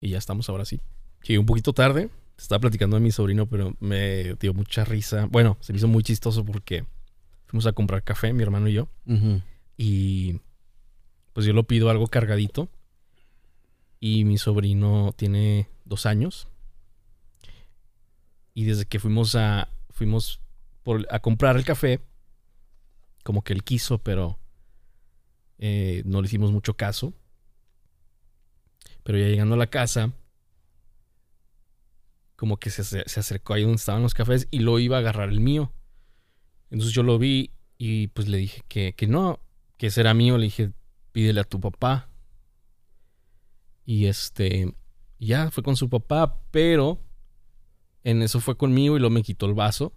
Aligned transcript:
Y 0.00 0.10
ya 0.10 0.18
estamos 0.18 0.48
ahora 0.48 0.64
sí. 0.64 0.80
Llegué 1.22 1.38
un 1.38 1.46
poquito 1.46 1.72
tarde. 1.72 2.10
Estaba 2.36 2.60
platicando 2.60 2.96
a 2.96 3.00
mi 3.00 3.10
sobrino, 3.10 3.46
pero 3.46 3.74
me 3.80 4.34
dio 4.34 4.54
mucha 4.54 4.84
risa. 4.84 5.26
Bueno, 5.26 5.56
se 5.60 5.72
me 5.72 5.78
hizo 5.78 5.88
muy 5.88 6.02
chistoso 6.04 6.44
porque 6.44 6.84
fuimos 7.46 7.66
a 7.66 7.72
comprar 7.72 8.04
café, 8.04 8.32
mi 8.32 8.42
hermano 8.44 8.68
y 8.68 8.74
yo. 8.74 8.88
Y 9.76 10.40
pues 11.32 11.46
yo 11.46 11.52
lo 11.52 11.64
pido 11.64 11.90
algo 11.90 12.06
cargadito. 12.06 12.68
Y 14.00 14.24
mi 14.24 14.38
sobrino 14.38 15.12
tiene 15.16 15.68
dos 15.84 16.06
años. 16.06 16.46
Y 18.54 18.64
desde 18.64 18.86
que 18.86 19.00
fuimos 19.00 19.34
a. 19.34 19.68
Fuimos 19.90 20.40
por- 20.84 21.06
a 21.10 21.18
comprar 21.18 21.56
el 21.56 21.64
café. 21.64 22.00
Como 23.24 23.42
que 23.42 23.52
él 23.52 23.64
quiso, 23.64 23.98
pero. 23.98 24.38
eh, 25.58 26.02
no 26.04 26.20
le 26.22 26.26
hicimos 26.26 26.52
mucho 26.52 26.74
caso. 26.74 27.12
Pero 29.08 29.20
ya 29.20 29.28
llegando 29.28 29.54
a 29.54 29.58
la 29.58 29.68
casa. 29.68 30.12
Como 32.36 32.58
que 32.58 32.68
se, 32.68 32.84
se 32.84 33.20
acercó 33.20 33.54
ahí 33.54 33.62
donde 33.62 33.76
estaban 33.76 34.02
los 34.02 34.12
cafés 34.12 34.48
y 34.50 34.58
lo 34.58 34.78
iba 34.78 34.96
a 34.96 35.00
agarrar 35.00 35.30
el 35.30 35.40
mío. 35.40 35.72
Entonces 36.68 36.94
yo 36.94 37.02
lo 37.02 37.18
vi 37.18 37.52
y 37.78 38.08
pues 38.08 38.28
le 38.28 38.36
dije 38.36 38.64
que, 38.68 38.92
que 38.92 39.06
no, 39.06 39.40
que 39.78 39.86
ese 39.86 40.02
era 40.02 40.12
mío. 40.12 40.36
Le 40.36 40.44
dije, 40.44 40.72
pídele 41.12 41.40
a 41.40 41.44
tu 41.44 41.58
papá. 41.58 42.10
Y 43.86 44.04
este, 44.08 44.74
ya 45.18 45.50
fue 45.50 45.62
con 45.62 45.74
su 45.74 45.88
papá, 45.88 46.42
pero 46.50 47.00
en 48.04 48.20
eso 48.20 48.40
fue 48.40 48.58
conmigo 48.58 48.98
y 48.98 49.00
luego 49.00 49.14
me 49.14 49.22
quitó 49.22 49.46
el 49.46 49.54
vaso. 49.54 49.94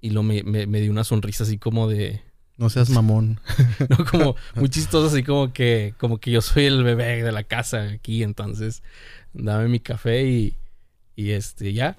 Y 0.00 0.10
luego 0.10 0.24
me, 0.24 0.42
me, 0.42 0.66
me 0.66 0.80
dio 0.80 0.90
una 0.90 1.04
sonrisa 1.04 1.44
así 1.44 1.58
como 1.58 1.86
de, 1.86 2.24
No 2.56 2.70
seas 2.70 2.88
mamón. 2.90 3.40
no, 3.88 4.04
como 4.04 4.36
muy 4.54 4.68
chistoso, 4.68 5.08
así 5.12 5.22
como 5.24 5.52
que, 5.52 5.94
como 5.98 6.18
que 6.18 6.30
yo 6.30 6.40
soy 6.40 6.66
el 6.66 6.84
bebé 6.84 7.22
de 7.22 7.32
la 7.32 7.42
casa 7.44 7.82
aquí, 7.90 8.22
entonces 8.22 8.82
dame 9.32 9.68
mi 9.68 9.80
café 9.80 10.24
y, 10.28 10.56
y 11.16 11.30
este, 11.30 11.72
ya. 11.72 11.96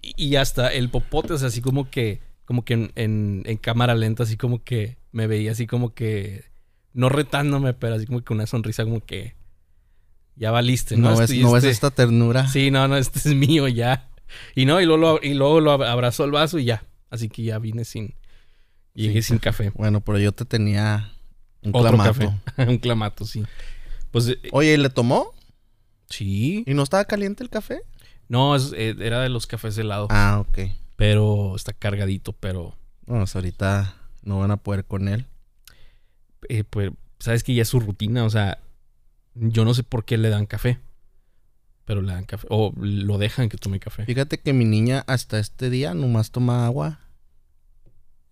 Y, 0.00 0.14
y 0.26 0.36
hasta 0.36 0.68
el 0.68 0.90
popote, 0.90 1.32
o 1.32 1.38
sea, 1.38 1.48
así 1.48 1.60
como 1.60 1.90
que, 1.90 2.20
como 2.44 2.64
que 2.64 2.74
en, 2.74 2.92
en- 2.94 3.42
en 3.46 3.56
cámara 3.56 3.94
lenta, 3.96 4.22
así 4.22 4.36
como 4.36 4.62
que 4.62 4.96
me 5.10 5.26
veía 5.26 5.50
así 5.52 5.66
como 5.66 5.92
que, 5.94 6.44
no 6.92 7.08
retándome, 7.08 7.74
pero 7.74 7.96
así 7.96 8.06
como 8.06 8.22
que 8.22 8.32
una 8.32 8.46
sonrisa 8.46 8.84
como 8.84 9.04
que, 9.04 9.34
ya 10.36 10.50
valiste, 10.52 10.96
¿no? 10.96 11.10
No, 11.14 11.20
Este- 11.22 11.38
no 11.38 11.50
ves 11.52 11.64
este- 11.64 11.70
esta 11.72 11.90
ternura. 11.90 12.46
Sí, 12.48 12.70
no, 12.70 12.86
no, 12.86 12.96
este 12.96 13.18
es 13.18 13.34
mío 13.34 13.66
ya. 13.68 14.08
Y 14.54 14.66
no, 14.66 14.80
y 14.80 14.84
luego 14.86 14.98
lo, 15.00 15.20
y 15.22 15.34
luego 15.34 15.60
lo 15.60 15.72
abrazó 15.72 16.24
el 16.24 16.30
vaso 16.30 16.58
y 16.58 16.64
ya. 16.66 16.84
Así 17.10 17.28
que 17.28 17.42
ya 17.42 17.58
vine 17.58 17.84
sin, 17.84 18.14
llegué 18.96 19.22
Sí. 19.22 19.28
sin 19.28 19.38
café. 19.38 19.70
Bueno, 19.70 20.00
pero 20.00 20.18
yo 20.18 20.32
te 20.32 20.44
tenía 20.44 21.12
un 21.62 21.70
Otro 21.74 21.90
clamato. 21.90 22.12
café. 22.12 22.30
un 22.70 22.78
clamato, 22.78 23.24
sí. 23.24 23.44
Pues 24.10 24.28
eh, 24.28 24.38
Oye, 24.52 24.74
¿y 24.74 24.76
le 24.76 24.90
tomó? 24.90 25.32
sí. 26.08 26.64
¿Y 26.66 26.74
no 26.74 26.82
estaba 26.82 27.04
caliente 27.04 27.42
el 27.44 27.50
café? 27.50 27.80
No, 28.28 28.56
es- 28.56 28.72
eh, 28.76 28.96
era 29.00 29.20
de 29.22 29.28
los 29.28 29.46
cafés 29.46 29.76
helados. 29.78 30.08
Ah, 30.10 30.38
ok. 30.40 30.58
Pero 30.96 31.54
está 31.56 31.72
cargadito, 31.72 32.32
pero 32.32 32.74
Bueno, 33.06 33.22
pues 33.22 33.34
ahorita 33.36 33.94
no 34.22 34.38
van 34.40 34.50
a 34.50 34.56
poder 34.56 34.84
con 34.84 35.08
él. 35.08 35.26
eh, 36.48 36.64
pues 36.64 36.90
sabes 37.18 37.42
que 37.44 37.54
ya 37.54 37.62
es 37.62 37.68
su 37.68 37.80
rutina, 37.80 38.24
o 38.24 38.30
sea, 38.30 38.58
yo 39.34 39.64
no 39.64 39.74
sé 39.74 39.82
por 39.82 40.04
qué 40.04 40.16
le 40.16 40.28
dan 40.30 40.46
café. 40.46 40.78
Pero 41.84 42.02
le 42.02 42.12
dan 42.12 42.24
café. 42.24 42.46
O 42.50 42.72
lo 42.76 43.16
dejan 43.18 43.48
que 43.48 43.56
tome 43.58 43.78
café. 43.80 44.04
Fíjate 44.04 44.38
que 44.38 44.52
mi 44.52 44.64
niña 44.64 45.04
hasta 45.06 45.38
este 45.38 45.70
día 45.70 45.94
nomás 45.94 46.30
toma 46.32 46.66
agua. 46.66 46.98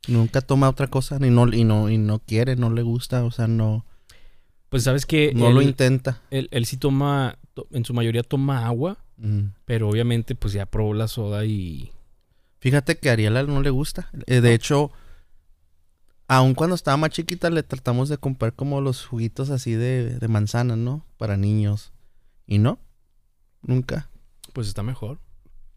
Nunca 0.08 0.40
toma 0.40 0.68
otra 0.68 0.88
cosa, 0.88 1.18
ni 1.18 1.30
no, 1.30 1.46
y 1.52 1.64
no, 1.64 1.88
y 1.90 1.98
no 1.98 2.18
quiere, 2.18 2.56
no 2.56 2.70
le 2.70 2.82
gusta, 2.82 3.24
o 3.24 3.30
sea, 3.30 3.46
no, 3.46 3.84
Pues 4.68 4.82
sabes 4.84 5.06
que 5.06 5.32
no 5.34 5.48
él, 5.48 5.54
lo 5.54 5.62
intenta. 5.62 6.20
él, 6.30 6.48
él 6.50 6.66
sí 6.66 6.76
toma, 6.76 7.38
to- 7.54 7.66
en 7.70 7.84
su 7.84 7.94
mayoría 7.94 8.22
toma 8.22 8.66
agua, 8.66 8.98
Mm. 9.16 9.52
pero 9.64 9.88
obviamente 9.88 10.34
pues 10.34 10.52
ya 10.54 10.66
probó 10.66 10.92
la 10.94 11.06
soda 11.08 11.44
y... 11.44 11.92
Fíjate 12.58 12.96
que 12.98 13.08
a 13.10 13.12
Ariela 13.12 13.42
no 13.44 13.62
le 13.62 13.70
gusta. 13.70 14.10
Eh, 14.26 14.40
de 14.40 14.54
hecho, 14.54 14.90
aun 16.26 16.54
cuando 16.54 16.74
estaba 16.74 16.96
más 16.96 17.10
chiquita 17.10 17.50
le 17.50 17.62
tratamos 17.62 18.08
de 18.08 18.18
comprar 18.18 18.54
como 18.54 18.80
los 18.80 19.04
juguitos 19.06 19.50
así 19.50 19.72
de, 19.72 20.18
de 20.18 20.28
manzana, 20.28 20.74
¿no? 20.76 21.04
Para 21.18 21.36
niños. 21.36 21.92
Y 22.46 22.58
no, 22.58 22.78
nunca. 23.62 24.08
Pues 24.52 24.66
está 24.68 24.82
mejor. 24.82 25.20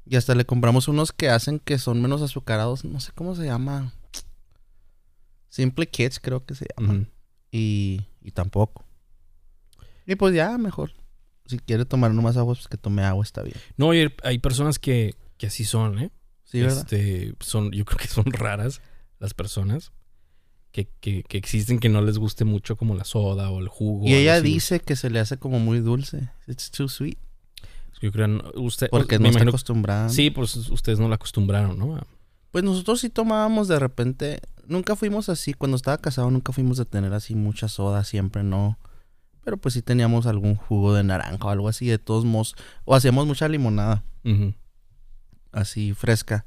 Y 0.06 0.16
hasta 0.16 0.34
le 0.36 0.46
compramos 0.46 0.88
unos 0.88 1.12
que 1.12 1.30
hacen 1.30 1.60
que 1.60 1.78
son 1.78 2.02
menos 2.02 2.22
azucarados. 2.22 2.86
No 2.86 3.00
sé 3.02 3.12
cómo 3.14 3.36
se 3.36 3.46
llama. 3.46 3.92
Simple 5.58 5.88
Kids 5.88 6.20
creo 6.20 6.46
que 6.46 6.54
se 6.56 6.68
llama. 6.78 6.94
Ujú. 6.94 7.06
Y, 7.52 8.02
y 8.22 8.32
tampoco. 8.32 8.86
Y 10.06 10.16
pues 10.16 10.36
ya, 10.36 10.58
mejor. 10.58 10.92
Si 11.48 11.58
quiere 11.58 11.84
tomar 11.86 12.12
nomás 12.14 12.38
agua, 12.38 12.54
pues 12.54 12.68
que 12.68 12.78
tome 12.78 13.02
agua, 13.04 13.24
está 13.24 13.42
bien. 13.42 13.56
No, 13.76 13.94
y 13.94 14.00
hay, 14.00 14.08
hay 14.24 14.38
personas 14.40 14.78
que, 14.80 15.16
que 15.38 15.48
así 15.48 15.66
son, 15.66 15.98
¿eh? 16.00 16.12
Sí, 16.44 16.62
¿verdad? 16.62 16.80
Este, 16.80 17.34
son, 17.40 17.72
yo 17.72 17.86
creo 17.86 17.98
que 17.98 18.08
son 18.08 18.26
raras 18.26 18.82
las 19.20 19.34
personas 19.34 19.92
que, 20.72 20.88
que, 21.02 21.24
que 21.24 21.38
existen 21.40 21.80
que 21.80 21.90
no 21.90 22.02
les 22.02 22.20
guste 22.20 22.46
mucho 22.46 22.78
como 22.78 22.94
la 22.96 23.04
soda 23.04 23.50
o 23.50 23.60
el 23.60 23.68
jugo. 23.68 24.06
y 24.08 24.14
ella 24.14 24.36
así. 24.36 24.44
dice 24.46 24.80
que 24.80 24.96
se 24.96 25.10
le 25.10 25.20
hace 25.20 25.38
como 25.38 25.60
muy 25.60 25.80
dulce. 25.80 26.30
It's 26.48 26.70
too 26.70 26.88
sweet. 26.88 27.18
Yo 28.00 28.12
creo 28.12 28.28
no- 28.28 28.52
usted, 28.56 28.90
Porque 28.92 29.18
me 29.18 29.32
no 29.32 29.38
está 29.38 29.50
acostumbrada. 29.50 30.10
Sí, 30.10 30.30
pues 30.30 30.56
ustedes 30.56 31.00
no 31.00 31.10
la 31.10 31.16
acostumbraron, 31.16 31.80
¿no? 31.80 32.00
Pues 32.52 32.64
nosotros 32.64 33.02
sí 33.02 33.10
tomábamos 33.10 33.68
de 33.68 33.80
repente. 33.80 34.40
Nunca 34.68 34.96
fuimos 34.96 35.30
así. 35.30 35.54
Cuando 35.54 35.78
estaba 35.78 35.98
casado 35.98 36.30
nunca 36.30 36.52
fuimos 36.52 36.78
de 36.78 36.86
tener 36.86 37.14
así 37.14 37.36
mucha 37.36 37.68
soda. 37.68 38.04
Siempre 38.04 38.44
no. 38.44 38.78
Pero 39.44 39.58
pues 39.58 39.74
sí 39.74 39.82
teníamos 39.82 40.26
algún 40.26 40.56
jugo 40.56 40.94
de 40.94 41.04
naranja 41.04 41.46
o 41.46 41.50
algo 41.50 41.70
así. 41.70 41.88
De 41.88 41.98
todos 41.98 42.26
modos. 42.26 42.56
O 42.86 42.96
hacíamos 42.96 43.26
mucha 43.26 43.48
limonada. 43.48 44.04
Así 45.52 45.94
fresca. 45.94 46.46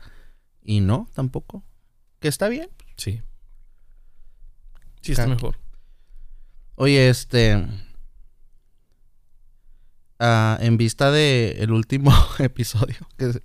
Y 0.63 0.81
no, 0.81 1.09
tampoco. 1.15 1.65
Que 2.21 2.29
está 2.29 2.49
bien. 2.49 2.69
Sí. 2.97 3.23
Sí, 5.01 5.13
está 5.13 5.27
mejor. 5.27 5.57
Oye, 6.75 7.09
este. 7.09 7.67
ah, 10.19 10.59
en 10.61 10.77
vista 10.77 11.11
de 11.11 11.57
el 11.61 11.73
último 11.73 12.13
episodio, 12.39 12.97
que 13.17 13.41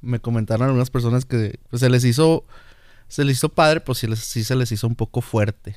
me 0.00 0.20
comentaron 0.20 0.66
algunas 0.66 0.90
personas 0.90 1.24
que 1.24 1.58
pues, 1.70 1.80
se 1.80 1.88
les 1.88 2.04
hizo. 2.04 2.44
Se 3.12 3.24
les 3.24 3.36
hizo 3.36 3.48
padre, 3.50 3.80
pues 3.80 3.98
sí, 3.98 4.06
les- 4.06 4.20
sí 4.20 4.42
se 4.42 4.56
les 4.56 4.72
hizo 4.72 4.86
un 4.86 4.94
poco 4.94 5.20
fuerte. 5.20 5.76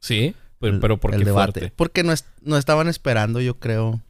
Sí, 0.00 0.34
pero, 0.60 0.74
el- 0.74 0.80
pero 0.80 1.00
¿por 1.00 1.14
el 1.14 1.20
qué 1.20 1.24
debate. 1.24 1.60
fuerte? 1.60 1.72
Porque 1.76 2.02
no, 2.02 2.12
es- 2.12 2.26
no 2.42 2.58
estaban 2.58 2.88
esperando, 2.88 3.40
yo 3.40 3.58
creo. 3.58 4.02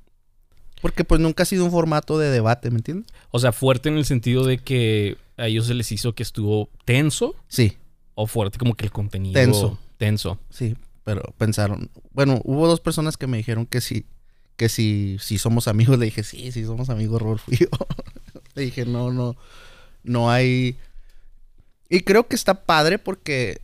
Porque 0.82 1.04
pues 1.04 1.20
nunca 1.20 1.44
ha 1.44 1.46
sido 1.46 1.64
un 1.64 1.70
formato 1.70 2.18
de 2.18 2.30
debate, 2.30 2.70
¿me 2.70 2.78
entiendes? 2.78 3.06
O 3.30 3.38
sea, 3.38 3.52
fuerte 3.52 3.88
en 3.88 3.96
el 3.96 4.04
sentido 4.04 4.44
de 4.44 4.58
que 4.58 5.16
a 5.36 5.46
ellos 5.46 5.66
se 5.66 5.74
les 5.74 5.92
hizo 5.92 6.14
que 6.14 6.22
estuvo 6.24 6.68
tenso 6.84 7.34
Sí, 7.48 7.76
o 8.14 8.26
fuerte 8.26 8.58
como 8.58 8.74
que 8.74 8.84
el 8.86 8.90
contenido 8.92 9.34
Tenso. 9.34 9.78
tenso. 9.96 10.38
sí, 10.50 10.76
pero 11.04 11.22
pensaron. 11.38 11.90
Bueno, 12.12 12.40
hubo 12.44 12.66
dos 12.66 12.80
personas 12.80 13.16
que 13.16 13.26
me 13.28 13.36
dijeron 13.36 13.66
que 13.66 13.80
sí, 13.80 14.04
que 14.56 14.68
si, 14.68 15.16
si 15.20 15.38
somos 15.38 15.68
amigos. 15.68 15.98
Le 15.98 16.06
dije, 16.06 16.22
sí, 16.24 16.50
sí 16.52 16.64
somos 16.64 16.90
amigos, 16.90 17.22
yo. 17.48 17.66
Le 18.54 18.62
dije, 18.62 18.84
no, 18.84 19.12
no, 19.12 19.36
no 20.02 20.30
hay. 20.30 20.76
Y 21.88 22.00
creo 22.00 22.26
que 22.26 22.36
está 22.36 22.64
padre 22.64 22.98
porque 22.98 23.60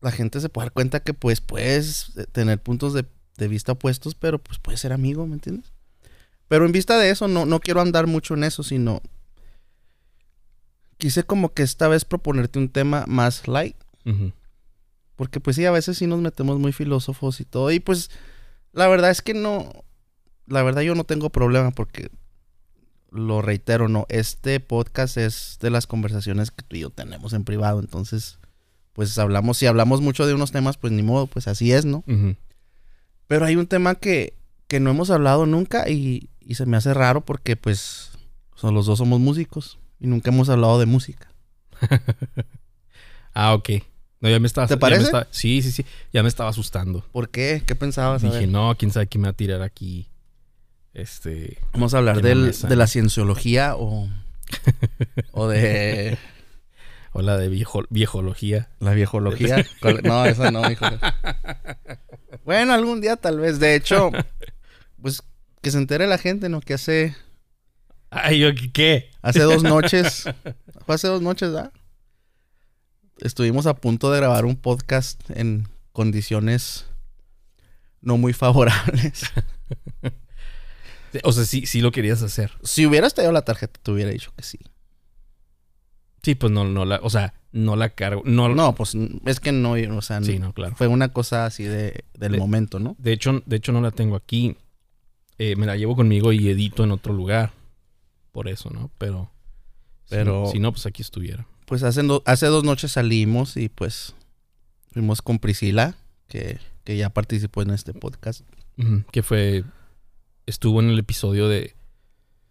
la 0.00 0.10
gente 0.10 0.40
se 0.40 0.48
puede 0.48 0.66
dar 0.66 0.72
cuenta 0.72 1.00
que 1.00 1.14
pues 1.14 1.40
puedes 1.40 2.12
tener 2.32 2.62
puntos 2.62 2.92
de, 2.92 3.06
de 3.36 3.48
vista 3.48 3.72
opuestos, 3.72 4.14
pero 4.14 4.38
pues 4.38 4.58
puedes 4.58 4.80
ser 4.80 4.92
amigo, 4.92 5.26
¿me 5.26 5.34
entiendes? 5.34 5.72
Pero 6.48 6.66
en 6.66 6.72
vista 6.72 6.98
de 6.98 7.10
eso, 7.10 7.26
no, 7.26 7.46
no 7.46 7.60
quiero 7.60 7.80
andar 7.80 8.06
mucho 8.06 8.34
en 8.34 8.44
eso, 8.44 8.62
sino 8.62 9.00
quise 10.98 11.24
como 11.24 11.52
que 11.52 11.62
esta 11.62 11.88
vez 11.88 12.04
proponerte 12.04 12.58
un 12.58 12.68
tema 12.68 13.04
más 13.06 13.48
light. 13.48 13.76
Porque 15.16 15.40
pues 15.40 15.56
sí, 15.56 15.64
a 15.64 15.70
veces 15.70 15.98
sí 15.98 16.06
nos 16.06 16.20
metemos 16.20 16.58
muy 16.58 16.72
filósofos 16.72 17.40
y 17.40 17.44
todo. 17.44 17.70
Y 17.70 17.80
pues 17.80 18.10
la 18.72 18.88
verdad 18.88 19.10
es 19.10 19.22
que 19.22 19.34
no, 19.34 19.84
la 20.46 20.62
verdad 20.62 20.82
yo 20.82 20.94
no 20.94 21.04
tengo 21.04 21.30
problema 21.30 21.70
porque 21.70 22.10
lo 23.14 23.40
reitero, 23.42 23.88
no, 23.88 24.06
este 24.08 24.60
podcast 24.60 25.16
es 25.16 25.58
de 25.60 25.70
las 25.70 25.86
conversaciones 25.86 26.50
que 26.50 26.62
tú 26.64 26.76
y 26.76 26.80
yo 26.80 26.90
tenemos 26.90 27.32
en 27.32 27.44
privado. 27.44 27.80
Entonces, 27.80 28.38
pues 28.92 29.16
hablamos, 29.18 29.56
si 29.58 29.66
hablamos 29.66 30.00
mucho 30.00 30.26
de 30.26 30.34
unos 30.34 30.52
temas, 30.52 30.76
pues 30.76 30.92
ni 30.92 31.02
modo, 31.02 31.26
pues 31.26 31.48
así 31.48 31.72
es, 31.72 31.84
¿no? 31.84 32.02
Pero 33.26 33.46
hay 33.46 33.56
un 33.56 33.66
tema 33.66 33.94
que, 33.94 34.34
que 34.66 34.80
no 34.80 34.90
hemos 34.90 35.10
hablado 35.10 35.46
nunca 35.46 35.88
y, 35.88 36.28
y 36.40 36.56
se 36.56 36.66
me 36.66 36.76
hace 36.76 36.92
raro 36.92 37.22
porque 37.24 37.56
pues 37.56 38.10
son, 38.54 38.74
los 38.74 38.86
dos 38.86 38.98
somos 38.98 39.20
músicos 39.20 39.78
y 40.00 40.06
nunca 40.06 40.30
hemos 40.30 40.48
hablado 40.48 40.78
de 40.78 40.86
música. 40.86 41.30
Ah, 43.36 43.54
ok. 43.54 43.68
No, 44.20 44.28
ya 44.30 44.38
me 44.38 44.46
estaba. 44.46 44.66
¿Te 44.68 44.76
parece? 44.76 45.02
estaba- 45.04 45.26
sí, 45.30 45.60
sí, 45.60 45.72
sí. 45.72 45.84
Ya 46.12 46.22
me 46.22 46.28
estaba 46.28 46.50
asustando. 46.50 47.04
¿Por 47.12 47.28
qué? 47.30 47.62
¿Qué 47.66 47.74
pensabas? 47.74 48.22
Dije, 48.22 48.46
no, 48.46 48.74
quién 48.78 48.92
sabe 48.92 49.06
quién 49.08 49.22
me 49.22 49.26
va 49.28 49.30
a 49.32 49.36
tirar 49.36 49.60
aquí. 49.62 50.08
Este. 50.94 51.58
Vamos 51.72 51.92
a 51.94 51.98
hablar 51.98 52.22
del- 52.22 52.52
de 52.52 52.76
la 52.76 52.86
cienciología 52.86 53.74
o, 53.76 54.08
o 55.32 55.48
de 55.48 56.16
O 57.12 57.22
la 57.22 57.36
de 57.36 57.48
viejo, 57.48 57.84
viejología. 57.90 58.70
la 58.80 58.92
viejología. 58.92 59.64
¿Cuál- 59.80 60.00
No, 60.02 60.24
eso 60.26 60.50
no, 60.50 60.68
hijo. 60.70 60.86
Bueno, 62.44 62.72
algún 62.72 63.00
día 63.00 63.16
tal 63.16 63.38
vez. 63.38 63.60
De 63.60 63.74
hecho, 63.76 64.10
pues 65.02 65.22
que 65.62 65.70
se 65.70 65.78
entere 65.78 66.06
la 66.08 66.18
gente, 66.18 66.48
¿no? 66.48 66.60
Que 66.60 66.74
hace, 66.74 67.14
Ay, 68.10 68.40
yo, 68.40 68.48
¿qué? 68.72 69.10
hace 69.22 69.40
dos 69.42 69.62
noches, 69.62 70.24
fue 70.86 70.94
hace 70.96 71.06
dos 71.08 71.22
noches, 71.22 71.52
¿verdad? 71.52 71.72
Estuvimos 73.18 73.66
a 73.66 73.74
punto 73.74 74.10
de 74.10 74.18
grabar 74.18 74.44
un 74.44 74.56
podcast 74.56 75.20
en 75.30 75.68
condiciones 75.92 76.86
no 78.00 78.16
muy 78.18 78.32
favorables. 78.32 79.22
O 81.22 81.32
sea, 81.32 81.44
sí, 81.44 81.66
sí 81.66 81.80
lo 81.80 81.92
querías 81.92 82.22
hacer. 82.22 82.52
Si 82.62 82.86
hubieras 82.86 83.14
traído 83.14 83.32
la 83.32 83.42
tarjeta, 83.42 83.78
te 83.82 83.90
hubiera 83.90 84.10
dicho 84.10 84.32
que 84.36 84.42
sí. 84.42 84.58
Sí, 86.22 86.34
pues 86.34 86.50
no, 86.52 86.64
no 86.64 86.84
la, 86.84 87.00
o 87.02 87.10
sea, 87.10 87.34
no 87.52 87.76
la 87.76 87.90
cargo. 87.90 88.22
No, 88.24 88.48
No, 88.48 88.74
pues 88.74 88.96
es 89.26 89.40
que 89.40 89.52
no, 89.52 89.72
o 89.72 90.02
sea, 90.02 90.22
Sí, 90.22 90.38
no, 90.38 90.52
claro. 90.54 90.74
fue 90.74 90.86
una 90.86 91.10
cosa 91.12 91.44
así 91.44 91.64
de, 91.64 92.04
del 92.18 92.32
De- 92.32 92.38
momento, 92.38 92.78
¿no? 92.80 92.96
De 92.98 93.12
hecho, 93.12 93.42
de 93.44 93.56
hecho 93.56 93.72
no 93.72 93.80
la 93.82 93.90
tengo 93.90 94.16
aquí. 94.16 94.56
Eh, 95.38 95.54
me 95.56 95.66
la 95.66 95.76
llevo 95.76 95.96
conmigo 95.96 96.32
y 96.32 96.48
edito 96.48 96.84
en 96.84 96.92
otro 96.92 97.12
lugar. 97.12 97.52
Por 98.32 98.48
eso, 98.48 98.70
¿no? 98.70 98.90
Pero. 98.98 99.30
Pero- 100.08 100.46
Si, 100.46 100.52
si 100.52 100.58
no, 100.60 100.72
pues 100.72 100.86
aquí 100.86 101.02
estuviera. 101.02 101.46
Pues 101.66 101.82
hace, 101.82 102.02
do- 102.02 102.22
hace 102.26 102.46
dos 102.46 102.64
noches 102.64 102.92
salimos 102.92 103.56
y 103.56 103.68
pues 103.68 104.14
fuimos 104.92 105.22
con 105.22 105.38
Priscila, 105.38 105.94
que, 106.28 106.58
que 106.84 106.96
ya 106.96 107.10
participó 107.10 107.62
en 107.62 107.70
este 107.70 107.92
podcast. 107.94 108.42
Que 109.12 109.22
fue. 109.22 109.64
Estuvo 110.46 110.80
en 110.80 110.90
el 110.90 110.98
episodio 110.98 111.48
de 111.48 111.74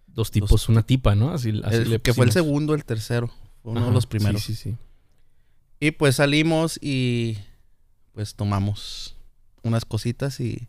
Dos 0.08 0.30
tipos, 0.30 0.70
una 0.70 0.84
tipa, 0.84 1.16
¿no? 1.16 1.32
Así, 1.32 1.60
así 1.64 1.76
El- 1.78 1.90
le 1.90 2.00
que 2.00 2.14
fue 2.14 2.26
el 2.26 2.32
segundo, 2.32 2.76
el 2.76 2.86
tercero. 2.86 3.32
Fue 3.64 3.72
uno 3.72 3.80
Ajá, 3.82 3.90
de 3.90 3.94
los 3.96 4.06
primeros. 4.06 4.44
Sí, 4.44 4.54
sí, 4.56 4.72
sí. 4.72 4.78
Y 5.80 5.92
pues 5.92 6.18
salimos 6.18 6.78
y 6.82 7.40
pues 8.14 8.36
tomamos 8.36 9.16
unas 9.64 9.86
cositas 9.86 10.40
y, 10.40 10.68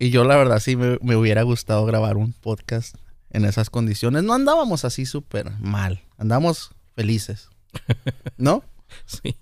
y 0.00 0.10
yo 0.10 0.24
la 0.24 0.36
verdad 0.36 0.58
sí 0.58 0.74
me, 0.74 0.98
me 1.02 1.14
hubiera 1.14 1.42
gustado 1.42 1.84
grabar 1.86 2.16
un 2.16 2.32
podcast 2.32 2.96
en 3.30 3.44
esas 3.44 3.70
condiciones. 3.70 4.24
No 4.24 4.32
andábamos 4.34 4.84
así 4.84 5.06
súper 5.06 5.50
mal, 5.60 6.02
andábamos 6.18 6.72
felices, 6.96 7.48
¿no? 8.36 8.64
Sí. 9.06 9.36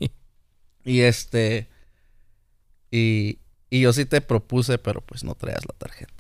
Y 0.84 1.00
este, 1.00 1.68
y, 2.90 3.38
y 3.70 3.80
yo 3.80 3.92
sí 3.94 4.04
te 4.04 4.20
propuse, 4.20 4.76
pero 4.76 5.00
pues 5.00 5.24
no 5.24 5.34
traías 5.34 5.64
la 5.66 5.74
tarjeta. 5.78 6.19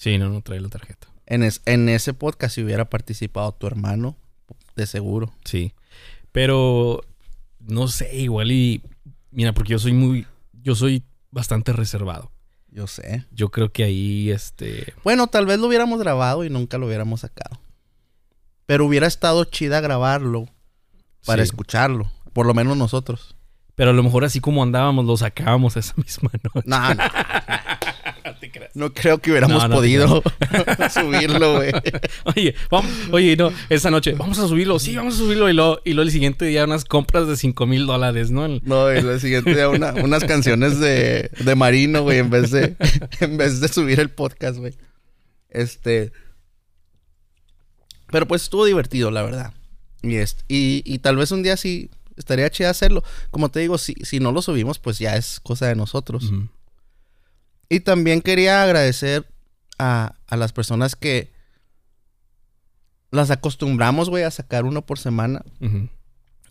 Sí, 0.00 0.16
no, 0.16 0.30
no 0.30 0.40
trae 0.40 0.60
la 0.60 0.70
tarjeta. 0.70 1.08
En, 1.26 1.42
es- 1.42 1.60
en 1.66 1.90
ese 1.90 2.14
podcast 2.14 2.54
si 2.54 2.62
hubiera 2.64 2.88
participado 2.88 3.52
tu 3.52 3.66
hermano, 3.66 4.16
de 4.76 4.86
seguro. 4.86 5.30
Sí. 5.44 5.74
Pero 6.32 7.02
no 7.60 7.86
sé, 7.88 8.16
igual 8.16 8.50
y. 8.50 8.80
Mira, 9.30 9.52
porque 9.52 9.72
yo 9.72 9.78
soy 9.78 9.92
muy. 9.92 10.26
Yo 10.62 10.74
soy 10.74 11.02
bastante 11.30 11.74
reservado. 11.74 12.30
Yo 12.70 12.86
sé. 12.86 13.26
Yo 13.30 13.50
creo 13.50 13.72
que 13.72 13.84
ahí, 13.84 14.30
este. 14.30 14.94
Bueno, 15.04 15.26
tal 15.26 15.44
vez 15.44 15.58
lo 15.58 15.66
hubiéramos 15.66 15.98
grabado 16.00 16.44
y 16.44 16.48
nunca 16.50 16.78
lo 16.78 16.86
hubiéramos 16.86 17.20
sacado. 17.20 17.60
Pero 18.64 18.86
hubiera 18.86 19.06
estado 19.06 19.44
chida 19.44 19.80
grabarlo 19.80 20.46
para 21.26 21.42
sí. 21.42 21.48
escucharlo. 21.50 22.10
Por 22.32 22.46
lo 22.46 22.54
menos 22.54 22.76
nosotros. 22.78 23.36
Pero 23.74 23.90
a 23.90 23.94
lo 23.94 24.02
mejor 24.02 24.24
así 24.24 24.40
como 24.40 24.62
andábamos, 24.62 25.04
lo 25.04 25.16
sacábamos 25.16 25.76
esa 25.76 25.92
misma 25.96 26.30
noche. 26.42 26.66
No, 26.68 26.94
no, 26.94 27.02
No 28.74 28.92
creo 28.94 29.18
que 29.18 29.30
hubiéramos 29.30 29.62
No, 29.62 29.68
no 29.68 29.74
te 29.74 29.78
podido 29.80 30.22
subirlo, 30.92 31.56
güey. 31.56 31.72
Oye, 32.36 32.54
vamos, 32.70 32.90
oye, 33.10 33.36
no, 33.36 33.52
esa 33.68 33.90
noche, 33.90 34.12
vamos 34.12 34.38
a 34.38 34.46
subirlo, 34.48 34.78
sí, 34.78 34.94
vamos 34.96 35.14
a 35.14 35.18
subirlo. 35.18 35.48
Y 35.48 35.52
luego, 35.52 35.80
y 35.84 35.92
luego 35.94 36.06
el 36.06 36.12
siguiente 36.12 36.44
día 36.44 36.64
unas 36.64 36.84
compras 36.84 37.26
de 37.26 37.36
5 37.36 37.66
mil 37.66 37.86
dólares, 37.86 38.30
¿no? 38.30 38.44
El- 38.46 38.62
No, 38.64 38.92
y 38.92 38.98
el 38.98 39.20
siguiente 39.20 39.54
día 39.54 39.68
una- 39.68 39.92
unas 39.94 40.24
canciones 40.24 40.78
de, 40.80 41.30
de 41.38 41.54
Marino, 41.54 42.02
güey, 42.02 42.18
en 42.18 42.30
vez 42.30 42.50
de, 42.50 42.76
en 43.20 43.36
vez 43.36 43.60
de 43.60 43.68
subir 43.68 43.98
el 44.00 44.10
podcast, 44.10 44.58
güey. 44.58 44.74
Este. 45.48 46.12
Pero 48.08 48.26
pues 48.26 48.42
estuvo 48.42 48.64
divertido, 48.64 49.10
la 49.10 49.22
verdad. 49.22 49.52
Y, 50.02 50.16
este, 50.16 50.42
y, 50.48 50.82
y 50.84 50.98
tal 50.98 51.16
vez 51.16 51.30
un 51.30 51.42
día 51.42 51.56
sí 51.56 51.90
estaría 52.16 52.50
chido 52.50 52.70
hacerlo. 52.70 53.02
Como 53.30 53.50
te 53.50 53.60
digo, 53.60 53.78
si, 53.78 53.94
si 54.02 54.18
no 54.20 54.32
lo 54.32 54.42
subimos, 54.42 54.78
pues 54.78 54.98
ya 54.98 55.16
es 55.16 55.40
cosa 55.40 55.66
de 55.68 55.76
nosotros. 55.76 56.24
Ujú. 56.24 56.48
Y 57.70 57.80
también 57.80 58.20
quería 58.20 58.62
agradecer 58.62 59.26
a, 59.78 60.16
a 60.26 60.36
las 60.36 60.52
personas 60.52 60.94
que 60.96 61.32
las 63.10 63.30
acostumbramos, 63.30 64.10
güey, 64.10 64.24
a 64.24 64.30
sacar 64.30 64.64
uno 64.64 64.84
por 64.84 64.98
semana. 64.98 65.42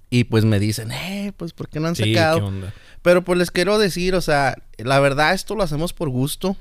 Y 0.10 0.24
pues 0.24 0.44
me 0.46 0.60
dicen, 0.60 0.92
eh, 0.92 1.34
pues 1.38 1.54
¿por 1.54 1.70
qué 1.70 1.80
no 1.80 1.88
han 1.90 1.96
Sí, 1.96 2.14
sacado? 2.16 2.40
¿qué 2.40 2.44
onda? 2.46 2.74
Pero 3.04 3.24
pues 3.24 3.38
les 3.38 3.52
quiero 3.52 3.78
decir, 3.78 4.16
o 4.16 4.22
sea, 4.22 4.56
la 4.78 5.00
verdad 5.00 5.34
esto 5.34 5.54
lo 5.56 5.62
hacemos 5.64 5.94
por 5.94 6.10
gusto. 6.10 6.58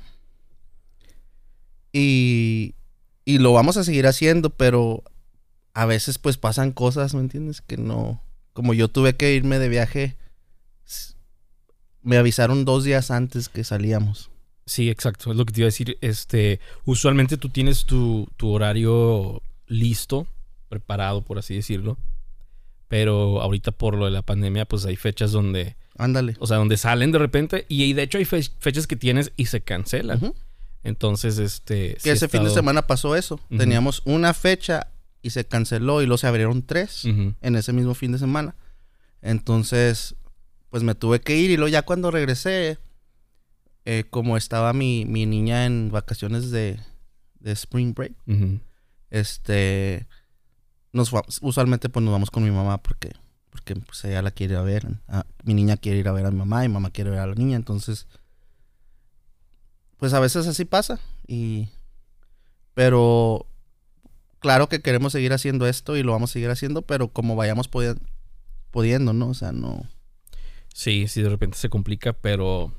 Y, 1.91 2.75
y 3.25 3.39
lo 3.39 3.53
vamos 3.53 3.77
a 3.77 3.83
seguir 3.83 4.05
haciendo, 4.07 4.49
pero 4.51 5.03
a 5.73 5.85
veces 5.85 6.17
pues 6.19 6.37
pasan 6.37 6.71
cosas, 6.71 7.13
¿me 7.13 7.21
entiendes? 7.21 7.61
Que 7.61 7.77
no... 7.77 8.21
Como 8.53 8.73
yo 8.73 8.89
tuve 8.89 9.15
que 9.15 9.33
irme 9.33 9.57
de 9.57 9.69
viaje, 9.69 10.17
me 12.01 12.17
avisaron 12.17 12.65
dos 12.65 12.83
días 12.83 13.09
antes 13.09 13.47
que 13.47 13.63
salíamos. 13.63 14.29
Sí, 14.69 14.89
exacto, 14.89 15.31
es 15.31 15.37
lo 15.37 15.45
que 15.45 15.53
te 15.53 15.61
iba 15.61 15.65
a 15.65 15.73
decir. 15.73 15.97
Este, 16.01 16.59
usualmente 16.85 17.37
tú 17.37 17.49
tienes 17.49 17.85
tu, 17.85 18.27
tu 18.37 18.49
horario 18.51 19.41
listo, 19.67 20.27
preparado, 20.69 21.23
por 21.23 21.39
así 21.39 21.55
decirlo. 21.55 21.97
Pero 22.87 23.41
ahorita 23.41 23.71
por 23.71 23.95
lo 23.95 24.05
de 24.05 24.11
la 24.11 24.21
pandemia, 24.21 24.65
pues 24.65 24.85
hay 24.85 24.95
fechas 24.95 25.31
donde, 25.31 25.75
Ándale. 25.97 26.35
o 26.39 26.45
sea, 26.47 26.57
donde 26.57 26.77
salen 26.77 27.11
de 27.11 27.17
repente 27.19 27.65
y 27.67 27.93
de 27.93 28.03
hecho 28.03 28.17
hay 28.19 28.25
fe- 28.25 28.43
fechas 28.59 28.85
que 28.87 28.95
tienes 28.95 29.31
y 29.37 29.45
se 29.47 29.61
cancelan. 29.61 30.33
Entonces, 30.83 31.37
este... 31.39 31.97
Que 32.03 32.11
ese 32.11 32.27
fin 32.27 32.43
de 32.43 32.49
semana 32.51 32.87
pasó 32.87 33.15
eso. 33.15 33.39
Teníamos 33.55 34.01
una 34.05 34.33
fecha 34.33 34.87
y 35.21 35.31
se 35.31 35.45
canceló 35.45 36.01
y 36.01 36.05
luego 36.05 36.17
se 36.19 36.27
abrieron 36.27 36.61
tres. 36.63 37.05
En 37.05 37.55
ese 37.55 37.73
mismo 37.73 37.93
fin 37.95 38.11
de 38.11 38.19
semana. 38.19 38.55
Entonces, 39.21 40.15
pues 40.69 40.83
me 40.83 40.95
tuve 40.95 41.21
que 41.21 41.35
ir 41.35 41.51
y 41.51 41.57
luego 41.57 41.69
ya 41.69 41.81
cuando 41.81 42.09
regresé, 42.11 42.77
eh, 43.91 44.03
como 44.07 44.37
estaba 44.37 44.71
mi, 44.71 45.05
mi 45.05 45.25
niña 45.25 45.65
en 45.65 45.89
vacaciones 45.89 46.51
de, 46.51 46.79
de 47.39 47.51
Spring 47.53 47.95
Break, 47.95 48.13
este, 49.09 50.05
nos 50.93 51.11
usualmente 51.41 51.89
pues 51.89 52.03
nos 52.03 52.11
vamos 52.11 52.29
con 52.29 52.43
mi 52.43 52.51
mamá 52.51 52.83
porque, 52.83 53.13
porque 53.49 53.75
pues 53.75 54.05
ella 54.05 54.21
la 54.21 54.29
quiere 54.29 54.53
ir 54.53 54.59
a 54.59 54.61
ver. 54.61 54.85
Ah, 55.07 55.25
mi 55.43 55.55
niña 55.55 55.75
quiere 55.75 55.97
ir 55.97 56.07
a 56.07 56.11
ver 56.11 56.27
a 56.27 56.29
mi 56.29 56.37
mamá 56.37 56.63
y 56.63 56.67
mi 56.67 56.75
mamá 56.75 56.91
quiere 56.91 57.09
ver 57.09 57.17
a 57.17 57.25
la 57.25 57.33
niña, 57.33 57.55
entonces, 57.55 58.05
pues 59.97 60.13
a 60.13 60.19
veces 60.19 60.45
así 60.45 60.65
pasa 60.65 60.99
y, 61.25 61.69
pero 62.75 63.47
claro 64.37 64.69
que 64.69 64.83
queremos 64.83 65.13
seguir 65.13 65.33
haciendo 65.33 65.65
esto 65.65 65.97
y 65.97 66.03
lo 66.03 66.11
vamos 66.11 66.29
a 66.29 66.33
seguir 66.33 66.51
haciendo, 66.51 66.83
pero 66.83 67.07
como 67.07 67.35
vayamos 67.35 67.67
pudiendo, 68.69 69.13
¿no? 69.13 69.29
O 69.29 69.33
sea, 69.33 69.51
no. 69.51 69.89
Sí, 70.75 71.07
sí, 71.07 71.23
de 71.23 71.29
repente 71.29 71.57
se 71.57 71.69
complica, 71.69 72.13
pero 72.13 72.71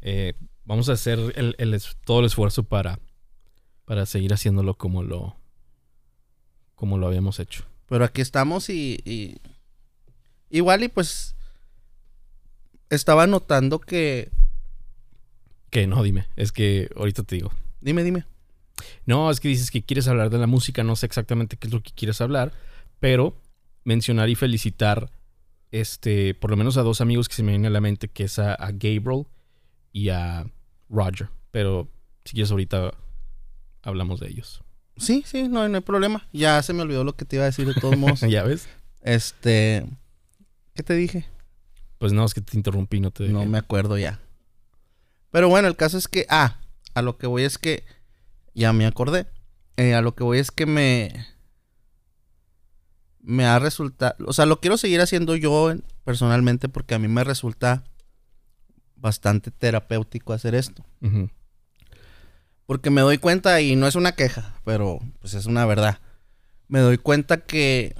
eh, 0.00 0.34
vamos 0.64 0.88
a 0.88 0.92
hacer 0.92 1.18
el, 1.36 1.54
el 1.58 1.74
es- 1.74 1.96
todo 2.04 2.20
el 2.20 2.26
esfuerzo 2.26 2.64
para, 2.64 2.98
para 3.84 4.06
seguir 4.06 4.32
haciéndolo 4.32 4.74
como 4.74 5.02
lo, 5.02 5.36
como 6.74 6.98
lo 6.98 7.06
habíamos 7.06 7.40
hecho. 7.40 7.64
Pero 7.86 8.04
aquí 8.04 8.20
estamos 8.20 8.68
y, 8.68 8.98
y- 9.04 9.40
igual 10.50 10.82
y 10.84 10.88
pues 10.88 11.34
estaba 12.90 13.26
notando 13.26 13.78
que, 13.80 14.30
Que 15.70 15.86
no, 15.86 16.02
dime, 16.02 16.26
es 16.36 16.52
que 16.52 16.88
ahorita 16.96 17.22
te 17.24 17.36
digo. 17.36 17.50
dime, 17.80 18.02
dime. 18.04 18.24
No, 19.06 19.30
es 19.30 19.40
que 19.40 19.48
dices 19.48 19.70
que 19.70 19.82
quieres 19.82 20.06
hablar 20.08 20.30
de 20.30 20.38
la 20.38 20.46
música, 20.46 20.84
no 20.84 20.94
sé 20.96 21.06
exactamente 21.06 21.56
qué 21.56 21.66
es 21.66 21.72
lo 21.72 21.82
que 21.82 21.90
quieres 21.92 22.20
hablar, 22.20 22.52
pero 23.00 23.36
mencionar 23.84 24.28
y 24.28 24.34
felicitar, 24.36 25.10
este, 25.72 26.34
por 26.34 26.50
lo 26.50 26.56
menos 26.56 26.76
a 26.76 26.82
dos 26.82 27.00
amigos 27.00 27.28
que 27.28 27.34
se 27.34 27.42
me 27.42 27.50
vienen 27.52 27.66
a 27.66 27.70
la 27.70 27.80
mente, 27.80 28.08
que 28.08 28.24
es 28.24 28.38
a, 28.38 28.54
a 28.54 28.70
Gabriel 28.72 29.26
y 29.92 30.08
a 30.10 30.46
Roger. 30.88 31.28
Pero 31.50 31.88
si 32.24 32.32
quieres 32.34 32.50
ahorita 32.50 32.92
hablamos 33.82 34.20
de 34.20 34.28
ellos. 34.28 34.62
Sí, 34.96 35.22
sí, 35.26 35.48
no, 35.48 35.68
no 35.68 35.76
hay 35.76 35.82
problema. 35.82 36.26
Ya 36.32 36.60
se 36.62 36.72
me 36.72 36.82
olvidó 36.82 37.04
lo 37.04 37.14
que 37.16 37.24
te 37.24 37.36
iba 37.36 37.44
a 37.44 37.46
decir 37.46 37.66
de 37.66 37.74
todos 37.74 37.96
modos. 37.98 38.20
¿Ya 38.22 38.42
ves? 38.42 38.68
este, 39.02 39.86
¿qué 40.74 40.82
te 40.82 40.94
dije? 40.94 41.24
Pues 41.98 42.12
no, 42.12 42.24
es 42.24 42.34
que 42.34 42.40
te 42.40 42.56
interrumpí, 42.56 43.00
no 43.00 43.10
te 43.10 43.22
dejé. 43.24 43.32
No 43.32 43.44
me 43.46 43.58
acuerdo 43.58 43.96
ya. 43.98 44.20
Pero 45.30 45.48
bueno, 45.48 45.68
el 45.68 45.76
caso 45.76 45.98
es 45.98 46.08
que, 46.08 46.26
ah, 46.28 46.58
a 46.94 47.02
lo 47.02 47.16
que 47.18 47.26
voy 47.26 47.42
es 47.44 47.58
que, 47.58 47.84
ya 48.54 48.72
me 48.72 48.86
acordé. 48.86 49.26
Eh, 49.76 49.94
a 49.94 50.00
lo 50.02 50.14
que 50.14 50.24
voy 50.24 50.38
es 50.38 50.50
que 50.50 50.66
me, 50.66 51.26
me 53.20 53.44
ha 53.46 53.58
resultado, 53.58 54.14
o 54.26 54.32
sea, 54.32 54.46
lo 54.46 54.60
quiero 54.60 54.76
seguir 54.76 55.00
haciendo 55.00 55.36
yo 55.36 55.70
en- 55.70 55.84
personalmente 56.04 56.68
porque 56.68 56.94
a 56.94 56.98
mí 56.98 57.08
me 57.08 57.24
resulta 57.24 57.84
bastante 59.00 59.50
terapéutico 59.50 60.32
hacer 60.32 60.54
esto. 60.54 60.84
Porque 62.66 62.90
me 62.90 63.00
doy 63.00 63.18
cuenta, 63.18 63.60
y 63.60 63.76
no 63.76 63.86
es 63.86 63.94
una 63.94 64.12
queja, 64.12 64.54
pero 64.64 64.98
pues 65.20 65.34
es 65.34 65.46
una 65.46 65.64
verdad. 65.64 65.98
Me 66.68 66.80
doy 66.80 66.98
cuenta 66.98 67.38
que 67.38 67.94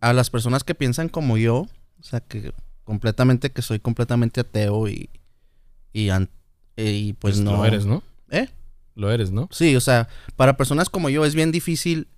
a 0.00 0.12
las 0.12 0.28
personas 0.30 0.64
que 0.64 0.74
piensan 0.74 1.08
como 1.08 1.38
yo, 1.38 1.60
o 1.98 2.02
sea, 2.02 2.20
que 2.20 2.52
completamente, 2.84 3.50
que 3.50 3.62
soy 3.62 3.78
completamente 3.80 4.40
ateo 4.40 4.88
y, 4.88 5.08
y, 5.92 6.10
y 6.76 7.12
pues 7.14 7.36
Pues 7.36 7.40
no. 7.40 7.56
lo 7.56 7.64
eres, 7.64 7.86
¿no? 7.86 8.02
¿Eh? 8.30 8.48
lo 8.96 9.10
eres, 9.10 9.30
¿no? 9.30 9.48
Sí, 9.50 9.76
o 9.76 9.80
sea, 9.80 10.08
para 10.36 10.56
personas 10.58 10.90
como 10.90 11.08
yo 11.08 11.24
es 11.24 11.34
bien 11.34 11.52
difícil 11.52 12.08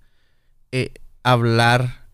eh, 0.73 0.91
hablar 1.23 2.07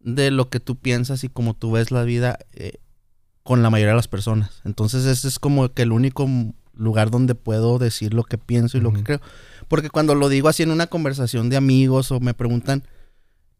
de 0.00 0.30
lo 0.30 0.50
que 0.50 0.60
tú 0.60 0.76
piensas 0.76 1.24
y 1.24 1.28
cómo 1.30 1.54
tú 1.54 1.72
ves 1.72 1.90
la 1.92 2.02
vida 2.02 2.38
eh, 2.52 2.78
con 3.42 3.62
la 3.62 3.70
mayoría 3.70 3.90
de 3.92 3.96
las 3.96 4.08
personas. 4.08 4.60
Entonces 4.64 5.04
ese 5.04 5.28
es 5.28 5.38
como 5.38 5.68
que 5.72 5.82
el 5.82 5.92
único 5.92 6.28
lugar 6.74 7.10
donde 7.10 7.34
puedo 7.34 7.78
decir 7.78 8.14
lo 8.14 8.24
que 8.24 8.38
pienso 8.38 8.78
y 8.78 8.80
lo 8.80 8.92
que 8.92 9.02
creo. 9.04 9.20
Porque 9.68 9.90
cuando 9.90 10.14
lo 10.14 10.28
digo 10.28 10.48
así 10.48 10.62
en 10.62 10.70
una 10.70 10.86
conversación 10.86 11.50
de 11.50 11.56
amigos 11.56 12.10
o 12.12 12.20
me 12.20 12.34
preguntan, 12.34 12.84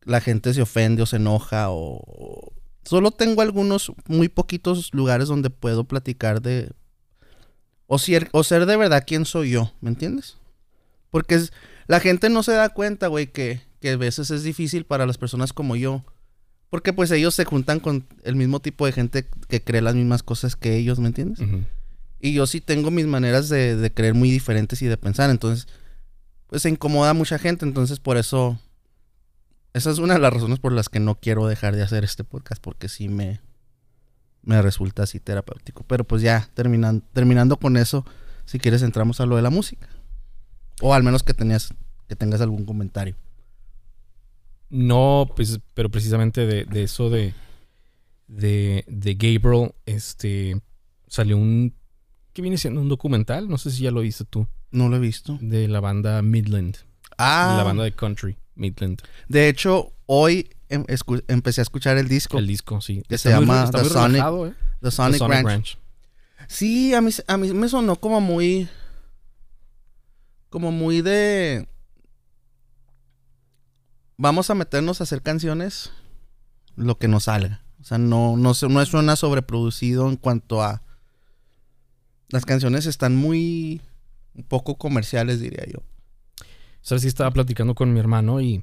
la 0.04 0.20
gente 0.20 0.52
se 0.54 0.62
ofende 0.62 1.02
o 1.02 1.06
se 1.06 1.16
enoja 1.16 1.70
o... 1.70 2.02
o- 2.06 2.52
Solo 2.84 3.12
tengo 3.12 3.42
algunos 3.42 3.92
muy 4.08 4.28
poquitos 4.28 4.92
lugares 4.92 5.28
donde 5.28 5.50
puedo 5.50 5.84
platicar 5.84 6.42
de... 6.42 6.72
O 7.86 7.98
ser, 7.98 8.28
o 8.32 8.42
ser 8.42 8.66
de 8.66 8.76
verdad 8.76 9.04
quién 9.06 9.24
soy 9.24 9.50
yo, 9.50 9.70
¿me 9.80 9.90
entiendes? 9.90 10.36
Porque 11.10 11.36
es- 11.36 11.52
la 11.86 12.00
gente 12.00 12.28
no 12.28 12.42
se 12.42 12.52
da 12.52 12.70
cuenta, 12.70 13.06
güey, 13.06 13.28
que, 13.30 13.60
que 13.80 13.90
a 13.90 13.96
veces 13.96 14.32
es 14.32 14.42
difícil 14.42 14.84
para 14.84 15.06
las 15.06 15.16
personas 15.16 15.52
como 15.52 15.76
yo. 15.76 16.04
Porque 16.72 16.94
pues 16.94 17.10
ellos 17.10 17.34
se 17.34 17.44
juntan 17.44 17.80
con 17.80 18.06
el 18.24 18.34
mismo 18.34 18.58
tipo 18.58 18.86
de 18.86 18.92
gente 18.92 19.28
que 19.46 19.62
cree 19.62 19.82
las 19.82 19.94
mismas 19.94 20.22
cosas 20.22 20.56
que 20.56 20.74
ellos, 20.74 20.98
¿me 21.00 21.08
entiendes? 21.08 21.46
Y 22.18 22.32
yo 22.32 22.46
sí 22.46 22.62
tengo 22.62 22.90
mis 22.90 23.04
maneras 23.06 23.50
de, 23.50 23.76
de 23.76 23.92
creer 23.92 24.14
muy 24.14 24.30
diferentes 24.30 24.80
y 24.80 24.86
de 24.86 24.96
pensar. 24.96 25.28
Entonces, 25.28 25.68
pues 26.46 26.62
se 26.62 26.70
incomoda 26.70 27.10
a 27.10 27.14
mucha 27.14 27.38
gente. 27.38 27.66
Entonces, 27.66 28.00
por 28.00 28.16
eso. 28.16 28.58
Esa 29.74 29.90
es 29.90 29.98
una 29.98 30.14
de 30.14 30.20
las 30.20 30.32
razones 30.32 30.60
por 30.60 30.72
las 30.72 30.88
que 30.88 30.98
no 30.98 31.16
quiero 31.16 31.46
dejar 31.46 31.76
de 31.76 31.82
hacer 31.82 32.04
este 32.04 32.24
podcast. 32.24 32.62
Porque 32.62 32.88
sí 32.88 33.06
me. 33.10 33.42
Me 34.40 34.62
resulta 34.62 35.02
así 35.02 35.20
terapéutico. 35.20 35.84
Pero 35.86 36.04
pues 36.04 36.22
ya, 36.22 36.48
terminan, 36.54 37.02
terminando 37.12 37.58
con 37.58 37.76
eso. 37.76 38.06
Si 38.46 38.58
quieres, 38.58 38.80
entramos 38.80 39.20
a 39.20 39.26
lo 39.26 39.36
de 39.36 39.42
la 39.42 39.50
música. 39.50 39.90
O 40.80 40.94
al 40.94 41.02
menos 41.02 41.22
que 41.22 41.34
tenías. 41.34 41.74
Que 42.08 42.16
tengas 42.16 42.40
algún 42.40 42.64
comentario. 42.64 43.14
No, 44.72 45.30
pues, 45.36 45.60
pero 45.74 45.90
precisamente 45.90 46.46
de, 46.46 46.64
de 46.64 46.82
eso 46.84 47.10
de, 47.10 47.34
de, 48.26 48.84
de 48.88 49.14
Gabriel, 49.14 49.74
este, 49.86 50.60
salió 51.06 51.36
un, 51.36 51.74
¿qué 52.32 52.40
viene 52.42 52.56
siendo? 52.56 52.80
Un 52.80 52.88
documental, 52.88 53.48
no 53.50 53.58
sé 53.58 53.70
si 53.70 53.82
ya 53.82 53.90
lo 53.90 54.00
viste 54.00 54.24
tú, 54.24 54.46
No 54.70 54.88
lo 54.88 54.96
he 54.96 54.98
visto. 54.98 55.38
de 55.42 55.68
la 55.68 55.80
banda 55.80 56.22
Midland, 56.22 56.78
Ah, 57.18 57.54
la 57.58 57.62
banda 57.64 57.84
de 57.84 57.92
country, 57.92 58.38
Midland, 58.54 59.02
de 59.28 59.48
hecho, 59.50 59.92
hoy 60.06 60.48
em- 60.70 60.86
empecé 61.28 61.60
a 61.60 61.62
escuchar 61.62 61.98
el 61.98 62.08
disco. 62.08 62.38
el 62.38 62.46
disco, 62.46 62.80
sí. 62.80 63.02
Que 63.06 63.16
Está 63.16 63.28
se 63.30 63.36
muy 63.36 63.44
llama 63.46 63.70
The 63.70 63.78
Sonic- 63.84 64.12
relajado, 64.12 64.46
¿eh? 64.46 64.54
The 64.80 64.90
Sonic, 64.90 65.12
The 65.12 65.18
Sonic 65.18 65.34
Ranch. 65.34 65.46
Ranch. 65.46 65.78
Sí, 66.48 66.94
a 66.94 67.02
mí, 67.02 67.10
a 67.28 67.36
mí 67.36 67.52
me 67.52 67.68
sonó 67.68 67.96
como 67.96 68.20
muy. 68.22 68.68
Como 70.48 70.72
muy 70.72 71.02
de. 71.02 71.68
Vamos 74.22 74.50
a 74.50 74.54
meternos 74.54 75.00
a 75.00 75.04
hacer 75.04 75.20
canciones 75.20 75.90
lo 76.76 76.96
que 76.96 77.08
nos 77.08 77.24
salga. 77.24 77.64
O 77.80 77.84
sea, 77.84 77.98
no, 77.98 78.36
no, 78.36 78.54
suena 78.54 79.16
sobreproducido 79.16 80.08
en 80.08 80.16
cuanto 80.16 80.62
a. 80.62 80.82
Las 82.28 82.44
canciones 82.46 82.86
están 82.86 83.16
muy. 83.16 83.80
Un 84.34 84.44
poco 84.44 84.76
comerciales, 84.78 85.40
diría 85.40 85.64
yo. 85.66 85.80
¿Sabes? 86.82 87.02
Sí, 87.02 87.08
estaba 87.08 87.32
platicando 87.32 87.74
con 87.74 87.92
mi 87.92 87.98
hermano 87.98 88.40
y 88.40 88.62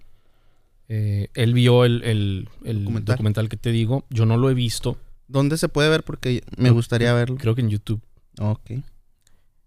eh, 0.88 1.28
él 1.34 1.54
vio 1.54 1.84
el, 1.84 2.04
el- 2.04 2.48
el 2.64 2.80
Documental. 2.86 3.16
documental. 3.18 3.50
que 3.50 3.58
te 3.58 3.72
digo. 3.74 4.06
Yo 4.10 4.26
no 4.26 4.38
lo 4.38 4.50
he 4.50 4.54
visto, 4.54 4.98
¿Dónde 5.28 5.58
se 5.58 5.68
puede 5.68 5.90
ver? 5.90 6.04
Porque 6.06 6.42
me 6.56 6.70
No, 6.70 6.74
gustaría 6.76 7.14
verlo. 7.14 7.36
creo 7.36 7.54
que 7.54 7.62
en 7.62 7.70
YouTube. 7.70 8.02
Ok. 8.40 8.72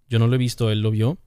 Yo 0.08 0.18
no 0.18 0.26
lo 0.26 0.37
he 0.37 0.38
visto, 0.38 0.70
él 0.70 0.80
lo 0.80 0.90
vio. 0.90 1.18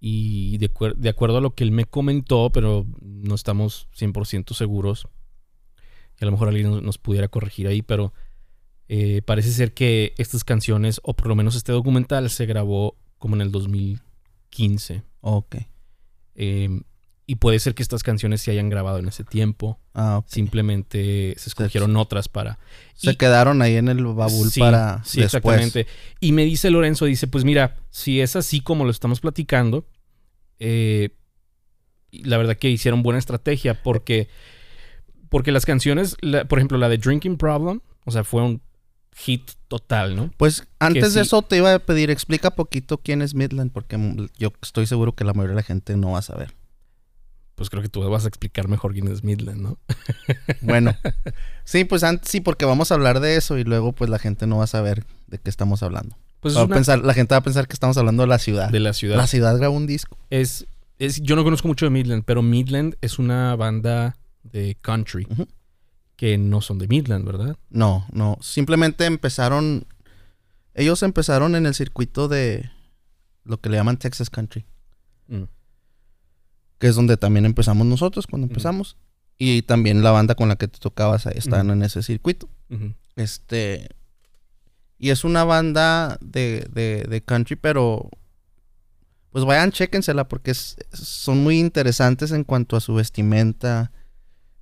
Y 0.00 0.58
de, 0.58 0.72
acuer- 0.72 0.94
de 0.96 1.08
acuerdo 1.08 1.38
a 1.38 1.40
lo 1.40 1.54
que 1.54 1.64
él 1.64 1.72
me 1.72 1.84
comentó, 1.84 2.50
pero 2.52 2.86
no 3.02 3.34
estamos 3.34 3.88
100% 3.98 4.54
seguros. 4.54 5.08
Y 6.20 6.24
a 6.24 6.26
lo 6.26 6.32
mejor 6.32 6.48
alguien 6.48 6.70
nos, 6.70 6.82
nos 6.82 6.98
pudiera 6.98 7.28
corregir 7.28 7.66
ahí, 7.66 7.82
pero 7.82 8.12
eh, 8.88 9.22
parece 9.22 9.50
ser 9.52 9.74
que 9.74 10.14
estas 10.18 10.44
canciones, 10.44 11.00
o 11.02 11.14
por 11.14 11.28
lo 11.28 11.34
menos 11.36 11.56
este 11.56 11.72
documental, 11.72 12.30
se 12.30 12.46
grabó 12.46 12.96
como 13.18 13.34
en 13.36 13.42
el 13.42 13.50
2015. 13.52 15.02
Ok. 15.20 15.56
Eh, 16.34 16.80
y 17.30 17.34
puede 17.36 17.58
ser 17.58 17.74
que 17.74 17.82
estas 17.82 18.02
canciones 18.02 18.40
se 18.40 18.50
hayan 18.50 18.70
grabado 18.70 18.98
en 18.98 19.06
ese 19.06 19.22
tiempo. 19.22 19.78
Ah. 19.94 20.22
Simplemente 20.26 21.34
se 21.36 21.50
escogieron 21.50 21.94
otras 21.98 22.26
para... 22.26 22.58
Se 22.94 23.10
y- 23.10 23.16
quedaron 23.16 23.60
ahí 23.60 23.76
en 23.76 23.88
el 23.88 23.98
Sí, 24.50 24.60
para 24.60 25.04
sí, 25.04 25.20
después. 25.20 25.60
exactamente. 25.60 25.86
Y 26.20 26.32
me 26.32 26.44
dice 26.46 26.70
Lorenzo, 26.70 27.04
dice, 27.04 27.26
pues 27.26 27.44
mira, 27.44 27.76
si 27.90 28.22
es 28.22 28.34
así 28.34 28.62
como 28.62 28.84
lo 28.86 28.90
estamos 28.90 29.20
platicando, 29.20 29.86
eh, 30.58 31.10
la 32.12 32.38
verdad 32.38 32.56
que 32.56 32.70
hicieron 32.70 33.02
buena 33.02 33.18
estrategia 33.18 33.82
porque, 33.82 34.28
porque 35.28 35.52
las 35.52 35.66
canciones, 35.66 36.16
la- 36.22 36.46
por 36.46 36.58
ejemplo, 36.58 36.78
la 36.78 36.88
de 36.88 36.96
Drinking 36.96 37.36
Problem, 37.36 37.82
o 38.06 38.10
sea, 38.10 38.24
fue 38.24 38.40
un 38.42 38.62
hit 39.14 39.50
total, 39.68 40.16
¿no? 40.16 40.30
Pues 40.38 40.66
antes 40.78 41.12
de 41.12 41.20
sí. 41.20 41.26
eso 41.26 41.42
te 41.42 41.58
iba 41.58 41.74
a 41.74 41.78
pedir, 41.78 42.10
explica 42.10 42.52
poquito 42.52 42.96
quién 42.98 43.20
es 43.20 43.34
Midland, 43.34 43.70
porque 43.70 43.98
mm, 43.98 44.28
yo 44.38 44.50
estoy 44.62 44.86
seguro 44.86 45.14
que 45.14 45.24
la 45.24 45.34
mayoría 45.34 45.56
de 45.56 45.60
la 45.60 45.62
gente 45.66 45.94
no 45.98 46.12
va 46.12 46.20
a 46.20 46.22
saber. 46.22 46.54
Pues 47.58 47.68
creo 47.70 47.82
que 47.82 47.88
tú 47.90 48.08
vas 48.08 48.24
a 48.24 48.28
explicar 48.28 48.68
mejor 48.68 48.92
quién 48.94 49.08
es 49.08 49.22
Midland, 49.24 49.60
¿no? 49.60 49.78
Bueno, 50.62 50.96
sí, 51.64 51.84
pues 51.84 52.04
antes 52.04 52.30
sí, 52.30 52.40
porque 52.40 52.64
vamos 52.64 52.90
a 52.90 52.94
hablar 52.94 53.20
de 53.20 53.36
eso 53.36 53.58
y 53.58 53.64
luego 53.64 53.92
pues 53.92 54.08
la 54.08 54.18
gente 54.18 54.46
no 54.46 54.58
va 54.58 54.64
a 54.64 54.68
saber 54.68 55.04
de 55.26 55.38
qué 55.38 55.50
estamos 55.50 55.82
hablando. 55.82 56.16
Pues 56.40 56.56
Va 56.56 56.62
a 56.62 56.68
pensar, 56.68 57.00
la 57.00 57.14
gente 57.14 57.34
va 57.34 57.40
a 57.40 57.42
pensar 57.42 57.66
que 57.66 57.72
estamos 57.74 57.96
hablando 57.98 58.22
de 58.22 58.28
la 58.28 58.38
ciudad. 58.38 58.70
de 58.70 58.78
la 58.80 58.92
ciudad. 58.92 59.16
La 59.16 59.26
ciudad 59.26 59.58
grabó 59.58 59.76
un 59.76 59.88
disco. 59.88 60.16
Es, 60.30 60.66
es, 61.00 61.20
yo 61.20 61.34
no 61.34 61.42
conozco 61.42 61.66
mucho 61.68 61.84
de 61.84 61.90
Midland, 61.90 62.22
pero 62.24 62.42
Midland 62.42 62.94
es 63.00 63.18
una 63.18 63.56
banda 63.56 64.16
de 64.44 64.76
country 64.80 65.26
que 66.14 66.38
no 66.38 66.60
son 66.60 66.78
de 66.78 66.86
Midland, 66.88 67.24
¿verdad? 67.24 67.56
No, 67.70 68.06
no, 68.12 68.38
simplemente 68.40 69.04
empezaron, 69.04 69.84
ellos 70.74 71.02
empezaron 71.02 71.56
en 71.56 71.66
el 71.66 71.74
circuito 71.74 72.28
de 72.28 72.70
lo 73.44 73.60
que 73.60 73.68
le 73.68 73.76
llaman 73.76 73.98
Texas 73.98 74.30
Country, 74.30 74.64
Mm. 75.26 75.42
Que 76.78 76.86
es 76.88 76.96
donde 76.96 77.16
también 77.16 77.44
empezamos 77.44 77.86
nosotros 77.86 78.26
cuando 78.26 78.46
empezamos. 78.46 78.96
Y 79.36 79.62
también 79.62 80.02
la 80.02 80.10
banda 80.10 80.34
con 80.34 80.48
la 80.48 80.56
que 80.56 80.66
te 80.68 80.78
tocabas 80.78 81.26
estaban 81.26 81.66
Ujú. 81.66 81.74
en 81.74 81.82
ese 81.84 82.02
circuito. 82.02 82.48
Este. 83.16 83.88
Y 84.98 85.10
es 85.10 85.22
una 85.24 85.44
banda 85.44 86.18
de, 86.20 86.66
de, 86.72 87.04
de 87.08 87.20
country, 87.22 87.56
pero. 87.56 88.10
Pues 89.30 89.44
vayan, 89.44 89.70
chéquensela 89.72 90.26
porque 90.26 90.50
es- 90.52 90.76
son 90.92 91.42
muy 91.44 91.60
interesantes 91.60 92.32
en 92.32 92.44
cuanto 92.44 92.76
a 92.76 92.80
su 92.80 92.94
vestimenta, 92.94 93.92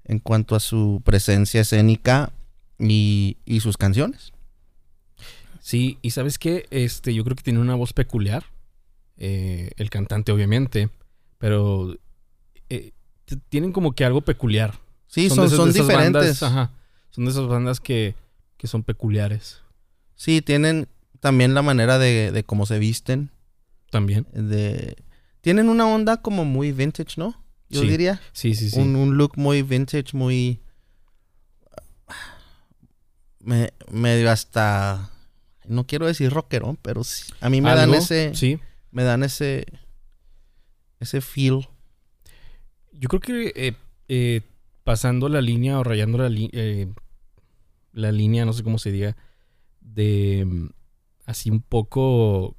en 0.04 0.18
cuanto 0.18 0.56
a 0.56 0.61
su 0.61 1.00
presencia 1.04 1.61
escénica 1.62 2.32
y, 2.78 3.38
y 3.46 3.61
sus 3.61 3.76
canciones. 3.78 4.32
Sí, 5.61 5.99
y 6.02 6.11
sabes 6.11 6.38
qué, 6.38 6.66
este, 6.70 7.14
yo 7.14 7.25
creo 7.25 7.37
que 7.37 7.42
tiene 7.44 7.61
una 7.61 7.75
voz 7.76 7.92
peculiar. 7.92 8.44
Eh, 9.16 9.70
el 9.76 9.88
cantante, 9.88 10.32
obviamente, 10.32 10.90
pero 11.38 11.96
eh, 12.70 12.92
tienen 13.49 13.73
como 13.73 13.92
que 13.92 14.04
algo 14.04 14.20
peculiar. 14.23 14.78
Sí, 15.06 15.28
son, 15.28 15.49
son 15.50 15.73
de 15.73 15.80
diferentes. 15.80 16.12
bandas, 16.12 16.42
ajá, 16.42 16.73
son 17.11 17.25
de 17.25 17.30
esas 17.30 17.46
bandas 17.46 17.80
que, 17.80 18.14
que 18.56 18.66
son 18.66 18.82
peculiares 18.82 19.61
Sí, 20.16 20.42
tienen 20.42 20.88
también 21.20 21.54
la 21.54 21.62
manera 21.62 21.99
de, 21.99 22.32
de 22.32 22.44
cómo 22.44 22.66
se 22.66 22.78
visten. 22.78 23.30
también. 23.90 24.26
De... 24.32 24.96
Tienen 25.40 25.68
una 25.68 25.87
onda 25.87 26.16
como 26.23 26.44
muy 26.44 26.73
vintage, 26.73 27.14
¿no? 27.18 27.42
Yo 27.68 27.82
Sí, 27.82 27.88
diría. 27.88 28.20
Sí, 28.32 28.54
sí, 28.54 28.70
sí. 28.70 28.78
Un, 28.80 28.96
un 28.96 29.16
look 29.16 29.32
muy 29.37 29.62
vintage, 29.62 30.06
muy. 30.16 30.61
me- 33.40 33.73
medio 33.90 34.30
hasta. 34.30 35.11
No 35.66 35.87
quiero 35.87 36.06
decir 36.06 36.30
rockerón, 36.32 36.76
pero 36.80 37.02
sí, 37.04 37.32
a 37.40 37.49
mí 37.50 37.61
me 37.61 37.75
dan 37.75 37.92
ese. 37.94 38.35
Sí. 38.35 38.58
Me 38.90 39.02
dan 39.02 39.23
ese. 39.23 39.66
Ese 41.00 41.20
feel. 41.20 41.68
Yo 42.99 43.09
creo 43.09 43.21
que 43.21 43.53
eh, 43.55 43.75
eh, 44.09 44.41
pasando 44.85 45.29
la 45.29 45.41
línea 45.41 45.79
o 45.79 45.85
rayando 45.85 46.19
la, 46.19 46.29
eh, 46.33 46.88
la 47.93 48.12
línea, 48.12 48.45
no 48.45 48.53
sé 48.53 48.62
cómo 48.62 48.79
se 48.79 48.93
diga, 48.93 49.17
de 49.81 50.45
mm, 50.47 50.69
así 51.26 51.50
un 51.50 51.61
poco 51.61 52.57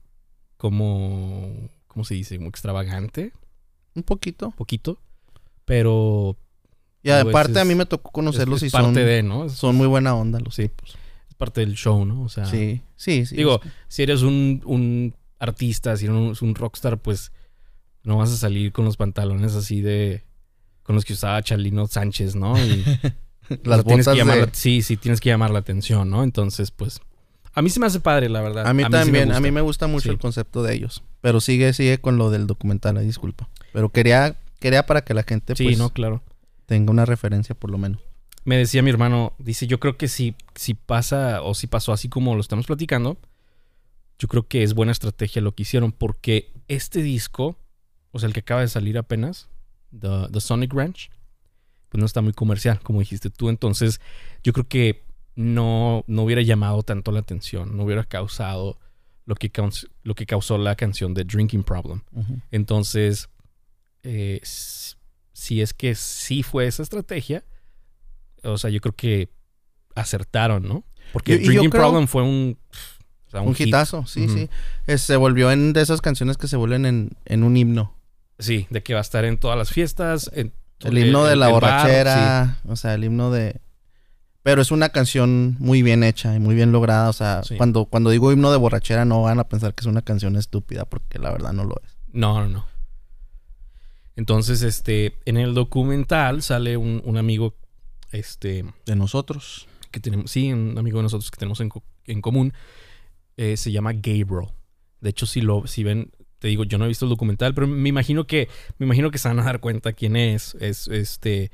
como, 0.57 1.69
¿cómo 1.87 2.03
se 2.03 2.15
dice? 2.15 2.37
Como 2.37 2.49
extravagante, 2.49 3.33
Un 3.95 4.03
poquito. 4.03 4.51
poquito, 4.51 4.99
pero 5.65 6.37
Y 7.03 7.09
aparte 7.09 7.59
a 7.59 7.65
mí 7.65 7.71
es- 7.71 7.77
me 7.77 7.85
tocó 7.85 8.09
es, 8.09 8.13
conocerlos 8.13 8.61
es 8.63 8.69
y 8.69 8.71
parte 8.71 8.85
son, 8.87 8.93
de, 8.95 9.23
¿no? 9.23 9.45
Es, 9.45 9.53
son 9.53 9.75
muy 9.75 9.87
buena 9.87 10.15
onda 10.15 10.39
los 10.39 10.55
Sí. 10.55 10.63
tipos. 10.63 10.97
es 11.29 11.35
parte 11.35 11.61
del 11.61 11.75
show, 11.75 12.05
¿no? 12.05 12.21
O 12.23 12.29
sea, 12.29 12.45
Sí, 12.45 12.81
sí, 12.95 13.25
sí. 13.25 13.35
digo, 13.35 13.59
si 13.87 14.03
eres 14.03 14.21
un, 14.23 14.61
un 14.65 15.13
artista, 15.39 15.95
si 15.97 16.05
eres 16.05 16.15
un, 16.41 16.49
un 16.49 16.55
rockstar, 16.55 16.97
pues 16.99 17.31
no 18.03 18.17
vas 18.17 18.31
a 18.31 18.37
salir 18.37 18.71
con 18.71 18.85
los 18.85 18.97
pantalones 18.97 19.53
así 19.55 19.81
de... 19.81 20.23
Con 20.87 20.95
los 20.95 21.05
que 21.05 21.13
usaba 21.13 21.39
Charlino 21.43 21.85
Sánchez, 21.85 22.35
¿no? 22.35 22.57
Y, 22.57 22.83
las 23.63 23.83
botas 23.83 24.07
que 24.07 24.15
llamar 24.15 24.47
de- 24.47 24.55
sí, 24.55 24.81
sí, 24.81 24.97
tienes 24.97 25.21
que 25.21 25.29
llamar 25.29 25.51
la 25.51 25.59
atención, 25.59 26.09
¿no? 26.09 26.23
Entonces, 26.23 26.71
pues, 26.71 26.99
A 27.53 27.61
mí 27.61 27.69
se 27.69 27.79
me 27.79 27.85
hace 27.87 27.99
padre, 27.99 28.29
la 28.29 28.41
verdad. 28.41 28.65
A 28.67 28.73
mí 28.73 28.83
también, 28.89 29.31
a 29.31 29.39
mí 29.39 29.51
me 29.51 29.61
gusta 29.61 29.85
mucho 29.87 30.03
Sí. 30.05 30.09
el 30.09 30.17
concepto 30.17 30.63
de 30.63 30.73
ellos. 30.75 31.03
Pero 31.21 31.39
sigue, 31.41 31.73
sigue 31.73 31.99
con 31.99 32.17
lo 32.17 32.29
del 32.31 32.47
documental, 32.47 32.97
ahí 32.97 33.05
disculpa. 33.05 33.49
Pero 33.73 33.89
quería, 33.89 34.35
quería 34.59 34.85
para 34.85 35.01
que 35.03 35.13
la 35.13 35.23
gente 35.23 35.55
Sí, 35.55 35.63
pues, 35.65 35.77
no, 35.77 35.89
claro. 35.91 36.23
tenga 36.67 36.91
una 36.91 37.05
referencia 37.05 37.53
por 37.55 37.69
lo 37.71 37.77
menos. 37.77 37.99
Me 38.45 38.57
decía 38.57 38.81
mi 38.81 38.89
hermano, 38.91 39.33
dice, 39.39 39.67
yo 39.67 39.79
creo 39.79 39.97
que 39.97 40.07
si, 40.07 40.35
si 40.55 40.73
pasa 40.73 41.41
o 41.41 41.53
si 41.53 41.67
pasó 41.67 41.91
así 41.91 42.07
como 42.09 42.33
lo 42.35 42.39
estamos 42.41 42.65
platicando, 42.65 43.17
yo 44.19 44.27
creo 44.27 44.47
que 44.47 44.63
es 44.63 44.73
buena 44.73 44.91
estrategia 44.93 45.41
lo 45.41 45.53
que 45.53 45.63
hicieron 45.63 45.91
porque 45.91 46.53
este 46.69 47.01
disco, 47.01 47.57
o 48.11 48.19
sea, 48.19 48.27
el 48.27 48.33
que 48.33 48.39
acaba 48.39 48.61
de 48.61 48.67
salir 48.69 48.97
apenas, 48.97 49.49
The, 49.99 50.27
The 50.31 50.41
Sonic 50.41 50.73
Ranch, 50.73 51.09
pues 51.89 51.99
no 51.99 52.05
está 52.05 52.21
muy 52.21 52.33
comercial, 52.33 52.79
como 52.81 52.99
dijiste 52.99 53.29
tú. 53.29 53.49
Entonces, 53.49 53.99
yo 54.43 54.53
creo 54.53 54.67
que 54.67 55.05
no, 55.35 56.03
no 56.07 56.23
hubiera 56.23 56.41
llamado 56.41 56.83
tanto 56.83 57.11
la 57.11 57.19
atención, 57.19 57.77
no 57.77 57.83
hubiera 57.83 58.03
causado 58.03 58.79
lo 59.25 59.35
que, 59.35 59.51
caus- 59.51 59.89
lo 60.03 60.15
que 60.15 60.25
causó 60.25 60.57
la 60.57 60.75
canción 60.75 61.13
de 61.13 61.23
Drinking 61.25 61.63
Problem. 61.63 62.01
Entonces, 62.51 63.29
eh, 64.03 64.39
si 64.43 65.61
es 65.61 65.73
que 65.73 65.95
sí 65.95 66.43
fue 66.43 66.65
esa 66.67 66.81
estrategia, 66.83 67.43
o 68.43 68.57
sea, 68.57 68.69
yo 68.69 68.79
creo 68.81 68.95
que 68.95 69.29
acertaron, 69.95 70.67
¿no? 70.67 70.83
Porque 71.13 71.39
yo 71.39 71.45
Drinking 71.45 71.69
creo- 71.69 71.81
Problem 71.83 72.07
fue 72.07 72.23
un, 72.23 72.57
o 73.27 73.29
sea, 73.29 73.41
Un, 73.41 73.53
hit. 73.55 73.67
hitazo, 73.67 74.05
sí, 74.05 74.27
sí. 74.29 74.49
Eh, 74.87 74.97
se 74.97 75.15
volvió 75.17 75.51
en 75.51 75.73
de 75.73 75.81
esas 75.81 76.01
canciones 76.01 76.37
que 76.37 76.47
se 76.47 76.55
vuelven 76.55 76.85
en, 76.85 77.11
en 77.25 77.43
un 77.43 77.57
himno. 77.57 77.96
Sí, 78.39 78.67
de 78.69 78.83
que 78.83 78.93
va 78.93 78.99
a 78.99 79.01
estar 79.01 79.25
en 79.25 79.37
todas 79.37 79.57
las 79.57 79.69
fiestas. 79.71 80.29
en- 80.33 80.53
El 80.83 80.97
himno 80.97 81.23
de 81.25 81.35
la 81.35 81.47
bar, 81.47 81.53
borrachera, 81.53 82.59
o 82.65 82.75
sea, 82.75 82.93
el 82.93 83.03
himno 83.03 83.31
de... 83.31 83.61
Pero 84.43 84.61
es 84.61 84.71
una 84.71 84.89
canción 84.89 85.57
muy 85.59 85.81
bien 85.81 86.03
hecha 86.03 86.33
y 86.35 86.39
muy 86.39 86.55
bien 86.55 86.71
lograda, 86.71 87.09
o 87.09 87.13
sea, 87.13 87.41
Sí. 87.43 87.57
cuando, 87.57 87.85
cuando 87.85 88.11
digo 88.11 88.31
himno 88.31 88.51
de 88.51 88.57
borrachera 88.57 89.03
no 89.03 89.21
van 89.23 89.39
a 89.39 89.49
pensar 89.49 89.73
que 89.73 89.81
es 89.81 89.87
una 89.87 90.03
canción 90.03 90.35
estúpida, 90.37 90.85
porque 90.85 91.19
la 91.19 91.31
verdad 91.31 91.51
no 91.51 91.63
lo 91.65 91.75
es. 91.83 91.97
No, 92.13 92.39
no, 92.39 92.47
no. 92.47 92.65
Entonces, 94.15 94.61
este, 94.63 95.15
en 95.25 95.37
el 95.37 95.53
documental 95.53 96.41
sale 96.41 96.77
un, 96.77 97.01
un 97.05 97.17
amigo, 97.17 97.55
este, 98.11 98.65
De 98.85 98.95
nosotros. 98.95 99.67
que 99.91 99.99
tenemos, 99.99 100.31
sí, 100.31 100.51
un 100.53 100.77
amigo 100.77 100.97
de 100.99 101.03
nosotros 101.03 101.29
que 101.31 101.37
tenemos 101.37 101.59
en, 101.61 101.69
co- 101.69 101.83
en 102.05 102.21
común, 102.21 102.53
eh, 103.37 103.57
se 103.57 103.71
llama 103.71 103.93
Gabriel. 103.93 104.49
De 105.01 105.09
hecho, 105.11 105.25
si 105.25 105.41
lo, 105.41 105.67
si 105.67 105.83
ven, 105.83 106.11
te 106.39 106.47
digo, 106.47 106.63
yo 106.63 106.77
no 106.77 106.85
he 106.85 106.87
visto 106.87 107.05
el 107.05 107.09
documental, 107.09 107.53
pero 107.53 107.67
me 107.67 107.89
imagino 107.89 108.27
que, 108.27 108.47
me 108.77 108.85
imagino 108.85 109.11
que 109.11 109.17
se 109.17 109.27
van 109.27 109.39
a 109.39 109.43
dar 109.43 109.59
cuenta 109.59 109.93
quién 109.93 110.15
es. 110.15 110.55
Es, 110.59 110.87
este, 110.87 111.51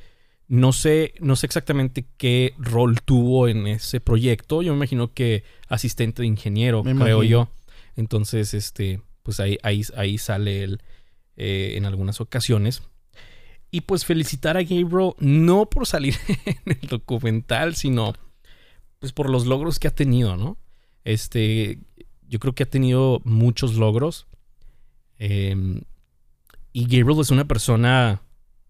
no 0.48 0.74
sé, 0.74 1.14
no 1.20 1.36
sé 1.36 1.46
exactamente 1.46 2.06
qué 2.18 2.54
rol 2.58 3.02
tuvo 3.02 3.48
en 3.48 3.68
ese 3.68 4.00
proyecto. 4.00 4.62
Yo 4.62 4.74
me 4.74 4.78
imagino 4.78 5.14
que 5.14 5.44
asistente 5.70 6.22
de 6.22 6.28
ingeniero, 6.28 6.84
Me 6.84 6.94
creo 6.96 7.24
imagino. 7.24 7.24
yo. 7.24 7.50
Entonces, 7.96 8.54
este, 8.54 9.02
pues 9.24 9.40
ahí, 9.40 9.58
ahí, 9.64 9.84
ahí 9.96 10.18
sale 10.18 10.64
él 10.64 10.82
eh, 11.38 11.74
en 11.78 11.86
algunas 11.86 12.22
ocasiones. 12.22 12.84
Y 13.72 13.82
pues 13.82 14.06
felicitar 14.06 14.56
a 14.58 14.64
Gabriel 14.64 15.14
no 15.18 15.66
por 15.68 15.88
salir 15.88 16.16
en 16.46 16.78
el 16.80 16.88
documental, 16.90 17.76
sino 17.76 18.14
pues 19.00 19.14
por 19.14 19.30
los 19.30 19.46
logros 19.48 19.80
que 19.80 19.88
ha 19.88 19.96
tenido, 19.96 20.38
¿no? 20.38 20.58
Este, 21.04 21.80
yo 22.28 22.40
creo 22.40 22.54
que 22.54 22.64
ha 22.64 22.70
tenido 22.70 23.22
muchos 23.26 23.76
logros. 23.76 24.28
Eh, 25.20 25.56
y 26.72 26.84
Gabriel 26.84 27.20
es 27.22 27.30
una 27.32 27.46
persona 27.48 28.22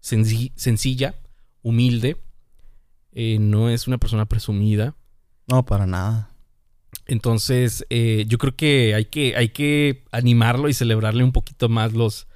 senci- 0.02 0.52
sencilla, 0.56 1.14
humilde. 1.62 2.16
eh, 3.16 3.38
no 3.38 3.70
es 3.70 3.86
una 3.86 3.98
persona 3.98 4.26
presumida. 4.26 4.96
No, 5.46 5.64
para 5.64 5.86
nada. 5.86 6.30
Entonces, 7.06 7.86
eh, 7.90 8.24
yo 8.28 8.38
creo 8.38 8.56
que 8.56 8.94
hay, 8.94 9.04
que 9.04 9.36
hay 9.36 9.50
que 9.50 10.04
animarlo 10.10 10.68
y 10.68 10.74
celebrarle 10.74 11.22
un 11.22 11.32
poquito 11.32 11.68
más 11.68 11.92
los, 11.92 12.26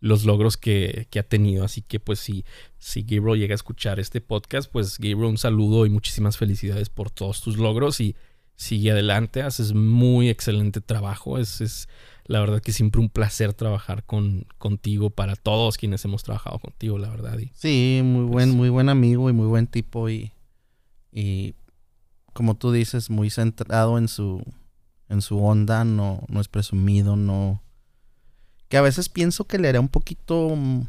los 0.00 0.24
logros 0.24 0.56
que, 0.56 1.06
que 1.10 1.18
ha 1.18 1.22
tenido. 1.22 1.64
Así 1.64 1.82
que, 1.82 2.00
pues, 2.00 2.18
si, 2.20 2.44
si 2.78 3.02
Gabriel 3.02 3.40
llega 3.40 3.52
a 3.54 3.56
escuchar 3.56 4.00
este 4.00 4.20
podcast, 4.20 4.70
pues, 4.72 4.98
Gabriel, 4.98 5.24
un 5.30 5.38
saludo 5.38 5.84
y 5.86 5.90
muchísimas 5.90 6.36
felicidades 6.38 6.88
por 6.88 7.10
todos 7.10 7.42
tus 7.42 7.56
logros 7.58 8.00
y 8.00 8.16
sigue 8.54 8.92
adelante. 8.92 9.42
Haces 9.42 9.72
muy 9.74 10.28
excelente 10.30 10.80
trabajo. 10.80 11.38
Es, 11.38 11.60
es 11.60 11.88
la 12.26 12.40
verdad 12.40 12.60
que 12.62 12.72
siempre 12.72 13.00
un 13.00 13.08
placer 13.08 13.52
trabajar 13.54 14.04
con, 14.04 14.46
contigo 14.58 15.10
para 15.10 15.36
todos 15.36 15.76
quienes 15.76 16.04
hemos 16.04 16.22
trabajado 16.22 16.58
contigo, 16.58 16.98
la 16.98 17.08
verdad. 17.08 17.38
Y, 17.38 17.50
Sí, 17.54 18.00
muy 18.04 18.24
buen, 18.24 18.48
Pues- 18.50 18.56
muy 18.56 18.68
buen 18.68 18.88
amigo 18.88 19.28
y 19.28 19.32
muy 19.32 19.46
buen 19.46 19.66
tipo 19.66 20.08
y, 20.08 20.32
y 21.12 21.54
como 22.32 22.54
tú 22.56 22.72
dices, 22.72 23.10
muy 23.10 23.28
centrado 23.30 23.98
en 23.98 24.08
su, 24.08 24.42
en 25.08 25.20
su 25.20 25.42
onda, 25.44 25.84
no, 25.84 26.24
no 26.28 26.40
es 26.40 26.48
presumido, 26.48 27.16
no... 27.16 27.62
Que 28.68 28.78
a 28.78 28.82
veces 28.82 29.08
pienso 29.10 29.44
que 29.44 29.58
le 29.58 29.68
haría 29.68 29.80
un 29.80 29.88
poquito 29.88 30.54
mm, 30.56 30.86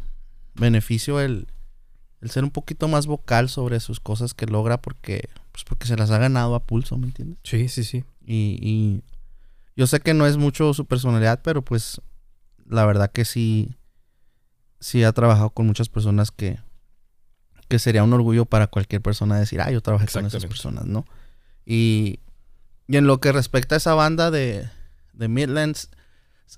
beneficio 0.56 1.20
el, 1.20 1.48
el 2.22 2.30
ser 2.30 2.46
un 2.46 2.52
poquito 2.52 2.88
más 2.88 3.08
vocal 3.08 3.50
sobre 3.50 3.82
sus 3.82 4.00
cosas 4.00 4.34
que 4.34 4.46
logra 4.46 4.82
porque, 4.82 5.28
pues 5.52 5.66
porque 5.66 5.88
se 5.88 5.98
las 5.98 6.10
ha 6.12 6.18
ganado 6.18 6.56
a 6.56 6.62
pulso, 6.64 6.98
¿me 6.98 7.08
entiendes? 7.08 7.40
sí, 7.44 7.68
sí, 7.68 7.84
sí. 7.84 8.06
Y, 8.26 8.58
y 8.62 9.02
yo 9.76 9.88
sé 9.88 10.00
que 10.00 10.14
no 10.14 10.26
es 10.26 10.38
mucho 10.38 10.74
su 10.74 10.86
personalidad, 10.86 11.42
pero 11.44 11.64
pues 11.64 12.02
la 12.68 12.86
verdad 12.86 13.12
que 13.12 13.26
sí, 13.26 13.76
sí 14.80 15.04
ha 15.04 15.12
trabajado 15.12 15.50
con 15.50 15.66
muchas 15.66 15.90
personas 15.90 16.32
que, 16.32 16.60
que 17.68 17.80
sería 17.80 18.04
un 18.04 18.14
orgullo 18.14 18.46
para 18.46 18.68
cualquier 18.68 19.02
persona 19.02 19.40
decir, 19.40 19.62
ah, 19.62 19.72
yo 19.72 19.82
trabajé 19.82 20.08
con 20.08 20.26
esas 20.26 20.46
personas, 20.46 20.86
¿no? 20.86 21.06
Y, 21.66 22.20
y 22.88 22.98
en 22.98 23.08
lo 23.08 23.20
que 23.20 23.32
respecta 23.32 23.76
a 23.76 23.78
esa 23.78 23.94
banda 23.94 24.32
de, 24.32 24.68
de 25.14 25.28
Midlands, 25.28 25.90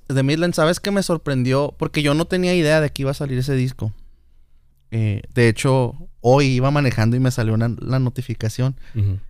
de 0.08 0.23
Midlands, 0.23 0.58
¿sabes 0.58 0.80
qué 0.80 0.91
me 0.91 1.04
sorprendió? 1.04 1.73
Porque 1.78 2.01
yo 2.01 2.13
no 2.13 2.25
tenía 2.25 2.54
idea 2.56 2.82
de 2.82 2.91
que 2.91 3.04
iba 3.04 3.12
a 3.12 3.15
salir 3.15 3.38
ese 3.38 3.54
disco. 3.54 3.93
Eh, 4.91 5.21
de 5.34 5.47
hecho, 5.47 6.10
hoy 6.21 6.47
iba 6.47 6.71
manejando 6.71 7.15
y 7.15 7.19
me 7.19 7.32
salió 7.32 7.54
una, 7.54 7.69
la 7.80 7.99
notificación. 7.99 8.80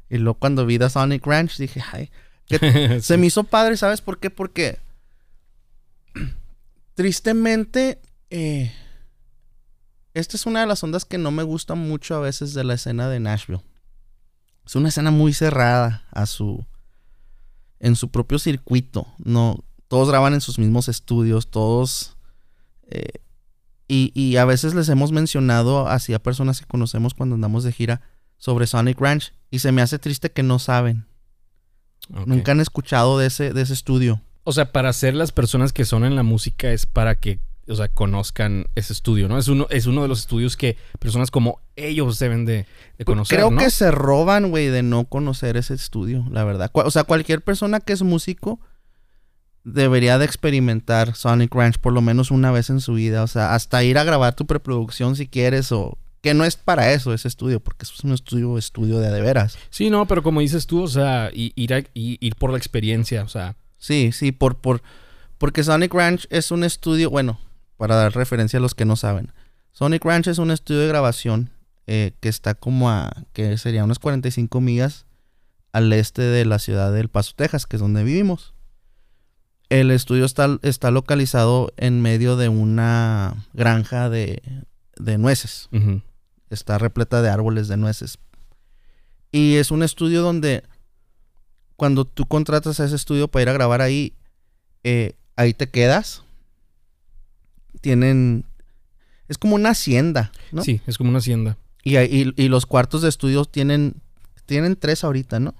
Y 0.09 0.17
luego 0.17 0.39
cuando 0.39 0.65
vi 0.65 0.77
The 0.77 0.89
Sonic 0.89 1.25
Ranch 1.25 1.57
dije, 1.57 1.81
ay, 1.91 2.09
se 2.49 3.01
Sí. 3.01 3.17
me 3.17 3.27
hizo 3.27 3.43
padre, 3.43 3.77
¿sabes 3.77 4.01
por 4.01 4.19
qué? 4.19 4.29
Porque 4.29 4.79
tristemente, 6.93 7.99
eh, 8.29 8.71
esta 10.13 10.37
es 10.37 10.45
una 10.45 10.61
de 10.61 10.67
las 10.67 10.83
ondas 10.83 11.05
que 11.05 11.17
no 11.17 11.31
me 11.31 11.43
gusta 11.43 11.75
mucho 11.75 12.15
a 12.15 12.19
veces 12.19 12.53
de 12.53 12.63
la 12.63 12.75
escena 12.75 13.09
de 13.09 13.19
Nashville. 13.19 13.61
Es 14.65 14.75
una 14.75 14.89
escena 14.89 15.11
muy 15.11 15.33
cerrada 15.33 16.05
a 16.11 16.25
su, 16.25 16.65
en 17.79 17.95
su 17.95 18.09
propio 18.09 18.39
circuito. 18.39 19.07
No, 19.23 19.63
todos 19.87 20.09
graban 20.09 20.33
en 20.33 20.41
sus 20.41 20.57
mismos 20.57 20.87
estudios, 20.87 21.51
todos, 21.51 22.17
eh, 22.87 23.19
y, 23.87 24.11
y 24.19 24.37
a 24.37 24.45
veces 24.45 24.73
les 24.73 24.89
hemos 24.89 25.11
mencionado 25.11 25.87
así 25.87 26.13
a 26.13 26.23
personas 26.23 26.59
que 26.59 26.65
conocemos 26.65 27.13
cuando 27.13 27.35
andamos 27.35 27.63
de 27.63 27.71
gira 27.71 28.01
sobre 28.37 28.65
Sonic 28.65 28.99
Ranch 28.99 29.33
y 29.51 29.59
se 29.59 29.71
me 29.71 29.81
hace 29.83 29.99
triste 29.99 30.31
que 30.31 30.41
no 30.43 30.57
saben. 30.57 31.05
Nunca 32.09 32.51
han 32.51 32.59
escuchado 32.59 33.17
de 33.17 33.27
ese, 33.27 33.53
de 33.53 33.61
ese 33.61 33.73
estudio. 33.73 34.21
O 34.43 34.51
sea, 34.51 34.71
para 34.71 34.93
ser 34.93 35.15
las 35.15 35.31
personas 35.31 35.73
que 35.73 35.85
son 35.85 36.05
en 36.05 36.15
la 36.15 36.23
música 36.23 36.71
es 36.71 36.85
para 36.85 37.15
que, 37.15 37.39
o 37.67 37.75
sea, 37.75 37.87
conozcan 37.87 38.67
ese 38.75 38.93
estudio, 38.93 39.27
¿no? 39.27 39.39
Es 39.39 39.47
uno, 39.47 39.65
es 39.71 39.87
uno 39.87 40.03
de 40.03 40.07
los 40.07 40.19
estudios 40.19 40.55
que 40.55 40.77
personas 40.99 41.31
como 41.31 41.59
ellos 41.75 42.19
deben 42.19 42.45
de, 42.45 42.67
de 42.97 43.05
conocer, 43.05 43.39
Creo 43.39 43.49
¿no? 43.49 43.59
que 43.59 43.71
se 43.71 43.89
roban, 43.89 44.51
güey, 44.51 44.67
de 44.67 44.83
no 44.83 45.05
conocer 45.05 45.57
ese 45.57 45.73
estudio, 45.73 46.25
la 46.29 46.43
verdad. 46.43 46.69
O 46.73 46.91
sea, 46.91 47.05
cualquier 47.05 47.41
persona 47.41 47.79
que 47.79 47.93
es 47.93 48.03
músico 48.03 48.59
debería 49.65 50.19
de 50.19 50.25
experimentar 50.25 51.15
Sonic 51.15 51.53
Ranch 51.53 51.79
por 51.79 51.91
lo 51.91 52.01
menos 52.01 52.29
una 52.31 52.51
vez 52.51 52.69
en 52.69 52.79
su 52.79 52.93
vida. 52.93 53.23
O 53.23 53.27
sea, 53.27 53.55
hasta 53.55 53.83
ir 53.83 53.97
a 53.97 54.03
grabar 54.03 54.35
tu 54.35 54.45
preproducción 54.45 55.15
si 55.15 55.27
quieres 55.27 55.71
o... 55.71 55.97
Que 56.25 56.33
no 56.33 56.43
es 56.43 56.55
para 56.55 56.91
eso 56.91 57.13
ese 57.13 57.27
estudio, 57.27 57.59
porque 57.59 57.83
es 57.83 58.03
un 58.03 58.11
estudio, 58.11 58.57
estudio 58.57 58.97
de 58.99 59.11
de 59.11 59.21
veras. 59.21 59.59
Sí, 59.69 59.91
no, 59.91 60.07
pero 60.07 60.23
como 60.23 60.39
dices 60.39 60.65
tú, 60.65 60.81
o 60.81 60.87
sea, 60.87 61.29
ir, 61.31 61.71
a- 61.71 61.83
ir 61.93 62.35
por 62.35 62.49
la 62.49 62.57
experiencia, 62.57 63.21
o 63.21 63.27
sea, 63.27 63.55
Sí, 63.77 64.11
sí, 64.11 64.31
por, 64.31 64.55
por, 64.57 64.81
porque 65.37 65.63
Sonic 65.63 65.93
Ranch 65.93 66.25
es 66.31 66.49
un 66.49 66.63
estudio, 66.63 67.11
bueno, 67.11 67.39
para 67.77 67.93
dar 67.95 68.15
referencia 68.15 68.57
a 68.57 68.59
los 68.59 68.73
que 68.73 68.85
no 68.85 68.95
saben. 68.95 69.33
Sonic 69.71 70.03
Ranch 70.03 70.25
es 70.25 70.39
un 70.39 70.49
estudio 70.49 70.79
de 70.79 70.87
grabación 70.87 71.51
eh, 71.85 72.13
que 72.21 72.29
está 72.29 72.55
como 72.55 72.89
a, 72.89 73.11
que 73.31 73.59
sería 73.59 73.83
unas 73.83 73.99
45 73.99 74.59
millas 74.61 75.05
al 75.73 75.93
este 75.93 76.23
de 76.23 76.43
la 76.45 76.57
ciudad 76.57 76.91
de 76.91 77.01
El 77.01 77.09
Paso, 77.09 77.33
Texas, 77.35 77.67
que 77.67 77.75
es 77.75 77.81
donde 77.83 78.03
vivimos. 78.03 78.55
El 79.69 79.91
estudio 79.91 80.25
está, 80.25 80.57
está 80.63 80.89
localizado 80.89 81.71
en 81.77 82.01
medio 82.01 82.35
de 82.35 82.49
una 82.49 83.45
granja 83.53 84.09
de, 84.09 84.41
de 84.97 85.17
nueces. 85.19 85.69
Está 86.49 86.77
repleta 86.77 87.21
de 87.21 87.29
árboles 87.29 87.67
de 87.67 87.77
nueces. 87.77 88.17
Y 89.31 89.55
es 89.55 89.71
un 89.71 89.83
estudio 89.83 90.21
donde 90.21 90.63
cuando 91.75 92.05
tú 92.05 92.25
contratas 92.25 92.79
a 92.79 92.85
ese 92.85 92.95
estudio 92.95 93.27
para 93.27 93.43
ir 93.43 93.49
a 93.49 93.53
grabar 93.53 93.81
ahí, 93.81 94.13
eh, 94.83 95.13
ahí 95.35 95.53
te 95.53 95.69
quedas. 95.69 96.23
Tienen... 97.81 98.45
Es 99.27 99.37
como 99.37 99.55
una 99.55 99.69
hacienda, 99.71 100.31
¿no? 100.51 100.63
sí, 100.63 100.81
es 100.85 100.97
como 100.97 101.09
una 101.09 101.17
hacienda. 101.19 101.57
Y, 101.83 101.95
ahí- 101.95 102.31
y, 102.37 102.43
y 102.43 102.47
los 102.47 102.65
cuartos 102.65 103.01
de 103.01 103.09
estudio 103.09 103.45
tienen... 103.45 103.95
Tienen 104.45 104.75
tres 104.75 105.03
ahorita, 105.03 105.39
¿no? 105.39 105.55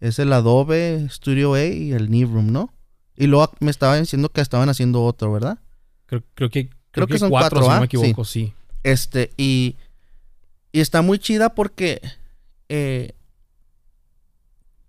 Es 0.00 0.20
el 0.20 0.32
Adobe 0.32 1.08
Studio 1.10 1.54
A 1.54 1.64
y 1.64 1.90
el 1.92 2.08
New 2.12 2.28
Room, 2.28 2.52
¿no? 2.52 2.72
Y 3.16 3.26
luego 3.26 3.52
me 3.58 3.72
estaban 3.72 4.00
diciendo 4.00 4.28
que 4.28 4.40
estaban 4.40 4.68
haciendo 4.68 5.02
otro, 5.02 5.32
¿verdad? 5.32 5.58
Creo, 6.06 6.22
creo 6.34 6.48
que, 6.50 6.70
Creo 6.92 7.08
que 7.08 7.18
son 7.18 7.30
cuatro, 7.30 7.60
si 7.60 7.66
no 7.68 7.74
¿ah? 7.74 7.80
me 7.80 7.86
equivoco, 7.86 8.24
sí. 8.24 8.52
Este, 8.84 9.32
y, 9.36 9.74
y 10.78 10.80
está 10.80 11.02
muy 11.02 11.18
chida 11.18 11.54
porque 11.54 12.00
eh, 12.68 13.12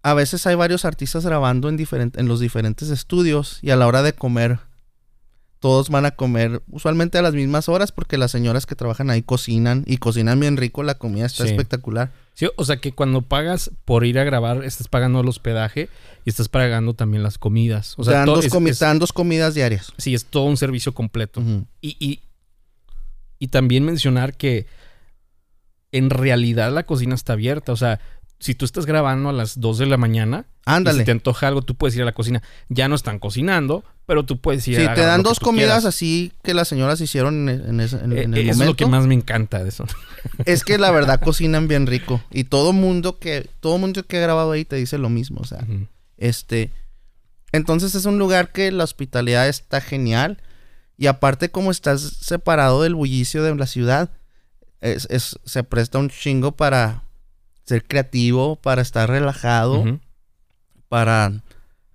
a 0.02 0.14
veces 0.14 0.46
hay 0.48 0.56
varios 0.56 0.86
artistas 0.86 1.26
grabando 1.26 1.68
en, 1.70 1.78
en 2.16 2.28
los 2.28 2.40
diferentes 2.40 2.90
estudios 2.90 3.60
y 3.62 3.72
a 3.72 3.76
la 3.76 3.88
hora 3.88 4.02
de 4.02 4.14
comer, 4.14 4.60
todos 5.60 5.90
van 5.90 6.06
a 6.06 6.12
comer 6.12 6.62
usualmente 6.70 7.18
a 7.18 7.22
las 7.22 7.34
mismas 7.34 7.68
horas 7.68 7.92
porque 7.92 8.18
las 8.18 8.32
señoras 8.32 8.66
que 8.66 8.76
trabajan 8.76 9.10
ahí 9.10 9.22
cocinan 9.22 9.84
y 9.86 9.98
cocinan 9.98 10.40
bien 10.40 10.56
rico, 10.56 10.84
la 10.84 10.96
comida 10.98 11.26
está 11.26 11.44
Sí. 11.44 11.50
espectacular. 11.50 12.12
Sí, 12.34 12.48
o 12.56 12.64
sea 12.64 12.78
que 12.78 12.94
cuando 12.94 13.22
pagas 13.24 13.72
por 13.84 14.06
ir 14.06 14.18
a 14.20 14.24
grabar, 14.24 14.64
estás 14.64 14.88
pagando 14.88 15.20
el 15.20 15.28
hospedaje 15.28 15.90
y 16.24 16.30
estás 16.30 16.48
pagando 16.48 16.94
también 16.94 17.22
las 17.24 17.38
comidas. 17.38 17.96
O 17.98 18.06
sea, 18.06 18.24
dos 18.24 18.46
es- 18.46 18.54
comi- 18.54 18.70
es- 18.70 18.80
te 18.80 18.86
dan 18.86 19.00
dos 19.00 19.12
comidas 19.12 19.54
diarias. 19.56 19.92
sí, 19.98 20.14
es 20.14 20.24
todo 20.26 20.46
un 20.46 20.56
servicio 20.56 20.94
completo. 20.94 21.42
Y, 21.82 21.98
y, 22.00 22.22
y 23.40 23.48
también 23.50 23.84
mencionar 23.84 24.38
que 24.38 24.66
en 25.92 26.10
realidad 26.10 26.72
la 26.72 26.84
cocina 26.86 27.16
está 27.16 27.34
abierta. 27.34 27.72
O 27.72 27.78
sea, 27.78 28.00
si 28.40 28.56
tú 28.56 28.64
estás 28.66 28.86
grabando 28.86 29.30
a 29.30 29.34
las 29.34 29.60
2 29.60 29.80
de 29.80 29.86
la 29.86 29.98
mañana 29.98 30.46
y 30.66 30.72
Ándale. 30.72 31.00
si 31.00 31.06
te 31.06 31.12
antoja 31.12 31.48
algo, 31.48 31.62
tú 31.62 31.76
puedes 31.76 31.96
ir 31.96 32.04
a 32.04 32.06
la 32.06 32.14
cocina. 32.14 32.42
Ya 32.70 32.88
no 32.88 32.96
están 32.96 33.20
cocinando, 33.20 33.84
pero 34.06 34.24
tú 34.24 34.40
puedes 34.40 34.66
ir 34.68 34.78
Sí, 34.78 34.86
a 34.86 34.94
te 34.94 35.02
dan 35.02 35.24
dos 35.24 35.40
comidas 35.40 35.68
quieras. 35.80 35.86
así 35.86 36.32
que 36.44 36.54
las 36.54 36.68
señoras 36.68 37.02
hicieron 37.02 37.50
en, 37.50 37.70
en 37.70 37.80
ese- 37.82 37.98
en- 37.98 38.14
Eh, 38.14 38.22
en 38.24 38.34
el 38.34 38.40
eso 38.42 38.52
es 38.52 38.58
momento. 38.58 38.72
lo 38.72 38.76
que 38.78 38.86
más 38.86 39.06
me 39.08 39.16
encanta 39.16 39.62
de 39.64 39.70
eso. 39.70 39.86
Es 40.46 40.64
que 40.64 40.78
la 40.78 40.92
verdad 40.92 41.20
cocinan 41.24 41.68
bien 41.68 41.86
rico. 41.88 42.22
Y 42.32 42.46
todo 42.46 42.72
mundo 42.72 43.20
que, 43.20 43.50
todo 43.60 43.78
mundo 43.78 44.04
que 44.06 44.18
ha 44.18 44.22
grabado 44.22 44.52
ahí 44.52 44.64
te 44.64 44.76
dice 44.78 44.98
lo 44.98 45.10
mismo. 45.10 45.42
O 45.42 45.46
sea, 45.46 45.66
este. 46.18 46.72
Entonces 47.52 47.96
es 47.96 48.06
un 48.06 48.20
lugar 48.20 48.52
que 48.52 48.72
la 48.72 48.84
hospitalidad 48.84 49.48
está 49.48 49.82
genial. 49.82 50.42
Y 50.98 51.08
aparte, 51.08 51.50
como 51.50 51.72
estás 51.72 52.02
separado 52.02 52.84
del 52.84 52.94
bullicio 52.96 53.42
de 53.44 53.56
la 53.56 53.66
ciudad, 53.68 54.12
es, 54.82 55.08
es- 55.10 55.40
se 55.46 55.64
presta 55.64 55.98
un 56.00 56.10
chingo 56.10 56.52
para 56.54 57.04
ser 57.66 57.84
creativo, 57.86 58.56
para 58.56 58.82
estar 58.82 59.10
relajado, 59.10 60.00
para 60.88 61.32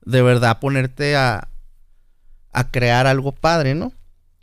de 0.05 0.23
verdad 0.23 0.59
ponerte 0.61 1.17
a, 1.17 1.49
a 2.53 2.71
crear 2.71 3.07
algo 3.07 3.33
padre, 3.33 3.75
¿no? 3.75 3.93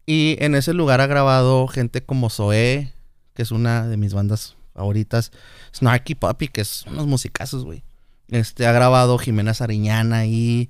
Y 0.06 0.36
en 0.44 0.56
ese 0.56 0.74
lugar 0.74 1.00
ha 1.02 1.08
grabado 1.08 1.68
gente 1.68 2.02
como 2.04 2.30
Zoé, 2.30 2.92
que 3.34 3.44
es 3.44 3.52
una 3.52 3.88
de 3.88 3.96
mis 3.98 4.14
bandas 4.14 4.56
favoritas. 4.74 5.32
Snarky 5.76 6.16
Puppy, 6.16 6.48
que 6.50 6.62
es 6.62 6.84
unos 6.88 7.08
musicazos, 7.08 7.64
güey. 7.64 7.84
Este, 8.28 8.66
ha 8.66 8.72
grabado 8.72 9.18
Jimena 9.18 9.54
Sariñana 9.54 10.18
ahí. 10.18 10.70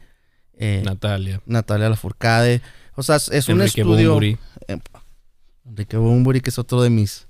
eh, 0.53 0.83
Natalia. 0.85 1.41
Natalia 1.45 1.89
Lafourcade. 1.89 2.61
O 2.95 3.03
sea, 3.03 3.15
es 3.15 3.47
un 3.47 3.61
Enrique 3.61 3.81
estudio. 3.81 4.09
Bunbury. 4.09 4.37
eh, 4.67 4.77
Enrique 5.65 5.97
Bunbury, 5.97 6.41
que 6.41 6.49
es 6.49 6.59
otro 6.59 6.81
de 6.83 6.89
mis, 6.89 7.27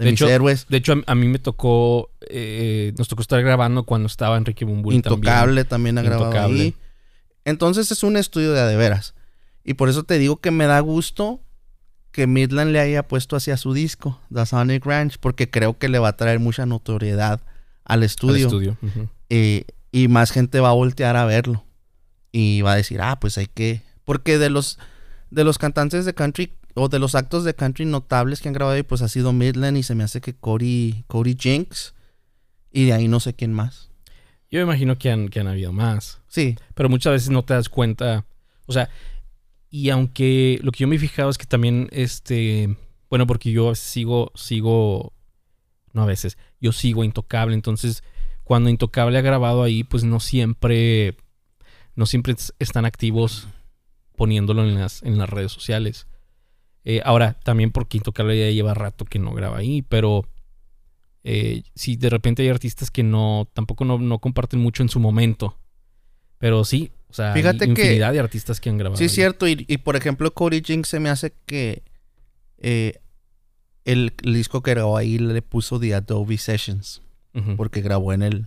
de 0.00 0.06
De 0.06 0.10
mis 0.12 0.20
hecho, 0.20 0.30
héroes. 0.30 0.66
De 0.68 0.78
hecho, 0.78 0.94
a, 0.94 1.12
a 1.12 1.14
mí 1.14 1.28
me 1.28 1.38
tocó, 1.38 2.10
eh, 2.22 2.94
nos 2.96 3.06
tocó 3.06 3.20
estar 3.20 3.42
grabando 3.42 3.84
cuando 3.84 4.06
estaba 4.06 4.38
Enrique 4.38 4.64
Bumburi 4.64 4.96
Intocable 4.96 5.64
también, 5.66 5.98
ha 5.98 6.02
grabado 6.02 6.30
Intocable. 6.30 6.62
ahí. 6.62 6.74
Entonces 7.44 7.92
es 7.92 8.02
un 8.02 8.16
estudio 8.16 8.52
de 8.52 8.60
a 8.60 8.66
de 8.66 8.76
veras. 8.76 9.14
Y 9.62 9.74
por 9.74 9.90
eso 9.90 10.04
te 10.04 10.18
digo 10.18 10.40
que 10.40 10.50
me 10.50 10.64
da 10.64 10.80
gusto 10.80 11.40
que 12.12 12.26
Midland 12.26 12.72
le 12.72 12.80
haya 12.80 13.06
puesto 13.06 13.36
hacia 13.36 13.58
su 13.58 13.74
disco, 13.74 14.18
The 14.32 14.46
Sonic 14.46 14.86
Ranch, 14.86 15.18
porque 15.20 15.50
creo 15.50 15.76
que 15.78 15.90
le 15.90 15.98
va 15.98 16.08
a 16.08 16.16
traer 16.16 16.40
mucha 16.40 16.64
notoriedad 16.64 17.42
al 17.84 18.02
estudio. 18.02 18.76
Eh, 19.28 19.64
y 19.92 20.08
más 20.08 20.30
gente 20.30 20.60
va 20.60 20.70
a 20.70 20.74
voltear 20.74 21.16
a 21.16 21.26
verlo. 21.26 21.62
Y 22.32 22.62
va 22.62 22.72
a 22.72 22.76
decir, 22.76 23.02
ah, 23.02 23.20
pues 23.20 23.36
hay 23.36 23.48
que. 23.48 23.82
Porque 24.04 24.38
de 24.38 24.48
los, 24.48 24.78
de 25.30 25.44
los 25.44 25.58
cantantes 25.58 26.06
de 26.06 26.14
country 26.14 26.52
o 26.74 26.88
de 26.88 26.98
los 26.98 27.14
actos 27.14 27.44
de 27.44 27.54
country 27.54 27.84
notables 27.84 28.40
que 28.40 28.48
han 28.48 28.54
grabado 28.54 28.76
ahí, 28.76 28.82
pues 28.82 29.02
ha 29.02 29.08
sido 29.08 29.32
Midland 29.32 29.76
y 29.76 29.82
se 29.82 29.94
me 29.94 30.04
hace 30.04 30.20
que 30.20 30.34
Cody, 30.34 31.04
Cody 31.06 31.36
Jinks. 31.38 31.94
Y 32.72 32.86
de 32.86 32.92
ahí 32.92 33.08
no 33.08 33.18
sé 33.20 33.34
quién 33.34 33.52
más. 33.52 33.90
Yo 34.50 34.58
me 34.58 34.62
imagino 34.64 34.96
que 34.98 35.10
han, 35.10 35.28
que 35.28 35.40
han 35.40 35.48
habido 35.48 35.72
más. 35.72 36.20
Sí, 36.28 36.56
Pero 36.74 36.88
muchas 36.88 37.12
veces 37.12 37.30
no 37.30 37.44
te 37.44 37.54
das 37.54 37.68
cuenta. 37.68 38.24
O 38.66 38.72
sea, 38.72 38.88
y 39.70 39.90
aunque 39.90 40.58
lo 40.62 40.72
que 40.72 40.78
yo 40.80 40.88
me 40.88 40.96
he 40.96 40.98
fijado 41.00 41.30
es 41.30 41.38
que 41.38 41.46
también, 41.46 41.88
este, 41.92 42.76
bueno, 43.08 43.26
porque 43.26 43.50
yo 43.52 43.74
sigo, 43.74 44.30
sigo, 44.34 45.12
no 45.92 46.02
a 46.02 46.06
veces, 46.06 46.38
yo 46.60 46.72
sigo 46.72 47.04
Intocable, 47.04 47.54
entonces 47.54 48.02
cuando 48.44 48.68
Intocable 48.70 49.16
ha 49.18 49.22
grabado 49.22 49.62
ahí, 49.62 49.84
pues 49.84 50.02
no 50.04 50.18
siempre, 50.20 51.16
no 51.94 52.06
siempre 52.06 52.32
es- 52.32 52.52
están 52.58 52.84
activos 52.84 53.46
poniéndolo 54.16 54.64
en 54.64 54.74
las, 54.74 55.02
en 55.04 55.18
las 55.18 55.28
redes 55.30 55.52
sociales. 55.52 56.06
Eh, 56.84 57.02
ahora, 57.04 57.34
también 57.44 57.70
porque 57.72 57.98
Intocable 57.98 58.38
ya 58.38 58.50
lleva 58.50 58.72
rato 58.74 59.04
que 59.04 59.18
no 59.18 59.32
graba 59.34 59.58
ahí, 59.58 59.82
pero 59.82 60.26
eh, 61.24 61.62
si 61.74 61.96
de 61.96 62.08
repente 62.10 62.42
hay 62.42 62.48
artistas 62.48 62.90
que 62.90 63.02
no, 63.02 63.48
tampoco 63.52 63.84
no, 63.84 63.98
no 63.98 64.18
comparten 64.18 64.60
mucho 64.60 64.82
en 64.82 64.88
su 64.88 64.98
momento. 65.00 65.58
Pero 66.38 66.64
sí, 66.64 66.90
o 67.10 67.12
sea, 67.12 67.34
Fíjate 67.34 67.64
hay 67.64 67.74
que- 67.74 67.82
infinidad 67.82 68.12
de 68.14 68.20
artistas 68.20 68.60
que 68.60 68.70
han 68.70 68.78
grabado. 68.78 68.96
sí 68.96 69.04
es 69.04 69.12
cierto. 69.12 69.46
Y, 69.46 69.66
y, 69.68 69.76
por 69.78 69.96
ejemplo, 69.96 70.32
Cody 70.32 70.62
Jinks 70.64 70.88
se 70.88 71.00
me 71.00 71.10
hace 71.10 71.34
que 71.44 71.82
eh, 72.58 72.94
el, 73.84 74.14
el 74.22 74.32
disco 74.34 74.62
que 74.62 74.70
grabó 74.70 74.96
ahí 74.96 75.18
le 75.18 75.42
puso 75.42 75.78
The 75.78 75.94
Adobe 75.94 76.38
Sessions. 76.38 77.02
Porque 77.56 77.80
grabó 77.80 78.12
en 78.12 78.22
el. 78.22 78.46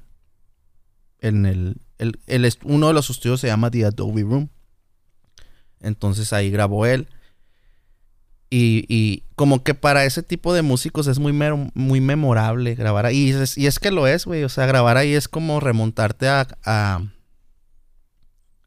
En 1.19 1.45
el, 1.45 1.77
el, 1.99 2.19
el 2.27 2.53
uno 2.63 2.87
de 2.87 2.93
los 2.93 3.09
estudios 3.09 3.39
se 3.39 3.47
llama 3.47 3.71
The 3.71 3.85
Adobe 3.85 4.23
Room. 4.23 4.49
Entonces 5.79 6.33
ahí 6.33 6.49
grabó 6.49 6.85
él. 6.85 7.07
Y, 8.55 8.85
y 8.87 9.23
como 9.35 9.63
que 9.63 9.73
para 9.73 10.05
ese 10.05 10.21
tipo 10.21 10.53
de 10.53 10.61
músicos 10.61 11.07
es 11.07 11.17
muy, 11.17 11.33
mero- 11.33 11.71
muy 11.73 12.01
memorable 12.01 12.75
grabar 12.75 13.07
ahí. 13.07 13.29
Y 13.29 13.29
es, 13.31 13.57
y 13.57 13.65
es 13.65 13.79
que 13.79 13.89
lo 13.89 14.05
es, 14.05 14.25
güey. 14.25 14.43
O 14.43 14.49
sea, 14.49 14.67
grabar 14.67 14.97
ahí 14.97 15.13
es 15.13 15.27
como 15.27 15.59
remontarte 15.59 16.27
a, 16.27 16.45
a, 16.63 17.01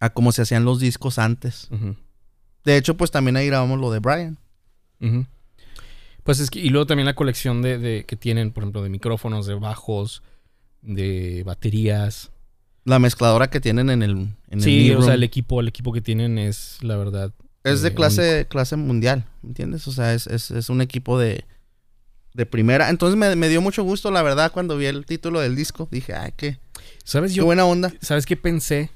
a 0.00 0.10
cómo 0.10 0.32
se 0.32 0.42
hacían 0.42 0.64
los 0.64 0.80
discos 0.80 1.18
antes. 1.20 1.68
De 2.64 2.76
hecho, 2.76 2.96
pues 2.96 3.12
también 3.12 3.36
ahí 3.36 3.46
grabamos 3.46 3.78
lo 3.78 3.92
de 3.92 4.00
Brian. 4.00 4.38
Pues 6.24 6.40
es 6.40 6.50
que, 6.50 6.58
y 6.58 6.70
luego 6.70 6.86
también 6.86 7.06
la 7.06 7.14
colección 7.14 7.62
de, 7.62 7.78
de- 7.78 8.04
que 8.04 8.16
tienen, 8.16 8.50
por 8.50 8.64
ejemplo, 8.64 8.82
de 8.82 8.88
micrófonos, 8.88 9.46
de 9.46 9.54
bajos, 9.54 10.22
de 10.82 11.44
baterías. 11.46 12.32
La 12.84 12.98
mezcladora 12.98 13.50
que 13.50 13.60
tienen 13.60 13.90
en 13.90 14.02
el, 14.02 14.28
en 14.48 14.60
sí, 14.60 14.90
el 14.90 14.96
o 14.96 15.02
sea, 15.02 15.14
el 15.14 15.22
equipo, 15.22 15.60
el 15.60 15.68
equipo 15.68 15.92
que 15.92 16.00
tienen 16.00 16.38
es, 16.38 16.78
la 16.82 16.96
verdad. 16.96 17.32
Es 17.72 17.82
de 17.82 17.88
eh, 17.88 17.94
clase, 17.94 18.46
clase 18.48 18.76
mundial, 18.76 19.24
¿entiendes? 19.42 19.86
O 19.88 19.92
sea, 19.92 20.14
es, 20.14 20.26
es- 20.26 20.50
es 20.50 20.68
un 20.70 20.80
equipo 20.80 21.18
de, 21.18 21.44
de 22.34 22.46
primera. 22.46 22.88
Entonces 22.90 23.16
me, 23.18 23.34
me 23.36 23.48
dio 23.48 23.60
mucho 23.60 23.82
gusto, 23.82 24.10
la 24.10 24.22
verdad, 24.22 24.52
cuando 24.52 24.76
vi 24.76 24.86
el 24.86 25.04
título 25.06 25.40
del 25.40 25.56
disco. 25.56 25.88
Dije, 25.90 26.14
ay, 26.14 26.32
qué. 26.36 26.58
¿Sabes? 27.04 27.32
qué 27.32 27.38
Yo, 27.38 27.44
buena 27.44 27.64
onda. 27.64 27.92
¿Sabes 28.00 28.26
qué 28.26 28.36
pensé? 28.36 28.90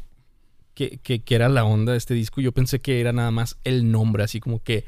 Que, 0.74 0.98
que, 0.98 1.22
que 1.22 1.35
era 1.35 1.48
la 1.48 1.64
onda 1.64 1.92
de 1.92 1.98
este 1.98 2.14
disco. 2.14 2.40
Yo 2.40 2.52
pensé 2.52 2.80
que 2.80 3.00
era 3.00 3.12
nada 3.12 3.30
más 3.30 3.56
el 3.64 3.90
nombre, 3.90 4.22
así 4.24 4.40
como 4.40 4.62
que, 4.62 4.85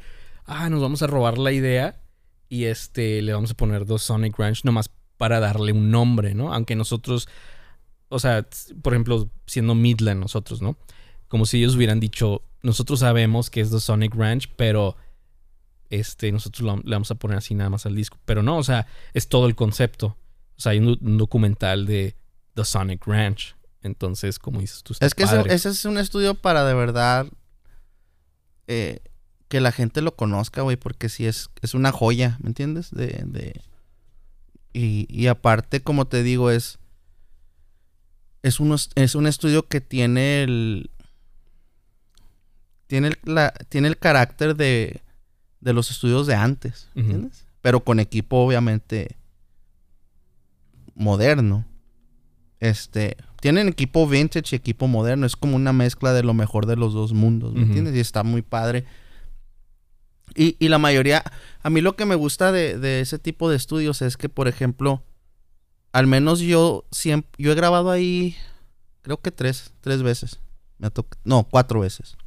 ah, 0.46 0.70
nos 0.70 0.80
vamos 0.80 1.02
a 1.02 1.06
robar 1.06 1.38
la 1.38 1.52
idea 1.52 2.00
y 2.48 2.64
este 2.64 3.20
le 3.22 3.32
vamos 3.32 3.50
a 3.50 3.54
poner 3.54 3.84
dos 3.86 4.02
Sonic 4.02 4.38
Ranch 4.38 4.64
nomás 4.64 4.90
para 5.16 5.40
darle 5.40 5.72
un 5.72 5.90
nombre, 5.90 6.34
¿no? 6.34 6.52
Aunque 6.54 6.76
nosotros, 6.76 7.28
o 8.08 8.18
sea, 8.18 8.46
por 8.82 8.92
ejemplo, 8.94 9.28
siendo 9.46 9.74
Midland 9.74 10.20
nosotros, 10.20 10.62
¿no? 10.62 10.76
Como 11.28 11.46
si 11.46 11.58
ellos 11.58 11.76
hubieran 11.76 12.00
dicho, 12.00 12.42
nosotros 12.62 13.00
sabemos 13.00 13.50
que 13.50 13.60
es 13.60 13.70
The 13.70 13.80
Sonic 13.80 14.14
Ranch, 14.14 14.48
pero 14.56 14.96
este, 15.90 16.30
nosotros 16.32 16.62
lo- 16.62 16.82
le 16.82 16.94
vamos 16.94 17.10
a 17.10 17.16
poner 17.16 17.38
así 17.38 17.54
nada 17.54 17.70
más 17.70 17.86
al 17.86 17.94
disco. 17.94 18.18
Pero 18.24 18.42
no, 18.42 18.56
o 18.58 18.62
sea, 18.62 18.86
es 19.14 19.28
todo 19.28 19.46
el 19.46 19.54
concepto. 19.54 20.16
O 20.56 20.60
sea, 20.60 20.72
hay 20.72 20.78
un, 20.78 20.96
un 21.00 21.18
documental 21.18 21.86
de 21.86 22.16
The 22.54 22.64
Sonic 22.64 23.06
Ranch. 23.06 23.56
Entonces, 23.82 24.38
como 24.38 24.60
dices 24.60 24.82
tú, 24.84 24.94
Es 25.00 25.14
que 25.14 25.24
ese, 25.24 25.34
ese 25.52 25.68
es 25.70 25.84
un 25.84 25.98
estudio 25.98 26.34
para 26.34 26.64
de 26.64 26.72
verdad 26.74 27.26
eh, 28.68 29.00
que 29.48 29.60
la 29.60 29.72
gente 29.72 30.00
lo 30.02 30.14
conozca, 30.14 30.62
güey, 30.62 30.76
porque 30.76 31.08
sí 31.08 31.26
es, 31.26 31.50
es 31.62 31.74
una 31.74 31.90
joya, 31.90 32.38
¿me 32.40 32.48
entiendes? 32.48 32.90
De, 32.92 33.22
de... 33.26 33.60
Y, 34.72 35.06
y 35.10 35.26
aparte, 35.26 35.82
como 35.82 36.06
te 36.06 36.22
digo, 36.22 36.50
es, 36.52 36.78
es, 38.42 38.60
unos- 38.60 38.90
es 38.94 39.14
un 39.16 39.26
estudio 39.26 39.66
que 39.68 39.80
tiene 39.80 40.42
el... 40.44 40.90
Tiene 42.92 43.08
el, 43.08 43.18
la- 43.24 43.54
tiene 43.70 43.88
el 43.88 43.96
carácter 43.96 44.54
de, 44.54 45.00
de 45.60 45.72
los 45.72 45.90
estudios 45.90 46.26
de 46.26 46.34
antes, 46.34 46.90
¿me 46.94 47.00
Ujú. 47.00 47.10
¿entiendes? 47.12 47.46
Pero 47.62 47.82
con 47.82 47.98
equipo 48.00 48.36
obviamente 48.44 49.16
moderno. 50.94 51.64
Este, 52.60 53.16
tienen 53.40 53.68
equipo 53.68 54.06
vintage 54.06 54.54
y 54.54 54.58
equipo 54.58 54.88
moderno. 54.88 55.24
Es 55.24 55.36
como 55.36 55.56
una 55.56 55.72
mezcla 55.72 56.12
de 56.12 56.22
lo 56.22 56.34
mejor 56.34 56.66
de 56.66 56.76
los 56.76 56.92
dos 56.92 57.14
mundos, 57.14 57.54
¿me 57.54 57.62
entiendes? 57.62 57.94
Y 57.96 58.00
está 58.00 58.24
muy 58.24 58.42
padre. 58.42 58.84
Y, 60.34 60.56
y 60.58 60.68
la 60.68 60.76
mayoría, 60.78 61.24
a 61.62 61.70
mí 61.70 61.80
lo 61.80 61.96
que 61.96 62.04
me 62.04 62.14
gusta 62.14 62.52
de, 62.52 62.78
de 62.78 63.00
ese 63.00 63.18
tipo 63.18 63.48
de 63.48 63.56
estudios 63.56 64.02
es 64.02 64.18
que, 64.18 64.28
por 64.28 64.48
ejemplo, 64.48 65.02
al 65.92 66.06
menos 66.06 66.40
yo 66.40 66.84
siempre, 66.90 67.30
yo 67.38 67.52
he 67.52 67.54
grabado 67.54 67.90
ahí 67.90 68.36
Creo 69.00 69.16
que 69.16 69.30
tres, 69.30 69.72
tres 69.80 70.02
veces. 70.02 70.40
Me 70.78 70.90
no, 71.24 71.44
cuatro 71.44 71.80
veces. 71.80 72.18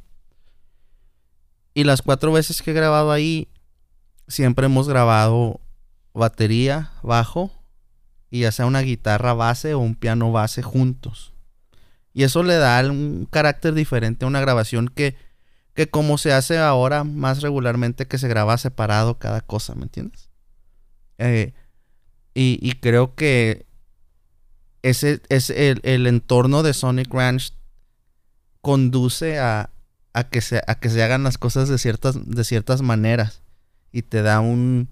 Y 1.76 1.84
las 1.84 2.00
cuatro 2.00 2.32
veces 2.32 2.62
que 2.62 2.70
he 2.70 2.74
grabado 2.74 3.12
ahí, 3.12 3.48
siempre 4.28 4.64
hemos 4.64 4.88
grabado 4.88 5.60
batería, 6.14 6.90
bajo, 7.02 7.52
y 8.30 8.40
ya 8.40 8.50
sea 8.50 8.64
una 8.64 8.80
guitarra 8.80 9.34
base 9.34 9.74
o 9.74 9.80
un 9.80 9.94
piano 9.94 10.32
base 10.32 10.62
juntos. 10.62 11.34
Y 12.14 12.22
eso 12.22 12.42
le 12.42 12.54
da 12.54 12.80
un 12.90 13.28
carácter 13.30 13.74
diferente 13.74 14.24
a 14.24 14.28
una 14.28 14.40
grabación 14.40 14.88
que, 14.88 15.18
que 15.74 15.86
como 15.86 16.16
se 16.16 16.32
hace 16.32 16.56
ahora 16.56 17.04
más 17.04 17.42
regularmente 17.42 18.06
que 18.06 18.16
se 18.16 18.26
graba 18.26 18.56
separado 18.56 19.18
cada 19.18 19.42
cosa, 19.42 19.74
¿me 19.74 19.82
entiendes? 19.82 20.30
Eh, 21.18 21.52
y, 22.32 22.72
creo 22.80 23.14
que 23.14 23.66
ese 24.80 25.20
es 25.28 25.50
el, 25.50 26.06
entorno 26.06 26.62
de 26.62 26.72
Sonic 26.72 27.12
Ranch 27.12 27.52
conduce 28.62 29.38
a, 29.38 29.68
a, 30.16 30.24
que 30.24 30.40
se, 30.40 30.62
a 30.66 30.76
que 30.76 30.88
se 30.88 31.02
hagan 31.02 31.24
las 31.24 31.36
cosas 31.36 31.68
de 31.68 31.76
ciertas, 31.76 32.16
de 32.24 32.42
ciertas 32.42 32.80
maneras. 32.80 33.42
Y 33.92 34.00
te 34.00 34.22
da 34.22 34.40
un... 34.40 34.88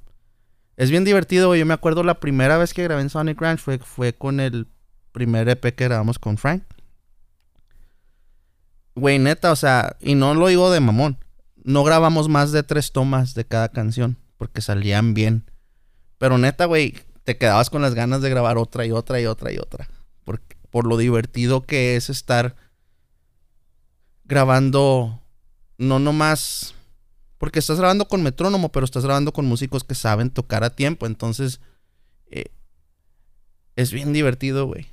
Es 0.77 0.91
bien 0.91 1.05
divertido, 1.05 1.55
Yo 1.55 1.65
me 1.65 1.73
acuerdo 1.73 2.03
la 2.03 2.21
primera 2.21 2.59
vez 2.59 2.75
que 2.75 2.83
grabé 2.83 3.01
en 3.01 3.09
Sonic 3.09 3.41
Ranch 3.41 3.61
fue, 3.61 3.79
fue 3.79 4.13
con 4.13 4.39
el 4.39 4.67
primer 5.13 5.49
EP 5.49 5.75
que 5.75 5.85
grabamos 5.85 6.19
con 6.19 6.37
Frank. 6.37 6.63
Güey, 8.97 9.19
neta, 9.19 9.51
o 9.51 9.57
sea, 9.57 9.97
y 10.01 10.15
no 10.15 10.35
lo 10.35 10.49
digo 10.49 10.71
de 10.71 10.81
mamón. 10.81 11.17
No 11.63 11.85
grabamos 11.85 12.29
más 12.29 12.53
de 12.53 12.63
tres 12.63 12.93
tomas 12.93 13.35
de 13.35 13.47
cada 13.47 13.71
canción 13.71 14.19
porque 14.37 14.61
salían 14.61 15.15
bien. 15.15 15.51
Pero 16.19 16.37
neta, 16.37 16.67
güey, 16.67 16.97
te 17.25 17.39
quedabas 17.39 17.71
con 17.71 17.81
las 17.81 17.95
ganas 17.95 18.21
de 18.21 18.29
grabar 18.29 18.59
otra 18.59 18.85
y 18.85 18.91
otra 18.91 19.23
y 19.23 19.27
otra 19.27 19.53
y 19.53 19.57
otra. 19.57 19.89
Por, 20.25 20.43
por 20.69 20.87
lo 20.87 20.99
divertido 20.99 21.63
que 21.63 21.97
es 21.97 22.11
estar 22.11 22.57
grabando, 24.25 25.21
no 25.79 25.99
nomás, 25.99 26.75
porque 27.39 27.59
estás 27.59 27.79
grabando 27.79 28.09
con 28.09 28.23
metrónomo, 28.23 28.71
pero 28.71 28.85
estás 28.85 29.05
grabando 29.05 29.33
con 29.33 29.47
músicos 29.47 29.85
que 29.85 29.95
saben 29.95 30.31
tocar 30.31 30.65
a 30.65 30.71
tiempo. 30.71 31.07
Entonces, 31.07 31.61
eh, 32.31 32.47
es 33.77 33.93
bien 33.93 34.13
divertido, 34.13 34.67
güey. 34.67 34.87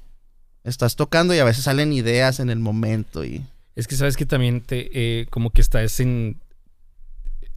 Estás 0.63 0.95
tocando 0.95 1.33
y 1.33 1.39
a 1.39 1.43
veces 1.43 1.63
salen 1.63 1.93
ideas 1.93 2.39
en 2.39 2.49
el 2.49 2.59
momento 2.59 3.25
y... 3.25 3.43
Es 3.73 3.87
que 3.87 3.95
sabes 3.95 4.17
que 4.17 4.25
también 4.25 4.61
te, 4.61 4.89
eh, 4.93 5.27
como 5.29 5.49
que 5.51 5.61
estás 5.61 6.01
en, 6.01 6.41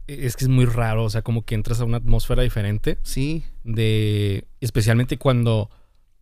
es 0.07 0.35
que 0.35 0.45
es 0.45 0.49
muy 0.49 0.65
raro, 0.65 1.03
o 1.03 1.09
sea, 1.09 1.21
como 1.21 1.43
que 1.43 1.55
entras 1.55 1.81
a 1.81 1.85
una 1.85 1.97
atmósfera 1.97 2.43
diferente. 2.43 2.97
Sí. 3.03 3.43
De, 3.63 4.45
especialmente 4.61 5.17
cuando, 5.17 5.69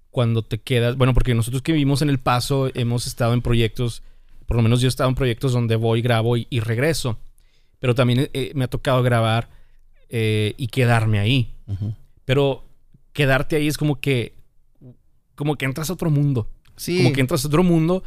cuando 0.09 0.43
te 0.43 0.59
quedas, 0.59 0.95
bueno, 0.95 1.13
porque 1.13 1.35
nosotros 1.35 1.61
que 1.61 1.73
vivimos 1.73 2.01
en 2.01 2.09
El 2.09 2.19
Paso 2.19 2.69
hemos 2.75 3.07
estado 3.07 3.33
en 3.33 3.41
proyectos, 3.41 4.03
por 4.45 4.57
lo 4.57 4.63
menos 4.63 4.81
yo 4.81 4.87
he 4.87 4.89
estado 4.89 5.09
en 5.09 5.15
proyectos 5.15 5.53
donde 5.53 5.75
voy, 5.75 6.01
grabo 6.01 6.37
y, 6.37 6.59
regreso, 6.59 7.19
pero 7.79 7.95
también 7.95 8.29
eh, 8.33 8.51
me 8.55 8.65
ha 8.65 8.69
tocado 8.69 9.03
grabar 9.03 9.49
eh, 10.09 10.53
y 10.57 10.67
quedarme 10.67 11.19
ahí. 11.19 11.53
Pero 12.25 12.63
quedarte 13.13 13.55
ahí 13.55 13.67
es 13.67 13.77
como 13.77 13.99
que, 13.99 14.33
como 15.35 15.55
que 15.55 15.65
entras 15.65 15.89
a 15.89 15.93
otro 15.93 16.09
mundo. 16.09 16.49
Sí. 16.75 16.97
Como 16.97 17.13
que 17.13 17.21
entras 17.21 17.43
a 17.43 17.47
otro 17.47 17.63
mundo 17.63 18.03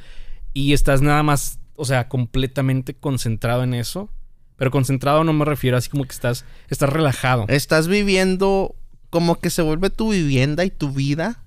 y 0.52 0.72
estás 0.72 1.02
nada 1.02 1.22
más, 1.22 1.58
o 1.74 1.84
sea, 1.84 2.08
completamente 2.08 2.94
concentrado 2.94 3.62
en 3.62 3.74
eso 3.74 4.10
pero 4.56 4.70
concentrado 4.70 5.22
no 5.22 5.32
me 5.32 5.44
refiero 5.44 5.76
así 5.76 5.90
como 5.90 6.04
que 6.04 6.12
estás, 6.12 6.44
estás 6.68 6.90
relajado. 6.90 7.44
Estás 7.48 7.88
viviendo 7.88 8.74
como 9.10 9.38
que 9.38 9.50
se 9.50 9.62
vuelve 9.62 9.90
tu 9.90 10.10
vivienda 10.10 10.64
y 10.64 10.70
tu 10.70 10.90
vida. 10.90 11.42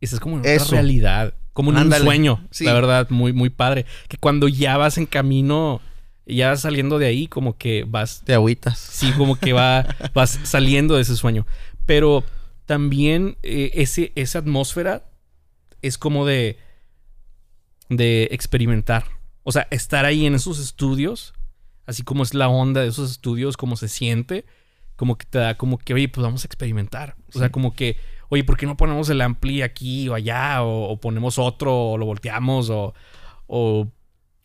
Estás 0.00 0.20
como 0.20 0.36
en 0.36 0.40
otra 0.40 0.64
realidad. 0.70 1.34
Como 1.52 1.70
un 1.70 1.92
sueño. 1.92 2.46
La 2.60 2.72
verdad, 2.72 3.10
muy, 3.10 3.32
muy 3.32 3.50
padre. 3.50 3.86
Que 4.08 4.16
cuando 4.16 4.48
ya 4.48 4.76
vas 4.76 4.98
en 4.98 5.06
camino, 5.06 5.80
ya 6.26 6.56
saliendo 6.56 6.98
de 6.98 7.06
ahí, 7.06 7.26
como 7.26 7.56
que 7.56 7.84
vas. 7.86 8.22
Te 8.24 8.34
agüitas. 8.34 8.78
Sí, 8.78 9.12
como 9.12 9.36
que 9.36 9.52
va, 9.52 9.86
vas 10.14 10.38
saliendo 10.44 10.96
de 10.96 11.02
ese 11.02 11.16
sueño. 11.16 11.46
Pero 11.86 12.24
también 12.64 13.36
eh, 13.42 13.70
ese, 13.74 14.12
esa 14.14 14.38
atmósfera 14.38 15.04
es 15.82 15.98
como 15.98 16.26
de. 16.26 16.58
de 17.88 18.28
experimentar. 18.30 19.04
O 19.42 19.52
sea, 19.52 19.66
estar 19.70 20.04
ahí 20.04 20.26
en 20.26 20.34
esos 20.34 20.58
estudios 20.58 21.34
así 21.86 22.02
como 22.02 22.22
es 22.22 22.34
la 22.34 22.48
onda 22.48 22.80
de 22.80 22.88
esos 22.88 23.10
estudios, 23.10 23.56
cómo 23.56 23.76
se 23.76 23.88
siente, 23.88 24.44
como 24.96 25.16
que 25.16 25.26
te 25.26 25.38
da 25.38 25.56
como 25.56 25.78
que, 25.78 25.94
oye, 25.94 26.08
pues 26.08 26.22
vamos 26.22 26.44
a 26.44 26.46
experimentar. 26.46 27.16
O 27.34 27.38
sea, 27.38 27.50
como 27.50 27.74
que, 27.74 27.96
oye, 28.32 28.44
¿por 28.44 28.56
qué 28.56 28.64
no 28.64 28.78
ponemos 28.78 29.10
el 29.10 29.20
ampli 29.20 29.60
aquí 29.60 30.08
o 30.08 30.14
allá? 30.14 30.62
O, 30.62 30.96
ponemos 30.96 31.38
otro, 31.38 31.90
o 31.90 31.98
lo 31.98 32.06
volteamos, 32.06 32.70
o, 32.70 32.94
o, 33.46 33.88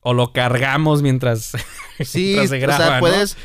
lo 0.03 0.33
cargamos 0.33 1.01
mientras, 1.01 1.53
sí, 2.03 2.35
se 2.47 2.59
graba. 2.59 2.83
O 2.83 2.87
sea, 2.89 2.99
puedes. 2.99 3.37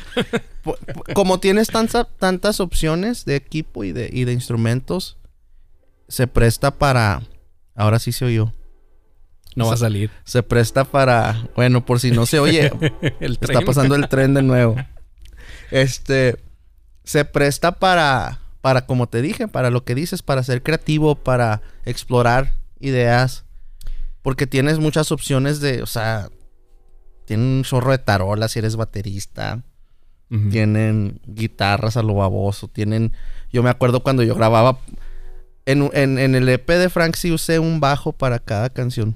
como 1.13 1.39
tienes 1.39 1.69
tantas, 1.69 2.07
tantas 2.19 2.59
opciones 2.59 3.23
de 3.23 3.37
equipo 3.37 3.85
y 3.85 3.93
de, 3.93 4.09
y 4.11 4.25
de 4.25 4.33
instrumentos, 4.33 5.17
se 6.09 6.27
presta 6.27 6.71
para. 6.71 7.21
Ahora 7.73 7.99
sí 7.99 8.11
se 8.11 8.25
oyó. 8.25 8.51
No 9.55 9.67
va 9.67 9.75
a 9.75 9.77
salir. 9.77 10.11
Se 10.25 10.43
presta 10.43 10.83
para, 10.83 11.47
bueno, 11.55 11.85
por 11.85 12.01
si 12.01 12.11
no 12.11 12.25
se 12.25 12.39
oye, 12.39 12.69
está 13.21 13.61
pasando 13.61 13.95
el 13.95 14.09
tren 14.09 14.33
de 14.33 14.41
nuevo. 14.41 14.75
Este, 15.71 16.37
se 17.05 17.23
presta 17.23 17.79
para, 17.79 18.41
para, 18.63 18.87
como 18.87 19.07
te 19.07 19.21
dije, 19.21 19.47
para 19.47 19.69
lo 19.69 19.83
que 19.83 19.93
dices, 19.93 20.23
para 20.23 20.41
ser 20.41 20.63
creativo, 20.63 21.13
para 21.13 21.61
explorar 21.85 22.55
ideas. 22.79 23.43
Porque 24.23 24.47
tienes 24.47 24.79
muchas 24.79 25.11
opciones 25.11 25.59
de, 25.59 25.83
o 25.83 25.85
sea, 25.85 26.29
tienen 27.25 27.45
un 27.45 27.63
chorro 27.63 27.91
de 27.91 27.97
tarolas 27.99 28.53
si 28.53 28.59
eres 28.59 28.75
baterista. 28.75 29.61
Tienen 30.49 31.21
guitarras 31.27 31.95
a 31.95 32.01
lo 32.01 32.15
baboso. 32.15 32.67
Tienen, 32.67 33.13
yo 33.51 33.61
me 33.61 33.69
acuerdo 33.69 34.01
cuando 34.01 34.23
yo 34.23 34.33
grababa, 34.33 34.79
en, 35.67 35.91
en, 35.93 36.17
en 36.17 36.33
el 36.33 36.49
EP 36.49 36.67
de 36.67 36.89
Frank 36.89 37.15
sí 37.15 37.31
usé 37.31 37.59
un 37.59 37.79
bajo 37.79 38.13
para 38.13 38.39
cada 38.39 38.71
canción 38.71 39.15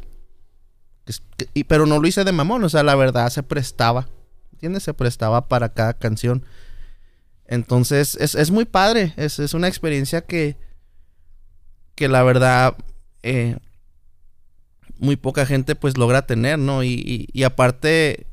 pero 1.68 1.86
no 1.86 2.00
lo 2.00 2.08
hice 2.08 2.24
de 2.24 2.32
mamón, 2.32 2.64
o 2.64 2.70
sea, 2.70 2.84
la 2.84 2.96
verdad 2.96 3.30
se 3.30 3.44
prestaba. 3.44 4.08
¿Entiendes? 4.54 4.84
Se 4.84 4.94
prestaba 4.94 5.48
para 5.48 5.70
cada 5.70 5.94
canción. 5.94 6.46
Entonces, 7.48 8.16
es, 8.16 8.52
muy 8.52 8.66
padre. 8.66 9.14
Es, 9.18 9.54
una 9.54 9.68
experiencia 9.68 10.22
que. 10.22 10.58
Que 11.96 12.08
la 12.08 12.24
verdad. 12.24 12.76
Eh, 13.24 13.58
muy 15.00 15.16
poca 15.16 15.46
gente 15.46 15.76
pues 15.76 15.98
logra 15.98 16.26
tener, 16.26 16.60
¿no? 16.60 16.84
Y, 16.84 17.28
y, 17.32 17.44
aparte. 17.44 18.28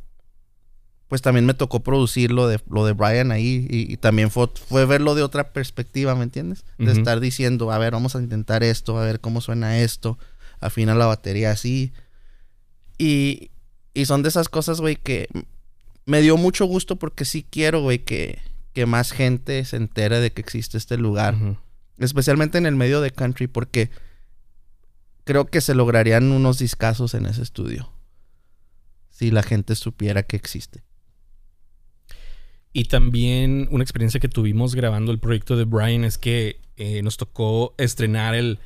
Pues 1.08 1.22
también 1.22 1.46
me 1.46 1.54
tocó 1.54 1.80
producir 1.80 2.32
lo 2.32 2.48
de, 2.48 2.60
lo 2.68 2.84
de 2.84 2.92
Brian 2.92 3.30
ahí. 3.30 3.66
Y, 3.70 3.96
también 3.98 4.30
fue, 4.30 4.48
fue, 4.68 4.84
verlo 4.86 5.14
de 5.14 5.22
otra 5.22 5.52
perspectiva, 5.52 6.14
¿me 6.14 6.24
entiendes? 6.24 6.64
De 6.78 6.90
estar 6.90 7.20
diciendo, 7.20 7.70
a 7.70 7.78
ver, 7.78 7.92
vamos 7.92 8.16
a 8.16 8.20
intentar 8.20 8.64
esto, 8.64 8.98
a 8.98 9.04
ver 9.04 9.20
cómo 9.20 9.40
suena 9.40 9.78
esto. 9.78 10.18
Afina 10.60 10.94
la 10.94 11.06
batería 11.06 11.50
así 11.50 11.92
y, 12.98 13.50
y 13.92 14.06
son 14.06 14.22
de 14.22 14.28
esas 14.28 14.48
cosas, 14.48 14.80
güey, 14.80 14.96
que 14.96 15.28
me 16.06 16.20
dio 16.20 16.36
mucho 16.36 16.66
gusto 16.66 16.96
porque 16.96 17.24
sí 17.24 17.44
quiero, 17.48 17.82
güey, 17.82 17.98
que, 18.00 18.40
que 18.74 18.86
más 18.86 19.12
gente 19.12 19.64
se 19.64 19.76
entere 19.76 20.20
de 20.20 20.32
que 20.32 20.40
existe 20.40 20.76
este 20.76 20.98
lugar. 20.98 21.36
Especialmente 21.98 22.58
en 22.58 22.66
el 22.66 22.74
medio 22.74 23.00
de 23.00 23.12
country 23.12 23.46
porque 23.46 23.90
creo 25.24 25.46
que 25.46 25.60
se 25.60 25.74
lograrían 25.74 26.32
unos 26.32 26.58
discazos 26.58 27.14
en 27.14 27.26
ese 27.26 27.42
estudio. 27.42 27.90
Si 29.10 29.30
la 29.30 29.44
gente 29.44 29.76
supiera 29.76 30.24
que 30.24 30.36
existe. 30.36 30.82
Y 32.72 32.86
también 32.86 33.68
una 33.70 33.84
experiencia 33.84 34.18
que 34.18 34.28
tuvimos 34.28 34.74
grabando 34.74 35.12
el 35.12 35.20
proyecto 35.20 35.56
de 35.56 35.64
Brian 35.64 36.02
es 36.02 36.18
que 36.18 36.60
eh, 36.76 37.02
nos 37.02 37.16
tocó 37.16 37.76
estrenar 37.78 38.34
el, 38.34 38.58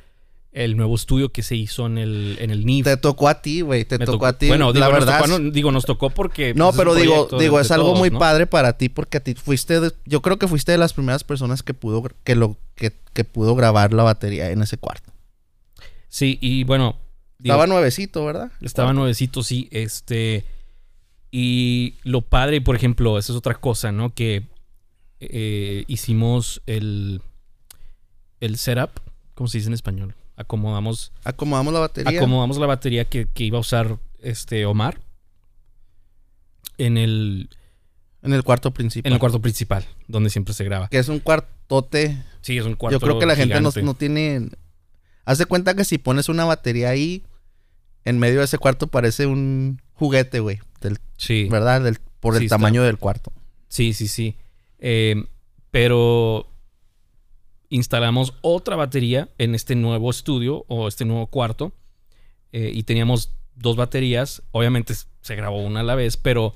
el 0.59 0.75
nuevo 0.75 0.95
estudio 0.95 1.29
que 1.29 1.41
se 1.41 1.55
hizo 1.55 1.85
en 1.85 1.97
el, 1.97 2.37
en 2.41 2.51
el 2.51 2.65
NIF. 2.65 2.83
Te 2.83 2.97
tocó 2.97 3.29
a 3.29 3.41
ti, 3.41 3.61
güey. 3.61 3.85
Te 3.85 3.97
tocó, 3.97 4.25
a 4.25 4.37
ti. 4.37 4.49
Bueno, 4.49 4.73
digo, 4.73 4.85
la 4.85 4.91
verdad. 4.91 5.19
Nos 5.21 5.29
tocó, 5.29 5.51
digo, 5.51 5.71
nos 5.71 5.85
tocó 5.85 6.09
porque. 6.09 6.53
No, 6.53 6.65
pues, 6.65 6.77
pero 6.77 6.95
digo, 6.95 7.29
digo, 7.39 7.61
es 7.61 7.71
algo 7.71 7.95
muy 7.95 8.09
padre 8.09 8.45
para 8.45 8.77
ti 8.77 8.89
porque 8.89 9.17
a 9.17 9.19
ti 9.21 9.35
fuiste. 9.35 9.79
yo 10.05 10.21
creo 10.21 10.37
que 10.37 10.49
fuiste 10.49 10.73
de 10.73 10.77
las 10.77 10.91
primeras 10.91 11.23
personas 11.23 11.63
que 11.63 11.73
pudo, 11.73 12.03
que 12.25 12.35
lo, 12.35 12.57
que, 12.75 12.91
pudo 13.23 13.55
grabar 13.55 13.93
la 13.93 14.03
batería 14.03 14.51
en 14.51 14.61
ese 14.61 14.77
cuarto. 14.77 15.13
Sí, 16.09 16.37
y 16.41 16.65
bueno. 16.65 16.97
estaba 17.41 17.65
nuevecito, 17.65 18.25
¿verdad? 18.25 18.51
Estaba 18.59 18.91
nuevecito, 18.91 19.43
sí. 19.43 19.69
Este. 19.71 20.43
Y 21.31 21.95
lo 22.03 22.21
padre, 22.21 22.59
por 22.59 22.75
ejemplo, 22.75 23.17
esa 23.17 23.31
es 23.31 23.37
otra 23.37 23.55
cosa, 23.55 23.93
¿no? 23.93 24.13
Que 24.13 24.43
eh, 25.21 25.85
hicimos 25.87 26.61
el. 26.65 27.21
El 28.41 28.57
setup. 28.57 28.89
¿Cómo 29.35 29.47
se 29.47 29.59
dice 29.59 29.69
en 29.69 29.73
español? 29.73 30.15
Acomodamos. 30.39 31.11
Acomodamos 31.23 31.73
la 31.73 31.81
batería. 31.81 32.17
Acomodamos 32.17 32.57
la 32.57 32.65
batería 32.65 33.05
que, 33.05 33.27
iba 33.35 33.57
a 33.57 33.61
usar 33.61 33.99
este 34.21 34.65
Omar. 34.65 35.01
En 36.77 36.97
el. 36.97 37.49
En 38.21 38.33
el 38.33 38.43
cuarto 38.43 38.71
principal. 38.71 39.09
En 39.09 39.13
el 39.13 39.19
cuarto 39.19 39.41
principal, 39.41 39.85
donde 40.07 40.29
siempre 40.29 40.53
se 40.53 40.63
graba. 40.63 40.87
Que 40.87 40.97
es 40.97 41.09
un 41.09 41.19
cuartote. 41.19 42.17
Sí, 42.41 42.57
es 42.57 42.65
un 42.65 42.75
cuarto. 42.75 42.97
Yo 42.97 42.99
creo 43.01 43.19
que 43.19 43.25
la 43.25 43.35
gente 43.35 43.59
no, 43.61 43.71
no, 43.83 43.93
tiene. 43.93 44.49
Haz 45.25 45.37
de 45.37 45.45
cuenta 45.45 45.75
que 45.75 45.85
si 45.85 45.97
pones 45.97 46.29
una 46.29 46.45
batería 46.45 46.89
ahí, 46.89 47.23
en 48.05 48.17
medio 48.17 48.39
de 48.39 48.45
ese 48.45 48.57
cuarto 48.57 48.87
parece 48.87 49.25
un 49.25 49.81
juguete, 49.93 50.39
güey. 50.39 50.59
Del, 50.81 50.99
Sí. 51.17 51.47
¿Verdad? 51.51 51.81
Del- 51.81 51.99
por 52.19 52.35
el 52.35 52.43
está. 52.43 52.55
tamaño 52.55 52.83
del 52.83 52.97
cuarto. 52.97 53.31
Sí, 53.67 53.93
sí, 53.93 54.07
sí. 54.07 54.35
Eh, 54.79 55.15
pero 55.71 56.47
instalamos 57.69 58.33
otra 58.41 58.75
batería 58.75 59.29
en 59.37 59.55
este 59.55 59.75
nuevo 59.75 60.09
estudio 60.09 60.65
o 60.67 60.87
este 60.87 61.05
nuevo 61.05 61.27
cuarto. 61.27 61.71
eh, 62.51 62.71
y 62.73 62.83
teníamos 62.83 63.31
dos 63.55 63.75
baterías. 63.75 64.41
Obviamente 64.51 64.93
se 65.21 65.35
grabó 65.35 65.61
una 65.61 65.81
a 65.81 65.83
la 65.83 65.93
vez, 65.95 66.17
pero 66.17 66.55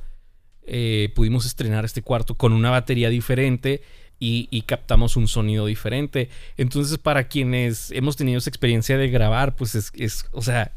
eh, 0.65 1.11
pudimos 1.15 1.45
estrenar 1.45 1.85
este 1.85 2.01
cuarto 2.01 2.35
con 2.35 2.51
una 2.53 2.71
batería 2.71 3.09
diferente 3.09 3.81
y, 4.19 4.47
y 4.49 4.61
captamos 4.63 5.15
un 5.17 5.27
sonido 5.27 5.65
diferente. 5.67 6.29
Entonces, 6.57 6.97
para 6.97 7.27
quienes 7.27 7.91
hemos 7.91 8.15
tenido 8.15 8.37
esa 8.39 8.49
experiencia 8.49 8.97
de 8.97 9.09
grabar, 9.09 9.55
pues 9.55 9.75
es, 9.75 9.91
es 9.95 10.25
o 10.31 10.41
sea, 10.41 10.71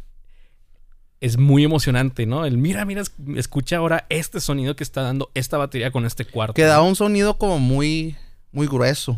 es 1.21 1.39
muy 1.39 1.65
emocionante, 1.65 2.27
¿no? 2.27 2.45
El 2.45 2.59
mira, 2.59 2.85
mira, 2.85 3.01
es- 3.01 3.13
escucha 3.37 3.79
ahora 3.79 4.05
este 4.11 4.41
sonido 4.41 4.77
que 4.77 4.85
está 4.85 5.01
dando 5.03 5.31
esta 5.35 5.57
batería 5.57 5.91
con 5.91 6.05
este 6.05 6.25
cuarto. 6.27 6.53
Que 6.55 6.65
da 6.65 6.83
un 6.83 6.95
sonido 6.97 7.39
como 7.39 7.59
muy, 7.59 8.17
muy 8.53 8.67
grueso. 8.67 9.17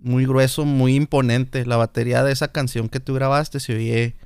Muy 0.00 0.26
grueso, 0.26 0.64
muy 0.64 0.94
imponente. 0.94 1.64
La 1.66 1.76
batería 1.76 2.22
de 2.22 2.32
esa 2.32 2.48
canción 2.52 2.88
que 2.88 3.00
tú 3.00 3.14
grabaste 3.14 3.60
se 3.60 3.74
oye... 3.74 4.16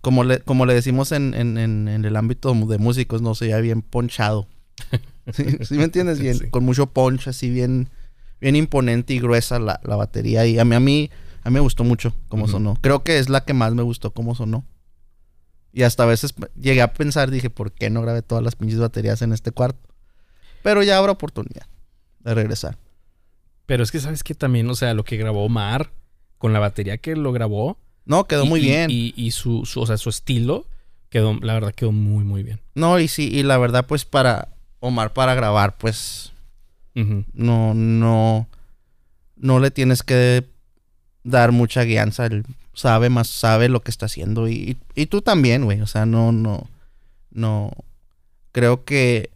Como 0.00 0.22
le, 0.24 0.38
como 0.40 0.66
le 0.66 0.74
decimos 0.74 1.10
en, 1.12 1.34
en- 1.34 1.58
en- 1.58 1.88
en 1.88 2.04
el 2.04 2.14
ámbito 2.16 2.54
de 2.54 2.78
músicos, 2.78 3.22
no 3.22 3.34
se 3.34 3.46
oye 3.46 3.60
bien 3.60 3.82
ponchado. 3.82 4.46
¿Sí, 5.32 5.44
sí 5.64 5.74
me 5.74 5.84
entiendes? 5.84 6.20
Bien, 6.20 6.38
Sí. 6.38 6.48
con 6.50 6.64
mucho 6.64 6.86
punch, 6.86 7.26
así 7.28 7.50
bien, 7.50 7.88
bien 8.40 8.54
imponente 8.54 9.14
y 9.14 9.18
gruesa 9.18 9.58
la, 9.58 9.80
la 9.82 9.96
batería. 9.96 10.46
Y 10.46 10.58
a 10.60 10.64
mí, 10.64 10.74
a 10.76 10.80
mí, 10.80 11.10
a 11.42 11.50
mí 11.50 11.54
me 11.54 11.60
gustó 11.60 11.82
mucho 11.82 12.14
cómo 12.28 12.46
sonó. 12.46 12.76
Creo 12.82 13.02
que 13.02 13.18
es 13.18 13.28
la 13.28 13.44
que 13.44 13.52
más 13.54 13.74
me 13.74 13.82
gustó 13.82 14.12
cómo 14.12 14.34
sonó. 14.36 14.64
Y 15.72 15.82
hasta 15.82 16.04
a 16.04 16.06
veces 16.06 16.34
llegué 16.60 16.82
a 16.82 16.92
pensar, 16.92 17.30
dije, 17.30 17.50
¿por 17.50 17.72
qué 17.72 17.90
no 17.90 18.00
grabé 18.02 18.22
todas 18.22 18.44
las 18.44 18.54
pinches 18.54 18.78
baterías 18.78 19.22
en 19.22 19.32
este 19.32 19.50
cuarto? 19.50 19.88
Pero 20.62 20.82
ya 20.84 20.98
habrá 20.98 21.12
oportunidad 21.12 21.66
de 22.20 22.34
regresar. 22.34 22.78
Pero 23.66 23.82
es 23.82 23.90
que 23.90 24.00
sabes 24.00 24.22
que 24.22 24.34
también, 24.34 24.68
o 24.70 24.74
sea, 24.74 24.94
lo 24.94 25.04
que 25.04 25.16
grabó 25.16 25.44
Omar 25.44 25.90
con 26.38 26.52
la 26.52 26.58
batería 26.60 26.98
que 26.98 27.16
lo 27.16 27.32
grabó. 27.32 27.76
No, 28.04 28.24
quedó 28.26 28.44
y- 28.44 28.48
muy 28.48 28.60
y- 28.60 28.64
bien. 28.64 28.90
Y, 28.90 29.12
y 29.16 29.32
su, 29.32 29.66
su- 29.66 29.80
o 29.80 29.86
sea, 29.86 29.96
su 29.96 30.08
estilo 30.10 30.66
quedó, 31.08 31.34
la 31.40 31.54
verdad, 31.54 31.72
quedó 31.74 31.92
muy, 31.92 32.24
muy 32.24 32.42
bien. 32.42 32.60
No, 32.74 32.98
y 33.00 33.08
sí, 33.08 33.28
y 33.32 33.42
la 33.42 33.58
verdad, 33.58 33.86
pues 33.86 34.04
para 34.04 34.48
Omar, 34.80 35.12
para 35.12 35.34
grabar, 35.34 35.76
pues 35.78 36.32
no, 36.94 37.74
no, 37.74 38.46
no 39.36 39.58
le 39.58 39.70
tienes 39.70 40.02
que 40.02 40.44
dar 41.24 41.52
mucha 41.52 41.82
guianza. 41.82 42.26
Él 42.26 42.44
sabe 42.72 43.10
más, 43.10 43.28
sabe 43.28 43.68
lo 43.68 43.80
que 43.80 43.90
está 43.90 44.06
haciendo. 44.06 44.48
Y, 44.48 44.76
y 44.94 45.06
tú 45.06 45.20
también, 45.22 45.64
güey. 45.64 45.80
O 45.80 45.86
sea, 45.86 46.06
no, 46.06 46.32
no, 46.32 46.68
no. 47.32 47.72
Creo 48.52 48.84
que, 48.84 49.30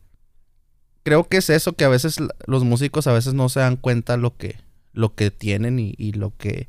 creo 1.11 1.25
que 1.25 1.39
es 1.39 1.51
eso 1.51 1.73
que 1.73 1.83
a 1.83 1.89
veces 1.89 2.19
los 2.47 2.63
músicos 2.63 3.09
a 3.09 3.13
veces 3.13 3.35
no 3.35 3.49
se 3.49 3.59
dan 3.59 3.75
cuenta 3.75 4.17
lo 4.17 4.37
que, 4.37 4.61
lo 4.93 5.17
que 5.17 5.33
tienen 5.33 5.81
y, 5.81 5.93
y 5.99 6.13
lo 6.13 6.37
que, 6.37 6.69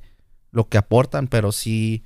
lo 0.49 0.67
que 0.67 0.79
aportan. 0.79 1.27
Pero 1.27 1.51
sí, 1.51 2.01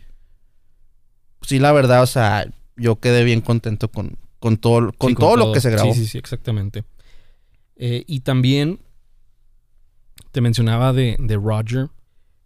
sí, 1.41 1.59
la 1.59 1.71
verdad, 1.71 2.03
o 2.03 2.07
sea, 2.07 2.45
yo 2.75 2.97
quedé 2.99 3.23
bien 3.23 3.39
contento 3.39 3.89
con, 3.89 4.17
con 4.39 4.57
todo, 4.57 4.91
con, 4.97 5.11
Sí, 5.11 5.15
todo, 5.15 5.37
lo 5.37 5.53
que 5.53 5.61
se 5.61 5.69
grabó. 5.69 5.93
Sí, 5.93 6.01
sí, 6.01 6.07
sí, 6.07 6.17
exactamente. 6.17 6.83
Eh, 7.77 8.03
y 8.05 8.19
también 8.19 8.81
te 10.33 10.41
mencionaba 10.41 10.91
de, 10.91 11.15
de 11.17 11.37
Roger, 11.37 11.87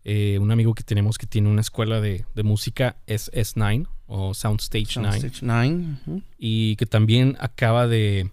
eh, 0.04 0.38
un 0.40 0.52
amigo 0.52 0.76
que 0.76 0.84
tenemos 0.84 1.18
que 1.18 1.26
tiene 1.26 1.50
una 1.50 1.62
escuela 1.62 2.00
de, 2.00 2.26
de 2.36 2.44
música, 2.44 2.98
es 3.08 3.32
S9 3.32 3.88
o 4.06 4.36
Soundstage 4.36 4.98
9. 4.98 5.20
Soundstage 5.20 5.42
9. 5.42 5.98
ujú. 6.06 6.22
y 6.38 6.76
que 6.76 6.86
también 6.86 7.38
acaba 7.40 7.88
de 7.88 8.30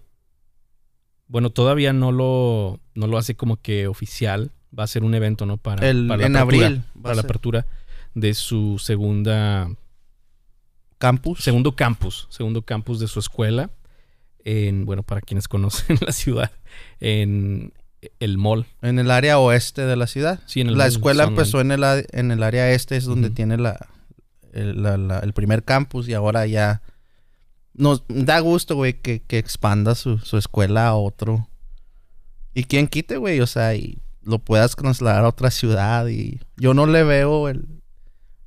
bueno 1.27 1.49
todavía 1.49 1.93
no 1.93 2.11
lo 2.11 2.79
no 2.95 3.07
lo 3.07 3.17
hace 3.17 3.35
como 3.35 3.57
que 3.61 3.87
oficial. 3.87 4.51
Va 4.77 4.83
a 4.83 4.87
ser 4.87 5.03
un 5.03 5.13
evento 5.15 5.45
no 5.45 5.57
para, 5.57 5.87
El- 5.89 6.07
para 6.07 6.21
la 6.21 6.27
en 6.27 6.35
apertura, 6.35 6.67
abril 6.67 6.83
para 7.01 7.15
la 7.15 7.21
apertura 7.21 7.65
de 8.13 8.33
su 8.33 8.77
segunda 8.79 9.69
Campus. 10.97 11.39
segundo 11.43 11.75
campus 11.75 12.27
segundo 12.31 12.63
campus 12.63 12.99
de 12.99 13.07
su 13.07 13.19
escuela 13.19 13.69
en 14.43 14.85
bueno 14.85 15.03
para 15.03 15.21
quienes 15.21 15.47
conocen 15.47 15.97
la 16.05 16.11
ciudad 16.11 16.51
en 16.99 17.73
el 18.19 18.37
mall. 18.37 18.65
En 18.81 18.99
el 18.99 19.09
área 19.11 19.39
oeste 19.39 19.81
de 19.85 19.95
la 19.95 20.05
ciudad. 20.07 20.39
sí 20.45 20.61
en 20.61 20.67
el 20.69 20.77
la 20.77 20.85
escuela 20.87 21.23
empezó 21.23 21.59
en 21.61 21.71
el, 21.71 21.83
en 22.11 22.31
el 22.31 22.43
área 22.43 22.71
este, 22.71 22.95
es 22.95 23.05
donde 23.05 23.29
tiene 23.31 23.57
la 23.57 23.87
el, 24.53 24.81
la- 24.83 24.97
la- 24.97 25.19
el 25.19 25.33
primer 25.33 25.63
campus 25.63 26.07
y 26.07 26.13
ahora 26.13 26.45
ya 26.45 26.81
nos 27.77 28.03
da 28.09 28.39
gusto, 28.39 28.75
güey, 28.75 28.99
que, 29.01 29.21
que 29.21 29.37
expanda 29.37 29.95
su, 29.95 30.17
su 30.19 30.37
escuela 30.37 30.87
a 30.87 30.95
otro. 30.95 31.47
Y 32.53 32.63
quien 32.65 32.87
quite, 32.87 33.17
güey, 33.17 33.39
o 33.39 33.47
sea, 33.47 33.75
y 33.75 33.99
lo 34.23 34.39
puedas 34.39 34.75
trasladar 34.75 35.23
a 35.23 35.29
otra 35.29 35.51
ciudad 35.51 36.07
y 36.07 36.39
yo 36.57 36.73
no 36.73 36.85
le 36.85 37.03
veo 37.03 37.47
el 37.47 37.67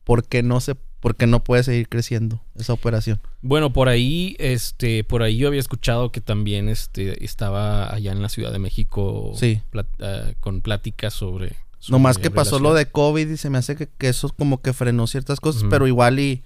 por 0.04 0.26
qué 0.26 0.42
no 0.42 0.60
se 0.60 0.74
por 0.74 1.16
qué 1.16 1.26
no 1.26 1.42
puede 1.42 1.62
seguir 1.62 1.88
creciendo 1.88 2.42
esa 2.56 2.74
operación. 2.74 3.20
Bueno, 3.40 3.72
por 3.72 3.88
ahí, 3.88 4.36
este, 4.38 5.02
por 5.02 5.22
ahí 5.22 5.38
yo 5.38 5.48
había 5.48 5.60
escuchado 5.60 6.12
que 6.12 6.20
también 6.20 6.68
este, 6.68 7.24
estaba 7.24 7.90
allá 7.94 8.12
en 8.12 8.20
la 8.20 8.28
Ciudad 8.28 8.52
de 8.52 8.58
México 8.58 9.32
Sí. 9.34 9.62
plat- 9.72 9.86
ah, 10.00 10.32
con 10.40 10.60
pláticas 10.60 11.14
sobre. 11.14 11.56
sobre 11.78 11.92
Nomás 11.92 12.18
que 12.18 12.30
pasó 12.30 12.58
lo 12.58 12.74
de 12.74 12.84
COVID 12.90 13.30
y 13.30 13.38
se 13.38 13.48
me 13.48 13.56
hace 13.56 13.76
que, 13.76 13.88
que 13.88 14.08
eso 14.10 14.28
como 14.28 14.60
que 14.60 14.74
frenó 14.74 15.06
ciertas 15.06 15.40
cosas, 15.40 15.64
pero 15.70 15.86
igual 15.86 16.18
y 16.20 16.42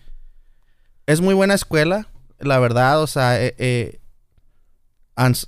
es 1.07 1.21
muy 1.21 1.35
buena 1.35 1.55
escuela, 1.55 2.07
la 2.41 2.59
verdad, 2.59 3.01
o 3.03 3.07
sea, 3.07 3.43
eh, 3.43 3.55
eh, 3.59 4.01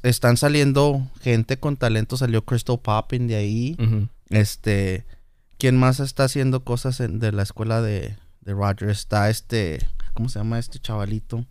están 0.03 0.37
saliendo 0.37 1.07
gente 1.21 1.59
con 1.59 1.77
talento, 1.77 2.17
salió 2.17 2.45
Crystal 2.45 2.79
Poppin 2.81 3.27
de 3.27 3.35
ahí, 3.37 3.77
este, 4.31 5.05
¿quién 5.59 5.77
más 5.77 5.99
está 6.01 6.25
haciendo 6.25 6.63
cosas 6.65 7.01
en- 7.01 7.19
de 7.19 7.33
la 7.33 7.43
escuela 7.43 7.81
de, 7.83 8.17
de 8.43 8.53
Roger? 8.53 8.91
Está 8.91 9.29
este, 9.29 9.85
¿cómo 10.15 10.29
se 10.29 10.39
llama 10.39 10.59
este 10.59 10.79
chavalito? 10.79 11.45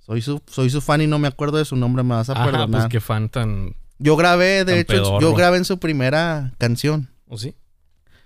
Soy 0.00 0.20
su, 0.20 0.42
soy 0.46 0.68
su 0.68 0.80
fan 0.80 1.00
y 1.00 1.06
no 1.06 1.18
me 1.18 1.28
acuerdo 1.28 1.58
de 1.58 1.64
su 1.64 1.76
nombre, 1.76 2.02
me 2.02 2.14
vas 2.14 2.28
a 2.28 2.32
Ajá, 2.32 2.44
perdonar. 2.44 2.68
pues 2.82 2.90
qué 2.90 3.00
fan 3.00 3.28
tan. 3.28 3.74
Yo 3.98 4.16
grabé, 4.16 4.64
de 4.64 4.80
hecho, 4.80 5.20
yo 5.20 5.32
grabé 5.34 5.58
en 5.58 5.64
su 5.64 5.78
primera 5.78 6.52
canción. 6.58 7.08
¿O 7.28 7.38
sí? 7.38 7.54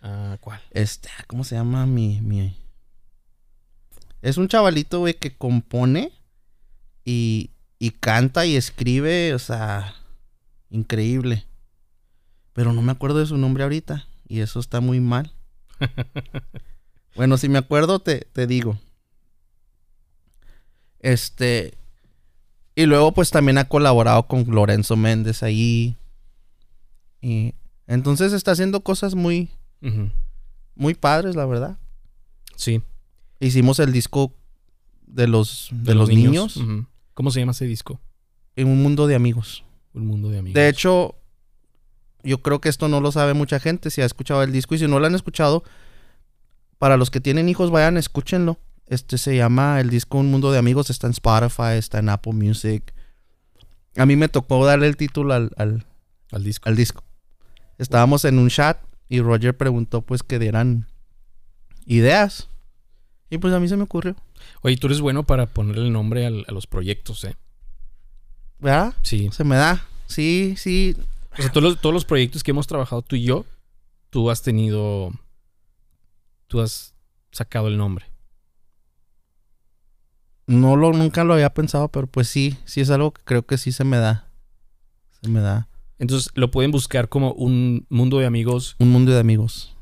Ah, 0.02 0.36
¿cuál? 0.40 0.60
Este, 0.70 1.10
¿cómo 1.26 1.44
se 1.44 1.54
llama 1.54 1.84
mi, 1.86 2.20
mi... 2.22 2.56
Es 4.22 4.36
un 4.36 4.48
chavalito, 4.48 5.00
güey, 5.00 5.14
que 5.14 5.36
compone 5.36 6.12
y, 7.04 7.50
y 7.78 7.90
canta 7.90 8.46
y 8.46 8.56
escribe, 8.56 9.34
o 9.34 9.38
sea, 9.38 9.94
increíble. 10.70 11.44
Pero 12.52 12.72
no 12.72 12.82
me 12.82 12.92
acuerdo 12.92 13.18
de 13.18 13.26
su 13.26 13.36
nombre 13.36 13.62
ahorita 13.62 14.06
y 14.28 14.40
eso 14.40 14.60
está 14.60 14.80
muy 14.80 15.00
mal. 15.00 15.32
bueno, 17.14 17.36
si 17.36 17.48
me 17.48 17.58
acuerdo, 17.58 17.98
te, 17.98 18.26
te 18.32 18.46
digo. 18.46 18.78
Este... 21.00 21.74
Y 22.74 22.84
luego, 22.84 23.12
pues, 23.12 23.30
también 23.30 23.56
ha 23.56 23.68
colaborado 23.68 24.26
con 24.26 24.44
Lorenzo 24.50 24.96
Méndez 24.96 25.42
ahí. 25.42 25.96
Y... 27.20 27.54
Entonces 27.86 28.32
está 28.32 28.50
haciendo 28.50 28.80
cosas 28.80 29.14
muy, 29.14 29.48
muy 30.74 30.94
padres, 30.94 31.36
la 31.36 31.46
verdad. 31.46 31.78
Sí. 32.56 32.82
Hicimos 33.40 33.78
el 33.78 33.92
disco 33.92 34.34
de 35.06 35.28
los, 35.28 35.68
de 35.72 35.94
los 35.94 36.08
niños. 36.08 36.60
¿Cómo 37.14 37.30
se 37.30 37.40
llama 37.40 37.52
ese 37.52 37.66
disco? 37.66 38.00
en 38.56 38.68
un 38.68 38.82
mundo 38.82 39.06
de 39.06 39.14
amigos. 39.14 39.64
Un 39.92 40.06
mundo 40.06 40.30
de 40.30 40.38
amigos. 40.38 40.54
De 40.54 40.68
hecho, 40.68 41.14
yo 42.24 42.42
creo 42.42 42.60
que 42.60 42.68
esto 42.68 42.88
no 42.88 43.00
lo 43.00 43.12
sabe 43.12 43.34
mucha 43.34 43.60
gente 43.60 43.90
si 43.90 44.00
ha 44.00 44.06
escuchado 44.06 44.42
el 44.42 44.50
disco 44.50 44.74
y 44.74 44.78
si 44.78 44.88
no 44.88 44.98
lo 44.98 45.06
han 45.06 45.14
escuchado, 45.14 45.62
para 46.78 46.96
los 46.96 47.10
que 47.10 47.20
tienen 47.20 47.48
hijos, 47.48 47.70
vayan, 47.70 47.96
escúchenlo. 47.96 48.58
Este 48.86 49.18
se 49.18 49.36
llama 49.36 49.80
el 49.80 49.90
disco 49.90 50.18
Un 50.18 50.30
Mundo 50.30 50.52
de 50.52 50.58
Amigos, 50.58 50.90
está 50.90 51.06
en 51.06 51.12
Spotify, 51.12 51.76
está 51.76 51.98
en 51.98 52.08
Apple 52.08 52.32
Music. 52.32 52.94
A 53.96 54.06
mí 54.06 54.16
me 54.16 54.28
tocó 54.28 54.64
darle 54.64 54.86
el 54.86 54.96
título 54.96 55.34
al, 55.34 55.50
al, 55.56 55.86
al 56.30 56.44
disco. 56.44 56.68
al 56.68 56.76
disco. 56.76 57.02
Estábamos 57.78 58.24
en 58.24 58.38
un 58.38 58.48
chat 58.48 58.78
y 59.08 59.20
Roger 59.20 59.56
preguntó 59.56 60.02
pues 60.02 60.22
que 60.22 60.38
dieran 60.38 60.86
ideas. 61.84 62.48
Y 63.30 63.38
pues 63.38 63.52
a 63.54 63.60
mí 63.60 63.68
se 63.68 63.76
me 63.76 63.82
ocurrió. 63.84 64.14
Oye, 64.62 64.76
tú 64.76 64.86
eres 64.86 65.00
bueno 65.00 65.24
para 65.24 65.46
ponerle 65.46 65.90
nombre 65.90 66.26
al- 66.26 66.44
a 66.48 66.52
los 66.52 66.66
proyectos, 66.66 67.24
¿eh? 67.24 67.36
¿Verdad? 68.58 68.94
Sí. 69.02 69.28
Se 69.32 69.44
me 69.44 69.56
da. 69.56 69.84
Sí, 70.06 70.54
sí. 70.56 70.96
O 71.32 71.42
sea, 71.42 71.50
todos 71.50 71.62
los, 71.64 71.80
todos 71.80 71.92
los 71.92 72.04
proyectos 72.04 72.42
que 72.42 72.52
hemos 72.52 72.66
trabajado 72.66 73.02
tú 73.02 73.16
y 73.16 73.24
yo, 73.24 73.44
tú 74.10 74.30
has 74.30 74.42
tenido. 74.42 75.12
Tú 76.46 76.60
has 76.60 76.94
sacado 77.32 77.68
el 77.68 77.76
nombre. 77.76 78.06
No 80.46 80.76
lo, 80.76 80.92
nunca 80.92 81.24
lo 81.24 81.34
había 81.34 81.52
pensado, 81.52 81.88
pero 81.88 82.06
pues 82.06 82.28
sí, 82.28 82.56
sí 82.64 82.80
es 82.80 82.90
algo 82.90 83.10
que 83.12 83.22
creo 83.24 83.44
que 83.44 83.58
sí 83.58 83.72
se 83.72 83.82
me 83.84 83.96
da. 83.98 84.28
Se 85.20 85.28
me 85.28 85.40
da. 85.40 85.68
Entonces 85.98 86.30
lo 86.34 86.50
pueden 86.50 86.70
buscar 86.70 87.08
como 87.08 87.32
un 87.32 87.86
mundo 87.88 88.18
de 88.18 88.26
amigos 88.26 88.76
Un 88.78 88.90
mundo 88.90 89.12
de 89.12 89.18
amigos. 89.18 89.75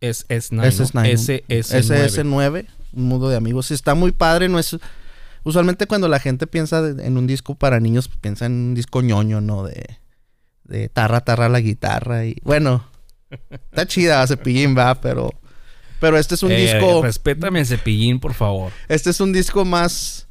SS9. 0.00 0.62
SS9. 0.64 1.44
SS9. 1.48 2.06
SS9. 2.08 2.66
un 2.92 3.04
mundo 3.04 3.28
de 3.28 3.36
amigos. 3.36 3.70
Está 3.70 3.94
muy 3.94 4.12
padre, 4.12 4.48
no 4.48 4.58
es... 4.58 4.76
Usualmente 5.44 5.86
cuando 5.86 6.08
la 6.08 6.18
gente 6.20 6.46
piensa 6.46 6.86
en 6.86 7.16
un 7.16 7.26
disco 7.26 7.54
para 7.54 7.80
niños, 7.80 8.08
piensa 8.08 8.46
en 8.46 8.52
un 8.52 8.74
disco 8.74 9.02
ñoño, 9.02 9.40
¿no? 9.40 9.62
De, 9.64 9.98
de 10.64 10.88
tarra, 10.88 11.20
tarra 11.22 11.48
la 11.48 11.60
guitarra 11.60 12.26
y... 12.26 12.36
Bueno, 12.42 12.84
está 13.70 13.86
chida 13.86 14.26
Cepillín, 14.26 14.76
va, 14.76 15.00
pero... 15.00 15.30
Pero 16.00 16.16
este 16.18 16.34
es 16.36 16.42
un 16.42 16.52
Eh, 16.52 16.60
disco... 16.60 17.02
Respétame 17.02 17.64
cepillín, 17.64 18.20
por 18.20 18.34
favor. 18.34 18.72
Este 18.88 19.10
es 19.10 19.20
un 19.20 19.32
disco 19.32 19.64
más... 19.64 20.28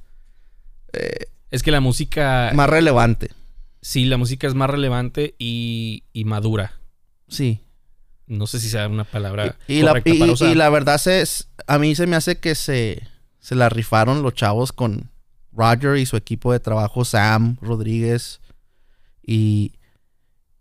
eh, 0.94 1.26
Es 1.52 1.64
que 1.64 1.72
la 1.72 1.82
música. 1.82 2.52
más 2.54 2.70
relevante. 2.70 3.32
Sí, 3.82 4.06
la 4.06 4.18
música 4.18 4.48
es 4.48 4.54
más 4.54 4.70
relevante 4.70 5.36
y, 5.40 6.04
y 6.14 6.26
madura. 6.26 6.74
Sí. 7.28 7.62
No 8.28 8.46
sé 8.48 8.60
si 8.60 8.70
sea 8.70 8.88
una 8.88 9.04
palabra 9.06 9.56
Y, 9.68 9.76
y 9.76 9.82
la, 9.82 9.98
y- 10.00 10.02
para 10.02 10.16
y 10.16 10.30
usar. 10.32 10.56
la 10.56 10.70
verdad, 10.70 10.98
se, 10.98 11.22
es- 11.22 11.48
a 11.66 11.78
mí 11.80 11.96
se 11.96 12.08
me 12.08 12.16
hace 12.16 12.38
que 12.40 12.56
se, 12.56 13.02
se 13.40 13.56
la 13.56 13.70
rifaron 13.70 14.22
los 14.22 14.34
chavos 14.34 14.72
con 14.74 15.10
Roger 15.54 15.98
y 15.98 16.06
su 16.06 16.18
equipo 16.18 16.52
de 16.52 16.60
trabajo, 16.60 17.04
Sam 17.06 17.58
Rodríguez 17.62 18.42
y, 19.24 19.74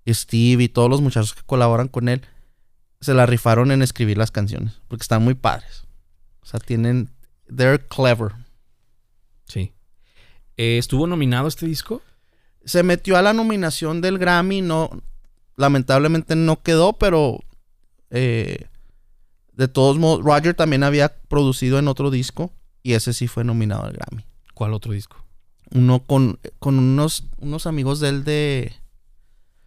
y 0.05 0.15
Steve 0.15 0.65
y 0.65 0.69
todos 0.69 0.89
los 0.89 1.01
muchachos 1.01 1.35
que 1.35 1.43
colaboran 1.43 1.89
con 1.89 2.09
él. 2.09 2.23
Se 3.01 3.13
la 3.15 3.27
rifaron 3.27 3.71
en 3.73 3.83
escribir 3.83 4.17
las 4.17 4.31
canciones, 4.31 4.81
porque 4.89 5.03
están 5.03 5.23
muy 5.23 5.35
padres. 5.35 5.85
O 6.43 6.47
sea, 6.47 6.61
tienen... 6.61 7.11
They're 7.55 7.79
clever. 7.79 8.33
Sí. 9.47 9.73
Eh, 10.57 10.79
¿Estuvo 10.79 11.07
nominado 11.07 11.47
este 11.47 11.67
disco? 11.67 12.03
Se 12.65 12.83
metió 12.83 13.17
a 13.17 13.23
la 13.23 13.33
nominación 13.33 14.01
del 14.01 14.19
Grammy, 14.19 14.63
no... 14.63 14.91
Lamentablemente 15.57 16.37
no 16.37 16.63
quedó, 16.63 16.95
pero... 16.95 17.41
eh, 18.11 18.67
de 19.53 19.69
todos 19.69 19.99
modos, 19.99 20.25
Roger 20.25 20.55
también 20.55 20.83
había 20.83 21.17
producido 21.29 21.79
en 21.79 21.89
otro 21.89 22.11
disco 22.11 22.53
y 22.83 22.93
ese 22.93 23.13
sí 23.13 23.27
fue 23.27 23.43
nominado 23.45 23.85
al 23.85 23.95
Grammy. 23.95 24.25
¿Cuál 24.55 24.75
otro 24.75 24.93
disco? 24.93 25.17
Uno 25.73 26.05
con, 26.05 26.39
con 26.59 26.79
unos, 26.79 27.25
unos 27.39 27.67
amigos 27.67 28.01
de 28.01 28.09
él 28.09 28.25
de... 28.25 28.73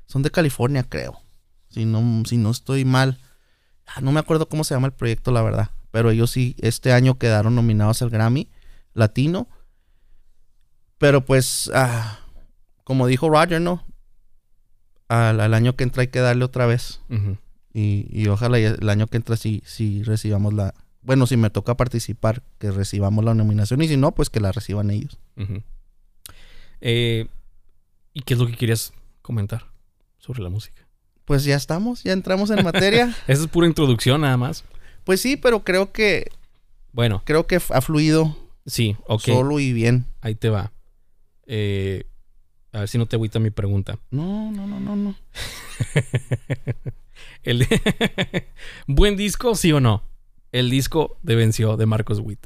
Son 0.05 0.21
de 0.23 0.31
California, 0.31 0.83
creo. 0.83 1.21
Si 1.69 1.85
no, 1.85 2.23
si 2.25 2.37
no 2.37 2.51
estoy 2.51 2.85
mal. 2.85 3.19
Ah, 3.85 4.01
No 4.01 4.11
me 4.11 4.19
acuerdo 4.19 4.47
cómo 4.47 4.63
se 4.63 4.73
llama 4.73 4.87
el 4.87 4.93
proyecto, 4.93 5.31
la 5.31 5.41
verdad. 5.41 5.71
Pero 5.91 6.11
ellos 6.11 6.31
sí, 6.31 6.55
este 6.59 6.93
año 6.93 7.17
quedaron 7.17 7.55
nominados 7.55 8.01
al 8.01 8.09
Grammy 8.09 8.49
Latino. 8.93 9.47
Pero 10.97 11.25
pues, 11.25 11.69
ah, 11.73 12.19
como 12.83 13.07
dijo 13.07 13.29
Roger, 13.29 13.61
¿no? 13.61 13.85
Al, 15.07 15.39
al 15.39 15.53
año 15.53 15.75
que 15.75 15.83
entra 15.83 16.01
hay 16.01 16.07
que 16.07 16.19
darle 16.19 16.45
otra 16.45 16.65
vez. 16.65 17.01
Y, 17.74 18.07
y 18.11 18.28
ojalá 18.28 18.57
el 18.57 18.89
año 18.89 19.07
que 19.07 19.17
entra 19.17 19.38
sí, 19.38 19.61
sí 19.65 20.03
recibamos 20.03 20.53
la... 20.53 20.74
Bueno, 21.01 21.28
si 21.28 21.38
me 21.38 21.49
toca 21.49 21.76
participar, 21.78 22.43
que 22.57 22.72
recibamos 22.72 23.24
la 23.24 23.34
nominación. 23.34 23.82
Y 23.82 23.88
si 23.88 23.95
no, 23.97 24.11
pues 24.13 24.30
que 24.30 24.39
la 24.39 24.51
reciban 24.51 24.89
ellos. 24.91 25.17
Eh, 26.82 27.28
¿Y 28.13 28.22
qué 28.22 28.34
es 28.34 28.39
lo 28.39 28.47
que 28.47 28.55
querías 28.57 28.91
comentar 29.22 29.65
sobre 30.17 30.41
la 30.41 30.49
música? 30.49 30.88
Pues 31.26 31.43
ya 31.43 31.55
estamos, 31.55 32.03
ya 32.03 32.13
entramos 32.13 32.49
en 32.49 32.63
materia. 32.63 33.15
Esa 33.28 33.43
es 33.43 33.47
pura 33.47 33.67
introducción 33.67 34.22
nada 34.22 34.36
más. 34.38 34.65
pues 35.03 35.22
sí, 35.22 35.38
pero 35.38 35.63
creo 35.63 35.91
que 35.91 36.30
Bueno, 36.91 37.22
creo 37.26 37.45
que 37.47 37.55
ha 37.70 37.82
fluido 37.82 38.36
sí, 38.65 38.97
ok. 39.07 39.22
solo 39.22 39.59
y 39.59 39.72
bien. 39.74 40.05
Ahí 40.22 40.36
te 40.36 40.49
va. 40.49 40.72
Eh, 41.45 42.05
a 42.74 42.80
ver 42.80 42.89
si 42.89 42.97
no 42.97 43.05
te 43.05 43.15
agüita 43.15 43.39
mi 43.39 43.51
pregunta. 43.51 43.97
No, 44.11 44.51
no, 44.51 44.67
no, 44.67 44.80
no, 44.80 44.95
no. 44.95 45.15
El 47.43 47.65
¿Buen 48.87 49.15
disco, 49.15 49.55
sí 49.55 49.71
o 49.71 49.79
no? 49.79 50.03
El 50.51 50.69
disco 50.69 51.17
de 51.23 51.35
Venció 51.35 51.77
de 51.77 51.85
Marcos 51.85 52.19
Witt, 52.19 52.45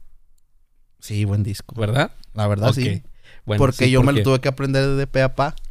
Sí, 1.00 1.26
buen 1.26 1.44
disco. 1.44 1.76
¿verdad? 1.76 2.12
La 2.34 2.48
verdad 2.48 2.74
sí. 2.74 3.04
Bueno, 3.46 3.60
porque 3.60 3.86
sí, 3.86 3.92
yo 3.92 4.04
me 4.04 4.14
lo 4.14 4.24
tuve 4.24 4.40
que 4.40 4.48
aprender 4.48 4.88
de 4.92 5.08
pe 5.08 5.22
a 5.22 5.36
pa. 5.36 5.56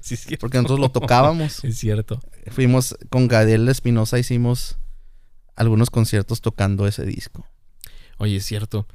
Sí, 0.00 0.16
sí, 0.16 0.36
Porque 0.36 0.56
nosotros 0.58 0.80
lo 0.80 0.90
tocábamos. 0.90 1.64
es 1.64 1.78
cierto. 1.78 2.20
Fuimos 2.50 2.96
con 3.10 3.28
Gadiel 3.28 3.68
Espinosa, 3.68 4.18
hicimos 4.18 4.76
algunos 5.54 5.88
conciertos 5.88 6.40
tocando 6.40 6.88
ese 6.88 7.04
disco. 7.06 7.46
Oye, 8.18 8.36
es 8.36 8.44
cierto. 8.44 8.88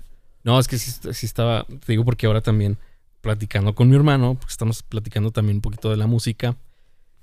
No, 0.44 0.60
es 0.60 0.68
que 0.68 0.78
sí, 0.78 0.92
sí 1.14 1.26
estaba, 1.26 1.66
te 1.66 1.94
digo 1.94 2.04
porque 2.04 2.28
ahora 2.28 2.42
también 2.42 2.78
platicando 3.22 3.76
con 3.76 3.90
mi 3.90 3.96
hermano, 3.96 4.36
porque 4.36 4.52
estamos 4.52 4.84
platicando 4.84 5.32
también 5.32 5.58
un 5.58 5.62
poquito 5.62 5.90
de 5.90 5.96
la 5.96 6.06
música. 6.08 6.58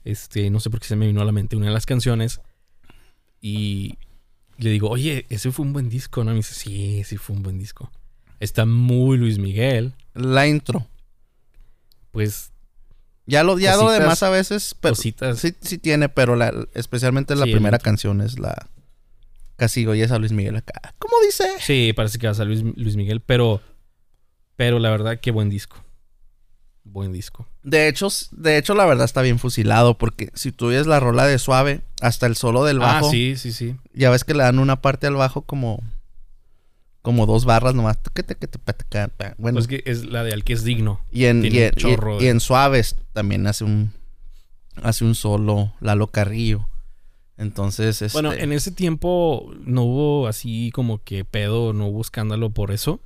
Este, 0.05 0.51
no 0.51 0.61
sé 0.61 0.71
por 0.71 0.81
qué 0.81 0.87
se 0.87 0.97
me 0.97 1.07
vino 1.07 1.21
a 1.21 1.25
la 1.25 1.33
mente 1.33 1.57
una 1.57 1.67
de 1.67 1.73
las 1.73 1.87
canciones. 1.87 2.41
Y 3.41 3.97
le 4.59 4.71
digo, 4.71 4.89
oye, 4.91 5.27
ese 5.31 5.51
fue 5.53 5.65
un 5.65 5.73
buen 5.73 5.89
disco, 5.89 6.25
¿no? 6.25 6.31
Y 6.31 6.35
me 6.35 6.39
dice, 6.39 6.55
sí, 6.55 7.03
sí 7.05 7.17
fue 7.17 7.37
un 7.37 7.43
buen 7.43 7.59
disco. 7.59 7.91
Está 8.41 8.67
muy 8.67 9.17
Luis 9.19 9.39
Miguel. 9.39 9.95
La 10.15 10.47
intro. 10.47 10.87
Pues, 12.11 12.53
Ya 13.27 13.43
lo, 13.43 13.59
ya 13.59 13.77
lo 13.77 13.91
demás 13.91 14.23
a 14.23 14.31
veces, 14.31 14.75
pero 14.81 14.95
cositas. 14.95 15.39
sí, 15.39 15.55
sí 15.61 15.79
tiene, 15.79 16.09
pero 16.09 16.37
la, 16.37 16.53
especialmente 16.75 17.35
la 17.35 17.47
Sí, 17.47 17.53
primera 17.53 17.79
canción 17.79 18.21
es 18.21 18.39
la... 18.39 18.69
Casi 19.57 19.87
oyes 19.87 20.11
a 20.11 20.19
Luis 20.19 20.33
Miguel 20.33 20.57
acá. 20.57 20.95
¿Cómo 20.99 21.15
dice? 21.25 21.45
Sí, 21.61 21.93
parece 21.95 22.19
que 22.19 22.27
va 22.29 22.35
a 22.37 22.45
Luis, 22.45 22.63
Luis 22.77 22.97
Miguel, 22.97 23.21
pero, 23.21 23.61
pero 24.57 24.79
la 24.81 24.91
verdad, 24.91 25.21
qué 25.21 25.31
buen 25.31 25.49
disco. 25.49 25.84
Buen 26.85 27.13
disco. 27.13 27.47
De 27.63 27.89
hecho, 27.89 28.09
de 28.33 28.59
hecho, 28.59 28.75
la 28.75 28.85
verdad 28.87 29.05
está 29.07 29.23
bien 29.23 29.39
fusilado. 29.39 29.97
Porque 29.99 30.31
si 30.35 30.53
tú 30.53 30.67
oyes 30.67 30.87
la 30.87 31.01
rola 31.01 31.27
de 31.27 31.39
suave, 31.39 31.81
hasta 32.01 32.27
el 32.27 32.37
solo 32.37 32.65
del 32.65 32.79
bajo. 32.79 33.07
Ah, 33.07 33.11
sí, 33.11 33.37
sí, 33.37 33.53
sí. 33.53 33.77
Ya 33.95 34.11
ves 34.11 34.23
que 34.25 34.35
le 34.35 34.43
dan 34.43 34.59
una 34.59 34.81
parte 34.81 35.07
al 35.07 35.15
bajo 35.15 35.43
como. 35.43 35.83
Como 37.03 37.27
dos 37.27 37.45
barras 37.45 37.75
nomás. 37.75 37.99
Bueno, 39.39 39.57
Pues 39.57 39.67
que 39.67 39.83
es 39.85 40.07
la 40.07 40.25
de 40.25 40.33
Al 40.33 40.43
que 40.45 40.55
es 40.55 40.65
digno. 40.65 41.01
y 41.11 41.27
en, 41.27 41.45
y, 41.45 41.49
en- 41.59 41.73
y- 41.75 41.77
chorro 41.77 42.17
y 42.19 42.25
de- 42.25 42.31
en 42.31 42.41
suaves 42.41 42.97
también 43.13 43.47
hace 43.47 43.65
un. 43.65 43.93
Hace 44.83 45.05
un 45.05 45.15
solo 45.15 45.73
Lalo 45.81 46.09
Carrillo. 46.09 46.67
Entonces, 47.37 48.01
este, 48.03 48.15
Bueno, 48.17 48.33
en 48.33 48.53
ese 48.53 48.71
tiempo 48.73 49.53
no 49.65 49.83
hubo 49.83 50.29
así 50.29 50.71
como 50.73 51.03
que 51.03 51.25
pedo, 51.25 51.73
no 51.73 51.87
hubo 51.89 52.01
escándalo 52.01 52.51
por 52.51 52.73
eso. 52.73 53.01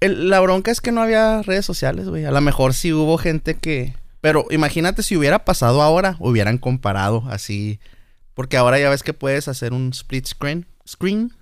El- 0.00 0.28
la 0.30 0.40
bronca 0.40 0.70
es 0.70 0.80
que 0.80 0.92
no 0.92 1.02
había 1.02 1.42
redes 1.42 1.64
sociales, 1.66 2.08
güey. 2.08 2.24
A 2.24 2.30
lo 2.30 2.40
mejor 2.40 2.74
sí 2.74 2.92
hubo 2.92 3.18
gente 3.18 3.54
que. 3.56 3.94
Pero 4.20 4.46
imagínate 4.50 5.02
si 5.02 5.16
hubiera 5.16 5.44
pasado 5.44 5.82
ahora, 5.82 6.16
hubieran 6.18 6.58
comparado 6.58 7.24
así. 7.28 7.78
Porque 8.34 8.56
ahora 8.56 8.78
ya 8.78 8.88
ves 8.90 9.02
que 9.02 9.12
puedes 9.12 9.48
hacer 9.48 9.72
un 9.72 9.90
split 9.92 10.26
screen. 10.26 10.66
Screen. 10.88 11.32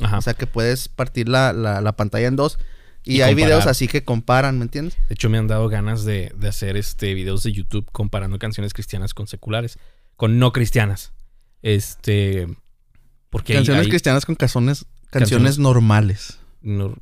Ajá. 0.00 0.18
O 0.18 0.22
sea 0.22 0.34
que 0.34 0.46
puedes 0.46 0.88
partir 0.88 1.28
la, 1.28 1.52
la- 1.52 1.80
la 1.80 1.92
pantalla 1.92 2.26
en 2.28 2.36
dos. 2.36 2.58
Y, 3.04 3.14
Y 3.16 3.22
hay 3.22 3.32
comparar. 3.32 3.36
videos 3.48 3.66
así 3.66 3.88
que 3.88 4.04
comparan, 4.04 4.58
¿me 4.58 4.64
entiendes? 4.64 4.96
de 5.08 5.14
hecho, 5.14 5.28
me 5.28 5.36
han 5.36 5.48
dado 5.48 5.68
ganas 5.68 6.04
de, 6.04 6.32
de 6.36 6.48
hacer 6.48 6.76
este 6.76 7.14
videos 7.14 7.42
de 7.42 7.52
YouTube 7.52 7.88
comparando 7.90 8.38
canciones 8.38 8.72
cristianas 8.72 9.12
con 9.12 9.26
seculares, 9.26 9.78
con 10.16 10.38
no 10.38 10.52
cristianas. 10.52 11.12
Este. 11.62 12.46
Porque 13.30 13.54
canciones 13.54 13.84
hay- 13.84 13.90
cristianas 13.90 14.24
con 14.26 14.36
canciones, 14.36 14.84
canciones 15.10 15.56
Canciones- 15.56 15.58
normales. 15.58 16.38
no- 16.60 16.94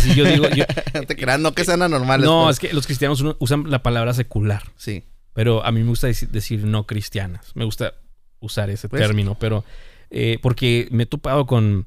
si 0.00 0.14
yo 0.14 0.24
digo. 0.24 0.48
yo- 0.50 0.64
Te 1.06 1.16
creas, 1.16 1.40
no 1.40 1.52
que 1.52 1.64
sean 1.64 1.82
anormales. 1.82 2.24
no, 2.26 2.40
pero- 2.42 2.50
es 2.50 2.58
que 2.58 2.72
los 2.72 2.86
cristianos 2.86 3.22
usan 3.38 3.70
la 3.70 3.82
palabra 3.82 4.14
secular. 4.14 4.62
Sí. 4.76 5.04
Pero 5.34 5.64
a 5.64 5.72
mí 5.72 5.80
me 5.82 5.88
gusta 5.88 6.08
deci- 6.08 6.28
decir 6.28 6.64
no 6.64 6.86
cristianas. 6.86 7.52
Me 7.54 7.64
gusta 7.64 7.94
usar 8.40 8.70
ese 8.70 8.88
Pues- 8.88 9.00
término, 9.02 9.36
pero 9.38 9.64
eh, 10.10 10.38
porque 10.42 10.88
me 10.90 11.04
he 11.04 11.06
topado 11.06 11.46
con, 11.46 11.86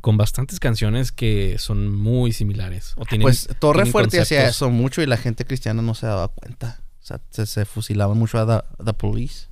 con 0.00 0.16
bastantes 0.16 0.60
canciones 0.60 1.12
que 1.12 1.56
son 1.58 1.94
muy 1.94 2.32
similares. 2.32 2.94
O 2.96 3.04
tienen, 3.04 3.24
Pues 3.24 3.48
Torre 3.58 3.78
tienen 3.78 3.92
Fuerte 3.92 4.20
hacía 4.20 4.48
eso 4.48 4.70
mucho 4.70 5.02
y 5.02 5.06
la 5.06 5.16
gente 5.18 5.44
cristiana 5.44 5.82
no 5.82 5.94
se 5.94 6.06
daba 6.06 6.28
cuenta. 6.28 6.80
O 7.02 7.04
sea, 7.04 7.20
se, 7.30 7.44
se 7.46 7.64
fusilaba 7.64 8.14
mucho 8.14 8.38
a 8.38 8.46
the, 8.78 8.84
the 8.84 8.92
Police. 8.94 9.48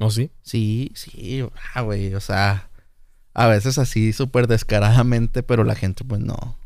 ¿Oh, 0.00 0.10
sí? 0.10 0.30
Sí, 0.42 0.90
sí. 0.96 1.44
Ah, 1.74 1.82
güey. 1.82 2.14
O 2.14 2.20
sea, 2.20 2.70
a 3.34 3.46
veces 3.46 3.78
así 3.78 4.12
súper 4.12 4.46
descaradamente, 4.48 5.42
pero 5.44 5.62
la 5.64 5.74
gente 5.76 6.02
pues 6.02 6.20
no. 6.20 6.56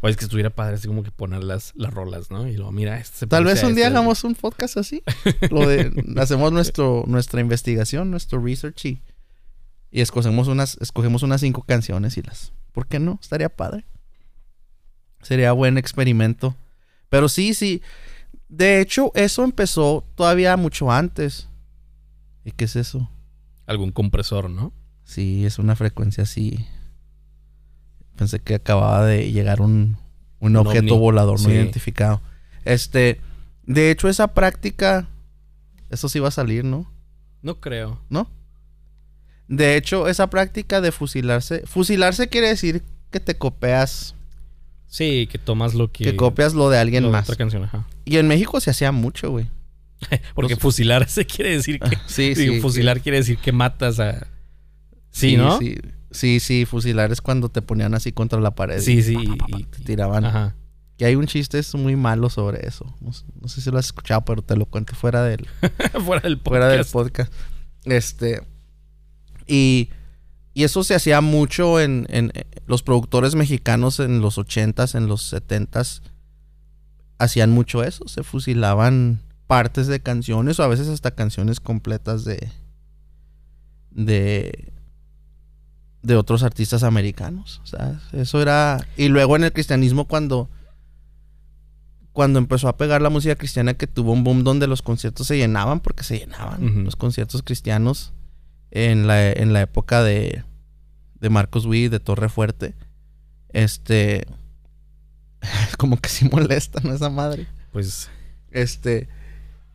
O 0.00 0.08
es 0.08 0.16
que 0.16 0.24
estuviera 0.24 0.50
padre 0.50 0.76
así 0.76 0.88
como 0.88 1.02
que 1.02 1.10
poner 1.10 1.44
las, 1.44 1.72
las 1.74 1.92
rolas, 1.92 2.30
¿no? 2.30 2.46
Y 2.46 2.56
luego, 2.56 2.72
mira, 2.72 2.98
este 2.98 3.18
se 3.18 3.26
Tal 3.26 3.44
vez 3.44 3.62
un 3.62 3.74
día 3.74 3.86
este. 3.86 3.96
hagamos 3.96 4.24
un 4.24 4.34
podcast 4.34 4.76
así. 4.76 5.02
Lo 5.50 5.68
de, 5.68 5.92
hacemos 6.16 6.52
nuestro, 6.52 7.04
nuestra 7.06 7.40
investigación, 7.40 8.10
nuestro 8.10 8.42
research 8.42 8.84
y, 8.86 9.02
y 9.90 10.00
escogemos 10.00 10.48
unas, 10.48 10.76
escogemos 10.80 11.22
unas 11.22 11.40
cinco 11.40 11.62
canciones 11.62 12.16
y 12.16 12.22
las. 12.22 12.52
¿Por 12.72 12.86
qué 12.86 12.98
no? 12.98 13.18
Estaría 13.20 13.48
padre. 13.48 13.84
Sería 15.22 15.52
buen 15.52 15.76
experimento. 15.76 16.56
Pero 17.08 17.28
sí, 17.28 17.54
sí. 17.54 17.82
De 18.48 18.80
hecho, 18.80 19.12
eso 19.14 19.44
empezó 19.44 20.04
todavía 20.14 20.56
mucho 20.56 20.90
antes. 20.90 21.48
¿Y 22.44 22.52
qué 22.52 22.64
es 22.64 22.76
eso? 22.76 23.10
Algún 23.66 23.92
compresor, 23.92 24.48
¿no? 24.48 24.72
Sí, 25.04 25.44
es 25.44 25.58
una 25.58 25.76
frecuencia 25.76 26.22
así. 26.24 26.66
Pensé 28.20 28.38
que 28.38 28.54
acababa 28.56 29.04
de 29.06 29.32
llegar 29.32 29.60
un, 29.62 29.96
un 30.38 30.50
Un 30.52 30.56
objeto 30.58 30.94
ovni. 30.94 30.98
volador 31.04 31.40
no 31.40 31.48
Sí. 31.48 31.52
identificado. 31.54 32.20
Este, 32.64 33.18
de 33.64 33.90
hecho, 33.90 34.08
esa 34.08 34.28
práctica, 34.34 35.08
eso 35.88 36.08
sí 36.08 36.18
va 36.20 36.28
a 36.28 36.32
salir, 36.32 36.64
¿no? 36.64 36.88
No 37.42 37.60
creo. 37.60 38.00
¿No? 38.10 38.30
De 39.48 39.76
hecho, 39.76 40.06
esa 40.06 40.28
práctica 40.30 40.80
de 40.80 40.92
fusilarse, 40.92 41.62
fusilarse 41.66 42.28
quiere 42.28 42.48
decir 42.48 42.82
que 43.10 43.18
te 43.20 43.36
copias, 43.36 44.14
Sí, 44.86 45.28
que 45.30 45.38
tomas 45.38 45.74
lo 45.74 45.90
que... 45.92 46.04
que 46.04 46.16
copias 46.16 46.52
lo 46.52 46.68
de 46.68 46.76
alguien 46.78 47.04
lo 47.04 47.08
de 47.08 47.12
más. 47.12 47.24
Otra 47.24 47.36
canción, 47.36 47.62
ajá. 47.64 47.86
Y 48.04 48.16
en 48.18 48.26
México 48.28 48.60
se 48.60 48.70
hacía 48.70 48.90
mucho, 48.92 49.30
güey. 49.30 49.46
Porque 50.34 50.54
Los- 50.54 50.62
fusilar 50.62 51.08
se 51.08 51.24
quiere 51.32 51.52
decir 51.52 51.78
que... 51.80 51.96
Sí, 52.06 52.34
digo, 52.34 52.54
sí. 52.54 52.60
fusilar 52.60 53.00
quiere 53.00 53.18
decir 53.18 53.38
que 53.38 53.52
matas 53.52 53.98
a... 54.00 54.26
Sí, 55.10 55.36
¿no? 55.36 55.58
Sí, 55.58 55.76
sí, 56.10 56.40
sí, 56.40 56.64
fusilar 56.66 57.12
es 57.12 57.20
cuando 57.20 57.48
te 57.48 57.62
ponían 57.62 57.94
así 57.94 58.12
contra 58.12 58.40
la 58.40 58.54
pared. 58.54 58.80
Sí, 58.80 59.02
sí. 59.02 59.16
y 59.18 59.60
y- 59.60 59.64
te 59.64 59.78
tiraban. 59.84 60.24
Ajá. 60.24 60.56
Que 60.98 61.06
hay 61.06 61.14
un 61.14 61.26
chiste 61.26 61.58
es 61.58 61.74
muy 61.74 61.96
malo 61.96 62.28
sobre 62.28 62.66
eso. 62.66 62.94
No, 63.00 63.12
sé- 63.12 63.24
no 63.40 63.48
sé 63.48 63.60
si 63.62 63.70
lo 63.70 63.78
has 63.78 63.86
escuchado, 63.86 64.22
pero 64.24 64.42
te 64.42 64.54
lo 64.56 64.66
cuento 64.66 64.94
fuera 64.94 65.22
del, 65.24 65.46
Fuera 66.04 66.20
del 66.22 66.38
podcast. 66.38 66.44
fuera 66.48 66.68
del 66.68 66.84
podcast. 66.84 67.32
Este. 67.84 68.42
Y, 69.46 69.88
y 70.52 70.64
eso 70.64 70.84
se 70.84 70.94
hacía 70.94 71.20
mucho 71.22 71.80
en, 71.80 72.06
en- 72.10 72.32
eh, 72.34 72.44
los 72.66 72.82
productores 72.82 73.34
mexicanos 73.34 73.98
en 73.98 74.20
los 74.20 74.36
80s, 74.36 74.94
en 74.94 75.06
los 75.06 75.32
70s. 75.32 76.02
Hacían 77.18 77.50
mucho 77.50 77.82
eso. 77.82 78.06
Se 78.06 78.22
fusilaban 78.22 79.20
partes 79.46 79.86
de 79.86 80.00
canciones 80.00 80.60
o 80.60 80.62
a 80.62 80.68
veces 80.68 80.88
hasta 80.88 81.12
canciones 81.14 81.60
completas 81.60 82.24
de. 82.24 82.50
de. 83.90 84.69
De 86.02 86.16
otros 86.16 86.42
artistas 86.42 86.82
americanos. 86.82 87.60
O 87.62 87.66
sea, 87.66 88.00
eso 88.12 88.40
era. 88.40 88.86
Y 88.96 89.08
luego 89.08 89.36
en 89.36 89.44
el 89.44 89.52
cristianismo 89.52 90.06
cuando. 90.06 90.48
Cuando 92.12 92.38
empezó 92.40 92.68
a 92.68 92.76
pegar 92.76 93.00
la 93.02 93.08
música 93.08 93.36
cristiana 93.36 93.74
que 93.74 93.86
tuvo 93.86 94.12
un 94.12 94.24
boom 94.24 94.42
donde 94.42 94.66
los 94.66 94.82
conciertos 94.82 95.28
se 95.28 95.36
llenaban 95.36 95.78
porque 95.78 96.02
se 96.02 96.18
llenaban 96.18 96.84
los 96.84 96.96
conciertos 96.96 97.42
cristianos 97.44 98.12
en 98.72 99.06
la, 99.06 99.30
en 99.30 99.52
la 99.52 99.60
época 99.60 100.02
de, 100.02 100.42
de 101.20 101.30
Marcos 101.30 101.66
Witt, 101.66 101.92
de 101.92 102.00
Torre 102.00 102.28
Fuerte. 102.28 102.74
Este. 103.50 104.26
Como 105.78 105.98
que 105.98 106.08
sí 106.08 106.28
molesta, 106.30 106.80
¿no? 106.82 106.92
Esa 106.92 107.10
madre. 107.10 107.46
Pues 107.72 108.10
Este. 108.50 109.08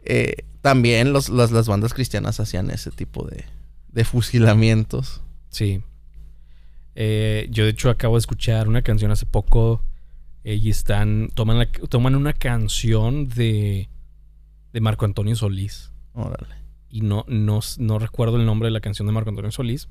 eh, 0.03 0.35
también 0.61 1.13
los, 1.13 1.29
las, 1.29 1.51
las 1.51 1.67
bandas 1.67 1.93
cristianas 1.93 2.39
hacían 2.39 2.69
ese 2.69 2.91
tipo 2.91 3.25
de, 3.27 3.45
de 3.91 4.03
fusilamientos. 4.03 5.21
sí. 5.49 5.81
Eh, 6.95 7.47
yo 7.51 7.65
de 7.65 7.71
hecho 7.71 7.89
acabo 7.89 8.15
de 8.15 8.19
escuchar 8.19 8.67
una 8.67 8.81
canción 8.81 9.11
hace 9.11 9.25
poco. 9.25 9.83
eh, 10.43 10.55
y 10.55 10.69
están... 10.69 11.29
Toman, 11.33 11.57
la- 11.59 11.71
toman 11.71 12.15
una 12.15 12.33
canción 12.33 13.27
de... 13.27 13.89
De 14.73 14.81
Marco 14.81 15.05
Antonio 15.05 15.35
Solís. 15.35 15.91
Órale. 16.13 16.55
Y 16.89 17.01
no, 17.01 17.25
no, 17.27 17.59
no 17.79 17.99
recuerdo 17.99 18.37
el 18.37 18.45
nombre 18.45 18.67
de 18.67 18.71
la 18.71 18.79
canción 18.81 19.05
de 19.07 19.13
Marco 19.13 19.29
Antonio 19.29 19.51
Solís. 19.51 19.89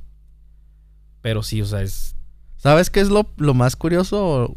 Pero 1.21 1.43
sí, 1.43 1.61
o 1.61 1.67
sea, 1.67 1.83
es... 1.83 2.17
¿Sabes 2.57 2.89
qué 2.91 3.01
es 3.01 3.09
lo, 3.11 3.31
lo 3.37 3.53
más 3.53 3.77
curioso? 3.77 4.25
O, 4.25 4.57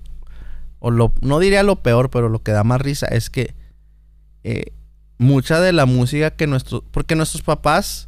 o 0.80 0.92
lo, 0.92 1.14
no 1.22 1.40
diría 1.40 1.64
lo 1.64 1.78
peor, 1.78 2.10
pero 2.10 2.30
lo 2.30 2.44
que 2.44 2.52
da 2.52 2.64
más 2.64 2.80
risa 2.80 3.08
es 3.08 3.30
que 3.30 3.56
eh, 4.44 4.72
mucha 5.18 5.60
de 5.60 5.74
la 5.74 5.86
música 5.86 6.32
que 6.32 6.48
nuestros... 6.48 6.84
Porque 6.92 7.16
nuestros 7.16 7.42
papás... 7.42 8.08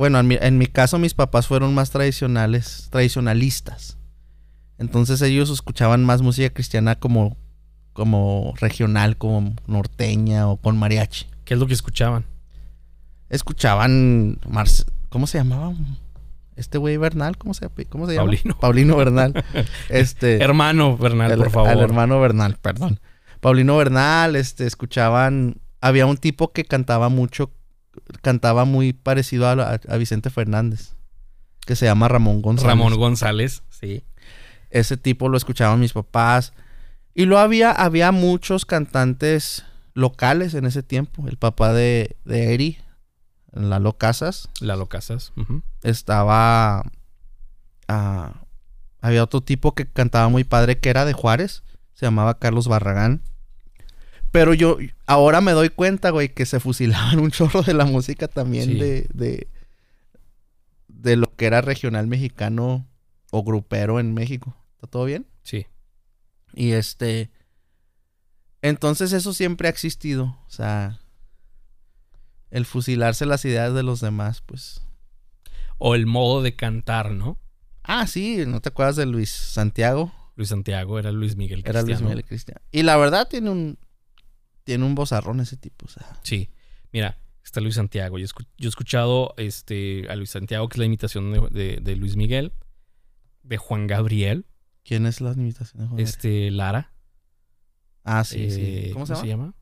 Bueno, 0.00 0.18
en 0.18 0.28
mi, 0.28 0.38
en 0.40 0.56
mi 0.56 0.66
caso 0.66 0.98
mis 0.98 1.12
papás 1.12 1.46
fueron 1.46 1.74
más 1.74 1.90
tradicionales, 1.90 2.88
tradicionalistas. 2.90 3.98
Entonces 4.78 5.20
ellos 5.20 5.50
escuchaban 5.50 6.02
más 6.06 6.22
música 6.22 6.48
cristiana 6.48 6.94
como, 6.98 7.36
como 7.92 8.54
regional, 8.56 9.18
como 9.18 9.54
norteña 9.66 10.48
o 10.48 10.56
con 10.56 10.78
mariachi. 10.78 11.26
¿Qué 11.44 11.52
es 11.52 11.60
lo 11.60 11.66
que 11.66 11.74
escuchaban? 11.74 12.24
Escuchaban... 13.28 14.38
Marce- 14.48 14.86
¿Cómo 15.10 15.26
se 15.26 15.36
llamaba? 15.36 15.74
Este 16.56 16.78
güey 16.78 16.96
Bernal, 16.96 17.36
¿cómo 17.36 17.52
se, 17.52 17.68
cómo 17.90 18.06
se 18.06 18.14
llama? 18.14 18.24
Paulino. 18.24 18.56
Paulino 18.58 18.96
Bernal. 18.96 19.44
Este... 19.90 20.36
Hermano 20.42 20.96
Bernal, 20.96 21.32
Al- 21.32 21.38
por 21.40 21.50
favor. 21.50 21.68
Al 21.68 21.80
hermano 21.80 22.18
Bernal, 22.20 22.56
perdón. 22.62 23.00
Paulino 23.40 23.76
Bernal, 23.76 24.34
este, 24.34 24.66
escuchaban. 24.66 25.56
Había 25.82 26.06
un 26.06 26.16
tipo 26.16 26.52
que 26.54 26.64
cantaba 26.64 27.10
mucho, 27.10 27.50
cantaba 28.22 28.64
muy 28.64 28.92
parecido 28.92 29.46
a, 29.48 29.52
a- 29.52 29.80
a 29.88 29.96
Vicente 29.96 30.30
Fernández, 30.30 30.94
que 31.66 31.76
se 31.76 31.86
llama 31.86 32.08
Ramón 32.08 32.42
González. 32.42 32.68
Ramón 32.68 32.96
González, 32.96 33.62
sí. 33.70 34.04
Ese 34.70 34.96
tipo 34.96 35.28
lo 35.28 35.36
escuchaban 35.36 35.80
mis 35.80 35.92
papás. 35.92 36.52
Y 37.14 37.24
luego 37.24 37.42
había, 37.42 37.72
había 37.72 38.12
muchos 38.12 38.64
cantantes 38.64 39.64
locales 39.94 40.54
en 40.54 40.64
ese 40.66 40.82
tiempo. 40.84 41.26
El 41.28 41.36
papá 41.38 41.72
de, 41.72 42.16
de 42.24 42.54
Eri, 42.54 42.78
Lalo 43.52 43.98
Casas, 43.98 44.48
Lalo 44.60 44.86
Casas. 44.88 45.32
estaba. 45.82 46.84
ah, 47.88 48.34
había 49.00 49.24
otro 49.24 49.40
tipo 49.40 49.74
que 49.74 49.86
cantaba 49.86 50.28
muy 50.28 50.44
padre 50.44 50.78
que 50.78 50.90
era 50.90 51.04
de 51.04 51.12
Juárez. 51.14 51.62
Se 51.94 52.06
llamaba 52.06 52.38
Carlos 52.38 52.68
Barragán. 52.68 53.22
Pero 54.32 54.54
yo 54.54 54.78
ahora 55.06 55.40
me 55.40 55.52
doy 55.52 55.70
cuenta, 55.70 56.10
güey, 56.10 56.32
que 56.32 56.46
se 56.46 56.60
fusilaban 56.60 57.18
un 57.18 57.30
chorro 57.30 57.62
de 57.62 57.74
la 57.74 57.84
música 57.84 58.28
también 58.28 58.64
Sí. 58.66 58.78
de, 58.78 59.06
de. 59.12 59.48
de 60.88 61.16
lo 61.16 61.34
que 61.34 61.46
era 61.46 61.60
regional 61.60 62.06
mexicano 62.06 62.86
o 63.32 63.42
grupero 63.42 63.98
en 64.00 64.14
México. 64.14 64.56
¿Está 64.74 64.86
todo 64.86 65.04
bien? 65.04 65.26
Sí. 65.42 65.66
Y 66.54 66.72
este. 66.72 67.30
Entonces 68.62 69.12
eso 69.12 69.32
siempre 69.32 69.68
ha 69.68 69.70
existido. 69.70 70.38
O 70.46 70.50
sea. 70.50 71.00
El 72.50 72.66
fusilarse 72.66 73.26
las 73.26 73.44
ideas 73.44 73.72
de 73.74 73.82
los 73.84 74.00
demás, 74.00 74.42
pues. 74.44 74.82
O 75.78 75.94
el 75.94 76.06
modo 76.06 76.42
de 76.42 76.56
cantar, 76.56 77.12
¿no? 77.12 77.38
Ah, 77.84 78.06
sí, 78.06 78.44
¿no 78.46 78.60
te 78.60 78.68
acuerdas 78.68 78.96
de 78.96 79.06
Luis 79.06 79.30
Santiago? 79.30 80.12
Luis 80.36 80.48
Santiago 80.50 80.98
era 80.98 81.10
Luis 81.12 81.36
Miguel 81.36 81.60
Era 81.64 81.80
Luis 81.82 81.84
Cristiano. 81.96 82.08
Miguel 82.10 82.24
Cristiano. 82.24 82.60
Y 82.70 82.82
la 82.82 82.96
verdad 82.96 83.28
tiene 83.28 83.50
un. 83.50 83.78
Tiene 84.64 84.84
un 84.84 84.94
bozarrón 84.94 85.40
ese 85.40 85.56
tipo, 85.56 85.86
o 85.86 85.88
sea. 85.88 86.06
Sí. 86.22 86.50
Mira, 86.92 87.18
está 87.44 87.60
Luis 87.60 87.74
Santiago. 87.76 88.18
Yo, 88.18 88.26
escu- 88.26 88.46
yo 88.58 88.68
he 88.68 88.70
escuchado 88.70 89.34
este, 89.36 90.06
a 90.10 90.16
Luis 90.16 90.30
Santiago, 90.30 90.68
que 90.68 90.74
es 90.74 90.78
la 90.78 90.84
imitación 90.86 91.32
de, 91.32 91.48
de- 91.50 91.76
de 91.80 91.96
Luis 91.96 92.16
Miguel. 92.16 92.52
De 93.42 93.56
Juan 93.56 93.86
Gabriel. 93.86 94.46
¿Quién 94.84 95.06
es 95.06 95.20
la 95.20 95.32
imitación 95.32 95.82
de 95.82 95.86
Juan 95.88 95.96
Gabriel? 95.96 96.08
Este, 96.08 96.50
Lara. 96.50 96.92
Ah, 98.04 98.24
sí, 98.24 98.44
Eh, 98.44 98.50
sí. 98.86 98.92
¿Cómo, 98.92 99.06
se, 99.06 99.14
llama? 99.14 99.26
llama? 99.26 99.54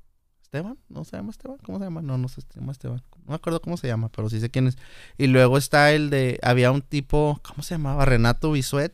¿Esteban? 0.42 0.78
¿No 0.88 1.04
se 1.04 1.16
llama 1.16 1.30
Esteban? 1.30 1.58
¿Cómo 1.58 1.78
se 1.78 1.84
llama? 1.84 2.02
No, 2.02 2.16
no 2.18 2.28
se 2.28 2.40
llama 2.54 2.72
Esteban. 2.72 3.02
No 3.18 3.24
me 3.30 3.34
acuerdo 3.34 3.60
cómo 3.60 3.76
se 3.76 3.86
llama, 3.88 4.08
pero 4.10 4.30
sí 4.30 4.40
sé 4.40 4.48
quién 4.50 4.66
es. 4.68 4.76
Y 5.18 5.26
luego 5.26 5.58
está 5.58 5.92
el 5.92 6.08
de. 6.10 6.38
Había 6.42 6.70
un 6.70 6.82
tipo. 6.82 7.40
¿Cómo 7.46 7.62
se 7.62 7.74
llamaba? 7.74 8.04
Renato 8.04 8.52
Bisuet. 8.52 8.92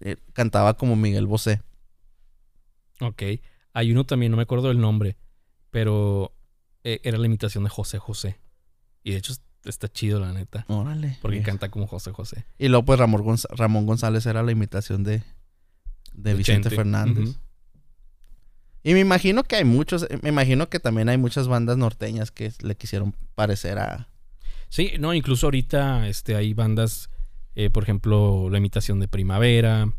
Eh, 0.00 0.16
cantaba 0.32 0.74
como 0.76 0.96
Miguel 0.96 1.26
Bosé. 1.26 1.60
Ok. 3.00 3.22
Hay 3.76 3.92
uno 3.92 4.04
también, 4.04 4.30
no 4.30 4.36
me 4.36 4.44
acuerdo 4.44 4.68
del 4.68 4.80
nombre. 4.80 5.16
Pero 5.70 6.32
eh, 6.84 7.00
era 7.04 7.18
la 7.18 7.26
imitación 7.26 7.64
de 7.64 7.70
José 7.70 7.98
José. 7.98 8.38
Y 9.02 9.10
de 9.12 9.18
hecho 9.18 9.34
está 9.64 9.88
chido, 9.88 10.18
la 10.20 10.32
neta. 10.32 10.64
Órale. 10.68 11.18
Porque 11.20 11.42
canta 11.42 11.68
como 11.70 11.86
José 11.86 12.10
José. 12.12 12.46
Y 12.58 12.68
luego, 12.68 12.84
pues 12.86 12.98
Ramón, 12.98 13.22
Gonz- 13.22 13.48
Ramón 13.50 13.84
González 13.84 14.24
era 14.26 14.42
la 14.42 14.52
imitación 14.52 15.04
de, 15.04 15.18
de 15.18 16.30
De 16.30 16.34
Vicente 16.34 16.68
Chente. 16.70 16.76
Fernández. 16.76 17.36
Y 18.82 18.94
me 18.94 19.00
imagino 19.00 19.42
que 19.42 19.56
hay 19.56 19.64
muchos, 19.64 20.04
eh, 20.08 20.18
me 20.22 20.28
imagino 20.28 20.68
que 20.68 20.78
también 20.80 21.08
hay 21.08 21.18
muchas 21.18 21.48
bandas 21.48 21.76
norteñas 21.76 22.30
que 22.30 22.52
le 22.62 22.76
quisieron 22.76 23.14
parecer 23.34 23.78
a... 23.78 24.08
Sí, 24.68 24.92
no, 25.00 25.12
incluso 25.12 25.46
ahorita 25.48 26.08
este, 26.08 26.36
hay 26.36 26.54
bandas, 26.54 27.10
eh, 27.56 27.68
por 27.70 27.82
ejemplo, 27.82 28.48
la 28.48 28.58
imitación 28.58 29.00
de 29.00 29.08
Primavera. 29.08 29.92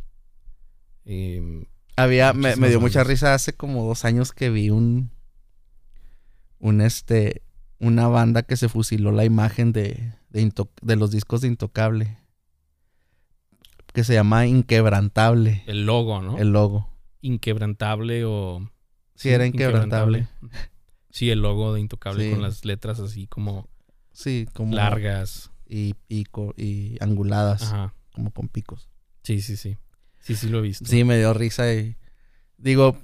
em, 1.06 1.66
Había, 1.98 2.32
me, 2.34 2.56
me 2.56 2.70
dio 2.70 2.80
mucha 2.80 3.04
risa 3.04 3.34
hace 3.34 3.54
como 3.54 3.84
dos 3.86 4.06
años 4.06 4.32
que 4.32 4.50
vi 4.52 4.70
un, 4.70 5.10
un 6.60 6.82
este, 6.82 7.42
una 7.80 8.08
banda 8.08 8.44
que 8.44 8.56
se 8.56 8.70
fusiló 8.70 9.12
la 9.12 9.26
imagen 9.26 9.74
de, 9.74 10.14
de, 10.30 10.96
los 10.96 11.12
discos 11.12 11.42
de 11.42 11.48
Intocable. 11.48 12.18
Que 13.94 14.04
se 14.04 14.14
llama 14.14 14.46
Inquebrantable, 14.46 15.64
el 15.66 15.88
logo, 15.88 16.22
¿no? 16.22 16.38
el 16.38 16.52
logo. 16.52 16.88
Inquebrantable 17.22 18.26
o... 18.26 18.70
Sí, 19.16 19.30
era 19.30 19.48
inquebrantable. 19.48 20.28
Sí, 21.10 21.32
el 21.32 21.42
logo 21.42 21.74
de 21.74 21.82
Intocable 21.82 22.26
Sí. 22.26 22.30
con 22.32 22.44
las 22.44 22.64
letras 22.64 23.00
así 23.00 23.26
como 23.26 23.68
Sí, 24.12 24.48
como... 24.54 24.76
largas. 24.76 25.50
Y 25.66 25.96
pico, 26.08 26.54
y 26.56 26.96
anguladas, 27.04 27.64
Ajá. 27.64 27.94
como 28.14 28.32
con 28.32 28.48
picos. 28.50 28.88
Sí, 29.24 29.42
sí, 29.42 29.58
sí. 29.58 29.78
Sí, 30.28 30.36
sí 30.36 30.50
lo 30.50 30.60
he 30.60 30.62
visto. 30.62 30.86
Sí, 30.86 31.04
me 31.04 31.18
dio 31.18 31.34
risa 31.34 31.74
y 31.74 31.96
digo, 32.58 32.98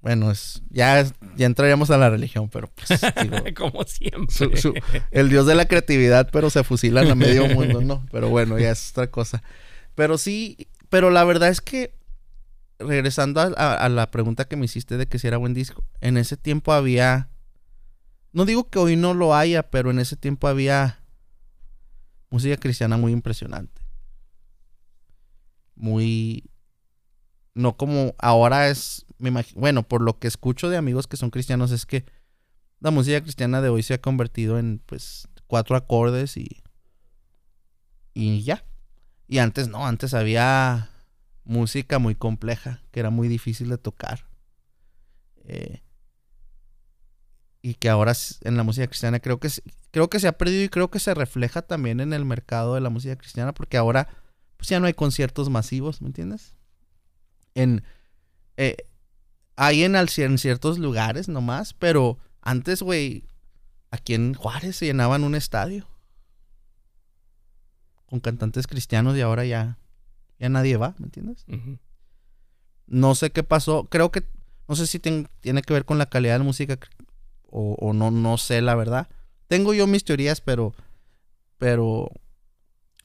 bueno, 0.00 0.30
es, 0.30 0.62
ya, 0.70 1.04
ya 1.36 1.46
entraríamos 1.46 1.90
a 1.90 1.98
la 1.98 2.08
religión, 2.08 2.48
pero 2.48 2.70
pues, 2.74 2.88
digo, 3.22 3.36
como 3.56 3.84
siempre. 3.84 4.26
su- 4.34 4.56
su- 4.56 4.74
el 5.10 5.28
dios 5.28 5.46
de 5.46 5.54
la 5.54 5.66
creatividad, 5.66 6.30
pero 6.32 6.50
se 6.50 6.64
fusilan 6.64 7.08
a 7.10 7.14
medio 7.14 7.46
mundo, 7.54 7.80
¿no? 7.82 8.06
Pero 8.10 8.28
bueno, 8.30 8.58
ya 8.58 8.70
es 8.70 8.90
otra 8.92 9.10
cosa. 9.10 9.42
Pero 9.94 10.16
sí, 10.18 10.68
pero 10.88 11.10
la 11.10 11.24
verdad 11.24 11.48
es 11.50 11.60
que, 11.60 11.94
regresando 12.78 13.40
a, 13.40 13.46
a- 13.56 13.74
a 13.74 13.88
la 13.88 14.10
pregunta 14.10 14.46
que 14.46 14.56
me 14.56 14.64
hiciste 14.64 14.96
de 14.96 15.06
que 15.06 15.18
si 15.18 15.26
era 15.26 15.36
buen 15.36 15.52
disco, 15.52 15.84
en 16.00 16.16
ese 16.16 16.36
tiempo 16.36 16.72
había, 16.72 17.28
no 18.32 18.44
digo 18.46 18.70
que 18.70 18.78
hoy 18.78 18.96
no 18.96 19.14
lo 19.14 19.34
haya, 19.34 19.64
pero 19.64 19.90
en 19.90 19.98
ese 19.98 20.16
tiempo 20.16 20.46
había 20.48 21.00
música 22.30 22.56
cristiana 22.56 22.96
muy 22.96 23.12
impresionante. 23.12 23.77
Muy... 25.78 26.50
No 27.54 27.76
como 27.76 28.14
ahora 28.18 28.68
es, 28.68 29.06
me 29.18 29.30
imagino, 29.30 29.60
bueno, 29.60 29.82
por 29.82 30.00
lo 30.00 30.18
que 30.18 30.28
escucho 30.28 30.68
de 30.68 30.76
amigos 30.76 31.08
que 31.08 31.16
son 31.16 31.30
cristianos 31.30 31.72
es 31.72 31.86
que 31.86 32.04
la 32.78 32.92
música 32.92 33.20
cristiana 33.20 33.60
de 33.60 33.68
hoy 33.68 33.82
se 33.82 33.94
ha 33.94 34.00
convertido 34.00 34.58
en 34.58 34.80
pues 34.86 35.26
cuatro 35.48 35.74
acordes 35.74 36.36
y 36.36 36.62
y 38.14 38.42
ya. 38.42 38.64
Y 39.28 39.38
antes 39.38 39.68
no, 39.68 39.86
antes 39.86 40.12
había 40.12 40.90
música 41.44 41.98
muy 41.98 42.14
compleja 42.14 42.82
que 42.90 43.00
era 43.00 43.10
muy 43.10 43.28
difícil 43.28 43.68
de 43.68 43.78
tocar. 43.78 44.26
Eh, 45.44 45.82
y 47.62 47.74
que 47.74 47.88
ahora 47.88 48.12
en 48.42 48.56
la 48.56 48.62
música 48.64 48.86
cristiana 48.86 49.20
creo 49.20 49.38
que, 49.38 49.48
creo 49.90 50.10
que 50.10 50.18
se 50.18 50.28
ha 50.28 50.36
perdido 50.36 50.64
y 50.64 50.68
creo 50.68 50.90
que 50.90 50.98
se 50.98 51.14
refleja 51.14 51.62
también 51.62 52.00
en 52.00 52.12
el 52.12 52.24
mercado 52.24 52.74
de 52.74 52.80
la 52.80 52.90
música 52.90 53.16
cristiana 53.16 53.52
porque 53.52 53.76
ahora 53.76 54.08
pues 54.58 54.68
ya 54.68 54.80
no 54.80 54.86
hay 54.86 54.92
conciertos 54.92 55.48
masivos, 55.48 56.02
¿me 56.02 56.08
entiendes? 56.08 56.54
En, 57.54 57.82
eh, 58.58 58.76
hay 59.56 59.84
en, 59.84 59.96
en 59.96 60.38
ciertos 60.38 60.78
lugares 60.78 61.28
nomás, 61.28 61.72
pero 61.72 62.18
antes, 62.42 62.82
güey, 62.82 63.24
aquí 63.90 64.14
en 64.14 64.34
Juárez 64.34 64.76
se 64.76 64.86
llenaban 64.86 65.24
un 65.24 65.34
estadio 65.34 65.88
con 68.06 68.20
cantantes 68.20 68.66
cristianos 68.66 69.16
y 69.16 69.20
ahora 69.20 69.44
ya, 69.44 69.78
ya 70.38 70.48
nadie 70.48 70.76
va, 70.76 70.94
¿me 70.98 71.06
entiendes? 71.06 71.44
No 72.86 73.14
sé 73.14 73.30
qué 73.30 73.42
pasó, 73.42 73.84
creo 73.84 74.10
que, 74.10 74.24
no 74.66 74.76
sé 74.76 74.86
si 74.86 74.98
tiene 74.98 75.62
que 75.62 75.72
ver 75.72 75.84
con 75.84 75.98
la 75.98 76.06
calidad 76.06 76.34
de 76.34 76.38
la 76.38 76.44
música 76.44 76.78
o, 77.50 77.92
no, 77.92 78.10
no 78.10 78.38
sé 78.38 78.60
la 78.60 78.74
verdad. 78.74 79.08
Tengo 79.46 79.72
yo 79.72 79.86
mis 79.86 80.04
teorías, 80.04 80.40
pero, 80.40 80.74
pero 81.58 82.10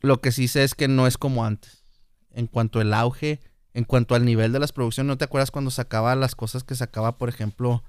lo 0.03 0.21
que 0.21 0.31
sí 0.31 0.47
sé 0.47 0.63
es 0.63 0.75
que 0.75 0.87
no 0.87 1.07
es 1.07 1.17
como 1.17 1.45
antes. 1.45 1.83
En 2.31 2.47
cuanto 2.47 2.79
al 2.79 2.93
auge, 2.93 3.39
en 3.73 3.85
cuanto 3.85 4.15
al 4.15 4.25
nivel 4.25 4.51
de 4.51 4.59
las 4.59 4.71
producciones, 4.71 5.07
¿no 5.07 5.17
te 5.17 5.25
acuerdas 5.25 5.49
cuando 5.49 5.71
sacaba 5.71 6.15
las 6.15 6.35
cosas 6.35 6.63
que 6.63 6.75
sacaba, 6.75 7.17
por 7.17 7.29
ejemplo, 7.29 7.83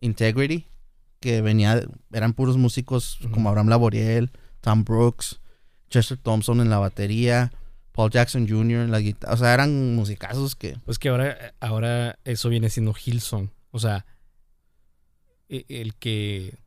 Integrity? 0.00 0.68
Que 1.18 1.42
venía, 1.42 1.82
eran 2.12 2.32
puros 2.32 2.56
músicos 2.56 3.18
como 3.32 3.48
Abraham 3.48 3.68
Laboriel, 3.68 4.30
Tom 4.60 4.84
Brooks, 4.84 5.40
Chester 5.90 6.16
Thompson 6.16 6.60
en 6.60 6.70
la 6.70 6.78
batería, 6.78 7.52
Paul 7.92 8.10
Jackson 8.10 8.48
Jr. 8.48 8.82
en 8.82 8.90
la 8.90 9.00
guitarra. 9.00 9.34
O 9.34 9.36
sea, 9.36 9.52
eran 9.52 9.94
musicazos 9.94 10.54
que. 10.54 10.78
Pues 10.84 10.98
que 10.98 11.08
ahora, 11.08 11.54
ahora 11.60 12.18
eso 12.24 12.48
viene 12.48 12.70
siendo 12.70 12.94
Hillsong. 12.94 13.50
O 13.72 13.78
sea, 13.78 14.06
e, 15.48 15.66
el 15.68 15.94
que. 15.96 16.58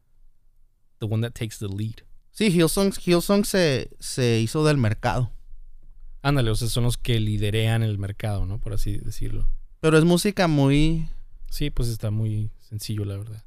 The 1.00 1.06
one 1.06 1.26
that 1.28 1.34
takes 1.34 1.58
the 1.60 1.68
lead. 1.68 2.04
Sí, 2.34 2.48
Hillsong, 2.48 2.94
Hillsong 3.06 3.46
se, 3.46 3.92
se 4.00 4.40
hizo 4.40 4.66
del 4.66 4.78
mercado. 4.78 5.32
Ándale, 6.24 6.50
o 6.50 6.56
sea, 6.56 6.68
son 6.68 6.84
los 6.84 6.98
que 6.98 7.20
liderean 7.20 7.84
el 7.84 7.98
mercado, 8.00 8.46
¿no? 8.46 8.60
Por 8.60 8.74
así 8.74 8.98
decirlo. 8.98 9.48
Pero 9.80 9.98
es 9.98 10.04
música 10.04 10.48
muy. 10.48 11.08
Sí, 11.50 11.70
pues 11.70 11.90
está 11.90 12.10
muy 12.10 12.52
sencillo, 12.60 13.06
la 13.06 13.18
verdad. 13.18 13.44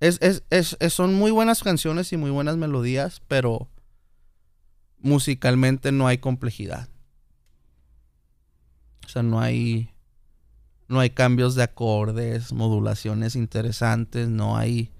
Es, 0.00 0.18
es, 0.20 0.42
es, 0.50 0.76
son 0.92 1.14
muy 1.14 1.30
buenas 1.30 1.62
canciones 1.62 2.12
y 2.12 2.16
muy 2.16 2.30
buenas 2.30 2.56
melodías, 2.56 3.22
pero 3.28 3.68
musicalmente 4.98 5.92
no 5.92 6.08
hay 6.08 6.18
complejidad. 6.18 6.88
O 9.06 9.08
sea, 9.08 9.22
no 9.22 9.40
hay 9.40 9.90
no 10.88 11.00
hay 11.00 11.10
cambios 11.10 11.54
de 11.54 11.62
acordes, 11.62 12.52
modulaciones 12.52 13.36
interesantes, 13.36 14.28
no 14.28 14.56
hay 14.56 14.90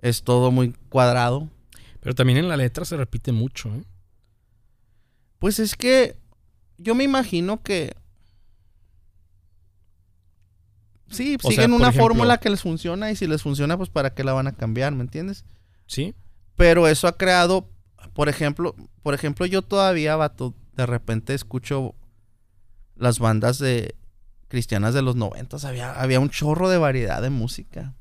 es 0.00 0.22
todo 0.22 0.50
muy 0.50 0.72
cuadrado. 0.88 1.50
Pero 2.06 2.14
también 2.14 2.38
en 2.38 2.46
la 2.46 2.56
letra 2.56 2.84
se 2.84 2.96
repite 2.96 3.32
mucho, 3.32 3.68
¿eh? 3.74 3.82
Pues 5.40 5.58
es 5.58 5.74
que 5.74 6.16
yo 6.78 6.94
me 6.94 7.02
imagino 7.02 7.64
que 7.64 7.96
sí, 11.10 11.36
siguen 11.40 11.72
una 11.72 11.90
fórmula 11.90 12.38
que 12.38 12.48
les 12.48 12.62
funciona 12.62 13.10
y 13.10 13.16
si 13.16 13.26
les 13.26 13.42
funciona, 13.42 13.76
pues 13.76 13.90
para 13.90 14.14
qué 14.14 14.22
la 14.22 14.34
van 14.34 14.46
a 14.46 14.52
cambiar, 14.52 14.92
¿me 14.92 15.02
entiendes? 15.02 15.44
Sí. 15.88 16.14
Pero 16.54 16.86
eso 16.86 17.08
ha 17.08 17.16
creado 17.16 17.68
por 18.12 18.28
ejemplo, 18.28 18.76
por 19.02 19.14
ejemplo, 19.14 19.44
yo 19.44 19.62
todavía, 19.62 20.14
vato, 20.14 20.54
de 20.76 20.86
repente 20.86 21.34
escucho 21.34 21.96
las 22.94 23.18
bandas 23.18 23.58
de 23.58 23.96
cristianas 24.46 24.94
de 24.94 25.02
los 25.02 25.16
noventas. 25.16 25.64
Había, 25.64 25.92
había 26.00 26.20
un 26.20 26.30
chorro 26.30 26.68
de 26.68 26.78
variedad 26.78 27.20
de 27.20 27.30
música. 27.30 27.96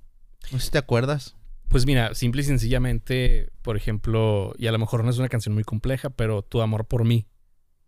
No 0.51 0.60
sé 0.60 0.66
si 0.66 0.72
te 0.74 0.78
acuerdas. 0.78 1.36
Pues 1.70 1.86
mira, 1.86 2.13
simple 2.13 2.41
y 2.41 2.45
sencillamente, 2.45 3.51
por 3.61 3.76
ejemplo, 3.76 4.53
y 4.57 4.68
a 4.68 4.72
lo 4.72 4.80
mejor 4.80 5.03
no 5.03 5.09
es 5.09 5.18
una 5.18 5.30
canción 5.30 5.53
muy 5.53 5.63
compleja, 5.63 6.09
pero 6.09 6.41
Tu 6.41 6.61
amor 6.61 6.86
por 6.86 7.05
mí, 7.05 7.28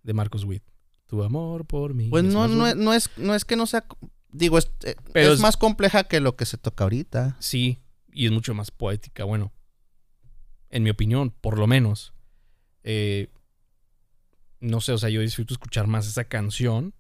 de 0.04 0.14
Marcos 0.14 0.44
Witt. 0.44 0.64
Tu 1.06 1.24
amor 1.24 1.66
por 1.66 1.94
mí. 1.94 2.10
Pues 2.10 2.24
no, 2.26 2.48
no, 2.48 2.76
no, 2.76 2.94
es, 2.94 3.10
no 3.18 3.34
es 3.34 3.46
que 3.46 3.56
no 3.56 3.66
sea. 3.66 3.86
Digo, 4.30 4.58
es, 4.58 4.72
eh, 4.84 4.96
es 5.14 5.40
más 5.40 5.56
compleja 5.56 6.04
que 6.06 6.20
lo 6.20 6.36
que 6.36 6.46
se 6.46 6.58
toca 6.58 6.84
ahorita. 6.84 7.38
Sí, 7.40 7.80
y 8.12 8.26
es 8.26 8.32
mucho 8.32 8.54
más 8.54 8.72
poética. 8.72 9.24
Bueno, 9.24 9.54
en 10.70 10.84
mi 10.84 10.90
opinión, 10.90 11.32
por 11.32 11.58
lo 11.58 11.68
menos. 11.68 12.14
Eh, 12.84 13.30
no 14.60 14.82
sé, 14.82 14.92
o 14.92 14.98
sea, 14.98 15.10
yo 15.10 15.22
disfruto 15.22 15.54
escuchar 15.54 15.88
más 15.88 16.08
esa 16.08 16.26
canción 16.26 16.94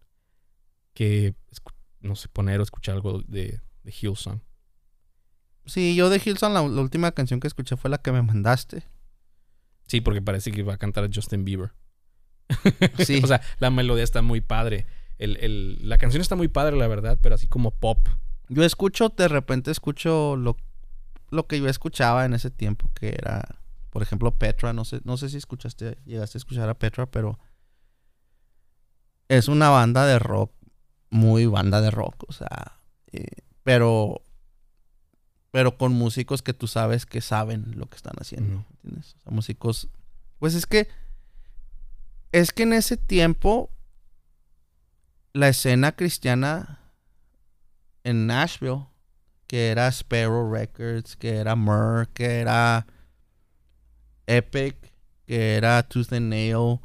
que, 0.93 1.35
no 1.99 2.15
sé, 2.15 2.29
poner 2.29 2.59
o 2.59 2.63
escuchar 2.63 2.95
algo 2.95 3.21
de, 3.27 3.59
de 3.83 3.91
Hillsong. 3.91 4.41
Sí, 5.67 5.95
yo 5.95 6.09
de 6.09 6.21
Hillsong 6.23 6.53
la, 6.53 6.61
última 6.61 7.11
canción 7.11 7.39
que 7.39 7.47
escuché 7.47 7.77
fue 7.77 7.89
la 7.89 7.99
que 7.99 8.11
me 8.11 8.21
mandaste. 8.21 8.83
Sí, 9.87 10.01
porque 10.01 10.21
parece 10.21 10.51
que 10.51 10.63
va 10.63 10.73
a 10.73 10.77
cantar 10.77 11.03
a 11.03 11.09
Justin 11.13 11.45
Bieber. 11.45 11.71
Sí. 13.05 13.21
o 13.23 13.27
sea, 13.27 13.41
la 13.59 13.69
melodía 13.69 14.03
está 14.03 14.21
muy 14.21 14.41
padre. 14.41 14.85
la 15.19 15.97
canción 15.97 16.21
está 16.21 16.35
muy 16.35 16.47
padre, 16.47 16.77
la 16.77 16.87
verdad, 16.87 17.19
pero 17.21 17.35
así 17.35 17.47
como 17.47 17.71
pop. 17.71 18.07
Yo 18.49 18.63
escucho, 18.63 19.09
de 19.09 19.27
repente 19.27 19.71
escucho 19.71 20.35
lo, 20.35 20.57
lo 21.29 21.47
que 21.47 21.59
yo 21.59 21.67
escuchaba 21.67 22.25
en 22.25 22.33
ese 22.33 22.49
tiempo, 22.49 22.89
que 22.95 23.09
era 23.09 23.43
por 23.97 24.03
ejemplo, 24.03 24.29
Petra, 24.29 24.73
no 24.73 24.85
sé, 24.85 24.99
no 25.05 25.17
sé 25.17 25.27
si 25.27 25.37
escuchaste, 25.37 25.97
llegaste 26.05 26.37
a 26.37 26.39
escuchar 26.39 26.69
a 26.69 26.77
Petra, 26.77 27.07
pero 27.07 27.39
es 29.27 29.47
una 29.47 29.69
banda 29.69 30.05
de 30.05 30.19
rock, 30.19 30.51
muy 31.09 31.47
banda 31.47 31.81
de 31.81 31.89
rock, 31.89 32.25
o 32.27 32.31
sea, 32.31 32.79
eh, 33.11 33.25
pero 33.63 34.21
pero 35.57 35.75
con 35.75 35.91
músicos 35.91 36.43
que 36.43 36.53
tú 36.53 36.67
sabes 36.67 37.07
que 37.07 37.19
saben 37.19 37.73
lo 37.77 37.87
que 37.87 37.95
están 37.95 38.13
haciendo, 38.19 38.63
¿entiendes? 38.75 39.15
O 39.17 39.23
sea, 39.23 39.31
músicos, 39.31 39.89
pues 40.37 40.53
es 40.53 40.67
que 40.67 40.87
es 42.31 42.51
que 42.51 42.61
en 42.61 42.73
ese 42.73 42.95
tiempo 42.95 43.71
la 45.33 45.47
escena 45.47 45.93
cristiana 45.93 46.79
en 48.03 48.27
Nashville, 48.27 48.85
que 49.47 49.69
era 49.69 49.87
Sparrow 49.87 50.47
Records, 50.47 51.15
que 51.15 51.37
era 51.37 51.55
Murr, 51.55 52.07
que 52.09 52.39
era 52.39 52.85
Epic, 54.27 54.75
que 55.25 55.55
era 55.55 55.81
Tooth 55.81 56.13
and 56.13 56.29
Nail. 56.29 56.81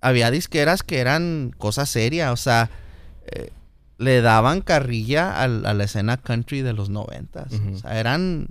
Había 0.00 0.32
disqueras 0.32 0.82
que 0.82 0.98
eran 0.98 1.54
cosa 1.56 1.86
seria, 1.86 2.32
o 2.32 2.36
sea, 2.36 2.68
eh, 3.26 3.52
le 3.98 4.20
daban 4.20 4.60
carrilla 4.60 5.40
a, 5.42 5.48
la 5.48 5.84
escena 5.84 6.16
country 6.16 6.62
de 6.62 6.72
los 6.72 6.90
noventas. 6.90 7.52
O 7.52 7.78
sea, 7.78 7.98
eran, 7.98 8.48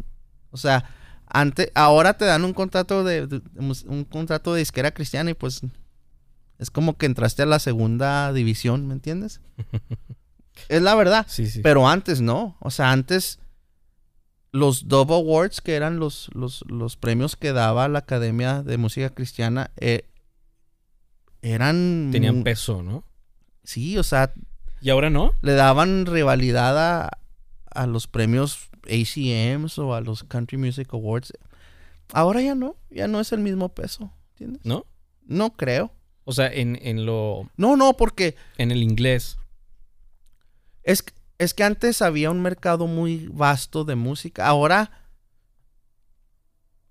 o 0.51 0.57
sea, 0.57 0.89
antes, 1.27 1.71
ahora 1.75 2.17
te 2.17 2.25
dan 2.25 2.43
un 2.45 2.53
contrato 2.53 3.03
de, 3.03 3.41
un 3.85 4.05
contrato 4.05 4.53
de 4.53 4.59
disquera 4.59 4.91
cristiana 4.91 5.31
y 5.31 5.33
pues 5.33 5.61
es 6.57 6.71
como 6.71 6.97
que 6.97 7.05
entraste 7.05 7.43
a 7.43 7.47
la 7.47 7.59
segunda 7.59 8.31
división, 8.33 8.87
¿me 8.87 8.93
entiendes? 8.93 9.41
es 10.69 10.81
la 10.81 10.95
verdad. 10.95 11.25
Sí, 11.29 11.47
sí. 11.47 11.61
Pero 11.61 11.87
antes 11.87 12.21
no, 12.21 12.57
o 12.59 12.71
sea, 12.71 12.91
antes 12.91 13.39
los 14.55 14.87
Dove 14.87 15.13
Awards, 15.13 15.59
que 15.59 15.75
eran 15.75 15.99
los, 15.99 16.29
los, 16.33 16.95
premios 16.95 17.35
que 17.35 17.51
daba 17.51 17.89
la 17.89 17.99
Academia 17.99 18.63
de 18.63 18.77
Música 18.77 19.09
Cristiana, 19.09 19.71
eh, 19.75 20.09
eran... 21.41 22.09
Tenían 22.11 22.43
peso, 22.43 22.81
¿no? 22.81 23.03
Sí, 23.63 23.97
o 23.97 24.03
sea... 24.03 24.33
¿Y 24.81 24.89
ahora 24.89 25.09
no? 25.09 25.31
Le 25.41 25.53
daban 25.53 26.05
rivalidad 26.05 27.09
a, 27.71 27.87
los 27.87 28.07
premios 28.07 28.69
ACMs 28.83 29.77
o 29.79 29.93
a 29.93 30.01
los 30.01 30.23
Country 30.23 30.57
Music 30.57 30.93
Awards. 30.93 31.33
Ahora 32.13 32.41
ya 32.41 32.55
no, 32.55 32.75
ya 32.89 33.07
no 33.07 33.19
es 33.19 33.31
el 33.31 33.39
mismo 33.39 33.69
peso, 33.69 34.11
¿entiendes? 34.31 34.65
¿No? 34.65 34.85
No 35.25 35.51
creo. 35.51 35.91
O 36.23 36.33
sea, 36.33 36.47
en, 36.47 36.79
en 36.81 37.05
lo... 37.05 37.49
No, 37.57 37.75
no, 37.75 37.93
porque... 37.93 38.35
En 38.57 38.71
el 38.71 38.83
inglés. 38.83 39.37
Es, 40.83 41.03
es 41.37 41.53
que 41.53 41.63
antes 41.63 42.01
había 42.01 42.31
un 42.31 42.41
mercado 42.41 42.87
muy 42.87 43.27
vasto 43.27 43.83
de 43.83 43.95
música. 43.95 44.47
Ahora. 44.47 44.91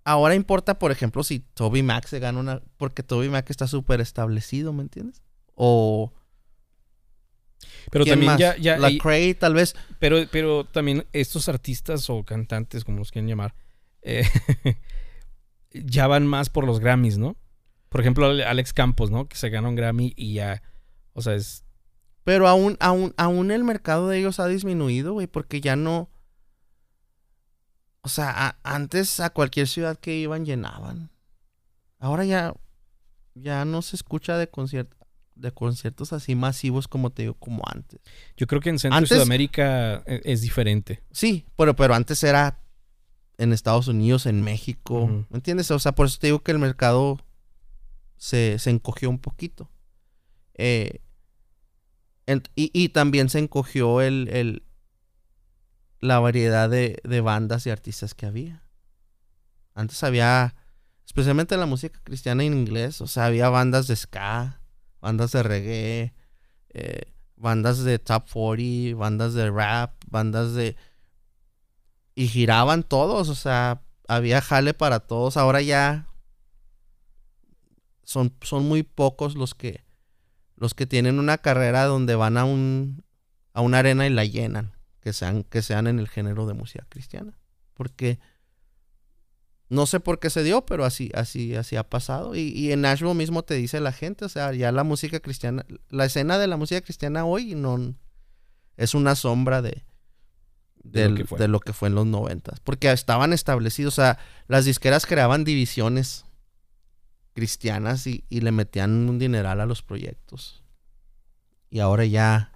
Ahora 0.04 0.34
importa, 0.34 0.78
por 0.78 0.92
ejemplo, 0.92 1.24
si 1.24 1.40
Toby 1.40 1.82
Mac 1.82 2.06
se 2.06 2.18
gana 2.18 2.38
una. 2.38 2.62
Porque 2.76 3.02
Toby 3.02 3.30
Mac 3.30 3.48
está 3.48 3.66
súper 3.66 4.00
establecido, 4.00 4.72
¿me 4.72 4.82
entiendes? 4.82 5.22
O. 5.54 6.12
Pero 7.94 8.06
también 8.06 8.36
ya, 8.36 8.56
ya. 8.56 8.76
La 8.76 8.90
Cray, 8.98 9.34
tal 9.34 9.54
vez. 9.54 9.76
Pero, 10.00 10.16
pero 10.32 10.64
también 10.64 11.06
estos 11.12 11.48
artistas 11.48 12.10
o 12.10 12.24
cantantes, 12.24 12.82
como 12.82 12.98
los 12.98 13.12
quieren 13.12 13.28
llamar, 13.28 13.54
eh, 14.02 14.28
ya 15.70 16.08
van 16.08 16.26
más 16.26 16.50
por 16.50 16.66
los 16.66 16.80
Grammys, 16.80 17.18
¿no? 17.18 17.36
Por 17.90 18.00
ejemplo, 18.00 18.26
Alex 18.26 18.72
Campos, 18.72 19.12
¿no? 19.12 19.28
Que 19.28 19.36
se 19.36 19.48
gana 19.48 19.68
un 19.68 19.76
Grammy 19.76 20.12
y 20.16 20.34
ya. 20.34 20.60
O 21.12 21.22
sea, 21.22 21.34
es. 21.34 21.64
Pero 22.24 22.48
aún, 22.48 22.76
aún, 22.80 23.14
aún 23.16 23.52
el 23.52 23.62
mercado 23.62 24.08
de 24.08 24.18
ellos 24.18 24.40
ha 24.40 24.48
disminuido, 24.48 25.12
güey, 25.12 25.28
porque 25.28 25.60
ya 25.60 25.76
no. 25.76 26.10
O 28.00 28.08
sea, 28.08 28.58
antes 28.64 29.20
a 29.20 29.30
cualquier 29.30 29.68
ciudad 29.68 29.96
que 30.00 30.16
iban 30.16 30.44
llenaban. 30.44 31.10
Ahora 32.00 32.24
ya. 32.24 32.54
Ya 33.36 33.64
no 33.64 33.82
se 33.82 33.94
escucha 33.94 34.36
de 34.36 34.48
conciertos 34.48 35.03
de 35.34 35.52
conciertos 35.52 36.12
así 36.12 36.34
masivos 36.34 36.88
como 36.88 37.10
te 37.10 37.22
digo, 37.22 37.34
como 37.34 37.62
antes. 37.66 38.00
Yo 38.36 38.46
creo 38.46 38.60
que 38.60 38.70
en 38.70 38.78
Centro 38.78 39.02
y 39.02 39.06
Sudamérica 39.06 40.02
e, 40.06 40.22
es 40.24 40.40
diferente. 40.40 41.02
Sí, 41.10 41.46
pero, 41.56 41.74
pero 41.76 41.94
antes 41.94 42.22
era 42.22 42.60
en 43.38 43.52
Estados 43.52 43.88
Unidos, 43.88 44.26
en 44.26 44.42
México. 44.42 45.26
¿Me 45.30 45.36
entiendes? 45.36 45.70
O 45.70 45.78
sea, 45.78 45.92
por 45.92 46.06
eso 46.06 46.18
te 46.18 46.28
digo 46.28 46.42
que 46.42 46.52
el 46.52 46.58
mercado 46.58 47.18
se, 48.16 48.58
encogió 48.66 49.10
un 49.10 49.18
poquito. 49.18 49.70
Eh, 50.54 51.00
y, 52.54 52.88
también 52.90 53.28
se 53.28 53.38
encogió 53.38 54.00
el, 54.00 54.28
el 54.28 54.62
la 56.00 56.20
variedad 56.20 56.70
de, 56.70 57.00
de, 57.04 57.20
bandas 57.20 57.66
y 57.66 57.70
artistas 57.70 58.14
que 58.14 58.26
había. 58.26 58.62
Antes 59.74 60.02
había, 60.04 60.54
especialmente 61.04 61.54
en 61.54 61.60
la 61.60 61.66
música 61.66 62.00
cristiana 62.04 62.44
en 62.44 62.54
inglés, 62.54 63.00
o 63.00 63.06
sea, 63.06 63.26
había 63.26 63.48
bandas 63.48 63.88
de 63.88 63.96
ska, 63.96 64.60
bandas 65.04 65.32
de 65.32 65.42
reggae, 65.42 66.14
eh, 66.70 67.12
bandas 67.36 67.84
de 67.84 67.98
top 67.98 68.24
40, 68.32 68.96
bandas 68.96 69.34
de 69.34 69.50
rap, 69.50 69.92
bandas 70.06 70.54
de... 70.54 70.76
Y 72.14 72.28
giraban 72.28 72.84
todos, 72.84 73.28
o 73.28 73.34
sea, 73.34 73.82
había 74.08 74.40
jale 74.40 74.72
para 74.72 75.00
todos. 75.00 75.36
Ahora 75.36 75.60
ya 75.60 76.08
son, 78.02 78.34
son 78.40 78.66
muy 78.66 78.82
pocos 78.82 79.34
los 79.34 79.54
que 79.54 79.84
los 80.56 80.72
que 80.72 80.86
tienen 80.86 81.18
una 81.18 81.36
carrera 81.38 81.84
donde 81.84 82.14
van 82.14 82.38
a 82.38 82.44
un 82.44 83.04
a 83.52 83.60
una 83.60 83.80
arena 83.80 84.06
y 84.06 84.10
la 84.10 84.24
llenan, 84.24 84.72
que 85.00 85.12
sean 85.12 85.42
que 85.42 85.60
sean 85.60 85.86
en 85.86 85.98
el 85.98 86.08
género 86.08 86.46
de 86.46 86.54
música 86.54 86.86
cristiana, 86.88 87.36
porque 87.74 88.20
no 89.74 89.86
sé 89.86 89.98
por 89.98 90.20
qué 90.20 90.30
se 90.30 90.44
dio, 90.44 90.64
pero 90.64 90.84
así, 90.84 91.10
así, 91.14 91.56
así 91.56 91.74
ha 91.76 91.82
pasado. 91.82 92.36
Y, 92.36 92.70
en 92.70 92.82
Nashville 92.82 93.14
mismo 93.14 93.42
te 93.42 93.54
dice 93.54 93.80
la 93.80 93.92
gente, 93.92 94.24
o 94.24 94.28
sea, 94.28 94.52
ya 94.52 94.70
la 94.70 94.84
música 94.84 95.18
cristiana, 95.18 95.66
la 95.90 96.04
escena 96.04 96.38
de 96.38 96.46
la 96.46 96.56
música 96.56 96.80
cristiana 96.80 97.24
hoy 97.24 97.54
no 97.54 97.94
es 98.76 98.94
una 98.94 99.16
sombra 99.16 99.62
de, 99.62 99.84
de, 100.84 101.08
lo, 101.48 101.58
que 101.58 101.72
fue 101.72 101.88
en 101.88 101.96
los 101.96 102.06
noventas. 102.06 102.60
Porque 102.60 102.92
estaban 102.92 103.32
establecidos, 103.32 103.94
o 103.94 104.02
sea, 104.02 104.18
las 104.46 104.64
disqueras 104.64 105.06
creaban 105.06 105.42
divisiones 105.42 106.24
cristianas 107.32 108.06
y, 108.06 108.24
le 108.30 108.52
metían 108.52 109.08
un 109.08 109.18
dineral 109.18 109.60
a 109.60 109.66
los 109.66 109.82
proyectos. 109.82 110.62
Y 111.68 111.80
ahora 111.80 112.04
ya, 112.04 112.52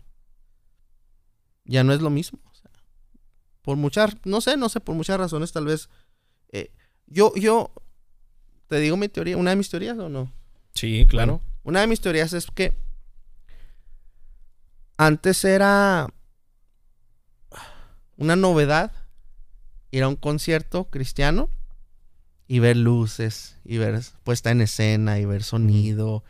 ya 1.64 1.82
no 1.82 1.92
es 1.92 2.00
lo 2.00 2.10
mismo. 2.10 2.38
por 3.62 3.76
muchas, 3.76 4.16
no 4.24 4.40
sé, 4.40 4.56
no 4.56 4.68
sé, 4.68 4.78
por 4.78 4.94
muchas 4.94 5.18
razones 5.18 5.50
tal 5.50 5.64
vez 5.64 5.90
eh, 6.52 6.70
yo, 7.10 7.34
yo, 7.34 7.70
te 8.68 8.78
digo 8.78 8.96
mi 8.96 9.08
teoría, 9.08 9.36
una 9.36 9.50
de 9.50 9.56
mis 9.56 9.70
teorías 9.70 9.98
o 9.98 10.08
no? 10.08 10.32
Sí, 10.74 11.06
claro. 11.08 11.40
una 11.64 11.80
de 11.80 11.86
mis 11.86 12.00
teorías 12.00 12.32
es 12.32 12.46
que 12.46 12.72
antes 14.96 15.44
era 15.44 16.08
una 18.16 18.36
novedad 18.36 18.92
ir 19.90 20.02
a 20.02 20.08
un 20.08 20.16
concierto 20.16 20.90
cristiano 20.90 21.48
y 22.46 22.58
ver 22.58 22.76
luces 22.76 23.56
y 23.64 23.78
ver 23.78 24.00
puesta 24.24 24.50
en 24.50 24.60
escena 24.60 25.18
y 25.18 25.24
ver 25.24 25.42
sonido. 25.42 26.24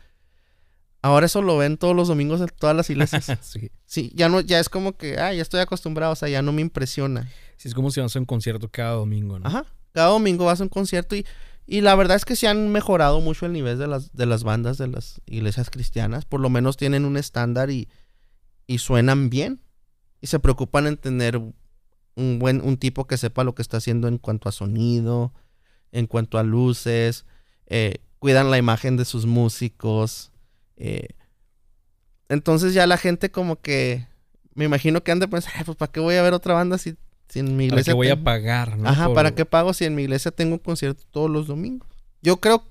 Ahora 1.01 1.27
eso 1.27 1.41
lo 1.41 1.57
ven 1.57 1.77
todos 1.77 1.95
los 1.95 2.09
domingos 2.09 2.41
en 2.41 2.47
todas 2.47 2.75
las 2.75 2.89
iglesias. 2.89 3.25
sí. 3.41 3.71
Sí, 3.85 4.11
ya 4.13 4.29
no, 4.29 4.41
ya 4.41 4.59
es 4.59 4.69
como 4.69 4.97
que, 4.97 5.17
ah, 5.17 5.33
ya 5.33 5.41
estoy 5.41 5.61
acostumbrado, 5.61 6.13
o 6.13 6.15
sea, 6.15 6.29
ya 6.29 6.41
no 6.41 6.51
me 6.51 6.61
impresiona. 6.61 7.29
Sí, 7.57 7.69
es 7.69 7.73
como 7.73 7.89
si 7.89 8.01
vas 8.01 8.15
a 8.15 8.19
un 8.19 8.25
concierto 8.25 8.69
cada 8.69 8.91
domingo, 8.91 9.39
¿no? 9.39 9.47
Ajá. 9.47 9.65
Cada 9.91 10.09
domingo 10.09 10.45
vas 10.45 10.59
a 10.59 10.63
un 10.63 10.69
concierto 10.69 11.15
y, 11.15 11.25
y 11.65 11.81
la 11.81 11.95
verdad 11.95 12.17
es 12.17 12.25
que 12.25 12.35
se 12.35 12.47
han 12.47 12.71
mejorado 12.71 13.21
mucho 13.21 13.45
el 13.45 13.53
nivel 13.53 13.77
de 13.77 13.87
las, 13.87 14.13
de 14.13 14.25
las 14.25 14.43
bandas 14.43 14.77
de 14.77 14.87
las 14.87 15.21
iglesias 15.25 15.69
cristianas. 15.69 16.25
Por 16.25 16.39
lo 16.39 16.49
menos 16.49 16.77
tienen 16.77 17.05
un 17.05 17.17
estándar 17.17 17.69
y, 17.69 17.89
y 18.67 18.79
suenan 18.79 19.29
bien. 19.29 19.61
Y 20.21 20.27
se 20.27 20.39
preocupan 20.39 20.87
en 20.87 20.97
tener 20.97 21.37
un 22.15 22.39
buen, 22.39 22.61
un 22.61 22.77
tipo 22.77 23.07
que 23.07 23.17
sepa 23.17 23.43
lo 23.43 23.55
que 23.55 23.61
está 23.61 23.77
haciendo 23.77 24.07
en 24.07 24.17
cuanto 24.17 24.49
a 24.49 24.51
sonido, 24.51 25.33
en 25.91 26.07
cuanto 26.07 26.37
a 26.37 26.43
luces. 26.43 27.25
Eh, 27.67 27.99
cuidan 28.19 28.51
la 28.51 28.57
imagen 28.57 28.97
de 28.97 29.05
sus 29.05 29.25
músicos. 29.25 30.31
Eh, 30.75 31.09
entonces 32.27 32.73
ya 32.73 32.85
la 32.87 32.97
gente 32.97 33.31
como 33.31 33.61
que 33.61 34.07
me 34.53 34.65
imagino 34.65 35.03
que 35.03 35.11
han 35.11 35.19
pensar, 35.19 35.53
pues 35.65 35.77
¿para 35.77 35.91
qué 35.91 35.99
voy 35.99 36.15
a 36.15 36.21
ver 36.21 36.33
otra 36.33 36.53
banda 36.53 36.77
si 36.77 36.95
si 37.29 37.39
en 37.39 37.55
mi 37.55 37.65
iglesia. 37.65 37.93
¿Para 37.93 37.95
voy 37.95 38.09
a 38.09 38.23
pagar, 38.23 38.77
¿no? 38.77 38.89
Ajá, 38.89 39.13
¿para 39.13 39.33
qué 39.33 39.45
pago 39.45 39.73
si 39.73 39.85
en 39.85 39.95
mi 39.95 40.03
iglesia 40.03 40.31
tengo 40.31 40.53
un 40.53 40.59
concierto 40.59 41.03
todos 41.11 41.29
los 41.29 41.47
domingos? 41.47 41.87
Yo 42.21 42.37
creo, 42.37 42.63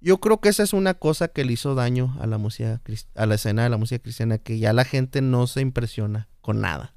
yo 0.00 0.18
creo 0.18 0.40
que 0.40 0.48
esa 0.48 0.62
es 0.62 0.72
una 0.72 0.94
cosa 0.94 1.28
que 1.28 1.44
le 1.44 1.52
hizo 1.52 1.74
daño 1.74 2.16
a 2.20 2.26
la 2.26 2.38
música, 2.38 2.80
a 3.14 3.26
la 3.26 3.34
escena 3.34 3.64
de 3.64 3.70
la 3.70 3.76
música 3.76 4.02
cristiana, 4.02 4.38
que 4.38 4.58
ya 4.58 4.72
la 4.72 4.84
gente 4.84 5.20
no 5.20 5.46
se 5.46 5.60
impresiona 5.60 6.28
con 6.40 6.60
nada. 6.60 6.94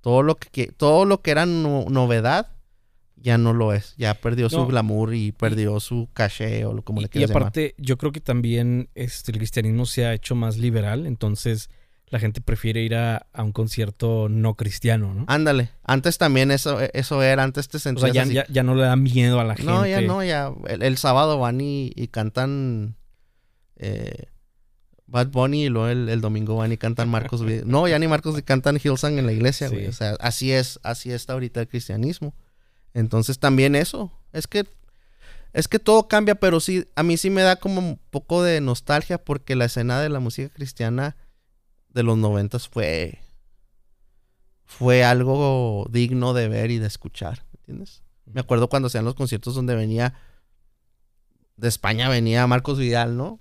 Todo 0.00 0.22
lo 0.22 0.36
que, 0.36 0.66
todo 0.66 1.04
lo 1.04 1.22
que 1.22 1.30
era 1.30 1.46
novedad 1.46 2.48
ya 3.16 3.38
no 3.38 3.52
lo 3.52 3.72
es. 3.72 3.94
Ya 3.96 4.14
perdió 4.14 4.50
su 4.50 4.66
glamour 4.66 5.14
y 5.14 5.30
perdió 5.30 5.78
su 5.78 6.08
caché 6.12 6.64
o 6.64 6.82
como 6.82 7.00
le 7.00 7.08
quieras 7.08 7.30
Y 7.30 7.32
aparte, 7.32 7.74
yo 7.78 7.96
creo 7.96 8.10
que 8.10 8.20
también 8.20 8.88
este, 8.94 9.30
el 9.30 9.38
cristianismo 9.38 9.86
se 9.86 10.04
ha 10.06 10.12
hecho 10.12 10.34
más 10.34 10.58
liberal, 10.58 11.06
entonces 11.06 11.70
la 12.12 12.20
gente 12.20 12.42
prefiere 12.42 12.82
ir 12.82 12.94
a, 12.94 13.26
un 13.38 13.52
concierto 13.52 14.28
no 14.28 14.54
cristiano, 14.54 15.14
¿no? 15.14 15.24
Ándale. 15.28 15.70
Antes 15.82 16.18
también 16.18 16.50
eso, 16.50 16.78
eso 16.92 17.22
era, 17.22 17.42
antes 17.42 17.68
te 17.68 17.78
sentías 17.78 18.10
o 18.10 18.12
sea, 18.12 18.46
ya, 18.46 18.62
no 18.62 18.74
le 18.74 18.82
da 18.82 18.96
miedo 18.96 19.40
a 19.40 19.44
la 19.44 19.56
gente. 19.56 19.72
No, 19.72 19.86
ya 19.86 20.02
no, 20.02 20.22
ya. 20.22 20.52
El, 20.68 20.98
sábado 20.98 21.38
van 21.38 21.62
y, 21.62 21.90
cantan 22.10 22.96
eh, 23.76 24.26
Bad 25.06 25.28
Bunny 25.28 25.64
y 25.64 25.68
luego 25.70 25.88
el, 25.88 26.20
domingo 26.20 26.56
van 26.56 26.72
y 26.72 26.76
cantan 26.76 27.08
Marcos. 27.08 27.40
no, 27.64 27.88
ya 27.88 27.98
ni 27.98 28.08
Marcos 28.08 28.38
cantan 28.42 28.76
Hillsong 28.76 29.18
en 29.18 29.24
la 29.24 29.32
iglesia, 29.32 29.70
güey. 29.70 29.86
O 29.86 29.92
sea, 29.92 30.10
así 30.20 30.52
es, 30.52 30.80
así 30.82 31.10
está 31.10 31.32
ahorita 31.32 31.62
el 31.62 31.68
cristianismo. 31.68 32.34
Entonces 32.92 33.38
también 33.38 33.74
eso. 33.74 34.12
Es 34.34 34.46
que 34.46 34.66
es 35.54 35.66
que 35.66 35.78
todo 35.78 36.08
cambia, 36.08 36.34
pero 36.34 36.60
sí, 36.60 36.86
a 36.94 37.02
mí 37.02 37.16
sí 37.16 37.30
me 37.30 37.40
da 37.40 37.56
como 37.56 37.78
un 37.78 37.98
poco 38.10 38.42
de 38.42 38.60
nostalgia 38.60 39.16
porque 39.16 39.56
la 39.56 39.64
escena 39.64 39.98
de 40.02 40.10
la 40.10 40.20
música 40.20 40.50
cristiana 40.50 41.16
de 41.92 42.02
los 42.02 42.18
noventas 42.18 42.68
fue 42.68 43.18
fue 44.64 45.04
algo 45.04 45.86
digno 45.90 46.32
de 46.32 46.48
ver 46.48 46.70
y 46.70 46.78
de 46.78 46.86
escuchar, 46.86 47.44
¿me 47.52 47.58
entiendes? 47.60 48.02
Me 48.24 48.40
acuerdo 48.40 48.68
cuando 48.68 48.86
hacían 48.86 49.04
los 49.04 49.14
conciertos 49.14 49.54
donde 49.54 49.74
venía 49.74 50.14
de 51.56 51.68
España 51.68 52.08
venía 52.08 52.46
Marcos 52.46 52.78
Vidal, 52.78 53.16
¿no? 53.16 53.38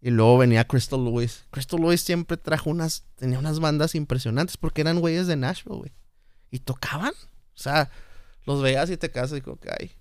Y 0.00 0.10
luego 0.10 0.38
venía 0.38 0.66
Crystal 0.66 1.02
Lewis. 1.02 1.44
Crystal 1.50 1.80
Lewis 1.80 2.00
siempre 2.02 2.36
trajo 2.36 2.70
unas 2.70 3.04
tenía 3.14 3.38
unas 3.38 3.60
bandas 3.60 3.94
impresionantes 3.94 4.56
porque 4.56 4.80
eran 4.80 4.98
güeyes 4.98 5.28
de 5.28 5.36
Nashville, 5.36 5.78
güey. 5.78 5.92
Y 6.50 6.58
tocaban, 6.58 7.12
o 7.14 7.58
sea, 7.58 7.90
los 8.44 8.60
veías 8.60 8.90
y 8.90 8.96
te 8.96 9.10
quedas 9.10 9.32
y 9.32 9.40
que 9.40 9.70
ay, 9.78 9.92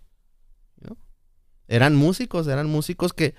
¿no? 0.80 0.98
Eran 1.68 1.96
músicos, 1.96 2.48
eran 2.48 2.68
músicos 2.68 3.14
que 3.14 3.36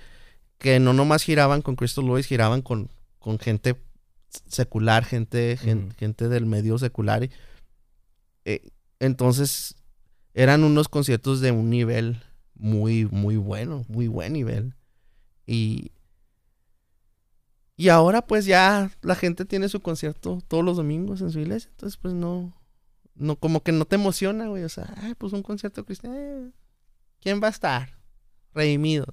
que 0.57 0.79
no 0.79 0.93
nomás 0.93 1.23
giraban 1.23 1.61
con 1.61 1.75
Crystal 1.75 2.05
Lewis, 2.05 2.25
giraban 2.25 2.61
con, 2.61 2.89
con 3.19 3.37
gente 3.37 3.83
secular, 4.47 5.05
gente, 5.05 5.57
gente, 5.57 6.29
del 6.29 6.45
medio 6.45 6.77
secular. 6.77 7.29
Eh, 8.45 8.69
entonces, 8.99 9.75
eran 10.33 10.63
unos 10.63 10.87
conciertos 10.87 11.41
de 11.41 11.51
un 11.51 11.69
nivel 11.69 12.21
muy, 12.55 13.05
muy 13.05 13.37
bueno, 13.37 13.85
muy 13.87 14.07
buen 14.07 14.33
nivel. 14.33 14.75
Y, 15.45 15.91
y 17.75 17.89
ahora 17.89 18.25
pues 18.25 18.45
ya 18.45 18.91
la 19.01 19.15
gente 19.15 19.45
tiene 19.45 19.69
su 19.69 19.81
concierto 19.81 20.41
todos 20.47 20.63
los 20.63 20.77
domingos 20.77 21.21
en 21.21 21.31
su 21.31 21.39
iglesia. 21.39 21.69
Entonces 21.71 21.97
pues 21.97 22.13
no, 22.13 22.53
no 23.15 23.35
como 23.35 23.63
que 23.63 23.71
no 23.71 23.85
te 23.85 23.95
emociona, 23.95 24.47
güey. 24.47 24.63
O 24.63 24.69
sea, 24.69 24.93
pues 25.17 25.33
un 25.33 25.43
concierto 25.43 25.85
cristiano. 25.85 26.15
Eh, 26.17 26.51
¿Quién 27.19 27.41
va 27.41 27.47
a 27.47 27.51
estar? 27.51 27.97
Redimido. 28.53 29.05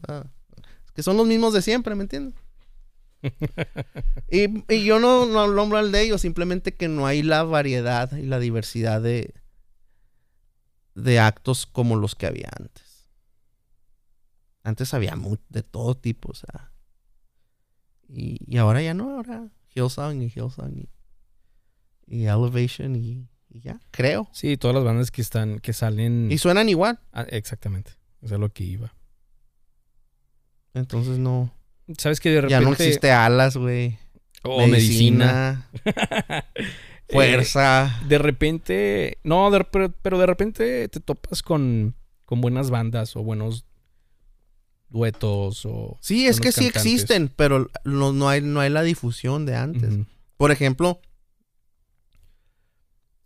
que 0.95 1.03
son 1.03 1.17
los 1.17 1.27
mismos 1.27 1.55
de 1.55 1.63
siempre, 1.63 1.95
¿me 1.95 2.03
entiendes? 2.03 2.35
y, 4.31 4.85
yo 4.85 4.99
no, 4.99 5.27
no 5.27 5.47
nombro 5.49 5.79
al 5.79 5.93
de 5.93 6.03
ellos, 6.03 6.21
simplemente 6.21 6.75
que 6.75 6.89
no 6.89 7.07
hay 7.07 7.23
la 7.23 7.43
variedad 7.43 8.11
y 8.17 8.23
la 8.23 8.39
diversidad 8.39 9.03
de, 9.03 9.35
de 10.95 11.19
actos 11.19 11.67
como 11.67 11.97
los 11.97 12.15
que 12.15 12.27
había 12.27 12.49
antes. 12.59 13.09
Antes 14.63 14.93
había 14.95 15.17
de 15.49 15.63
todo 15.63 15.97
tipo, 15.97 16.31
o 16.31 16.35
sea. 16.35 16.73
Y, 18.09 18.57
ahora 18.57 18.83
ya 18.83 18.95
no, 18.95 19.17
ahora 19.17 19.51
Hillsong 19.75 20.23
y 20.23 20.27
Hillsong 20.27 20.77
y, 20.77 20.89
y 22.07 22.27
Elevation 22.27 22.97
y, 22.97 23.29
ya, 23.49 23.81
creo. 23.91 24.29
Sí, 24.33 24.57
todas 24.57 24.75
las 24.75 24.85
bandas 24.85 25.11
que 25.11 25.23
están, 25.23 25.61
que 25.61 25.73
salen. 25.73 26.31
Y 26.31 26.39
suenan 26.39 26.69
igual. 26.69 27.01
Ah, 27.13 27.27
exactamente. 27.31 27.93
Eso 28.21 28.35
es 28.35 28.41
lo 28.41 28.53
que 28.53 28.65
iba. 28.65 28.95
Entonces 30.75 31.19
no. 31.19 31.53
¿Sabes 31.99 32.21
que 32.21 32.31
de 32.31 32.41
repente... 32.43 32.51
Ya 32.53 32.61
no 32.61 32.73
existe 32.73 33.11
alas, 33.11 33.57
güey. 33.57 33.99
Oh, 34.43 34.67
medicina. 34.67 35.69
fuerza. 37.09 38.01
Eh, 38.03 38.07
de 38.09 38.19
repente... 38.19 39.19
No, 39.25 39.51
de- 39.51 39.65
pero, 39.65 39.91
pero 40.03 40.19
de 40.19 40.27
repente 40.27 40.89
te 40.89 41.01
topas 41.01 41.43
con, 41.43 41.95
con 42.25 42.41
buenas 42.41 42.71
bandas 42.71 43.17
o 43.17 43.23
buenos 43.23 43.65
duetos 44.89 45.65
o... 45.67 45.99
sí, 46.01 46.27
es 46.27 46.41
que 46.41 46.51
sí 46.51 46.67
existen, 46.67 47.29
pero 47.29 47.71
no, 47.85 48.13
no, 48.13 48.29
hay, 48.29 48.41
no 48.41 48.59
hay 48.61 48.71
la 48.71 48.83
difusión 48.83 49.47
de 49.47 49.55
antes. 49.55 49.95
Por 50.37 50.51
ejemplo, 50.51 51.01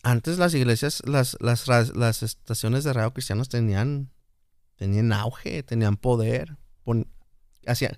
antes 0.02 0.36
las 0.38 0.52
iglesias, 0.54 1.02
las, 1.06 1.36
las, 1.40 1.66
las 1.96 2.22
estaciones 2.22 2.84
de 2.84 2.92
radio 2.92 3.12
cristianos 3.14 3.48
tenían, 3.48 4.10
tenían 4.76 5.12
auge, 5.12 5.62
tenían 5.62 5.96
poder. 5.96 6.56
pon- 6.84 7.08
hacían, 7.66 7.96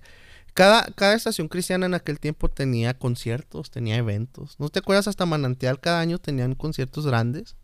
cada, 0.57 0.91
cada 0.95 1.13
estación 1.13 1.49
cristiana 1.49 1.85
en 1.85 1.93
aquel 1.93 2.19
tiempo 2.19 2.49
tenía 2.49 2.97
conciertos, 2.97 3.69
tenía 3.69 3.95
eventos. 3.95 4.59
¿No 4.59 4.69
te 4.69 4.79
acuerdas? 4.79 5.07
Hasta 5.07 5.27
Manantial 5.27 5.79
cada 5.79 5.99
año 5.99 6.17
tenían 6.17 6.55
conciertos 6.55 7.05
grandes. 7.05 7.55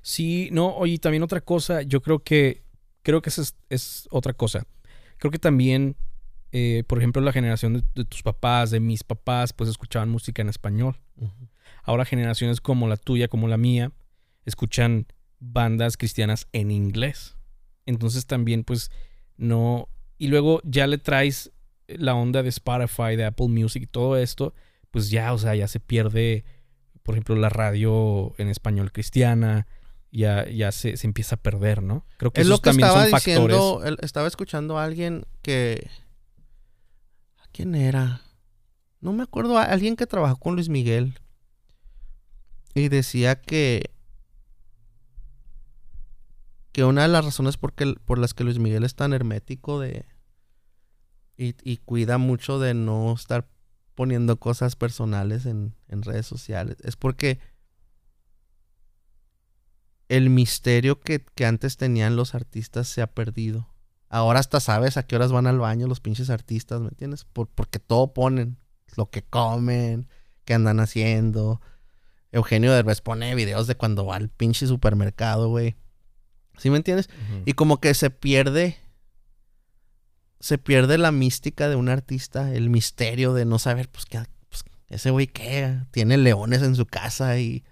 Sí, 0.00 0.48
no, 0.52 0.74
oye, 0.74 0.98
también 0.98 1.22
otra 1.22 1.42
cosa, 1.42 1.82
yo 1.82 2.00
creo 2.00 2.20
que, 2.20 2.64
creo 3.02 3.20
que 3.20 3.28
esa 3.28 3.42
es, 3.42 3.56
es 3.68 4.08
otra 4.10 4.32
cosa. 4.32 4.66
Creo 5.18 5.30
que 5.30 5.38
también, 5.38 5.96
eh, 6.50 6.82
por 6.86 6.96
ejemplo, 6.96 7.20
la 7.20 7.32
generación 7.32 7.74
de, 7.74 7.84
de 7.94 8.06
tus 8.06 8.22
papás, 8.22 8.70
de 8.70 8.80
mis 8.80 9.04
papás, 9.04 9.52
pues 9.52 9.68
escuchaban 9.68 10.08
música 10.08 10.40
en 10.40 10.48
español. 10.48 10.98
Ahora 11.82 12.06
generaciones 12.06 12.62
como 12.62 12.88
la 12.88 12.96
tuya, 12.96 13.28
como 13.28 13.48
la 13.48 13.58
mía, 13.58 13.92
escuchan 14.46 15.08
bandas 15.40 15.98
cristianas 15.98 16.48
en 16.52 16.70
inglés. 16.70 17.36
Entonces 17.84 18.24
también, 18.24 18.64
pues, 18.64 18.90
no... 19.36 19.90
Y 20.16 20.28
luego 20.28 20.62
ya 20.64 20.86
le 20.86 20.96
traes 20.96 21.52
la 21.88 22.14
onda 22.14 22.42
de 22.42 22.48
Spotify, 22.48 23.16
de 23.16 23.24
Apple 23.26 23.48
Music 23.48 23.82
y 23.82 23.86
todo 23.86 24.16
esto, 24.16 24.54
pues 24.90 25.10
ya, 25.10 25.32
o 25.32 25.38
sea, 25.38 25.54
ya 25.54 25.68
se 25.68 25.80
pierde, 25.80 26.44
por 27.02 27.14
ejemplo, 27.14 27.36
la 27.36 27.48
radio 27.48 28.34
en 28.38 28.48
español 28.48 28.92
cristiana, 28.92 29.66
ya, 30.10 30.48
ya 30.48 30.72
se, 30.72 30.96
se 30.96 31.06
empieza 31.06 31.34
a 31.36 31.42
perder, 31.42 31.82
¿no? 31.82 32.04
Creo 32.16 32.30
que 32.32 32.40
Es 32.40 32.46
esos 32.46 32.58
lo 32.58 32.62
que 32.62 32.70
también 32.70 32.86
estaba 32.88 33.02
son 33.04 33.10
factores. 33.10 33.36
diciendo, 33.56 33.84
el- 33.84 33.98
estaba 34.02 34.26
escuchando 34.28 34.78
a 34.78 34.84
alguien 34.84 35.26
que... 35.42 35.88
¿A 37.38 37.48
quién 37.52 37.74
era? 37.74 38.22
No 39.00 39.12
me 39.12 39.22
acuerdo, 39.22 39.58
a 39.58 39.62
alguien 39.64 39.94
que 39.96 40.06
trabajó 40.06 40.36
con 40.36 40.54
Luis 40.54 40.68
Miguel. 40.68 41.18
Y 42.74 42.88
decía 42.88 43.40
que... 43.40 43.90
Que 46.72 46.84
una 46.84 47.02
de 47.02 47.08
las 47.08 47.24
razones 47.24 47.56
por, 47.56 47.72
que- 47.74 47.94
por 48.04 48.18
las 48.18 48.34
que 48.34 48.44
Luis 48.44 48.58
Miguel 48.58 48.84
es 48.84 48.94
tan 48.94 49.12
hermético 49.12 49.80
de... 49.80 50.04
Y, 51.36 51.54
y 51.62 51.78
cuida 51.78 52.18
mucho 52.18 52.58
de 52.58 52.74
no 52.74 53.12
estar 53.12 53.48
poniendo 53.94 54.38
cosas 54.38 54.76
personales 54.76 55.46
en, 55.46 55.74
en 55.88 56.02
redes 56.02 56.26
sociales. 56.26 56.76
Es 56.82 56.96
porque 56.96 57.40
el 60.08 60.30
misterio 60.30 61.00
que, 61.00 61.24
que 61.34 61.46
antes 61.46 61.76
tenían 61.76 62.16
los 62.16 62.34
artistas 62.34 62.88
se 62.88 63.02
ha 63.02 63.06
perdido. 63.08 63.68
Ahora 64.08 64.38
hasta 64.38 64.60
sabes 64.60 64.96
a 64.96 65.02
qué 65.04 65.16
horas 65.16 65.32
van 65.32 65.46
al 65.46 65.58
baño 65.58 65.88
los 65.88 66.00
pinches 66.00 66.30
artistas, 66.30 66.80
¿me 66.80 66.88
entiendes? 66.88 67.24
Por, 67.24 67.48
porque 67.48 67.78
todo 67.78 68.12
ponen. 68.14 68.58
Lo 68.96 69.10
que 69.10 69.22
comen, 69.22 70.08
qué 70.44 70.54
andan 70.54 70.80
haciendo. 70.80 71.60
Eugenio 72.30 72.72
Derbez 72.72 73.00
pone 73.00 73.34
videos 73.34 73.66
de 73.66 73.76
cuando 73.76 74.06
va 74.06 74.16
al 74.16 74.28
pinche 74.28 74.66
supermercado, 74.66 75.48
güey. 75.48 75.76
¿Sí 76.56 76.70
me 76.70 76.76
entiendes? 76.76 77.10
Y 77.44 77.52
como 77.54 77.80
que 77.80 77.92
se 77.94 78.10
pierde. 78.10 78.78
Se 80.40 80.58
pierde 80.58 80.98
la 80.98 81.12
mística 81.12 81.68
de 81.68 81.76
un 81.76 81.88
artista, 81.88 82.52
el 82.52 82.70
misterio 82.70 83.32
de 83.34 83.44
no 83.44 83.58
saber, 83.58 83.88
pues, 83.88 84.04
qué, 84.04 84.20
pues, 84.48 84.64
ese 84.88 85.10
güey 85.10 85.26
qué, 85.26 85.78
tiene 85.90 86.16
leones 86.18 86.62
en 86.62 86.76
su 86.76 86.86
casa 86.86 87.38
y 87.38 87.64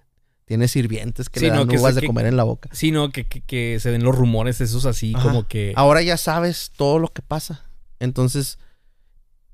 tiene 0.47 0.69
sirvientes 0.69 1.29
que 1.31 1.41
Sí, 1.41 1.47
le 1.47 1.53
no, 1.53 1.59
dan 1.61 1.69
que 1.69 1.79
uvas 1.79 1.95
de 1.95 2.01
que- 2.03 2.07
comer 2.07 2.27
en 2.27 2.37
la 2.37 2.45
boca. 2.45 2.69
Sí, 2.73 2.91
no, 2.91 3.11
que, 3.11 3.25
que- 3.25 3.41
que 3.43 3.79
se 3.81 3.91
den 3.91 4.03
los 4.05 4.15
rumores 4.15 4.61
esos 4.61 4.85
así, 4.87 5.13
Ajá. 5.15 5.23
como 5.25 5.47
que... 5.49 5.73
Ahora 5.77 6.03
ya 6.03 6.17
sabes 6.17 6.71
todo 6.77 6.99
lo 6.99 7.09
que 7.13 7.23
pasa. 7.23 7.65
Entonces, 7.99 8.59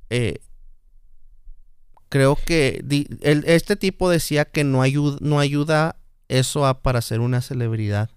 eh, 0.09 0.39
creo 2.09 2.37
que 2.37 2.81
di- 2.85 3.07
el- 3.23 3.45
este 3.47 3.77
tipo 3.77 4.11
decía 4.11 4.45
que 4.45 4.65
no 4.65 4.83
no 5.21 5.41
ayuda 5.41 5.97
eso 6.29 6.67
a, 6.67 6.83
para 6.83 7.01
ser 7.03 7.21
una 7.21 7.41
celebridad. 7.41 8.11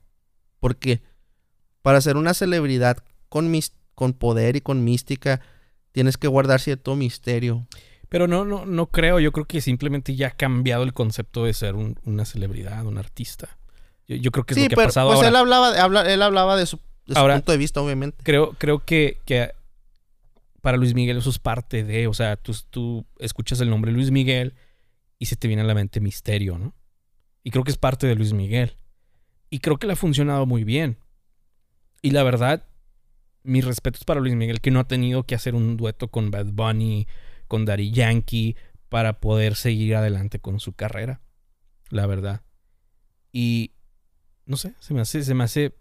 Porque 0.59 1.01
para 1.81 1.99
ser 2.01 2.17
una 2.17 2.33
celebridad 2.33 2.97
con, 3.29 3.51
mis- 3.51 3.73
con 3.95 4.13
poder 4.13 4.55
y 4.55 4.61
con 4.61 4.83
mística, 4.83 5.41
tienes 5.91 6.17
que 6.17 6.27
guardar 6.27 6.59
cierto 6.59 6.95
misterio. 6.95 7.67
Pero 8.09 8.27
no, 8.27 8.45
no, 8.45 8.65
no 8.65 8.87
creo. 8.87 9.19
Yo 9.19 9.31
creo 9.31 9.45
que 9.45 9.59
simplemente 9.61 10.15
ya 10.15 10.27
ha 10.27 10.31
cambiado 10.31 10.83
el 10.83 10.93
concepto 10.93 11.45
de 11.45 11.53
ser 11.53 11.75
un- 11.75 11.97
una 12.05 12.25
celebridad, 12.25 12.85
un 12.85 12.97
artista. 12.97 13.57
Yo, 14.07 14.15
yo 14.17 14.31
creo 14.31 14.45
que 14.45 14.53
es 14.53 14.57
sí, 14.57 14.63
lo 14.63 14.69
que 14.69 14.75
pero 14.75 14.85
ha 14.85 14.89
pasado 14.89 15.07
pues 15.09 15.17
ahora. 15.17 15.29
él 15.29 15.35
hablaba, 15.35 15.71
de- 15.71 15.79
habla- 15.79 16.13
él 16.13 16.21
hablaba 16.21 16.55
de 16.55 16.65
su, 16.65 16.77
de 17.07 17.13
su 17.13 17.19
Ahora- 17.19 17.35
punto 17.35 17.51
de 17.51 17.57
vista, 17.57 17.81
obviamente. 17.81 18.17
Creo, 18.23 18.53
creo 18.59 18.79
que, 18.85 19.17
que 19.25 19.51
para 20.61 20.77
Luis 20.77 20.93
Miguel 20.93 21.17
eso 21.17 21.29
es 21.29 21.39
parte 21.39 21.83
de, 21.83 22.07
o 22.07 22.13
sea, 22.13 22.35
tú, 22.37 22.55
tú 22.69 23.05
escuchas 23.19 23.59
el 23.61 23.69
nombre 23.69 23.91
Luis 23.91 24.11
Miguel 24.11 24.53
y 25.19 25.25
se 25.25 25.35
te 25.35 25.47
viene 25.47 25.63
a 25.63 25.65
la 25.65 25.73
mente 25.73 25.99
misterio, 25.99 26.57
¿no? 26.57 26.73
Y 27.43 27.51
creo 27.51 27.63
que 27.63 27.71
es 27.71 27.77
parte 27.77 28.07
de 28.07 28.15
Luis 28.15 28.33
Miguel. 28.33 28.77
Y 29.49 29.59
creo 29.59 29.77
que 29.77 29.87
le 29.87 29.93
ha 29.93 29.97
funcionado 29.97 30.45
muy 30.45 30.63
bien. 30.63 30.97
Y 32.01 32.11
la 32.11 32.23
verdad, 32.23 32.65
mis 33.43 33.65
respetos 33.65 34.03
para 34.05 34.19
Luis 34.21 34.35
Miguel, 34.35 34.61
que 34.61 34.71
no 34.71 34.79
ha 34.79 34.87
tenido 34.87 35.23
que 35.23 35.35
hacer 35.35 35.55
un 35.55 35.77
dueto 35.77 36.07
con 36.09 36.31
Bad 36.31 36.47
Bunny, 36.53 37.07
con 37.47 37.65
Daddy 37.65 37.91
Yankee, 37.91 38.55
para 38.89 39.19
poder 39.19 39.55
seguir 39.55 39.95
adelante 39.95 40.39
con 40.39 40.59
su 40.59 40.73
carrera. 40.73 41.21
La 41.89 42.05
verdad. 42.05 42.41
Y 43.31 43.71
no 44.45 44.57
sé, 44.57 44.75
se 44.79 44.93
me 44.93 45.01
hace, 45.01 45.23
se 45.23 45.33
me 45.33 45.43
hace 45.43 45.75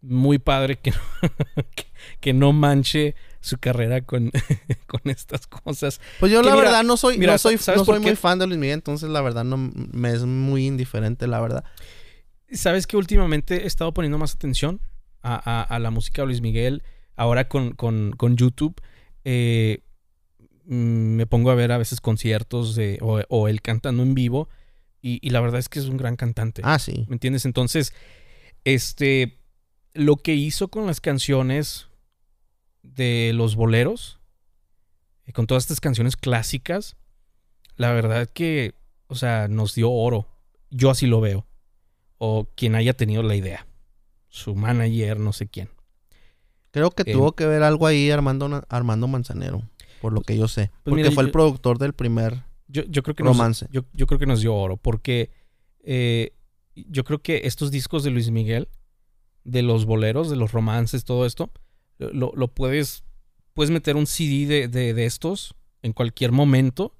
muy 0.00 0.38
padre 0.38 0.76
que 0.76 0.90
no, 0.92 0.96
que, 1.74 1.86
que 2.20 2.32
no 2.34 2.52
manche 2.52 3.14
su 3.40 3.58
carrera 3.58 4.02
con, 4.02 4.30
con 4.86 5.00
estas 5.04 5.46
cosas. 5.46 6.00
Pues 6.20 6.30
yo 6.32 6.40
Que 6.42 6.48
la 6.48 6.54
mira, 6.54 6.64
verdad 6.66 6.84
no 6.84 6.96
soy, 6.96 7.18
mira, 7.18 7.32
no 7.32 7.38
soy, 7.38 7.58
¿sabes 7.58 7.80
no 7.80 7.84
soy 7.84 8.00
muy 8.00 8.14
fan 8.16 8.38
de 8.38 8.46
Luis 8.46 8.58
Miguel, 8.58 8.74
entonces 8.74 9.08
la 9.10 9.20
verdad 9.22 9.44
no 9.44 9.56
me 9.56 10.10
es 10.12 10.24
muy 10.24 10.66
indiferente, 10.66 11.26
la 11.26 11.40
verdad. 11.40 11.64
Sabes 12.52 12.86
que 12.86 12.96
últimamente 12.96 13.64
he 13.64 13.66
estado 13.66 13.92
poniendo 13.94 14.18
más 14.18 14.34
atención 14.34 14.80
a, 15.22 15.34
a- 15.34 15.62
a 15.62 15.78
la 15.78 15.90
música 15.90 16.22
de 16.22 16.26
Luis 16.26 16.40
Miguel. 16.42 16.82
Ahora 17.16 17.48
con, 17.48 17.72
con- 17.74 18.12
con 18.12 18.36
YouTube 18.36 18.74
eh, 19.24 19.80
mm, 20.66 20.74
me 21.16 21.26
pongo 21.26 21.50
a 21.50 21.54
ver 21.54 21.72
a 21.72 21.78
veces 21.78 22.00
conciertos 22.00 22.74
de, 22.74 22.98
o, 23.00 23.20
o 23.28 23.48
él 23.48 23.62
cantando 23.62 24.02
en 24.02 24.14
vivo. 24.14 24.48
Y, 25.00 25.18
y 25.26 25.30
la 25.30 25.40
verdad 25.40 25.60
es 25.60 25.68
que 25.68 25.78
es 25.80 25.86
un 25.86 25.96
gran 25.98 26.16
cantante. 26.16 26.62
Ah, 26.64 26.78
sí. 26.78 27.04
¿Me 27.08 27.14
entiendes? 27.16 27.44
Entonces, 27.44 27.92
este, 28.64 29.38
lo 29.92 30.16
que 30.16 30.34
hizo 30.34 30.68
con 30.68 30.86
las 30.86 31.00
canciones 31.00 31.88
de 32.82 33.32
los 33.34 33.54
boleros, 33.54 34.18
eh, 35.26 35.32
con 35.32 35.46
todas 35.46 35.64
estas 35.64 35.80
canciones 35.80 36.16
clásicas, 36.16 36.96
la 37.76 37.92
verdad 37.92 38.28
que, 38.32 38.74
o 39.08 39.14
sea, 39.14 39.46
nos 39.48 39.74
dio 39.74 39.90
oro. 39.90 40.26
Yo 40.70 40.90
así 40.90 41.06
lo 41.06 41.20
veo. 41.20 41.46
O 42.18 42.48
quien 42.56 42.74
haya 42.74 42.94
tenido 42.94 43.22
la 43.22 43.36
idea. 43.36 43.66
Su 44.28 44.54
manager, 44.54 45.20
no 45.20 45.32
sé 45.32 45.48
quién. 45.48 45.68
Creo 46.74 46.90
que 46.90 47.02
Eh, 47.08 47.12
tuvo 47.12 47.32
que 47.32 47.46
ver 47.46 47.62
algo 47.62 47.86
ahí 47.86 48.10
Armando, 48.10 48.62
Armando 48.68 49.06
Manzanero, 49.08 49.62
por 50.02 50.12
lo 50.12 50.20
que 50.22 50.36
yo 50.36 50.48
sé. 50.48 50.66
Pues 50.68 50.80
Porque 50.82 51.02
mira, 51.04 51.10
fue 51.12 51.22
el 51.24 51.30
productor 51.30 51.78
del 51.78 51.92
primer 51.92 52.42
Yo, 52.68 52.82
yo 52.88 53.02
creo 53.04 53.14
que 53.14 53.22
nos, 53.22 53.36
romance. 53.36 53.68
yo, 53.70 53.84
yo 53.92 54.06
creo 54.06 54.18
que 54.18 54.26
nos 54.26 54.40
dio 54.40 54.54
oro. 54.54 54.76
Porque 54.76 55.30
eh, 55.84 56.32
yo 56.74 57.04
creo 57.04 57.22
que 57.22 57.42
estos 57.44 57.70
discos 57.70 58.02
de 58.02 58.10
Luis 58.10 58.30
Miguel, 58.30 58.68
de 59.44 59.62
los 59.62 59.84
boleros, 59.84 60.28
de 60.30 60.36
los 60.36 60.50
romances, 60.52 61.04
todo 61.04 61.24
esto, 61.26 61.50
lo, 61.98 62.32
lo 62.34 62.48
puedes, 62.48 63.04
puedes 63.52 63.70
meter 63.70 63.94
un 63.94 64.06
CD 64.08 64.46
de, 64.46 64.66
de- 64.68 64.94
de 64.94 65.04
estos 65.06 65.54
en 65.82 65.92
cualquier 65.92 66.32
momento, 66.32 66.96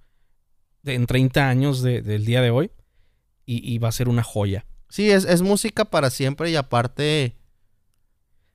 de- 0.83 0.95
en 0.95 1.07
30 1.07 1.49
años 1.49 1.83
de- 1.83 2.01
del 2.01 2.25
día 2.25 2.41
de 2.43 2.51
hoy, 2.51 2.70
y, 3.45 3.68
y 3.75 3.79
va 3.79 3.89
a 3.89 3.93
ser 3.93 4.09
una 4.09 4.22
joya. 4.22 4.66
Sí, 4.89 5.11
es, 5.11 5.25
es 5.25 5.43
música 5.43 5.85
para 5.87 6.11
siempre 6.11 6.51
y 6.51 6.57
aparte 6.57 7.35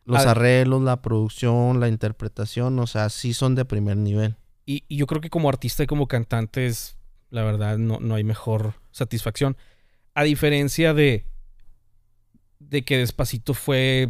los 0.10 0.26
arreglos, 0.26 0.82
la 0.82 1.02
producción, 1.02 1.80
la 1.80 1.88
interpretación, 1.88 2.80
o 2.80 2.88
sea, 2.88 3.10
sí 3.10 3.34
son 3.34 3.56
de 3.56 3.66
primer 3.66 3.98
nivel. 3.98 4.36
Y, 4.66 4.84
y 4.88 4.98
yo 4.98 5.08
creo 5.08 5.22
que 5.22 5.30
como 5.30 5.50
artista 5.50 5.84
y 5.84 5.88
como 5.88 6.08
cantante 6.08 6.66
es, 6.66 6.98
la 7.30 7.44
verdad, 7.44 7.78
no, 7.78 8.00
no 8.00 8.16
hay 8.16 8.24
mejor 8.24 8.74
satisfacción. 8.92 9.56
A 10.16 10.24
diferencia 10.24 10.94
de, 10.94 11.26
de 12.60 12.84
que 12.84 12.98
Despacito 12.98 13.54
fue, 13.54 14.10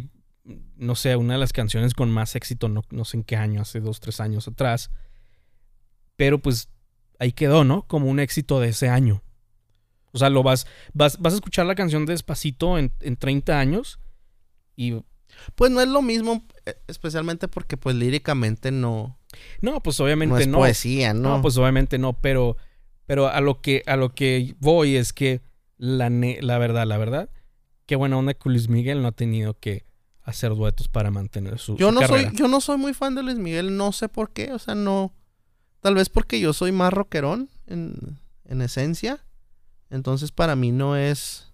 no 0.76 0.94
sé, 0.94 1.16
una 1.16 1.34
de 1.34 1.40
las 1.40 1.52
canciones 1.52 1.94
con 1.94 2.10
más 2.10 2.34
éxito, 2.34 2.68
no, 2.68 2.82
no 2.90 3.04
sé 3.04 3.18
en 3.18 3.24
qué 3.24 3.36
año, 3.36 3.60
hace 3.60 3.80
dos, 3.80 4.00
tres 4.00 4.20
años 4.20 4.48
atrás. 4.48 4.90
Pero 6.16 6.38
pues 6.40 6.70
ahí 7.18 7.32
quedó, 7.32 7.64
¿no? 7.64 7.86
Como 7.86 8.08
un 8.08 8.20
éxito 8.20 8.58
de 8.58 8.68
ese 8.68 8.88
año. 8.88 9.22
O 10.12 10.18
sea, 10.18 10.30
lo 10.30 10.42
vas, 10.42 10.66
vas, 10.92 11.18
vas 11.18 11.34
a 11.34 11.36
escuchar 11.36 11.66
la 11.66 11.74
canción 11.74 12.06
de 12.06 12.14
Despacito 12.14 12.78
en, 12.78 12.92
en 13.00 13.16
30 13.16 13.60
años 13.60 14.00
y 14.76 15.04
Pues 15.54 15.70
no 15.70 15.80
es 15.80 15.88
lo 15.88 16.02
mismo, 16.02 16.44
eh, 16.66 16.74
especialmente 16.86 17.48
porque 17.48 17.76
pues 17.76 17.96
líricamente 17.96 18.70
no, 18.70 19.18
No, 19.60 19.82
pues 19.82 19.98
obviamente 20.00 20.34
no 20.34 20.38
es 20.40 20.48
no. 20.48 20.58
poesía, 20.58 21.12
¿no? 21.14 21.36
No, 21.36 21.42
pues 21.42 21.56
obviamente 21.56 21.98
no, 21.98 22.14
pero, 22.20 22.56
pero 23.06 23.28
a 23.28 23.40
lo 23.40 23.60
que 23.60 23.82
a 23.86 23.96
lo 23.96 24.14
que 24.14 24.54
voy 24.60 24.96
es 24.96 25.12
que 25.12 25.40
la, 25.78 26.10
la 26.10 26.58
verdad, 26.58 26.86
la 26.86 26.98
verdad, 26.98 27.30
qué 27.86 27.96
buena 27.96 28.18
onda 28.18 28.34
que 28.34 28.48
Luis 28.48 28.68
Miguel 28.68 29.02
no 29.02 29.08
ha 29.08 29.12
tenido 29.12 29.58
que 29.58 29.84
hacer 30.22 30.54
duetos 30.54 30.88
para 30.88 31.10
mantener 31.10 31.58
su, 31.58 31.76
yo 31.76 31.88
su 31.88 31.94
no 31.94 32.00
carrera. 32.02 32.28
soy, 32.30 32.38
yo 32.38 32.46
no 32.48 32.60
soy 32.60 32.76
muy 32.76 32.92
fan 32.94 33.14
de 33.14 33.22
Luis 33.22 33.38
Miguel, 33.38 33.76
no 33.76 33.90
sé 33.92 34.08
por 34.08 34.32
qué, 34.32 34.52
o 34.52 34.58
sea, 34.58 34.74
no, 34.74 35.12
tal 35.80 35.94
vez 35.94 36.08
porque 36.08 36.38
yo 36.38 36.52
soy 36.52 36.70
más 36.72 36.92
rockerón 36.92 37.48
en, 37.66 38.18
en 38.44 38.60
esencia, 38.62 39.24
entonces 39.88 40.30
para 40.30 40.54
mí 40.54 40.70
no 40.70 40.96
es, 40.96 41.49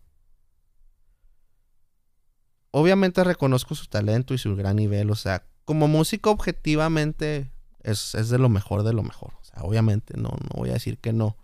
obviamente 2.76 3.24
reconozco 3.24 3.74
su 3.74 3.86
talento 3.86 4.34
y 4.34 4.38
su 4.38 4.54
gran 4.54 4.76
nivel, 4.76 5.10
o 5.10 5.14
sea, 5.14 5.46
como 5.64 5.88
músico 5.88 6.30
objetivamente 6.30 7.50
es, 7.82 8.14
es 8.14 8.28
de 8.28 8.38
lo 8.38 8.48
mejor 8.48 8.82
de 8.82 8.92
lo 8.92 9.02
mejor, 9.02 9.32
o 9.40 9.44
sea, 9.44 9.62
obviamente 9.62 10.14
no, 10.16 10.28
no 10.28 10.50
voy 10.56 10.70
a 10.70 10.74
decir 10.74 10.98
que 10.98 11.12
no, 11.12 11.36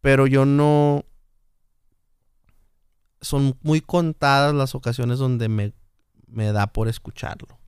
pero 0.00 0.26
yo 0.26 0.46
no, 0.46 1.04
son 3.20 3.58
muy 3.62 3.80
contadas 3.80 4.54
las 4.54 4.74
ocasiones 4.74 5.18
donde 5.18 5.48
me, 5.48 5.72
me 6.26 6.52
da 6.52 6.68
por 6.68 6.88
escucharlo. 6.88 7.58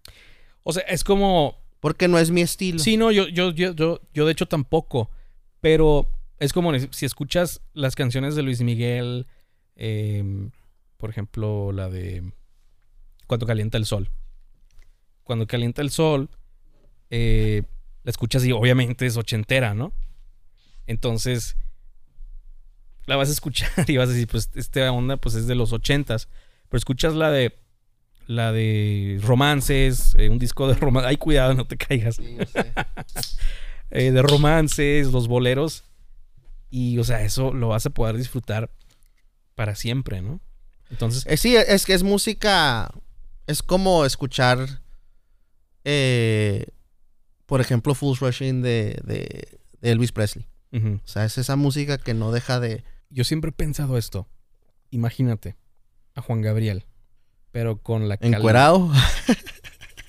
O 0.62 0.72
sea, 0.72 0.82
es 0.84 1.04
como 1.04 1.56
Porque 1.80 2.08
no 2.08 2.18
es 2.18 2.30
mi 2.30 2.40
estilo. 2.42 2.78
Sí, 2.78 2.96
no, 2.96 3.10
yo, 3.10 3.28
yo, 3.28 3.50
yo, 3.50 3.72
yo, 3.72 4.00
yo 4.14 4.26
de 4.26 4.32
hecho 4.32 4.46
tampoco. 4.46 5.10
Pero 5.60 6.08
es 6.38 6.52
como 6.52 6.72
si 6.78 7.04
escuchas 7.06 7.60
las 7.72 7.94
canciones 7.94 8.34
de 8.34 8.42
Luis 8.42 8.60
Miguel, 8.62 9.26
eh, 9.76 10.48
por 11.02 11.10
ejemplo, 11.10 11.72
la 11.72 11.90
de 11.90 12.22
Cuando 13.26 13.44
calienta 13.44 13.76
el 13.76 13.86
sol. 13.86 14.12
Cuando 15.24 15.48
calienta 15.48 15.82
el 15.82 15.90
sol, 15.90 16.30
eh, 17.10 17.64
la 18.04 18.10
escuchas 18.10 18.44
y 18.44 18.52
obviamente 18.52 19.04
es 19.04 19.16
ochentera, 19.16 19.74
¿no? 19.74 19.92
Entonces, 20.86 21.56
la 23.06 23.16
vas 23.16 23.30
a 23.30 23.32
escuchar 23.32 23.72
y 23.88 23.96
vas 23.96 24.10
a 24.10 24.12
decir, 24.12 24.28
pues 24.28 24.48
esta 24.54 24.92
onda 24.92 25.16
pues 25.16 25.34
es 25.34 25.48
de 25.48 25.56
los 25.56 25.72
ochentas. 25.72 26.28
Pero 26.68 26.78
escuchas 26.78 27.14
la 27.14 27.32
de 27.32 27.58
la 28.28 28.52
de 28.52 29.18
romances, 29.24 30.14
eh, 30.18 30.28
un 30.28 30.38
disco 30.38 30.68
de 30.68 30.74
romances. 30.74 31.10
Ay, 31.10 31.16
cuidado, 31.16 31.52
no 31.54 31.66
te 31.66 31.76
caigas. 31.76 32.14
Sí, 32.14 32.36
yo 32.38 32.46
sé. 32.46 32.72
Eh, 33.90 34.12
de 34.12 34.22
romances, 34.22 35.10
los 35.10 35.26
boleros. 35.26 35.82
Y, 36.70 36.96
o 36.98 37.04
sea, 37.04 37.22
eso 37.22 37.52
lo 37.52 37.68
vas 37.68 37.86
a 37.86 37.90
poder 37.90 38.16
disfrutar 38.16 38.70
para 39.56 39.74
siempre, 39.74 40.22
¿no? 40.22 40.40
Entonces, 40.92 41.24
Eh, 41.26 41.36
sí, 41.36 41.56
es 41.56 41.84
que 41.84 41.94
es 41.94 42.02
música. 42.04 42.92
Es 43.48 43.62
como 43.62 44.04
escuchar. 44.04 44.80
eh, 45.84 46.66
por 47.46 47.60
ejemplo, 47.60 47.94
Full 47.94 48.16
Rushing 48.18 48.62
de, 48.62 49.00
de- 49.04 49.58
de 49.80 49.90
Elvis 49.90 50.12
Presley. 50.12 50.46
O 50.74 51.00
sea, 51.06 51.24
es 51.26 51.36
esa 51.36 51.56
música 51.56 51.98
que 51.98 52.14
no 52.14 52.30
deja 52.32 52.58
de. 52.60 52.82
yo 53.10 53.24
siempre 53.24 53.50
he 53.50 53.52
pensado 53.52 53.98
esto. 53.98 54.26
Imagínate 54.90 55.56
a 56.14 56.22
Juan 56.22 56.40
Gabriel, 56.40 56.86
pero 57.50 57.76
con 57.82 58.08
la 58.08 58.16
calidad- 58.16 58.38
Encuerado. 58.38 58.90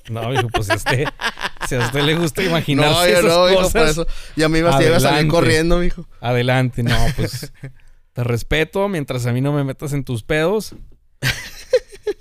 No, 0.10 0.34
hijo, 0.34 0.48
pues 0.50 0.70
este, 0.70 1.06
si 1.68 1.76
a 1.76 1.80
usted 1.80 2.02
le 2.04 2.16
gusta 2.16 2.44
imaginarse 2.44 2.92
No, 2.94 3.08
yo 3.08 3.12
esas 3.20 3.24
no, 3.24 3.50
hijo, 3.50 3.58
cosas, 3.62 3.74
por 3.74 3.88
eso. 3.90 4.08
Ya 4.36 4.48
me 4.50 4.60
iba, 4.60 4.70
a 4.78 5.00
salir 5.00 5.30
corriendo, 5.30 5.80
mijo. 5.80 6.06
adelante. 6.22 6.84
No, 6.84 6.96
pues 7.16 7.52
te 8.14 8.24
respeto 8.24 8.88
mientras 8.90 9.26
a 9.26 9.34
mí 9.34 9.42
no 9.42 9.52
me 9.54 9.64
metas 9.64 9.94
en 9.94 10.04
tus 10.04 10.24
pedos. 10.24 10.76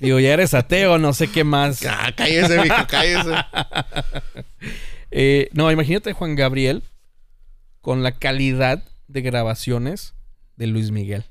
Digo, 0.00 0.18
ya 0.18 0.32
eres 0.32 0.54
ateo, 0.54 0.98
no 0.98 1.12
sé 1.12 1.28
qué 1.30 1.44
más. 1.44 1.84
Ah, 1.86 2.12
cállese, 2.16 2.60
mijo, 2.60 2.86
cállese. 2.88 3.30
Eh, 5.14 5.50
no, 5.52 5.70
imagínate 5.70 6.08
a 6.10 6.14
Juan 6.14 6.36
Gabriel 6.36 6.82
con 7.82 8.02
la 8.02 8.12
calidad 8.12 8.82
de 9.08 9.20
grabaciones 9.20 10.14
de 10.56 10.66
Luis 10.68 10.90
Miguel. 10.90 11.24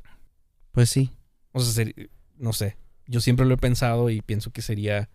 Pues 0.72 0.92
sí. 0.92 1.10
O 1.52 1.60
sea, 1.62 1.84
seri- 1.86 2.12
no 2.38 2.54
sé. 2.54 2.78
Yo 3.08 3.22
siempre 3.22 3.48
lo 3.48 3.56
he 3.56 3.58
pensado 3.58 4.12
y 4.12 4.22
pienso 4.22 4.52
que 4.52 4.62
sería 4.62 5.10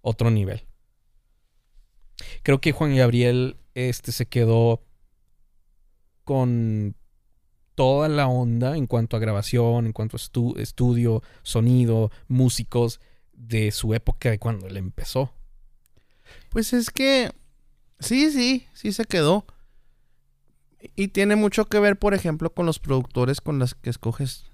otro 0.00 0.30
nivel. 0.30 0.64
Creo 2.42 2.62
que 2.62 2.72
Juan 2.72 2.96
Gabriel 2.96 3.58
este, 3.74 4.10
se 4.10 4.24
quedó 4.24 4.82
con 6.24 6.96
toda 7.76 8.08
la 8.08 8.26
onda 8.26 8.76
en 8.76 8.88
cuanto 8.88 9.16
a 9.16 9.20
grabación, 9.20 9.86
en 9.86 9.92
cuanto 9.92 10.16
a 10.16 10.20
estu- 10.20 10.58
estudio, 10.58 11.22
sonido, 11.44 12.10
músicos 12.26 13.00
de 13.32 13.70
su 13.70 13.94
época 13.94 14.30
de 14.30 14.40
cuando 14.40 14.66
él 14.66 14.76
empezó. 14.76 15.32
Pues 16.50 16.72
es 16.72 16.90
que. 16.90 17.30
Sí, 18.00 18.32
sí, 18.32 18.66
sí 18.74 18.92
se 18.92 19.04
quedó. 19.04 19.46
Y 20.96 21.08
tiene 21.08 21.36
mucho 21.36 21.66
que 21.66 21.78
ver, 21.80 21.98
por 21.98 22.14
ejemplo, 22.14 22.52
con 22.52 22.66
los 22.66 22.78
productores 22.78 23.40
con 23.40 23.58
los 23.58 23.74
que 23.74 23.90
escoges 23.90 24.44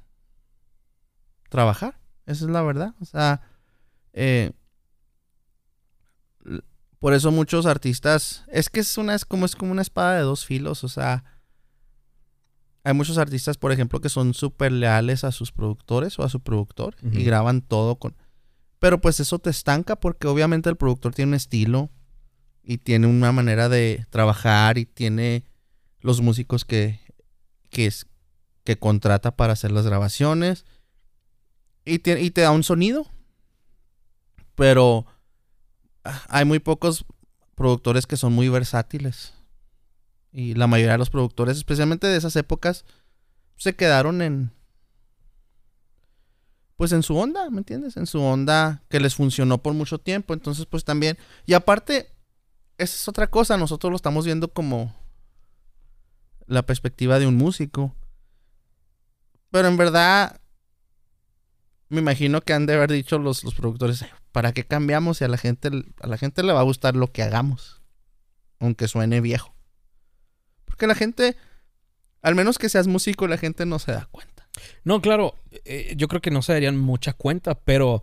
trabajar. 1.49 1.99
Esa 2.27 2.45
es 2.45 2.51
la 2.51 2.63
verdad. 2.63 2.95
O 3.01 3.05
sea, 3.05 3.43
eh, 4.13 4.53
por 6.99 7.15
eso 7.15 7.31
muchos 7.33 7.67
artistas. 7.67 8.45
Es 8.49 8.71
que 8.71 8.81
es 8.81 8.97
una, 8.97 9.15
es 9.15 9.25
como, 9.25 9.45
es 9.47 9.57
como 9.57 9.73
una 9.73 9.83
espada 9.83 10.17
de 10.17 10.23
dos 10.23 10.47
filos. 10.47 10.85
O 10.85 10.89
sea, 10.89 11.25
hay 12.85 12.95
muchos 12.95 13.19
artistas, 13.19 13.59
por 13.59 13.73
ejemplo, 13.73 14.01
que 14.01 14.09
son 14.09 14.35
súper 14.35 14.73
leales 14.73 15.25
a 15.25 15.33
sus 15.33 15.53
productores 15.53 16.19
o 16.19 16.25
a 16.25 16.29
su 16.29 16.41
productor 16.41 16.97
y 17.13 17.23
graban 17.23 17.63
todo 17.63 17.97
con. 17.97 18.17
Pero 18.79 19.01
pues 19.01 19.21
eso 19.21 19.39
te 19.39 19.51
estanca 19.51 19.97
porque 19.97 20.27
obviamente 20.27 20.69
el 20.69 20.77
productor 20.77 21.15
tiene 21.15 21.31
un 21.31 21.35
estilo 21.35 21.91
y 22.65 22.79
tiene 22.79 23.07
una 23.07 23.31
manera 23.31 23.69
de 23.69 24.07
trabajar 24.11 24.79
y 24.79 24.87
tiene 24.87 25.45
los 26.01 26.21
músicos 26.21 26.65
que, 26.65 27.01
que, 27.71 27.87
es, 27.87 28.07
que 28.65 28.77
contrata 28.77 29.37
para 29.37 29.53
hacer 29.53 29.71
las 29.71 29.87
grabaciones 29.87 30.65
y 31.85 32.01
te, 32.01 32.21
y 32.21 32.33
te 32.33 32.41
da 32.41 32.51
un 32.51 32.65
sonido. 32.65 33.07
Pero 34.57 35.07
ah, 36.03 36.23
hay 36.29 36.45
muy 36.45 36.59
pocos 36.59 37.05
productores 37.55 38.07
que 38.07 38.17
son 38.17 38.33
muy 38.33 38.49
versátiles. 38.49 39.35
Y 40.33 40.55
la 40.55 40.67
mayoría 40.67 40.93
de 40.93 40.99
los 40.99 41.11
productores, 41.11 41.59
especialmente 41.59 42.07
de 42.07 42.17
esas 42.17 42.35
épocas, 42.37 42.85
se 43.57 43.77
quedaron 43.77 44.23
en, 44.23 44.51
pues 46.77 46.93
en 46.93 47.03
su 47.03 47.17
onda, 47.17 47.49
¿me 47.51 47.59
entiendes? 47.59 47.97
En 47.97 48.07
su 48.07 48.21
onda 48.21 48.83
que 48.89 48.99
les 48.99 49.15
funcionó 49.15 49.63
por 49.63 49.75
mucho 49.75 49.99
tiempo. 49.99 50.33
Entonces, 50.33 50.67
pues 50.67 50.85
también. 50.85 51.19
Y 51.47 51.53
aparte, 51.53 52.11
esa 52.79 52.97
es 52.97 53.09
otra 53.09 53.29
cosa. 53.29 53.59
Nosotros 53.59 53.91
lo 53.91 53.97
estamos 53.97 54.25
viendo 54.25 54.53
como 54.53 54.95
la 56.47 56.63
perspectiva 56.65 57.19
de 57.19 57.27
un 57.27 57.37
músico. 57.37 57.95
Pero 59.51 59.69
en 59.69 59.77
verdad, 59.77 60.41
me 61.91 62.01
imagino 62.01 62.41
que 62.41 62.55
han 62.55 62.65
de 62.65 62.75
haber 62.75 62.91
dicho 62.91 63.19
los, 63.19 63.45
los 63.45 63.55
productores, 63.55 64.03
"Ay, 64.03 64.09
¿para 64.33 64.53
qué 64.53 64.65
cambiamos? 64.65 65.19
Si 65.19 65.25
a 65.25 65.29
la 65.29 65.37
gente, 65.37 65.71
a 66.01 66.07
la 66.07 66.17
gente 66.17 66.43
le 66.43 66.55
va 66.55 66.61
a 66.61 66.65
gustar 66.65 66.97
lo 66.97 67.13
que 67.13 67.23
hagamos. 67.23 67.83
Aunque 68.59 68.89
suene 68.89 69.21
viejo. 69.21 69.52
Porque 70.83 70.89
la 70.89 70.95
gente, 70.97 71.37
al 72.23 72.35
menos 72.35 72.59
que 72.59 72.69
seas 72.69 72.89
músico, 72.89 73.29
la 73.29 73.39
gente 73.39 73.65
no 73.67 73.79
se 73.79 73.93
da 73.93 74.09
cuenta. 74.11 74.49
No, 74.83 75.01
claro, 75.01 75.37
eh, 75.65 75.95
yo 75.97 76.09
creo 76.09 76.21
que 76.21 76.33
no 76.33 76.43
se 76.43 76.55
darían 76.55 76.77
mucha 76.77 77.13
cuenta, 77.13 77.55
pero, 77.55 78.03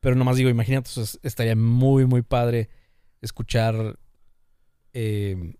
pero 0.00 0.16
nomás 0.16 0.34
digo, 0.34 0.50
imagínate, 0.50 0.90
o 0.90 1.06
sea, 1.06 1.20
estaría 1.22 1.54
muy, 1.54 2.04
muy 2.04 2.22
padre 2.22 2.68
escuchar, 3.22 3.96
eh, 4.92 5.54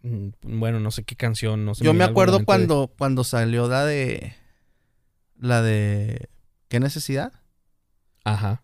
mm, 0.00 0.28
bueno, 0.40 0.80
no 0.80 0.90
sé 0.90 1.04
qué 1.04 1.16
canción, 1.16 1.66
no 1.66 1.74
sé. 1.74 1.84
Yo 1.84 1.92
me 1.92 2.04
acuerdo 2.04 2.42
cuando, 2.46 2.90
cuando 2.96 3.22
salió 3.22 3.68
la 3.68 3.84
de. 3.84 4.34
La 5.36 5.60
de. 5.60 6.30
¿Qué 6.68 6.80
necesidad? 6.80 7.34
Ajá. 8.24 8.62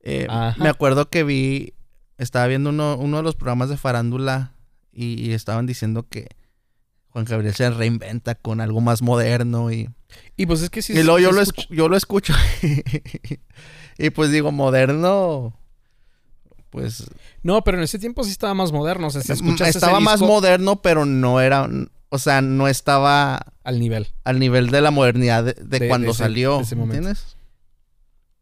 Eh, 0.00 0.26
Ajá. 0.28 0.60
me 0.60 0.70
acuerdo 0.70 1.08
que 1.08 1.22
vi. 1.22 1.74
Estaba 2.18 2.48
viendo 2.48 2.70
uno, 2.70 2.96
uno 2.96 3.18
de 3.18 3.22
los 3.22 3.36
programas 3.36 3.68
de 3.68 3.76
farándula. 3.76 4.53
Y, 4.94 5.20
y 5.20 5.32
estaban 5.32 5.66
diciendo 5.66 6.06
que 6.08 6.28
Juan 7.08 7.24
Gabriel 7.24 7.54
se 7.54 7.68
reinventa 7.70 8.34
con 8.34 8.60
algo 8.60 8.80
más 8.80 9.02
moderno. 9.02 9.72
Y, 9.72 9.88
Y 10.36 10.46
pues 10.46 10.62
es 10.62 10.70
que 10.70 10.82
sí. 10.82 10.92
y 10.92 11.02
luego 11.02 11.18
yo, 11.18 11.32
lo 11.32 11.40
escucho- 11.42 11.68
escu- 11.68 11.74
yo 11.76 11.88
lo 11.88 11.96
escucho. 11.96 12.34
y 13.98 14.10
pues 14.10 14.30
digo, 14.30 14.52
moderno. 14.52 15.58
Pues. 16.70 17.04
No, 17.42 17.62
pero 17.62 17.78
en 17.78 17.84
ese 17.84 17.98
tiempo 17.98 18.24
sí 18.24 18.30
estaba 18.30 18.52
más 18.54 18.72
moderno, 18.72 19.06
o 19.06 19.10
sea, 19.10 19.22
si 19.22 19.30
escuchas 19.32 19.68
ese 19.68 19.78
estaba 19.78 20.00
más 20.00 20.18
disco 20.20 20.32
moderno, 20.32 20.82
pero 20.82 21.04
no 21.06 21.40
era. 21.40 21.68
O 22.08 22.18
sea, 22.18 22.40
no 22.42 22.68
estaba 22.68 23.52
al 23.64 23.78
nivel. 23.80 24.08
al 24.24 24.38
nivel 24.38 24.70
de 24.70 24.80
la 24.80 24.90
modernidad 24.90 25.44
de, 25.44 25.54
de 25.54 25.78
De- 25.80 25.88
cuando 25.88 26.06
de 26.06 26.12
ese- 26.12 26.18
salió. 26.24 26.60
ese. 26.60 26.74
¿Entiendes? 26.74 27.36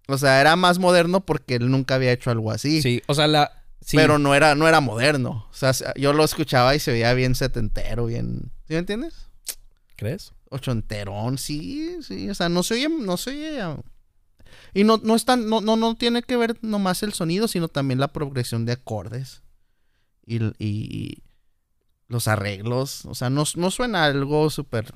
O 0.08 0.18
sea, 0.18 0.40
era 0.40 0.56
más 0.56 0.78
moderno 0.78 1.20
porque 1.24 1.54
él 1.56 1.70
nunca 1.70 1.94
había 1.94 2.12
hecho 2.12 2.30
algo 2.30 2.50
así. 2.50 2.80
Sí, 2.82 3.02
o 3.06 3.14
sea, 3.14 3.26
la. 3.28 3.61
Sí, 3.84 3.96
Pero 3.96 4.18
no 4.18 4.34
era, 4.34 4.54
no 4.54 4.66
era 4.68 4.80
moderno. 4.80 5.46
O 5.50 5.54
sea, 5.54 5.72
yo 5.96 6.12
lo 6.12 6.24
escuchaba 6.24 6.74
y 6.74 6.78
se 6.80 6.92
veía 6.92 7.12
bien 7.14 7.34
setentero, 7.34 8.06
bien. 8.06 8.50
¿Sí 8.66 8.74
me 8.74 8.78
entiendes? 8.78 9.26
¿Crees? 9.96 10.32
Ochonterón, 10.50 11.38
sí, 11.38 11.98
sí. 12.02 12.28
O 12.30 12.34
sea, 12.34 12.48
no 12.48 12.62
se 12.62 12.74
oye, 12.74 12.88
no 12.88 13.16
se 13.16 13.30
oye. 13.30 13.60
ah, 13.60 13.80
Y 14.74 14.84
no, 14.84 14.98
no, 15.02 15.14
es 15.14 15.24
tan- 15.24 15.48
no, 15.48 15.60
no, 15.60 15.76
no 15.76 15.94
tiene 15.96 16.22
que 16.22 16.36
ver 16.36 16.58
nomás 16.62 17.02
el 17.02 17.12
sonido, 17.12 17.48
sino 17.48 17.68
también 17.68 18.00
la 18.00 18.12
progresión 18.12 18.64
de 18.66 18.72
acordes. 18.72 19.42
Y, 20.26 20.38
y 20.64 21.22
los 22.08 22.28
arreglos. 22.28 23.04
O 23.06 23.14
sea, 23.14 23.30
no, 23.30 23.44
no 23.56 23.70
suena 23.70 24.04
algo 24.04 24.48
súper. 24.50 24.94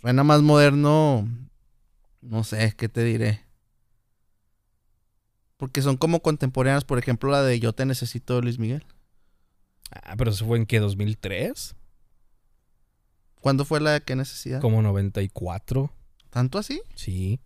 Suena 0.00 0.24
más 0.24 0.42
moderno. 0.42 1.28
No 2.20 2.44
sé, 2.44 2.74
¿qué 2.76 2.88
te 2.88 3.04
diré? 3.04 3.45
Porque 5.56 5.82
son 5.82 5.96
como 5.96 6.20
contemporáneas, 6.20 6.84
por 6.84 6.98
ejemplo, 6.98 7.30
la 7.30 7.42
de 7.42 7.58
Yo 7.58 7.72
te 7.72 7.86
necesito 7.86 8.36
de 8.36 8.42
Luis 8.42 8.58
Miguel. 8.58 8.84
Ah, 9.90 10.14
pero 10.16 10.30
eso 10.30 10.46
fue 10.46 10.58
en 10.58 10.66
qué, 10.66 10.80
2003? 10.80 11.76
¿Cuándo 13.40 13.64
fue 13.64 13.80
la 13.80 13.92
de 13.92 14.00
qué 14.00 14.16
necesidad? 14.16 14.60
Como 14.60 14.82
94. 14.82 15.92
¿Tanto 16.30 16.58
así? 16.58 16.82
Sí. 16.94 17.40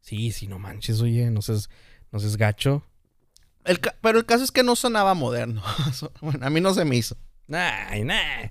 Sí, 0.00 0.30
sí, 0.32 0.46
no 0.46 0.58
manches, 0.58 1.00
oye, 1.00 1.30
no 1.30 1.42
seas, 1.42 1.70
no 2.12 2.18
seas 2.18 2.36
gacho. 2.36 2.84
El 3.64 3.80
pero 4.00 4.18
el 4.18 4.26
caso 4.26 4.44
es 4.44 4.52
que 4.52 4.62
no 4.62 4.76
sonaba 4.76 5.14
moderno. 5.14 5.62
bueno, 6.20 6.46
a 6.46 6.50
mí 6.50 6.60
no 6.60 6.74
se 6.74 6.84
me 6.84 6.96
hizo. 6.96 7.16
Nah, 7.48 7.94
nah. 8.04 8.50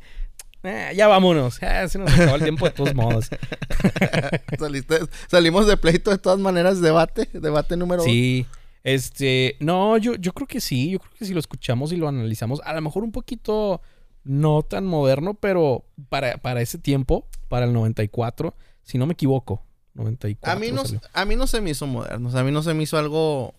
Nah, 0.66 0.91
ya 0.91 1.07
vámonos. 1.07 1.59
Ya 1.59 1.88
se 1.88 1.97
nos 1.99 2.11
acabó 2.13 2.36
el 2.36 2.43
tiempo 2.43 2.66
de 2.66 2.72
todos 2.72 2.93
modos. 2.95 3.30
Saliste- 4.57 5.07
salimos 5.30 5.68
de 5.68 5.78
pleito 5.78 6.11
de 6.11 6.18
todas 6.18 6.39
maneras, 6.39 6.82
debate, 6.82 7.30
debate 7.34 7.78
número. 7.78 8.03
Sí. 8.03 8.45
Este, 8.84 9.55
no, 9.59 9.97
yo, 9.97 10.16
yo 10.16 10.34
creo 10.34 10.47
que 10.47 10.61
sí. 10.61 10.91
Yo 10.91 10.99
creo 10.99 11.11
que 11.18 11.26
si 11.26 11.34
lo 11.34 11.39
escuchamos 11.39 11.91
y 11.91 11.95
lo 11.97 12.07
analizamos, 12.07 12.61
a 12.63 12.74
lo 12.74 12.82
mejor 12.82 13.03
un 13.03 13.11
poquito 13.11 13.82
no 14.24 14.63
tan 14.63 14.86
moderno, 14.86 15.34
pero 15.36 15.86
para, 16.09 16.38
para 16.38 16.61
ese 16.61 16.78
tiempo, 16.78 17.28
para 17.47 17.66
el 17.66 17.74
94, 17.74 18.53
si 18.84 18.97
no 18.97 19.05
me 19.05 19.13
equivoco, 19.13 19.63
94. 19.93 20.51
A 20.51 20.59
mí, 20.59 20.72
no, 20.72 20.84
a 21.13 21.26
mí 21.26 21.36
no 21.36 21.47
se 21.47 21.61
me 21.61 21.72
hizo 21.72 21.88
moderno. 21.88 22.30
a 22.38 22.43
mí 22.43 22.51
no 22.51 22.61
se 22.63 22.74
me 22.74 22.84
hizo 22.84 22.97
algo. 22.97 23.55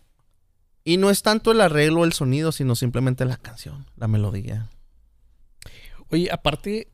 Y 0.84 0.98
no 0.98 1.10
es 1.10 1.22
tanto 1.22 1.50
el 1.50 1.60
arreglo, 1.60 2.04
el 2.04 2.12
sonido, 2.12 2.52
sino 2.52 2.76
simplemente 2.76 3.24
la 3.24 3.36
canción, 3.36 3.86
la 3.96 4.06
melodía. 4.06 4.70
Oye, 6.10 6.28
aparte, 6.30 6.78
eh, 6.78 6.88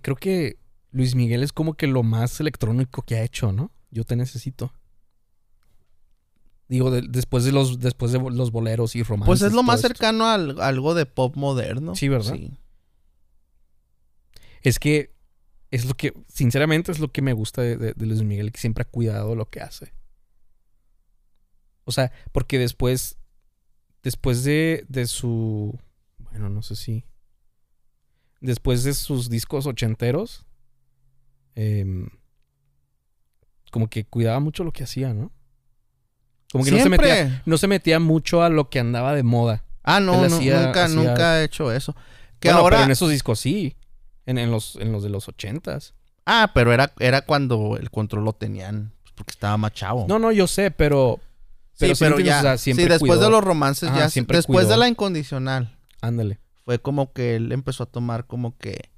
creo 0.00 0.16
que 0.16 0.58
Luis 0.90 1.14
Miguel 1.14 1.42
es 1.42 1.52
como 1.52 1.74
que 1.74 1.86
lo 1.86 2.02
más 2.02 2.38
electrónico 2.40 3.02
que 3.02 3.16
ha 3.16 3.22
hecho, 3.22 3.52
¿no? 3.52 3.70
Yo 3.90 4.04
te 4.04 4.16
necesito. 4.16 4.72
Digo, 6.68 6.90
de- 6.90 7.02
después 7.08 7.44
de 7.44 7.52
los 7.52 7.78
después 7.78 8.10
de 8.12 8.18
los 8.18 8.50
boleros 8.50 8.96
y 8.96 9.02
romances. 9.02 9.26
Pues 9.26 9.42
es 9.42 9.52
lo 9.52 9.62
más 9.62 9.76
esto. 9.76 9.88
cercano 9.88 10.26
al- 10.26 10.60
a 10.60 10.68
algo 10.68 10.94
de 10.94 11.06
pop 11.06 11.36
moderno. 11.36 11.94
Sí, 11.94 12.08
¿verdad? 12.08 12.34
Sí. 12.34 12.56
Es 14.62 14.78
que 14.78 15.12
es 15.70 15.84
lo 15.84 15.94
que, 15.94 16.14
sinceramente, 16.28 16.90
es 16.92 16.98
lo 17.00 17.12
que 17.12 17.20
me 17.20 17.32
gusta 17.32 17.60
de, 17.62 17.76
de- 17.76 17.92
de 17.94 18.06
Luis 18.06 18.22
Miguel, 18.22 18.50
que 18.52 18.60
siempre 18.60 18.82
ha 18.82 18.88
cuidado 18.90 19.34
lo 19.34 19.50
que 19.50 19.60
hace. 19.60 19.92
O 21.84 21.92
sea, 21.92 22.12
porque 22.32 22.58
después, 22.58 23.18
después 24.02 24.42
de, 24.44 24.86
de 24.88 25.06
su, 25.06 25.78
bueno, 26.18 26.48
no 26.48 26.62
sé 26.62 26.76
si, 26.76 27.04
después 28.44 28.84
de 28.84 28.94
sus 28.94 29.28
discos 29.30 29.66
ochenteros, 29.66 30.44
em, 31.54 32.08
como 33.70 33.88
que 33.88 34.04
cuidaba 34.04 34.40
mucho 34.40 34.64
lo 34.64 34.72
que 34.72 34.84
hacía, 34.84 35.12
¿no? 35.14 35.32
Como 36.52 36.64
que 36.64 36.70
no 36.70 36.78
se, 36.78 36.88
metía, 36.88 37.42
no 37.46 37.58
se 37.58 37.66
metía 37.66 37.98
mucho 37.98 38.42
a 38.42 38.48
lo 38.48 38.70
que 38.70 38.78
andaba 38.78 39.14
de 39.14 39.24
moda. 39.24 39.64
Ah, 39.82 39.98
no, 39.98 40.24
Él 40.24 40.30
no, 40.30 40.36
hacía- 40.36 40.60
nunca, 40.66 40.84
hacía- 40.84 40.96
nunca 41.02 41.40
he 41.40 41.44
hecho 41.44 41.72
eso. 41.72 41.94
Que 42.38 42.48
Bueno, 42.48 42.60
ahora. 42.60 42.76
pero 42.76 42.84
en 42.86 42.90
esos 42.92 43.10
discos 43.10 43.40
sí. 43.40 43.76
En, 44.26 44.38
en 44.38 44.50
los, 44.50 44.76
en 44.76 44.92
los 44.92 45.02
de 45.02 45.10
los 45.10 45.28
ochentas. 45.28 45.94
Ah, 46.24 46.52
pero 46.54 46.72
era, 46.72 46.92
era 47.00 47.22
cuando 47.22 47.76
el 47.76 47.90
control 47.90 48.24
lo 48.24 48.32
tenían. 48.32 48.92
pues, 49.02 49.12
porque 49.16 49.32
estaba 49.32 49.56
más 49.58 49.72
chavo. 49.72 50.06
No, 50.08 50.18
no, 50.18 50.30
yo 50.32 50.46
sé, 50.46 50.70
pero. 50.70 51.20
Sí, 51.74 51.88
sí 51.88 51.94
pero 51.98 52.16
entiendes, 52.16 52.26
ya. 52.34 52.38
o 52.38 52.42
sea, 52.42 52.58
siempre 52.58 52.84
sí, 52.84 52.90
después 52.90 53.10
cuidó. 53.18 53.24
de 53.24 53.30
los 53.30 53.42
romances, 53.44 53.88
Ajá, 53.90 53.98
ya. 53.98 54.08
siempre 54.10 54.38
Después 54.38 54.68
de 54.68 54.76
la 54.76 54.88
incondicional. 54.88 55.76
Ándale. 56.00 56.38
Fue 56.64 56.80
como 56.80 57.12
que 57.12 57.36
él 57.36 57.52
empezó 57.52 57.82
a 57.84 57.86
tomar 57.90 58.26
como 58.26 58.56
que. 58.56 58.90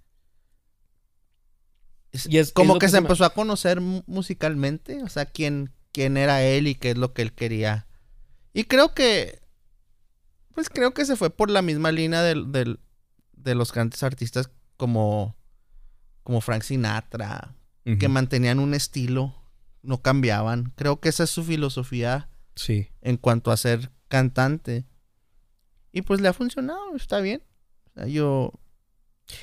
Y 2.29 2.39
es- 2.39 2.53
como 2.53 2.75
es 2.75 2.79
que, 2.81 2.87
que 2.87 2.91
se 2.91 2.99
empezó 2.99 3.25
a 3.25 3.35
conocer 3.35 3.81
mu- 3.81 4.03
musicalmente. 4.07 5.03
O 5.03 5.09
sea, 5.09 5.27
quién, 5.27 5.73
quién 5.93 6.17
era 6.17 6.43
él 6.43 6.67
y 6.67 6.75
qué 6.75 6.91
es 6.93 6.97
lo 6.99 7.13
que 7.13 7.23
él 7.23 7.33
quería. 7.33 7.87
Y 8.53 8.65
creo 8.65 8.95
que. 8.95 9.41
Pues 10.55 10.71
creo 10.71 10.95
que 10.95 11.05
se 11.05 11.17
fue 11.17 11.29
por 11.29 11.51
la 11.51 11.61
misma 11.61 11.93
línea 11.93 12.23
del, 12.23 12.51
del- 12.53 12.81
de 13.33 13.55
los 13.55 13.73
grandes 13.73 14.03
artistas 14.03 14.51
como. 14.77 15.37
Como 16.23 16.41
Frank 16.41 16.63
Sinatra. 16.63 17.55
Que 18.01 18.09
mantenían 18.09 18.59
un 18.59 18.75
estilo. 18.75 19.33
No 19.83 20.03
cambiaban. 20.03 20.73
Creo 20.75 20.99
que 20.99 21.09
esa 21.09 21.23
es 21.23 21.31
su 21.31 21.45
filosofía 21.45 22.29
Sí. 22.57 22.89
en 23.01 23.17
cuanto 23.17 23.53
a 23.53 23.57
ser 23.57 23.93
cantante. 24.09 24.87
Y 25.93 26.03
pues 26.03 26.21
le 26.21 26.27
ha 26.27 26.33
funcionado, 26.33 26.97
está 26.97 27.21
bien. 27.21 27.45
Yo. 28.07 28.53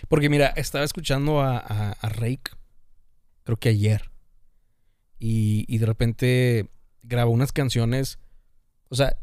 Porque 0.07 0.29
mira, 0.29 0.47
estaba 0.55 0.85
escuchando 0.85 1.41
a, 1.41 1.57
a, 1.57 1.91
a 1.91 2.09
Rake, 2.09 2.51
creo 3.43 3.57
que 3.57 3.69
ayer. 3.69 4.11
Y, 5.19 5.65
y 5.67 5.77
de 5.77 5.85
repente 5.85 6.69
grabó 7.01 7.31
unas 7.31 7.51
canciones. 7.51 8.19
O 8.89 8.95
sea, 8.95 9.17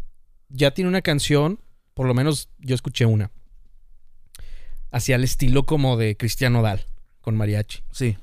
ya 0.48 0.72
tiene 0.72 0.88
una 0.88 1.02
canción, 1.02 1.60
por 1.94 2.06
lo 2.06 2.14
menos 2.14 2.48
yo 2.58 2.74
escuché 2.74 3.06
una. 3.06 3.30
Hacia 4.90 5.16
el 5.16 5.24
estilo 5.24 5.64
como 5.66 5.96
de 5.96 6.16
Cristian 6.16 6.52
Nodal, 6.52 6.86
con 7.20 7.36
mariachi. 7.36 7.82
Sí. 7.92 8.16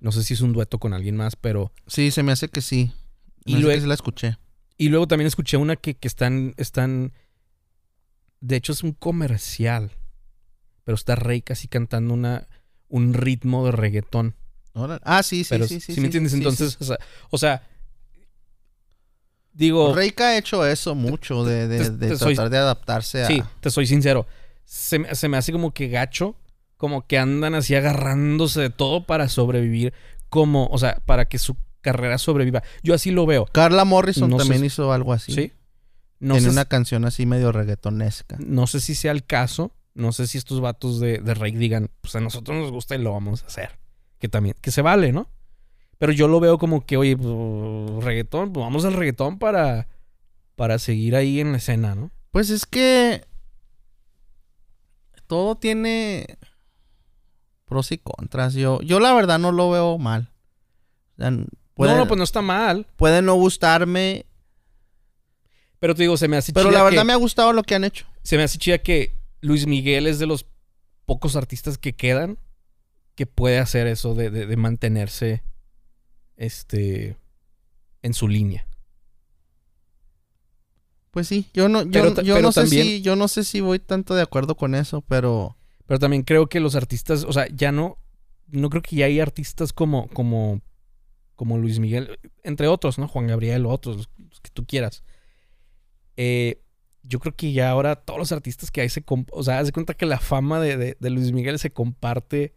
No 0.00 0.12
sé 0.12 0.22
si 0.22 0.34
es 0.34 0.40
un 0.40 0.52
dueto 0.52 0.78
con 0.78 0.94
alguien 0.94 1.16
más, 1.16 1.36
pero 1.36 1.72
Sí, 1.86 2.10
se 2.10 2.22
me 2.22 2.32
hace 2.32 2.48
que 2.48 2.60
sí. 2.60 2.92
Y 3.44 3.54
Me 3.54 3.60
luego- 3.60 3.80
que 3.80 3.86
la 3.86 3.94
escuché. 3.94 4.36
Y 4.78 4.88
luego 4.88 5.06
también 5.06 5.26
escuché 5.26 5.56
una 5.56 5.76
que, 5.76 5.94
que 5.94 6.08
están, 6.08 6.54
están. 6.56 7.12
De 8.40 8.56
hecho, 8.56 8.72
es 8.72 8.82
un 8.82 8.92
comercial. 8.92 9.92
Pero 10.84 10.94
está 10.96 11.14
Rey 11.14 11.42
casi 11.42 11.68
cantando 11.68 12.12
una, 12.14 12.48
un 12.88 13.14
ritmo 13.14 13.64
de 13.66 13.72
reggaetón. 13.72 14.34
Ah, 15.02 15.22
sí, 15.22 15.44
sí, 15.44 15.50
pero 15.50 15.66
sí, 15.68 15.80
sí. 15.80 15.94
¿sí 15.94 16.00
me 16.00 16.06
entiendes? 16.06 16.32
sí, 16.32 16.38
Entonces, 16.38 16.70
sí. 16.72 16.76
O, 16.80 16.84
sea, 16.86 16.98
o 17.30 17.38
sea, 17.38 17.62
digo, 19.52 19.94
Reika 19.94 20.28
ha 20.28 20.38
hecho 20.38 20.66
eso 20.66 20.94
mucho, 20.94 21.44
de, 21.44 21.68
de- 21.68 21.78
te- 21.78 21.90
de 21.90 22.08
te 22.10 22.16
soy- 22.16 22.34
tratar 22.34 22.50
de 22.50 22.58
adaptarse 22.58 23.22
a. 23.24 23.26
sí, 23.26 23.42
te 23.60 23.70
soy 23.70 23.86
sincero. 23.86 24.26
Se, 24.64 24.98
me- 24.98 25.14
se 25.14 25.28
me 25.28 25.36
hace 25.36 25.52
como 25.52 25.72
que 25.72 25.88
gacho, 25.88 26.36
como 26.76 27.06
que 27.06 27.18
andan 27.18 27.54
así 27.54 27.74
agarrándose 27.74 28.60
de 28.60 28.70
todo 28.70 29.04
para 29.06 29.28
sobrevivir, 29.28 29.92
como, 30.28 30.66
o 30.68 30.78
sea, 30.78 30.96
para 31.06 31.26
que 31.26 31.38
su 31.38 31.56
carrera 31.80 32.16
sobreviva. 32.18 32.62
Yo 32.82 32.94
así 32.94 33.10
lo 33.10 33.26
veo, 33.26 33.44
Carla 33.46 33.84
Morrison 33.84 34.30
No 34.30 34.36
también 34.36 34.64
hizo 34.64 34.92
algo 34.92 35.12
así. 35.12 35.32
¿sí? 35.32 35.52
No 36.20 36.34
Tiene 36.34 36.50
una 36.50 36.64
canción 36.64 37.04
así 37.04 37.26
medio 37.26 37.50
reggaetonesca. 37.52 38.36
no 38.40 38.66
sé 38.66 38.80
si 38.80 38.94
sea 38.94 39.12
el 39.12 39.24
caso. 39.24 39.72
No 39.94 40.12
sé 40.12 40.26
si 40.26 40.38
estos 40.38 40.60
vatos 40.60 41.00
de, 41.00 41.18
de 41.18 41.34
Rake 41.34 41.58
digan, 41.58 41.90
pues 42.00 42.14
a 42.16 42.20
nosotros 42.20 42.56
nos 42.56 42.70
gusta 42.70 42.94
y 42.94 42.98
lo 42.98 43.12
vamos 43.12 43.42
a 43.42 43.46
hacer. 43.46 43.78
Que 44.18 44.28
también, 44.28 44.56
que 44.60 44.70
se 44.70 44.80
vale, 44.82 45.12
¿no? 45.12 45.28
Pero 45.98 46.12
yo 46.12 46.28
lo 46.28 46.40
veo 46.40 46.58
como 46.58 46.84
que, 46.86 46.96
oye, 46.96 47.16
pues, 47.16 48.04
reggaetón, 48.04 48.52
pues 48.52 48.64
vamos 48.64 48.84
al 48.84 48.94
reggaetón 48.94 49.38
para, 49.38 49.88
para 50.56 50.78
seguir 50.78 51.14
ahí 51.14 51.40
en 51.40 51.52
la 51.52 51.58
escena, 51.58 51.94
¿no? 51.94 52.10
Pues 52.30 52.50
es 52.50 52.64
que. 52.66 53.24
Todo 55.26 55.56
tiene 55.56 56.38
pros 57.64 57.92
y 57.92 57.98
contras. 57.98 58.54
Yo, 58.54 58.80
yo 58.82 59.00
la 59.00 59.14
verdad 59.14 59.38
no 59.38 59.52
lo 59.52 59.70
veo 59.70 59.96
mal. 59.98 60.30
O 61.18 61.22
sea, 61.22 61.30
puede, 61.74 61.92
No, 61.92 61.98
no, 61.98 62.06
pues 62.08 62.18
no 62.18 62.24
está 62.24 62.42
mal. 62.42 62.86
puede 62.96 63.22
no 63.22 63.34
gustarme, 63.34 64.26
Pero 65.78 65.94
te 65.94 66.02
digo, 66.02 66.16
se 66.16 66.28
me 66.28 66.36
hace 66.36 66.52
pero 66.52 66.68
chida 66.68 66.78
la 66.78 66.84
verdad 66.84 67.02
que- 67.02 67.06
me 67.06 67.12
ha 67.12 67.16
gustado 67.16 67.52
lo 67.52 67.62
que 67.62 67.74
han 67.74 67.84
hecho. 67.84 68.06
se 68.22 68.36
me 68.36 68.42
hace 68.42 68.58
chida 68.58 68.78
que 68.78 69.14
Luis 69.42 69.66
Miguel 69.66 70.06
es 70.06 70.18
de 70.18 70.26
los 70.26 70.46
pocos 71.04 71.36
artistas 71.36 71.76
que 71.76 71.92
quedan 71.92 72.38
que 73.14 73.26
puede 73.26 73.58
hacer 73.58 73.86
eso 73.86 74.14
de, 74.14 74.30
de- 74.30 74.46
de 74.46 74.56
mantenerse 74.56 75.42
este 76.36 77.18
en 78.00 78.14
su 78.14 78.26
línea. 78.28 78.66
Pues 81.10 81.28
sí, 81.28 81.46
yo 81.52 81.68
no, 81.68 81.82
yo, 81.82 81.90
Pero 81.90 82.14
ta- 82.14 82.22
yo 82.22 82.34
pero 82.36 82.46
no 82.46 82.52
sé 82.52 82.60
también- 82.62 82.86
si, 82.86 83.02
yo 83.02 83.16
no 83.16 83.28
sé 83.28 83.44
si 83.44 83.60
voy 83.60 83.78
tanto 83.78 84.14
de 84.14 84.22
acuerdo 84.22 84.56
con 84.56 84.74
eso, 84.74 85.02
pero 85.02 85.56
Pero 85.86 85.98
también 85.98 86.22
creo 86.22 86.48
que 86.48 86.58
los 86.60 86.74
artistas, 86.74 87.24
o 87.24 87.32
sea, 87.34 87.46
ya 87.54 87.70
no, 87.70 87.98
no 88.46 88.70
creo 88.70 88.80
que 88.80 88.96
ya 88.96 89.06
hay 89.06 89.20
artistas 89.20 89.72
como, 89.74 90.08
como, 90.08 90.62
como 91.36 91.58
Luis 91.58 91.80
Miguel, 91.80 92.18
entre 92.44 92.66
otros, 92.68 92.98
¿no? 92.98 93.08
Juan 93.08 93.26
Gabriel, 93.26 93.66
otros, 93.66 93.96
los, 93.98 94.10
los 94.30 94.40
que 94.40 94.50
tú 94.50 94.64
quieras. 94.64 95.02
Eh, 96.16 96.62
yo 97.02 97.20
creo 97.20 97.34
que 97.36 97.52
ya 97.52 97.70
ahora 97.70 97.96
todos 97.96 98.18
los 98.18 98.32
artistas 98.32 98.70
que 98.70 98.80
hay 98.82 98.88
se, 98.88 99.04
o 99.32 99.42
sea, 99.42 99.58
haz 99.58 99.66
de 99.66 99.72
cuenta 99.72 99.94
que 99.94 100.06
la 100.06 100.18
fama 100.20 100.60
de, 100.60 100.76
de- 100.76 100.96
de 100.98 101.10
Luis 101.10 101.32
Miguel 101.32 101.58
se 101.58 101.70
comparte 101.72 102.54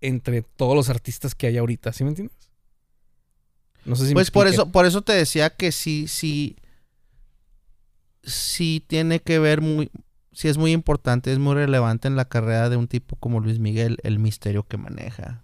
entre 0.00 0.42
todos 0.42 0.76
los 0.76 0.90
artistas 0.90 1.34
que 1.34 1.46
hay 1.48 1.58
ahorita, 1.58 1.92
¿sí 1.92 2.04
me 2.04 2.10
entiendes? 2.10 2.50
No 3.84 3.96
sé 3.96 4.06
si 4.08 4.14
me 4.14 4.20
pues 4.20 4.30
por 4.30 4.46
expliqué. 4.46 4.54
eso, 4.62 4.70
por 4.70 4.86
eso 4.86 5.02
te 5.02 5.12
decía 5.12 5.50
que 5.50 5.72
sí, 5.72 6.06
sí, 6.08 6.56
sí 8.22 8.84
tiene 8.86 9.20
que 9.20 9.38
ver 9.38 9.60
muy, 9.60 9.90
sí 10.32 10.48
es 10.48 10.58
muy 10.58 10.72
importante, 10.72 11.32
es 11.32 11.38
muy 11.38 11.54
relevante 11.54 12.08
en 12.08 12.16
la 12.16 12.28
carrera 12.28 12.68
de 12.68 12.76
un 12.76 12.88
tipo 12.88 13.16
como 13.16 13.40
Luis 13.40 13.58
Miguel, 13.58 13.98
el 14.02 14.18
misterio 14.18 14.66
que 14.66 14.76
maneja. 14.76 15.42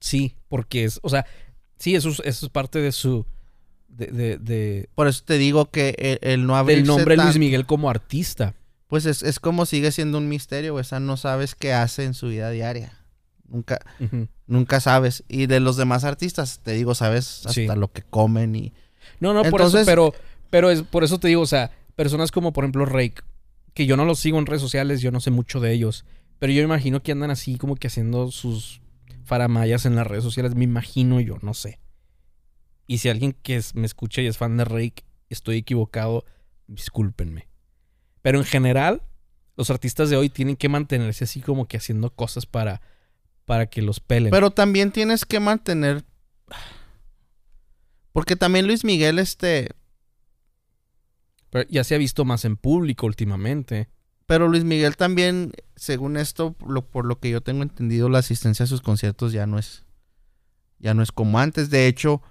Sí, 0.00 0.36
porque 0.48 0.84
es, 0.84 1.00
o 1.02 1.08
sea, 1.08 1.26
Sí, 1.78 1.94
eso 1.94 2.08
es, 2.10 2.20
eso 2.24 2.46
es 2.46 2.52
parte 2.52 2.80
de 2.80 2.92
su. 2.92 3.26
De, 3.96 4.06
de, 4.08 4.38
de- 4.38 4.88
Por 4.94 5.06
eso 5.08 5.22
te 5.24 5.38
digo 5.38 5.70
que 5.70 5.94
el, 6.22 6.28
el 6.32 6.46
no 6.46 6.56
abrirse 6.56 6.80
del 6.82 6.86
nombre 6.88 7.16
Luis 7.16 7.28
tan- 7.30 7.38
Miguel 7.40 7.66
como 7.66 7.88
artista. 7.90 8.54
Pues 8.88 9.06
es, 9.06 9.22
es 9.22 9.38
como 9.40 9.66
sigue 9.66 9.90
siendo 9.92 10.18
un 10.18 10.28
misterio. 10.28 10.74
O 10.74 10.82
sea, 10.84 11.00
no 11.00 11.16
sabes 11.16 11.54
qué 11.54 11.72
hace 11.72 12.04
en 12.04 12.14
su 12.14 12.28
vida 12.28 12.50
diaria. 12.50 12.92
Nunca, 13.48 13.78
nunca 14.46 14.80
sabes. 14.80 15.22
Y 15.28 15.46
de 15.46 15.60
los 15.60 15.76
demás 15.76 16.04
artistas, 16.04 16.60
te 16.62 16.72
digo, 16.72 16.94
sabes 16.94 17.38
hasta 17.46 17.52
Sí. 17.52 17.66
lo 17.76 17.92
que 17.92 18.02
comen 18.02 18.56
y... 18.56 18.72
No, 19.20 19.32
no, 19.34 19.42
por 19.44 19.60
eso, 19.62 19.78
pero, 19.84 20.12
pero 20.50 20.70
es, 20.70 20.82
por 20.82 21.04
eso 21.04 21.18
te 21.18 21.28
digo, 21.28 21.42
o 21.42 21.46
sea, 21.46 21.70
personas 21.94 22.30
como 22.32 22.52
por 22.52 22.64
ejemplo 22.64 22.84
Rake, 22.86 23.16
que 23.74 23.86
yo 23.86 23.96
no 23.96 24.04
los 24.06 24.18
sigo 24.18 24.38
en 24.38 24.46
redes 24.46 24.62
sociales, 24.62 25.00
yo 25.02 25.10
no 25.12 25.20
sé 25.20 25.30
mucho 25.30 25.60
de 25.60 25.72
ellos, 25.72 26.04
pero 26.38 26.52
yo 26.52 26.62
imagino 26.62 27.02
que 27.02 27.12
andan 27.12 27.30
así 27.30 27.56
como 27.58 27.76
que 27.76 27.86
haciendo 27.88 28.30
sus 28.30 28.80
faramayas 29.24 29.84
en 29.86 29.94
las 29.94 30.06
redes 30.06 30.24
sociales, 30.24 30.54
me 30.54 30.64
imagino 30.64 31.20
yo, 31.20 31.36
no 31.42 31.54
sé. 31.54 31.78
Y 32.86 32.98
si 32.98 33.08
alguien 33.08 33.32
que 33.32 33.56
es- 33.56 33.74
me 33.74 33.86
escucha 33.86 34.20
y 34.22 34.26
es 34.26 34.36
fan 34.38 34.56
de 34.56 34.64
Rake, 34.64 35.04
estoy 35.30 35.56
equivocado, 35.58 36.24
discúlpenme. 36.66 37.48
Pero 38.22 38.38
en 38.38 38.44
general, 38.44 39.02
los 39.56 39.70
artistas 39.70 40.10
de 40.10 40.16
hoy 40.16 40.28
tienen 40.28 40.56
que 40.56 40.68
mantenerse 40.68 41.24
así 41.24 41.40
como 41.40 41.66
que 41.66 41.76
haciendo 41.76 42.10
cosas 42.10 42.46
para, 42.46 42.80
para 43.44 43.66
que 43.66 43.82
los 43.82 44.00
pelen. 44.00 44.30
Pero 44.30 44.50
también 44.50 44.90
tienes 44.92 45.24
que 45.24 45.40
mantener... 45.40 46.04
Porque 48.12 48.36
también 48.36 48.66
Luis 48.66 48.84
Miguel, 48.84 49.18
este... 49.18 49.70
Pero 51.50 51.68
ya 51.70 51.84
se 51.84 51.94
ha 51.94 51.98
visto 51.98 52.24
más 52.24 52.44
en 52.44 52.56
público 52.56 53.06
últimamente. 53.06 53.88
Pero 54.26 54.48
Luis 54.48 54.64
Miguel 54.64 54.96
también, 54.96 55.52
según 55.76 56.16
esto, 56.16 56.56
lo, 56.66 56.86
por 56.86 57.04
lo 57.06 57.18
que 57.20 57.30
yo 57.30 57.40
tengo 57.42 57.62
entendido, 57.62 58.08
la 58.08 58.18
asistencia 58.18 58.64
a 58.64 58.68
sus 58.68 58.80
conciertos 58.82 59.32
ya 59.32 59.46
no 59.46 59.58
es... 59.58 59.84
Ya 60.78 60.94
no 60.94 61.02
es 61.02 61.12
como 61.12 61.38
antes. 61.38 61.70
De 61.70 61.86
hecho, 61.86 62.22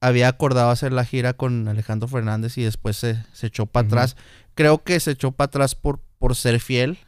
había 0.00 0.28
acordado 0.28 0.70
hacer 0.70 0.92
la 0.92 1.04
gira 1.04 1.32
con 1.34 1.68
Alejandro 1.68 2.08
Fernández 2.08 2.56
y 2.58 2.62
después 2.62 2.96
se, 2.96 3.22
se 3.32 3.48
echó 3.48 3.66
para 3.66 3.86
atrás. 3.86 4.16
Creo 4.54 4.82
que 4.82 4.98
se 5.00 5.12
echó 5.12 5.32
para 5.32 5.46
atrás 5.46 5.74
por, 5.74 6.00
por 6.18 6.36
ser 6.36 6.60
fiel 6.60 6.98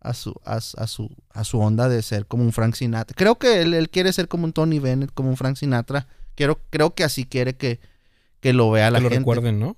a 0.00 0.14
su, 0.14 0.34
a, 0.44 0.56
a 0.56 0.86
su, 0.86 1.10
a 1.30 1.44
su 1.44 1.60
onda 1.60 1.88
de 1.88 2.02
ser 2.02 2.26
como 2.26 2.42
un 2.44 2.52
Frank 2.52 2.74
Sinatra. 2.74 3.14
Creo 3.16 3.36
que 3.38 3.62
él, 3.62 3.74
él 3.74 3.90
quiere 3.90 4.12
ser 4.12 4.28
como 4.28 4.44
un 4.44 4.52
Tony 4.52 4.78
Bennett, 4.78 5.12
como 5.12 5.28
un 5.30 5.36
Frank 5.36 5.56
Sinatra. 5.56 6.06
Quiero, 6.34 6.60
creo 6.70 6.94
que 6.94 7.04
así 7.04 7.24
quiere 7.24 7.56
que, 7.56 7.80
que 8.40 8.52
lo 8.52 8.70
vea 8.70 8.90
la 8.90 8.98
que 8.98 9.04
lo 9.04 9.10
gente. 9.10 9.20
recuerden, 9.20 9.60
¿no? 9.60 9.76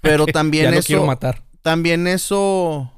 Pero 0.00 0.26
ya 0.26 0.32
también 0.32 0.74
lo 0.74 0.82
quiero 0.82 1.02
eso, 1.02 1.06
matar. 1.06 1.42
también 1.62 2.06
eso... 2.06 2.90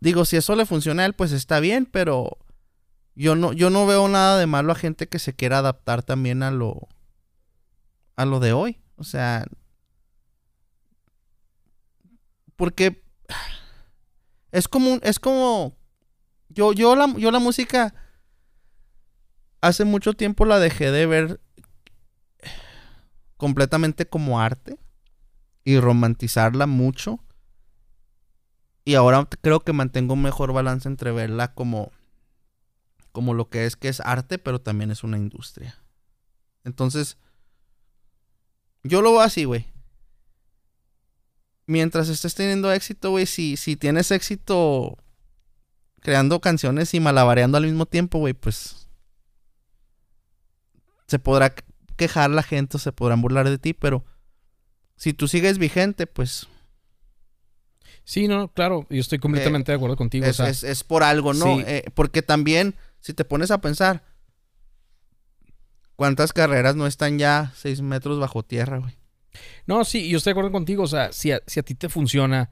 Digo, 0.00 0.24
si 0.24 0.36
eso 0.36 0.54
le 0.54 0.64
funciona 0.64 1.02
a 1.02 1.06
él, 1.06 1.14
pues 1.14 1.32
está 1.32 1.58
bien, 1.58 1.84
pero 1.90 2.38
yo 3.18 3.34
no, 3.36 3.52
yo 3.52 3.70
no 3.70 3.86
veo 3.86 4.08
nada 4.08 4.38
de 4.38 4.46
malo 4.46 4.72
a 4.72 4.76
gente 4.76 5.08
que 5.08 5.18
se 5.18 5.34
quiera 5.34 5.58
adaptar 5.58 6.02
también 6.02 6.42
a 6.42 6.50
lo, 6.50 6.88
a 8.16 8.24
lo 8.24 8.40
de 8.40 8.52
hoy. 8.52 8.80
O 8.96 9.04
sea, 9.04 9.46
porque 12.56 13.02
es 14.52 14.68
como, 14.68 14.92
un- 14.94 15.00
es 15.02 15.18
como, 15.18 15.76
yo, 16.48 16.72
yo 16.72 16.96
la, 16.96 17.12
yo 17.16 17.30
la 17.30 17.38
música 17.38 17.94
hace 19.60 19.84
mucho 19.84 20.14
tiempo 20.14 20.44
la 20.44 20.58
dejé 20.58 20.90
de 20.90 21.06
ver 21.06 21.40
completamente 23.36 24.06
como 24.08 24.40
arte 24.40 24.78
y 25.64 25.80
romantizarla 25.80 26.66
mucho. 26.66 27.20
Y 28.84 28.94
ahora 28.94 29.28
creo 29.42 29.60
que 29.60 29.72
mantengo 29.72 30.14
un 30.14 30.22
mejor 30.22 30.52
balance 30.52 30.88
entre 30.88 31.12
verla 31.12 31.54
como, 31.54 31.92
como 33.18 33.34
lo 33.34 33.48
que 33.48 33.66
es, 33.66 33.74
que 33.74 33.88
es 33.88 33.98
arte, 33.98 34.38
pero 34.38 34.60
también 34.60 34.92
es 34.92 35.02
una 35.02 35.16
industria. 35.18 35.76
Entonces, 36.62 37.18
yo 38.84 39.02
lo 39.02 39.10
veo 39.10 39.22
así, 39.22 39.42
güey. 39.42 39.66
Mientras 41.66 42.08
estés 42.08 42.36
teniendo 42.36 42.70
éxito, 42.72 43.10
güey, 43.10 43.26
si, 43.26 43.56
si 43.56 43.74
tienes 43.74 44.12
éxito 44.12 44.96
creando 46.00 46.40
canciones 46.40 46.94
y 46.94 47.00
malabareando 47.00 47.58
al 47.58 47.64
mismo 47.64 47.86
tiempo, 47.86 48.20
güey, 48.20 48.34
pues 48.34 48.86
se 51.08 51.18
podrá 51.18 51.52
que- 51.52 51.64
quejar 51.96 52.30
la 52.30 52.44
gente 52.44 52.78
se 52.78 52.92
podrán 52.92 53.20
burlar 53.20 53.50
de 53.50 53.58
ti, 53.58 53.72
pero 53.74 54.04
si 54.94 55.12
tú 55.12 55.26
sigues 55.26 55.58
vigente, 55.58 56.06
pues 56.06 56.46
Sí, 58.10 58.26
no, 58.26 58.48
claro, 58.48 58.86
yo 58.88 59.00
estoy 59.00 59.18
completamente 59.18 59.70
de 59.70 59.76
acuerdo 59.76 59.94
contigo. 59.96 60.24
o 60.24 60.28
es, 60.30 60.36
sea, 60.36 60.48
es- 60.48 60.64
es 60.64 60.82
por 60.82 61.02
algo, 61.02 61.34
¿no? 61.34 61.44
sí. 61.58 61.64
Eh, 61.66 61.84
porque 61.94 62.22
también, 62.22 62.74
si 63.00 63.12
te 63.12 63.22
pones 63.26 63.50
a 63.50 63.60
pensar, 63.60 64.02
¿cuántas 65.96 66.32
carreras 66.32 66.76
no 66.76 66.86
están 66.86 67.18
ya 67.18 67.52
seis 67.54 67.80
metros 67.82 68.18
bajo 68.18 68.42
tierra, 68.42 68.78
güey? 68.78 68.96
No, 69.66 69.84
sí, 69.84 70.08
yo 70.08 70.18
estoy 70.18 70.30
de 70.30 70.32
acuerdo 70.32 70.52
contigo. 70.52 70.84
O 70.84 70.86
sea, 70.88 71.12
si 71.12 71.32
a, 71.32 71.42
si 71.46 71.60
a 71.60 71.62
ti 71.62 71.74
te 71.74 71.88
funciona 71.88 72.50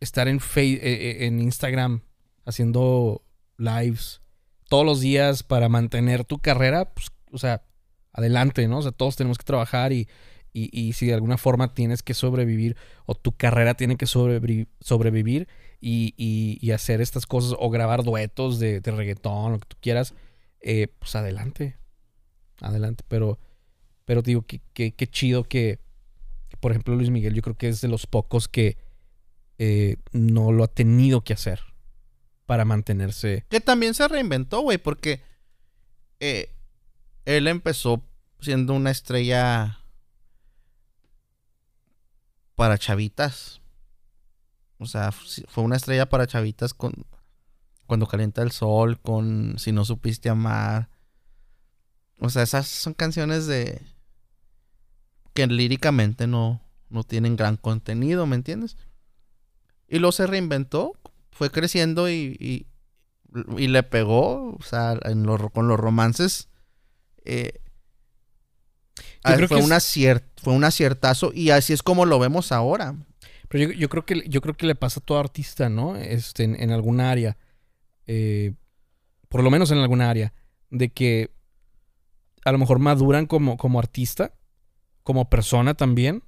estar 0.00 0.26
en, 0.28 0.40
Face- 0.40 0.80
eh, 0.82 1.10
eh, 1.22 1.26
en 1.26 1.38
Instagram 1.40 2.02
haciendo 2.44 3.22
lives 3.56 4.20
todos 4.68 4.84
los 4.84 5.00
días 5.00 5.42
para 5.44 5.68
mantener 5.68 6.24
tu 6.24 6.38
carrera, 6.38 6.92
pues, 6.92 7.08
o 7.30 7.38
sea, 7.38 7.62
adelante, 8.12 8.66
¿no? 8.68 8.78
O 8.78 8.82
sea, 8.82 8.92
todos 8.92 9.16
tenemos 9.16 9.38
que 9.38 9.44
trabajar 9.44 9.92
y, 9.92 10.08
y, 10.72 10.92
si 10.92 11.06
de 11.06 11.14
alguna 11.14 11.38
forma 11.38 11.74
tienes 11.74 12.02
que 12.02 12.14
sobrevivir 12.14 12.76
o 13.06 13.14
tu 13.14 13.32
carrera 13.32 13.74
tiene 13.74 13.96
que 13.96 14.06
sobrevi- 14.06 14.68
sobrevivir 14.80 15.48
y, 15.80 16.70
hacer 16.72 17.00
estas 17.00 17.26
cosas 17.26 17.56
o 17.58 17.70
grabar 17.70 18.02
duetos 18.02 18.58
de, 18.58 18.80
de 18.80 18.90
reggaetón, 18.90 19.52
lo 19.52 19.58
que 19.60 19.66
tú 19.66 19.76
quieras, 19.80 20.14
eh, 20.60 20.88
pues 20.98 21.14
adelante. 21.16 21.76
Adelante. 22.60 23.04
Pero, 23.08 23.38
pero 24.04 24.22
digo, 24.22 24.42
que, 24.42 24.60
que, 24.72 25.06
chido 25.06 25.44
que, 25.44 25.78
que, 26.48 26.56
por 26.56 26.72
ejemplo, 26.72 26.94
Luis 26.94 27.10
Miguel, 27.10 27.34
yo 27.34 27.42
creo 27.42 27.56
que 27.56 27.68
es 27.68 27.80
de 27.80 27.88
los 27.88 28.06
pocos 28.06 28.48
que 28.48 28.76
eh, 29.58 29.96
no 30.12 30.52
lo 30.52 30.64
ha 30.64 30.68
tenido 30.68 31.22
que 31.22 31.32
hacer 31.32 31.60
para 32.46 32.64
mantenerse. 32.64 33.44
Que 33.48 33.60
también 33.60 33.94
se 33.94 34.08
reinventó, 34.08 34.60
güey, 34.60 34.78
porque 34.78 35.20
eh, 36.20 36.50
él 37.24 37.46
empezó 37.46 38.02
siendo 38.40 38.74
una 38.74 38.90
estrella 38.90 39.80
para 42.58 42.76
chavitas. 42.76 43.60
O 44.78 44.86
sea, 44.86 45.12
fue 45.12 45.62
una 45.62 45.76
estrella 45.76 46.08
para 46.08 46.26
chavitas 46.26 46.74
con 46.74 46.92
cuando 47.86 48.08
calienta 48.08 48.42
el 48.42 48.50
sol, 48.50 48.98
con 49.00 49.54
si 49.60 49.70
no 49.70 49.84
supiste 49.84 50.28
amar. 50.28 50.90
O 52.18 52.30
sea, 52.30 52.42
esas 52.42 52.66
son 52.66 52.94
canciones 52.94 53.46
de 53.46 53.80
que 55.34 55.46
líricamente 55.46 56.26
no, 56.26 56.60
no 56.90 57.04
tienen 57.04 57.36
gran 57.36 57.56
contenido, 57.56 58.26
¿me 58.26 58.34
entiendes? 58.34 58.76
Y 59.86 60.00
luego 60.00 60.10
se 60.10 60.26
reinventó, 60.26 60.94
fue 61.30 61.50
creciendo 61.50 62.10
y, 62.10 62.36
y, 62.40 63.68
le 63.68 63.82
pegó, 63.84 64.56
o 64.56 64.62
sea, 64.62 64.98
en 65.04 65.22
lo- 65.22 65.50
con 65.50 65.68
los 65.68 65.78
romances. 65.78 66.48
eh, 67.24 67.60
Yo 69.24 69.32
ah, 69.32 69.34
creo 69.36 69.48
fue, 69.48 69.56
que 69.58 69.62
fue 70.36 70.52
un 70.52 70.64
aciertazo 70.64 71.32
y 71.34 71.50
así 71.50 71.72
es 71.72 71.82
como 71.82 72.06
lo 72.06 72.18
vemos 72.18 72.52
ahora. 72.52 72.94
Pero 73.48 73.70
yo, 73.70 73.78
yo 73.78 73.88
creo 73.88 74.04
que 74.04 74.24
yo 74.28 74.40
creo 74.40 74.54
que 74.54 74.66
le 74.66 74.74
pasa 74.74 75.00
a 75.00 75.02
todo 75.02 75.18
artista, 75.18 75.68
¿no? 75.68 75.96
Este, 75.96 76.44
en, 76.44 76.60
en 76.60 76.70
alguna 76.70 77.10
área. 77.10 77.36
eh, 78.06 78.54
por 79.28 79.42
lo 79.42 79.50
menos 79.50 79.70
en 79.70 79.78
alguna 79.78 80.08
área. 80.10 80.32
De 80.70 80.90
que 80.90 81.30
a 82.44 82.52
lo 82.52 82.58
mejor 82.58 82.78
maduran 82.78 83.26
como, 83.26 83.56
como 83.56 83.78
artista. 83.78 84.32
Como 85.02 85.28
persona 85.30 85.74
también. 85.74 86.22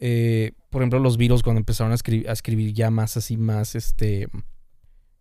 Eh, 0.00 0.52
por 0.70 0.82
ejemplo, 0.82 0.98
los 0.98 1.16
Beatles 1.16 1.42
cuando 1.42 1.58
empezaron 1.58 1.92
a 1.92 1.94
escribir, 1.94 2.28
a 2.28 2.32
escribir 2.32 2.72
ya 2.72 2.90
más 2.90 3.16
así, 3.16 3.36
más 3.36 3.74
este. 3.74 4.28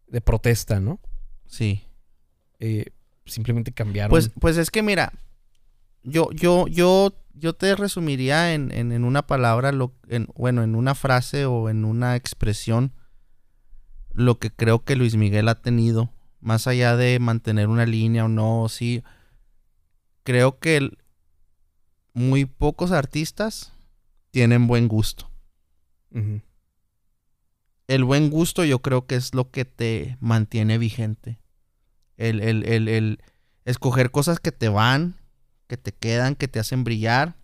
de 0.08 0.22
protesta, 0.22 0.80
¿no? 0.80 1.00
Sí. 1.46 1.84
Eh, 2.60 2.86
simplemente 3.26 3.72
cambiaron. 3.72 4.10
Pues, 4.10 4.32
pues 4.40 4.58
es 4.58 4.72
que 4.72 4.82
mira, 4.82 5.14
yo, 6.10 6.32
yo, 6.32 6.68
yo, 6.68 7.14
yo 7.34 7.54
te 7.54 7.76
resumiría 7.76 8.54
en, 8.54 8.72
en, 8.72 8.92
en 8.92 9.04
una 9.04 9.28
palabra, 9.28 9.72
lo, 9.72 9.94
en, 10.08 10.28
bueno, 10.36 10.64
en 10.64 10.76
una 10.76 10.96
frase 10.96 11.46
o 11.46 11.70
en 11.70 11.86
una 11.86 12.16
expresión, 12.16 12.94
lo 14.14 14.40
que 14.40 14.50
creo 14.52 14.84
que 14.84 14.96
Luis 14.96 15.16
Miguel 15.16 15.48
ha 15.50 15.62
tenido, 15.62 16.12
más 16.40 16.66
allá 16.68 16.96
de 16.96 17.20
mantener 17.20 17.68
una 17.68 17.86
línea 17.86 18.26
o 18.26 18.28
no, 18.30 18.68
sí, 18.70 19.04
creo 20.24 20.60
que 20.60 20.78
el- 20.78 20.98
muy 22.14 22.46
pocos 22.46 22.92
artistas 22.92 23.74
tienen 24.32 24.66
buen 24.68 24.88
gusto. 24.88 25.30
El 27.88 28.04
buen 28.04 28.30
gusto 28.30 28.64
yo 28.66 28.80
creo 28.82 29.06
que 29.06 29.16
es 29.16 29.34
lo 29.36 29.52
que 29.52 29.66
te 29.66 30.18
mantiene 30.20 30.78
vigente. 30.78 31.40
El, 32.18 32.42
el, 32.42 32.66
el, 32.66 32.88
el 32.88 33.20
escoger 33.66 34.10
cosas 34.12 34.40
que 34.40 34.52
te 34.52 34.68
van, 34.70 35.16
que 35.68 35.78
te 35.78 35.92
quedan, 35.92 36.36
que 36.36 36.48
te 36.48 36.60
hacen 36.60 36.84
brillar, 36.84 37.36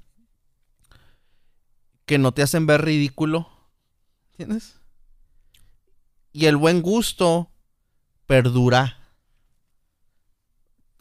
que 2.06 2.18
no 2.18 2.34
te 2.34 2.42
hacen 2.42 2.66
ver 2.66 2.84
ridículo. 2.84 3.48
¿Entiendes? 4.32 4.80
Y 6.32 6.48
el 6.48 6.58
buen 6.58 6.82
gusto 6.82 7.52
perdura 8.26 8.98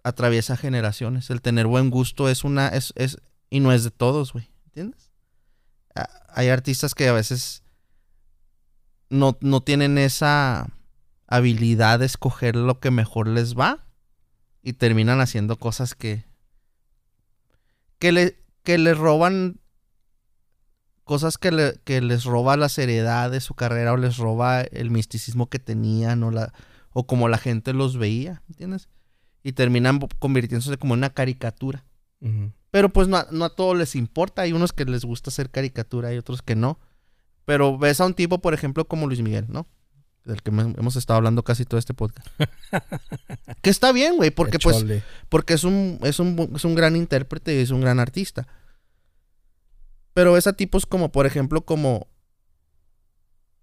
atraviesa 0.02 0.56
generaciones. 0.56 1.30
El 1.30 1.40
tener 1.40 1.66
buen 1.66 1.90
gusto 1.90 2.28
es 2.28 2.44
una, 2.44 2.68
es, 2.68 2.92
es, 2.96 3.18
y 3.50 3.60
no 3.60 3.72
es 3.72 3.84
de 3.84 3.90
todos, 3.90 4.32
güey, 4.32 4.50
¿entiendes? 4.66 5.10
Ah, 5.94 6.08
hay 6.28 6.48
artistas 6.48 6.94
que 6.94 7.08
a 7.08 7.12
veces 7.12 7.62
no, 9.08 9.38
no 9.40 9.62
tienen 9.62 9.98
esa 9.98 10.68
habilidad 11.26 12.00
de 12.00 12.06
escoger 12.06 12.56
lo 12.56 12.80
que 12.80 12.90
mejor 12.90 13.28
les 13.28 13.56
va 13.56 13.86
y 14.62 14.74
terminan 14.74 15.20
haciendo 15.20 15.56
cosas 15.58 15.94
que 15.94 16.26
que 18.02 18.10
le 18.10 18.36
que 18.64 18.78
les 18.78 18.98
roban 18.98 19.60
cosas 21.04 21.38
que, 21.38 21.52
le, 21.52 21.78
que 21.84 22.00
les 22.00 22.24
roba 22.24 22.56
la 22.56 22.68
seriedad 22.68 23.30
de 23.30 23.40
su 23.40 23.54
carrera 23.54 23.92
o 23.92 23.96
les 23.96 24.16
roba 24.16 24.62
el 24.62 24.90
misticismo 24.90 25.48
que 25.48 25.60
tenían 25.60 26.24
o 26.24 26.32
la 26.32 26.52
o 26.90 27.06
como 27.06 27.28
la 27.28 27.38
gente 27.38 27.72
los 27.72 27.96
veía, 27.96 28.42
¿entiendes? 28.48 28.88
Y 29.44 29.52
terminan 29.52 30.00
convirtiéndose 30.18 30.76
como 30.78 30.94
en 30.94 30.98
una 30.98 31.10
caricatura. 31.10 31.84
Pero 32.72 32.92
pues 32.92 33.06
no, 33.06 33.24
no, 33.30 33.44
a 33.44 33.54
todos 33.54 33.78
les 33.78 33.94
importa. 33.94 34.42
Hay 34.42 34.52
unos 34.52 34.72
que 34.72 34.84
les 34.84 35.04
gusta 35.04 35.30
hacer 35.30 35.50
caricatura 35.50 36.12
y 36.12 36.18
otros 36.18 36.42
que 36.42 36.56
no. 36.56 36.80
Pero 37.44 37.78
ves 37.78 38.00
a 38.00 38.06
un 38.06 38.14
tipo, 38.14 38.40
por 38.40 38.52
ejemplo, 38.52 38.86
como 38.88 39.06
Luis 39.06 39.22
Miguel, 39.22 39.46
¿no? 39.48 39.68
Del 40.24 40.42
que 40.42 40.50
hemos 40.50 40.96
estado 40.96 41.16
hablando 41.16 41.42
casi 41.42 41.64
todo 41.64 41.78
este 41.78 41.94
podcast. 41.94 42.26
que 43.62 43.70
está 43.70 43.90
bien, 43.92 44.16
güey, 44.16 44.30
porque 44.30 44.58
pues 44.58 44.84
porque 45.28 45.54
es 45.54 45.64
un, 45.64 45.98
es 46.02 46.20
un 46.20 46.52
es 46.54 46.64
un 46.64 46.74
gran 46.74 46.94
intérprete 46.94 47.54
y 47.54 47.58
es 47.58 47.70
un 47.70 47.80
gran 47.80 47.98
artista. 47.98 48.46
Pero 50.14 50.34
ves 50.34 50.46
a 50.46 50.52
tipos 50.52 50.86
como, 50.86 51.10
por 51.10 51.26
ejemplo, 51.26 51.64
como 51.64 52.06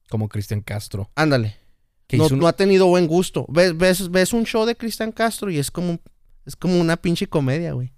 como 0.10 0.28
Cristian 0.28 0.62
Castro. 0.62 1.10
Ándale. 1.16 1.58
No, 2.12 2.28
no, 2.30 2.48
ha 2.48 2.54
tenido 2.54 2.88
buen 2.88 3.06
gusto. 3.06 3.46
Ves, 3.50 3.78
ves, 3.78 4.10
ves 4.10 4.34
un 4.34 4.44
show 4.46 4.66
de 4.66 4.76
Cristian 4.76 5.12
Castro 5.12 5.52
y 5.52 5.60
es 5.60 5.70
como 5.70 6.00
es 6.46 6.56
como 6.56 6.80
una 6.80 6.98
pinche 6.98 7.28
comedia, 7.28 7.74
güey 7.74 7.94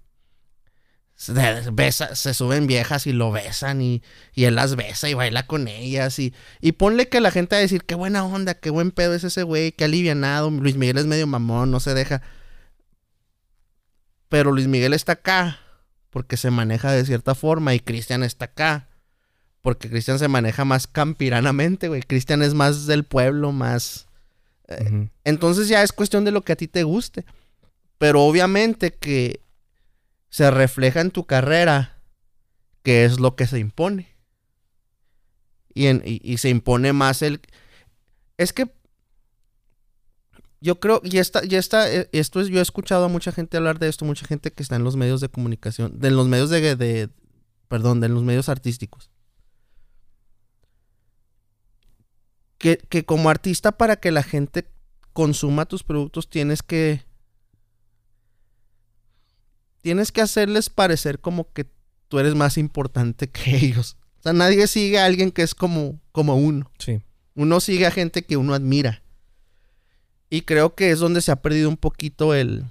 se 1.22 2.34
suben 2.34 2.66
viejas 2.66 3.06
y 3.06 3.14
lo 3.14 3.32
besan 3.32 3.82
y, 3.82 4.02
él 4.36 4.56
las 4.56 4.76
besa 4.76 5.08
y 5.08 5.14
baila 5.14 5.46
con 5.46 5.68
ellas 5.68 6.18
y, 6.18 6.34
y 6.62 6.72
ponle 6.72 7.10
que 7.10 7.22
la 7.22 7.30
gente 7.30 7.56
va 7.56 7.60
a 7.60 7.62
decir 7.62 7.84
qué 7.84 7.94
buena 7.96 8.26
onda, 8.26 8.56
qué 8.56 8.72
buen 8.72 8.92
pedo 8.92 9.14
es 9.14 9.24
ese 9.24 9.44
güey, 9.44 9.72
qué 9.72 9.86
alivianado, 9.86 10.50
Luis 10.50 10.78
Miguel 10.78 10.98
es 10.98 11.06
medio 11.06 11.28
mamón, 11.28 11.70
no 11.70 11.80
se 11.80 11.94
deja. 11.94 12.22
Pero 14.30 14.52
Luis 14.52 14.68
Miguel 14.68 14.94
está 14.94 15.14
acá 15.14 15.60
porque 16.10 16.38
se 16.38 16.50
maneja 16.50 16.92
de 16.92 17.06
cierta 17.06 17.36
forma 17.36 17.76
y 17.76 17.80
Cristian 17.80 18.24
está 18.24 18.46
acá 18.46 18.88
porque 19.62 19.90
Cristian 19.90 20.18
se 20.18 20.28
maneja 20.28 20.66
más 20.66 20.88
campiranamente, 20.88 21.88
güey. 21.88 22.02
Cristian 22.02 22.42
es 22.42 22.54
más 22.54 22.88
del 22.88 23.04
pueblo, 23.04 23.52
más... 23.52 24.08
Eh, 24.68 25.10
entonces 25.24 25.68
ya 25.68 25.84
es 25.84 25.92
cuestión 25.92 26.26
de 26.26 26.32
lo 26.32 26.42
que 26.42 26.54
a 26.54 26.56
ti 26.56 26.68
te 26.68 26.84
guste. 26.84 27.26
Pero 28.00 28.24
obviamente 28.24 28.92
que 28.92 29.42
se 30.32 30.50
refleja 30.50 31.02
en 31.02 31.12
tu 31.12 31.26
carrera 31.26 32.02
que 32.82 33.06
es 33.06 33.20
lo 33.20 33.36
que 33.36 33.46
se 33.46 33.60
impone. 33.60 34.08
Y, 35.74 35.88
y, 36.34 36.38
se 36.38 36.50
impone 36.50 36.92
más 36.94 37.22
el... 37.22 37.40
Es 38.38 38.52
que 38.52 38.74
yo 40.60 40.80
creo, 40.80 41.02
y 41.04 41.18
esta, 41.18 41.46
y 41.46 41.56
esta, 41.56 41.92
eh, 41.92 42.10
esto 42.12 42.42
es, 42.42 42.48
yo 42.48 42.60
he 42.60 42.62
escuchado 42.62 43.06
a 43.06 43.08
mucha 43.08 43.32
gente 43.32 43.58
hablar 43.58 43.80
de 43.80 43.88
esto, 43.88 44.04
mucha 44.04 44.26
gente 44.26 44.52
que 44.52 44.64
está 44.64 44.76
en 44.76 44.84
los 44.84 44.96
medios 44.96 45.22
de 45.22 45.30
comunicación, 45.30 46.00
de 46.00 46.12
los 46.12 46.28
medios 46.28 46.50
de, 46.50 46.76
de 46.76 47.10
perdón, 47.68 48.00
de 48.00 48.10
los 48.10 48.24
medios 48.24 48.50
artísticos. 48.50 49.10
Que, 52.58 52.78
que 52.78 53.06
como 53.06 53.30
artista 53.30 53.72
para 53.72 53.96
que 53.96 54.12
la 54.12 54.24
gente 54.24 54.68
consuma 55.14 55.66
tus 55.66 55.84
productos 55.84 56.30
tienes 56.30 56.64
que 56.64 57.04
tienes 59.82 60.12
que 60.12 60.22
hacerles 60.22 60.70
parecer 60.70 61.20
como 61.20 61.52
que 61.52 61.66
tú 62.08 62.20
eres 62.20 62.36
más 62.36 62.58
importante 62.58 63.30
que 63.30 63.56
ellos. 63.66 63.98
O 64.20 64.24
sea, 64.24 64.34
nadie 64.34 64.68
sigue 64.68 65.00
a 65.00 65.06
alguien 65.06 65.32
que 65.32 65.42
es 65.42 65.56
como, 65.56 66.00
como 66.12 66.36
uno. 66.36 66.72
Sí. 66.78 67.02
Uno 67.34 67.60
sigue 67.60 67.88
a 67.88 67.92
gente 67.92 68.24
que 68.24 68.38
uno 68.38 68.54
admira. 68.54 69.02
Y 70.30 70.42
creo 70.42 70.76
que 70.76 70.92
es 70.92 71.00
donde 71.00 71.22
se 71.22 71.32
ha 71.32 71.42
perdido 71.42 71.70
un 71.70 71.78
poquito 71.78 72.34
el... 72.34 72.66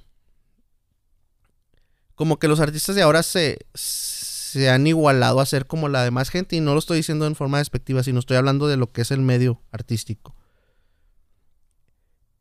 Como 2.14 2.38
que 2.38 2.48
los 2.48 2.60
artistas 2.60 2.94
de 2.94 3.02
ahora 3.02 3.22
se, 3.22 3.58
se 3.74 4.68
han 4.68 4.86
igualado 4.86 5.40
a 5.40 5.46
ser 5.46 5.66
como 5.66 5.88
la 5.88 6.04
demás 6.04 6.28
gente. 6.28 6.54
Y 6.54 6.60
no 6.60 6.72
lo 6.72 6.78
estoy 6.78 6.98
diciendo 6.98 7.26
en 7.26 7.34
forma 7.34 7.58
despectiva, 7.58 8.02
sino 8.02 8.20
estoy 8.20 8.36
hablando 8.36 8.68
de 8.68 8.76
lo 8.76 8.92
que 8.92 9.02
es 9.02 9.10
el 9.10 9.20
medio 9.20 9.60
artístico. 9.72 10.36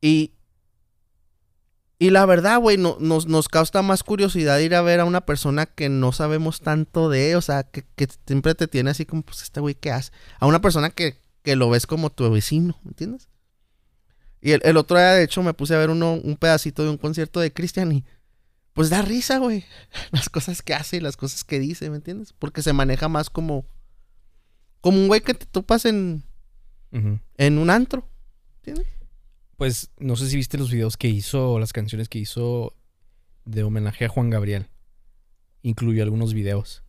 Y 0.02 0.34
y 2.02 2.12
la 2.12 2.26
verdad, 2.26 2.60
güey, 2.60 2.78
no, 2.78 2.96
nos, 3.02 3.28
nos 3.28 3.50
causa 3.50 3.82
más 3.82 4.04
curiosidad 4.04 4.58
ir 4.60 4.74
a 4.74 4.82
ver 4.82 5.02
a 5.02 5.06
una 5.06 5.26
persona 5.26 5.66
que 5.66 5.90
no 5.90 6.14
sabemos 6.14 6.62
tanto 6.62 7.10
de, 7.10 7.36
o 7.36 7.42
sea, 7.42 7.64
que, 7.64 7.84
siempre 8.26 8.56
te 8.56 8.70
tiene 8.70 8.92
así 8.92 9.06
como, 9.06 9.22
pues, 9.22 9.44
este 9.44 9.60
güey, 9.60 9.76
¿qué 9.76 9.92
hace? 9.92 10.14
A 10.40 10.48
una 10.48 10.62
persona 10.62 10.92
que, 10.92 11.18
lo 11.44 11.70
ves 11.70 11.88
como 11.88 12.12
tu 12.12 12.30
vecino, 12.32 12.80
¿me 12.84 12.92
entiendes? 12.92 13.28
Y 14.40 14.52
el, 14.52 14.78
otro 14.78 14.98
día, 14.98 15.14
de 15.14 15.24
hecho, 15.24 15.44
me 15.44 15.54
puse 15.54 15.76
a 15.76 15.80
ver 15.80 15.90
uno, 15.90 16.14
un 16.14 16.38
pedacito 16.38 16.84
de 16.84 16.90
un 16.90 16.98
concierto 16.98 17.42
de 17.42 17.52
Cristian 17.52 17.92
y, 17.92 18.06
pues, 18.72 18.90
da 18.90 19.02
risa, 19.02 19.40
güey. 19.40 19.66
Las 20.12 20.30
cosas 20.30 20.62
que 20.62 20.74
hace 20.74 20.98
y 20.98 21.00
las 21.02 21.18
cosas 21.18 21.44
que 21.44 21.60
dice, 21.60 21.90
¿me 21.90 21.98
entiendes? 21.98 22.32
Porque 22.32 22.62
se 22.62 22.72
maneja 22.72 23.10
más 23.10 23.30
como, 23.30 23.66
como 24.80 25.00
un 25.00 25.08
güey 25.08 25.20
que 25.20 25.34
te 25.34 25.46
topas 25.46 25.84
en, 25.84 26.24
en 26.92 27.58
un 27.58 27.70
antro, 27.70 28.08
¿entiendes? 28.60 28.99
Pues 29.60 29.92
no 30.00 30.16
sé 30.16 30.30
si 30.30 30.38
viste 30.38 30.58
los 30.58 30.72
videos 30.72 30.96
que 30.96 31.10
hizo, 31.10 31.60
las 31.60 31.74
canciones 31.74 32.08
que 32.08 32.18
hizo 32.18 32.74
de 33.44 33.64
homenaje 33.64 34.06
a 34.06 34.08
Juan 34.08 34.30
Gabriel. 34.30 34.70
Incluyó 35.64 36.02
algunos 36.02 36.34
videos. 36.34 36.82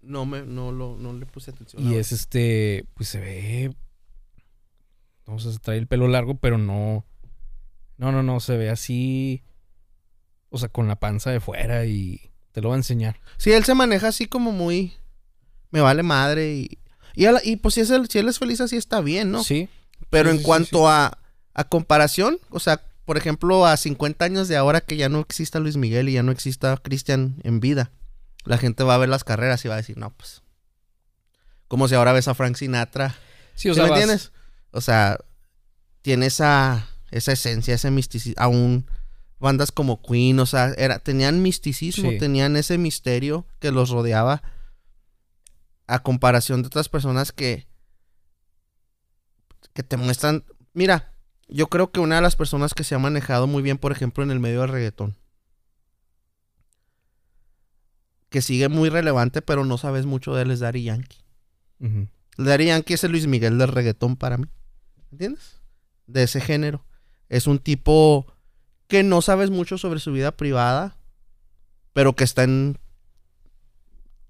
No 0.00 0.24
me, 0.24 0.40
no 0.40 0.72
lo, 0.72 0.96
no 0.96 1.12
le 1.12 1.26
puse 1.26 1.50
atención. 1.50 1.86
Y 1.86 1.96
es 1.96 2.12
este, 2.12 2.86
pues 2.94 3.10
se 3.10 3.20
ve. 3.20 3.76
No 5.26 5.38
sé, 5.38 5.52
se 5.52 5.58
trae 5.58 5.76
el 5.76 5.86
pelo 5.86 6.08
largo, 6.08 6.36
pero 6.38 6.56
no. 6.56 7.04
No, 7.98 8.10
no, 8.10 8.22
no, 8.22 8.40
se 8.40 8.56
ve 8.56 8.70
así. 8.70 9.42
O 10.48 10.56
sea, 10.56 10.70
con 10.70 10.88
la 10.88 10.98
panza 10.98 11.30
de 11.30 11.40
fuera 11.40 11.84
y 11.84 12.30
te 12.52 12.62
lo 12.62 12.70
va 12.70 12.76
a 12.76 12.78
enseñar. 12.78 13.20
Sí, 13.36 13.52
él 13.52 13.64
se 13.64 13.74
maneja 13.74 14.08
así 14.08 14.24
como 14.24 14.50
muy. 14.50 14.94
Me 15.70 15.82
vale 15.82 16.02
madre 16.02 16.54
y. 16.54 16.78
Y, 17.16 17.56
pues 17.56 17.74
si, 17.74 17.82
es 17.82 17.92
si 18.08 18.18
él 18.18 18.28
es 18.28 18.38
feliz 18.38 18.62
así 18.62 18.76
está 18.76 19.02
bien, 19.02 19.30
¿no? 19.30 19.44
Sí. 19.44 19.68
Pero 20.08 20.30
en 20.30 20.40
cuanto 20.40 20.88
a 20.88 21.18
a 21.54 21.64
comparación, 21.64 22.38
o 22.50 22.60
sea, 22.60 22.82
por 23.04 23.16
ejemplo, 23.16 23.66
a 23.66 23.76
50 23.76 24.24
años 24.24 24.48
de 24.48 24.56
ahora 24.56 24.80
que 24.80 24.96
ya 24.96 25.08
no 25.08 25.20
exista 25.20 25.60
Luis 25.60 25.76
Miguel 25.76 26.08
y 26.08 26.14
ya 26.14 26.22
no 26.22 26.32
exista 26.32 26.76
Cristian 26.76 27.36
en 27.44 27.60
vida, 27.60 27.92
la 28.44 28.58
gente 28.58 28.84
va 28.84 28.94
a 28.94 28.98
ver 28.98 29.08
las 29.08 29.24
carreras 29.24 29.64
y 29.64 29.68
va 29.68 29.74
a 29.74 29.78
decir, 29.78 29.96
no, 29.96 30.10
pues. 30.10 30.42
Como 31.68 31.88
si 31.88 31.94
ahora 31.94 32.12
ves 32.12 32.28
a 32.28 32.34
Frank 32.34 32.56
Sinatra. 32.56 33.14
Sí, 33.54 33.70
o 33.70 33.74
sea, 33.74 33.84
¿Me 33.84 33.90
entiendes? 33.90 34.32
O 34.70 34.80
sea, 34.80 35.18
tiene 36.02 36.26
esa, 36.26 36.88
esa 37.10 37.32
esencia, 37.32 37.74
ese 37.74 37.90
misticismo. 37.90 38.42
Aún 38.42 38.86
bandas 39.38 39.72
como 39.72 40.02
Queen, 40.02 40.38
o 40.40 40.46
sea, 40.46 40.74
era, 40.76 40.98
tenían 40.98 41.42
misticismo, 41.42 42.10
tenían 42.18 42.56
ese 42.56 42.78
misterio 42.78 43.46
que 43.60 43.70
los 43.72 43.90
rodeaba. 43.90 44.42
A 45.86 46.02
comparación 46.02 46.62
de 46.62 46.68
otras 46.68 46.88
personas 46.88 47.32
que. 47.32 47.66
que 49.74 49.82
te 49.82 49.96
muestran. 49.96 50.44
Mira, 50.72 51.13
yo 51.48 51.66
creo 51.68 51.90
que 51.90 52.00
una 52.00 52.16
de 52.16 52.22
las 52.22 52.36
personas 52.36 52.74
que 52.74 52.84
se 52.84 52.94
ha 52.94 52.98
manejado 52.98 53.46
muy 53.46 53.62
bien, 53.62 53.78
por 53.78 53.92
ejemplo, 53.92 54.24
en 54.24 54.30
el 54.30 54.40
medio 54.40 54.60
del 54.62 54.70
reggaetón, 54.70 55.16
que 58.30 58.42
sigue 58.42 58.68
muy 58.68 58.88
relevante, 58.88 59.42
pero 59.42 59.64
no 59.64 59.78
sabes 59.78 60.06
mucho 60.06 60.34
de 60.34 60.42
él, 60.42 60.50
es 60.50 60.60
Daddy 60.60 60.82
Yankee. 60.82 61.18
Daddy 62.36 62.66
Yankee 62.66 62.94
es 62.94 63.04
el 63.04 63.12
Luis 63.12 63.26
Miguel 63.26 63.58
del 63.58 63.68
reggaetón 63.68 64.16
para 64.16 64.38
mí. 64.38 64.46
¿Entiendes? 65.12 65.60
De 66.06 66.24
ese 66.24 66.40
género. 66.40 66.84
Es 67.28 67.46
un 67.46 67.58
tipo 67.58 68.26
que 68.88 69.02
no 69.02 69.22
sabes 69.22 69.50
mucho 69.50 69.78
sobre 69.78 70.00
su 70.00 70.12
vida 70.12 70.32
privada, 70.32 70.96
pero 71.92 72.16
que 72.16 72.24
está 72.24 72.42
en. 72.42 72.78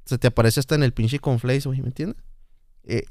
Se 0.04 0.18
te 0.18 0.26
aparece 0.26 0.60
hasta 0.60 0.74
en 0.74 0.82
el 0.82 0.92
pinche 0.92 1.18
conflace, 1.18 1.68
¿me 1.68 1.78
entiendes? 1.78 2.22
Eh, 2.82 3.06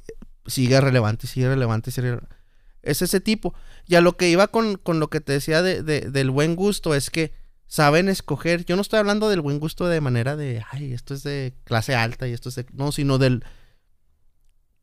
sigue 0.46 0.80
relevante, 0.80 1.26
sigue 1.26 1.50
relevante, 1.50 1.90
sigue 1.90 2.12
relevante. 2.12 2.36
Es 2.84 3.02
ese 3.02 3.22
tipo. 3.22 3.56
Y 3.88 3.96
a 3.96 4.02
lo 4.02 4.18
que 4.18 4.30
iba 4.30 4.48
con, 4.48 4.80
lo 4.86 5.10
que 5.10 5.22
te 5.22 5.34
decía 5.34 5.62
de, 5.62 5.82
del 5.82 6.30
buen 6.30 6.56
gusto 6.56 6.94
es 6.94 7.10
que 7.10 7.34
saben 7.66 8.10
escoger. 8.10 8.66
Yo 8.66 8.76
no 8.76 8.82
estoy 8.82 9.00
hablando 9.00 9.30
del 9.30 9.42
buen 9.42 9.60
gusto 9.60 9.88
de 9.88 10.02
manera 10.02 10.36
de, 10.36 10.64
ay, 10.70 10.94
esto 10.94 11.14
es 11.14 11.24
de 11.24 11.56
clase 11.64 11.96
alta 11.96 12.28
y 12.28 12.34
esto 12.34 12.50
es 12.50 12.56
de... 12.56 12.66
No, 12.74 12.92
sino 12.92 13.18
del... 13.18 13.44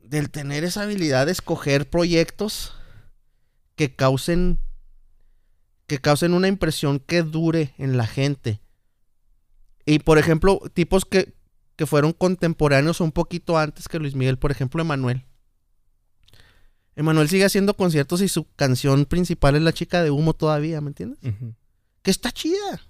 Del 0.01 0.31
tener 0.31 0.64
esa 0.64 0.82
habilidad 0.82 1.27
de 1.27 1.32
escoger 1.32 1.89
proyectos 1.89 2.74
que 3.77 3.94
causen... 3.94 4.59
Que 5.86 5.98
causen 5.98 6.35
una 6.35 6.48
impresión 6.48 6.98
que 7.01 7.22
dure 7.22 7.74
en 7.78 7.97
la 7.97 8.06
gente. 8.06 8.60
Y 9.85 10.01
por 10.01 10.18
ejemplo, 10.18 10.60
tipos 10.72 11.05
que, 11.05 11.35
que 11.77 11.86
fueron 11.86 12.12
contemporáneos 12.12 13.01
un 13.01 13.12
poquito 13.12 13.59
antes 13.59 13.89
que 13.89 13.98
Luis 13.98 14.14
Miguel, 14.14 14.39
por 14.39 14.51
ejemplo, 14.51 14.81
Emanuel. 14.81 15.27
Emanuel 17.01 17.28
sigue 17.28 17.44
haciendo 17.47 17.74
conciertos 17.74 18.20
y 18.20 18.28
su 18.28 18.47
canción 18.56 19.06
principal 19.06 19.56
es 19.56 19.62
La 19.62 19.72
chica 19.72 20.02
de 20.02 20.10
humo 20.10 20.35
todavía, 20.35 20.81
¿me 20.81 20.89
entiendes? 20.89 21.18
Que 22.02 22.10
está 22.10 22.31
chida. 22.31 22.81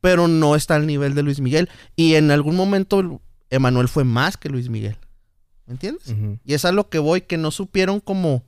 pero 0.00 0.28
no 0.28 0.54
está 0.56 0.74
al 0.76 0.86
nivel 0.86 1.14
de 1.14 1.22
Luis 1.22 1.40
Miguel. 1.40 1.68
Y 1.96 2.14
en 2.14 2.30
algún 2.30 2.54
momento 2.56 3.20
Emanuel 3.50 3.88
fue 3.88 4.04
más 4.04 4.36
que 4.36 4.48
Luis 4.48 4.68
Miguel. 4.68 4.96
¿Me 5.66 5.72
entiendes? 5.72 6.06
Y 6.44 6.54
es 6.54 6.64
a 6.64 6.70
lo 6.72 6.88
que 6.88 6.98
voy, 7.00 7.22
que 7.22 7.36
no 7.38 7.50
supieron 7.50 7.98
como 8.00 8.44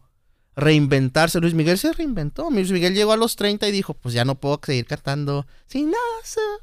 reinventarse. 0.56 1.40
Luis 1.40 1.55
Miguel 1.55 1.78
se 1.78 1.93
reinventó. 1.93 2.48
Luis 2.51 2.70
Miguel 2.70 2.94
llegó 2.94 3.12
a 3.12 3.16
los 3.16 3.36
30 3.36 3.69
y 3.69 3.73
dijo, 3.73 3.94
pues 3.94 4.15
ya 4.15 4.24
no 4.24 4.36
puedo 4.40 4.60
seguir 4.65 4.86
cantando 4.86 5.47
sin 5.66 5.86
nada. 5.90 5.98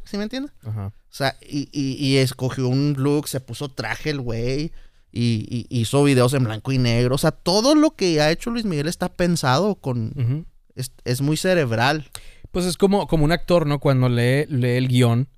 ¿Sí 0.05 0.17
me 0.17 0.23
entiendes? 0.23 0.53
Ajá. 0.65 0.87
O 0.87 1.13
sea, 1.17 1.37
y, 1.41 1.69
y- 1.71 1.93
y 2.05 2.17
escogió 2.17 2.67
un 2.67 2.95
look, 2.97 3.27
se 3.27 3.39
puso 3.39 3.69
traje 3.69 4.09
el 4.11 4.21
güey. 4.21 4.71
Y, 5.17 5.65
y- 5.69 5.79
hizo 5.79 6.03
videos 6.03 6.33
en 6.33 6.43
blanco 6.43 6.71
y 6.73 6.77
negro. 6.77 7.15
O 7.15 7.17
sea, 7.17 7.31
todo 7.31 7.73
lo 7.73 7.95
que 7.95 8.19
ha 8.19 8.31
hecho 8.31 8.49
Luis 8.51 8.65
Miguel 8.65 8.87
está 8.87 9.07
pensado 9.07 9.75
con... 9.75 10.45
Es, 10.75 10.91
es 11.05 11.21
muy 11.21 11.37
cerebral. 11.37 12.09
Pues 12.51 12.65
es 12.65 12.75
como, 12.75 13.07
como 13.07 13.23
un 13.23 13.31
actor, 13.31 13.65
¿no? 13.65 13.79
Cuando 13.79 14.09
lee, 14.09 14.45
lee 14.49 14.71
el 14.77 14.89
guion 14.89 15.29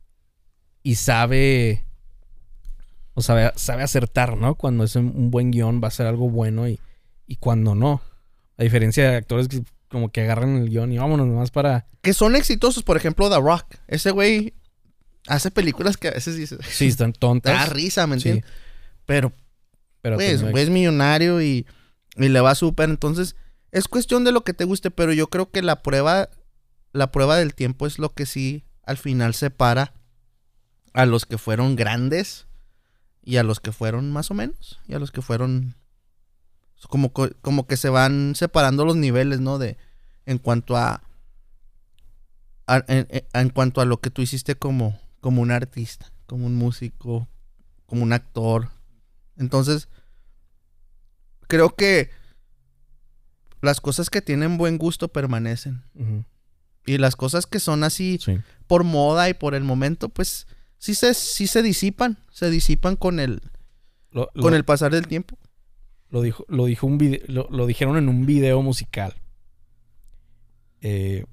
y 0.81 0.95
sabe. 0.95 1.85
O 3.13 3.21
sabe, 3.21 3.51
sabe 3.55 3.83
acertar, 3.83 4.35
¿no? 4.37 4.55
Cuando 4.55 4.83
es 4.83 4.95
un, 4.95 5.29
buen 5.31 5.51
guion 5.51 5.79
va 5.83 5.89
a 5.89 5.91
ser 5.91 6.07
algo 6.07 6.29
bueno 6.29 6.67
y, 6.67 6.79
y 7.27 7.35
cuando 7.35 7.75
no. 7.75 8.01
A 8.57 8.63
diferencia 8.63 9.09
de 9.09 9.15
actores 9.17 9.47
que 9.47 9.63
como 9.89 10.11
que 10.11 10.21
agarran 10.21 10.57
el 10.57 10.69
guion 10.69 10.91
y 10.91 10.97
vámonos 10.97 11.27
nomás 11.27 11.51
para. 11.51 11.87
Que 12.01 12.13
son 12.13 12.35
exitosos, 12.35 12.83
por 12.83 12.97
ejemplo, 12.97 13.29
The 13.29 13.39
Rock. 13.39 13.75
Ese 13.87 14.11
güey 14.11 14.53
hace 15.27 15.51
películas 15.51 15.97
que 15.97 16.07
a 16.07 16.11
veces 16.11 16.35
dice... 16.35 16.57
Sí, 16.67 16.87
están 16.87 17.13
tontas. 17.19 17.53
Da 17.53 17.65
risa, 17.73 18.07
¿me 18.07 18.19
Sí, 18.19 18.29
entiendes? 18.29 18.51
Pero 19.05 19.31
pero 20.01 20.17
pues, 20.51 20.63
es 20.63 20.69
millonario 20.69 21.41
y, 21.41 21.65
y 22.15 22.29
le 22.29 22.41
va 22.41 22.55
súper. 22.55 22.89
Entonces, 22.89 23.35
es 23.71 23.87
cuestión 23.87 24.23
de 24.23 24.31
lo 24.31 24.41
que 24.43 24.53
te 24.53 24.63
guste, 24.65 24.91
pero 24.91 25.13
yo 25.13 25.27
creo 25.27 25.49
que 25.51 25.61
la 25.61 25.81
prueba, 25.83 26.29
la 26.93 27.11
prueba 27.11 27.35
del 27.37 27.53
tiempo 27.55 27.85
es 27.87 27.99
lo 27.99 28.13
que 28.13 28.25
sí 28.25 28.63
al 28.83 28.97
final 28.97 29.33
separa 29.33 29.93
a 30.93 31.05
los 31.05 31.25
que 31.25 31.37
fueron 31.37 31.75
grandes 31.75 32.47
y 33.23 33.37
a 33.37 33.43
los 33.43 33.59
que 33.59 33.71
fueron 33.71 34.11
más 34.11 34.31
o 34.31 34.33
menos. 34.33 34.79
Y 34.87 34.93
a 34.93 34.99
los 34.99 35.11
que 35.11 35.21
fueron 35.21 35.75
como, 36.89 37.11
co- 37.11 37.29
como 37.41 37.67
que 37.67 37.75
se 37.77 37.89
van 37.89 38.33
separando 38.35 38.85
los 38.85 38.95
niveles, 38.95 39.39
¿no? 39.41 39.57
De 39.57 39.77
en 40.25 40.37
cuanto 40.37 40.77
a, 40.77 41.01
en- 42.67 43.07
en 43.33 43.49
cuanto 43.49 43.81
a 43.81 43.85
lo 43.85 43.99
que 43.99 44.09
tú 44.09 44.21
hiciste 44.21 44.55
como, 44.55 44.99
como 45.21 45.41
un 45.41 45.51
artista, 45.51 46.11
como 46.25 46.45
un 46.45 46.55
músico, 46.55 47.27
como 47.85 48.03
un 48.03 48.13
actor. 48.13 48.69
Entonces, 49.37 49.87
creo 51.47 51.75
que 51.75 52.09
las 53.61 53.81
cosas 53.81 54.09
que 54.09 54.21
tienen 54.21 54.57
buen 54.57 54.77
gusto 54.77 55.07
permanecen. 55.09 55.83
Y 56.85 56.97
las 56.97 57.15
cosas 57.15 57.45
que 57.47 57.59
son 57.59 57.83
así 57.83 58.17
sí. 58.23 58.39
por 58.67 58.83
moda 58.83 59.29
y 59.29 59.33
por 59.33 59.55
el 59.55 59.63
momento, 59.63 60.09
pues 60.09 60.47
sí 60.77 60.95
se, 60.95 61.13
sí 61.13 61.47
se 61.47 61.61
disipan. 61.61 62.17
Se 62.31 62.49
disipan 62.49 62.95
con 62.95 63.19
el, 63.19 63.41
Lo, 64.11 64.29
lo- 64.33 64.41
con 64.43 64.53
el 64.53 64.63
pasar 64.63 64.91
del 64.91 65.07
tiempo. 65.07 65.37
lo 66.09 66.21
dijo, 66.21 66.45
lo 66.47 66.65
dijo 66.65 66.87
un 66.87 66.97
lo, 67.27 67.47
lo 67.51 67.65
dijeron 67.65 67.97
en 67.97 68.07
un 68.09 68.25
video 68.25 68.61
musical. 68.61 69.15
Eh, 70.81 71.25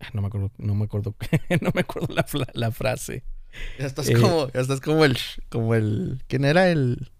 ah, 0.00 0.08
no 0.14 0.22
me 0.22 0.28
acuerdo, 0.28 0.50
no 0.58 0.74
me 0.74 0.84
acuerdo, 0.86 1.14
no 1.60 1.70
me 1.74 1.80
acuerdo 1.82 2.12
la, 2.14 2.26
la 2.54 2.70
frase. 2.72 3.22
Ya 3.78 3.86
estás 3.86 4.08
Eh, 4.08 4.14
como, 4.14 4.50
ya 4.52 4.60
estás 4.60 4.80
como 4.80 5.04
el, 5.04 5.18
como 5.48 5.74
el, 5.74 6.22
¿quién 6.28 6.44
era 6.44 6.70
el, 6.70 7.10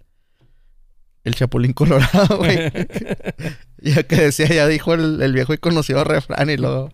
el 1.25 1.35
Chapulín 1.35 1.73
Colorado, 1.73 2.39
güey? 2.39 2.57
ya 3.79 4.03
que 4.03 4.17
decía, 4.17 4.47
ya 4.47 4.67
dijo 4.67 4.95
el, 4.95 5.21
el 5.23 5.33
viejo 5.33 5.53
y 5.55 5.59
conocido 5.59 6.05
refrán 6.05 6.51
y 6.51 6.57
luego 6.57 6.91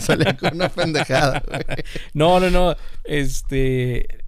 salía 0.00 0.36
con 0.36 0.54
una 0.54 0.68
pendejada, 0.68 1.42
güey. 1.46 1.64
No, 2.14 2.40
no, 2.40 2.50
no. 2.50 2.76
Este. 3.04 4.24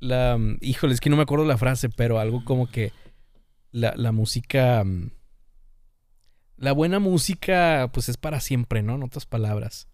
La. 0.00 0.38
Híjole, 0.60 0.94
es 0.94 1.00
que 1.00 1.10
no 1.10 1.16
me 1.16 1.22
acuerdo 1.22 1.44
la 1.44 1.58
frase, 1.58 1.88
pero 1.88 2.18
algo 2.18 2.44
como 2.44 2.70
que. 2.70 2.92
La, 3.72 3.94
la 3.96 4.12
música. 4.12 4.84
La 6.56 6.72
buena 6.72 6.98
música, 6.98 7.90
pues 7.92 8.08
es 8.10 8.18
para 8.18 8.40
siempre, 8.40 8.82
¿no? 8.82 8.96
En 8.96 9.02
otras 9.02 9.24
palabras. 9.24 9.88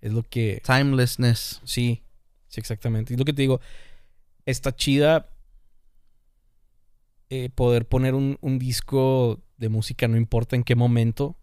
Es 0.00 0.12
lo 0.12 0.22
que. 0.22 0.62
Timelessness. 0.64 1.60
Sí, 1.64 2.02
sí, 2.52 2.60
exactamente. 2.60 3.14
Y 3.14 3.16
lo 3.16 3.24
que 3.24 3.32
te 3.32 3.40
digo, 3.42 3.60
está 4.44 4.74
chida 4.76 5.28
eh, 7.30 7.48
poder 7.48 7.88
poner 7.88 8.14
un, 8.14 8.36
un 8.42 8.58
disco 8.58 9.40
de 9.56 9.68
música, 9.70 10.06
no 10.06 10.16
importa 10.18 10.54
en 10.54 10.64
qué 10.64 10.74
momento, 10.74 11.36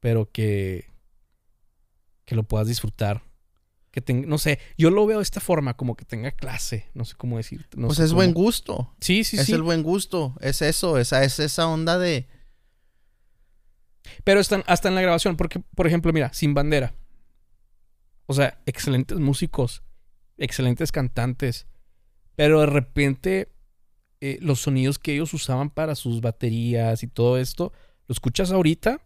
pero 0.00 0.30
que, 0.32 0.86
que 2.24 2.34
lo 2.34 2.42
puedas 2.44 2.66
disfrutar. 2.66 3.22
Que 3.90 4.00
tenga, 4.00 4.26
no 4.26 4.38
sé, 4.38 4.58
yo 4.78 4.90
lo 4.90 5.06
veo 5.06 5.18
de 5.18 5.22
esta 5.22 5.40
forma, 5.40 5.74
como 5.76 5.94
que 5.96 6.04
tenga 6.04 6.30
clase, 6.30 6.90
no 6.94 7.04
sé 7.04 7.14
cómo 7.16 7.36
decirte. 7.38 7.76
no 7.78 7.86
pues 7.88 7.98
es 7.98 8.10
cómo- 8.10 8.16
buen 8.16 8.32
gusto. 8.34 8.94
Sí, 9.00 9.24
sí, 9.24 9.36
es 9.38 9.46
sí. 9.46 9.52
el 9.52 9.62
buen 9.62 9.82
gusto. 9.82 10.34
Es 10.40 10.62
eso, 10.62 10.98
esa, 10.98 11.22
es 11.24 11.38
esa 11.38 11.66
onda 11.68 11.98
de... 11.98 12.28
Pero 14.24 14.38
están, 14.40 14.62
hasta 14.66 14.88
en 14.88 14.94
la 14.94 15.00
grabación, 15.02 15.36
porque, 15.36 15.60
por 15.74 15.86
ejemplo, 15.86 16.12
mira, 16.12 16.32
Sin 16.32 16.54
Bandera. 16.54 16.94
O 18.26 18.34
sea, 18.34 18.60
excelentes 18.66 19.18
músicos, 19.18 19.82
excelentes 20.38 20.92
cantantes, 20.92 21.66
pero 22.34 22.60
de 22.60 22.66
repente 22.66 23.52
eh, 24.20 24.38
los 24.40 24.60
sonidos 24.60 24.98
que 24.98 25.14
ellos 25.14 25.34
usaban 25.34 25.70
para 25.70 25.94
sus 25.94 26.20
baterías 26.20 27.02
y 27.02 27.06
todo 27.06 27.38
esto, 27.38 27.72
lo 28.06 28.12
escuchas 28.12 28.50
ahorita 28.50 29.00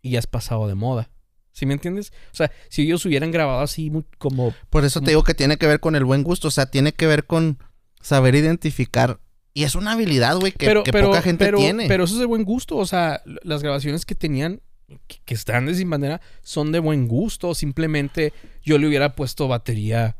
y 0.00 0.10
ya 0.10 0.18
has 0.18 0.26
pasado 0.26 0.66
de 0.68 0.74
moda. 0.74 1.10
¿Sí 1.52 1.66
me 1.66 1.74
entiendes? 1.74 2.12
O 2.32 2.36
sea, 2.36 2.50
si 2.68 2.82
ellos 2.82 3.04
hubieran 3.06 3.30
grabado 3.30 3.60
así 3.60 3.92
como... 4.18 4.52
Por 4.70 4.84
eso 4.84 5.00
te 5.00 5.12
digo 5.12 5.22
que 5.22 5.34
tiene 5.34 5.56
que 5.56 5.68
ver 5.68 5.78
con 5.78 5.94
el 5.94 6.04
buen 6.04 6.24
gusto. 6.24 6.48
O 6.48 6.50
sea, 6.50 6.66
tiene 6.66 6.92
que 6.92 7.06
ver 7.06 7.26
con 7.26 7.58
saber 8.00 8.34
identificar. 8.34 9.20
Y 9.52 9.62
es 9.62 9.76
una 9.76 9.92
habilidad, 9.92 10.36
güey, 10.36 10.50
que, 10.50 10.66
pero, 10.66 10.82
que 10.82 10.90
pero, 10.90 11.08
poca 11.08 11.22
gente 11.22 11.44
pero, 11.44 11.58
tiene. 11.58 11.86
pero 11.86 12.04
eso 12.04 12.14
es 12.14 12.20
de 12.20 12.26
buen 12.26 12.42
gusto. 12.42 12.76
O 12.76 12.86
sea, 12.86 13.22
las 13.44 13.62
grabaciones 13.62 14.04
que 14.04 14.16
tenían, 14.16 14.62
que, 15.06 15.18
que 15.24 15.34
están 15.34 15.66
de 15.66 15.76
Sin 15.76 15.88
Bandera, 15.88 16.20
son 16.42 16.72
de 16.72 16.80
buen 16.80 17.06
gusto. 17.06 17.54
Simplemente 17.54 18.32
yo 18.64 18.76
le 18.78 18.88
hubiera 18.88 19.14
puesto 19.14 19.46
batería 19.46 20.16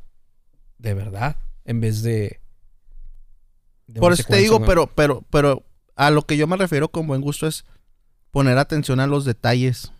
de 0.85 0.95
verdad 0.95 1.37
en 1.65 1.81
vez 1.81 2.03
de... 2.03 2.41
de 3.87 4.01
Por 4.01 4.13
eso 4.13 4.23
te 4.29 4.37
digo, 4.37 4.65
pero, 4.65 4.87
pero, 4.87 5.25
pero 5.31 5.65
a 5.97 6.11
lo 6.11 6.23
que 6.23 6.37
yo 6.37 6.47
me 6.47 6.57
refiero 6.57 6.91
con 6.91 7.07
buen 7.07 7.23
gusto 7.23 7.47
es 7.47 7.65
poner 8.31 8.59
atención 8.59 9.01
a 9.01 9.07
los 9.07 9.25
detalles 9.25 9.93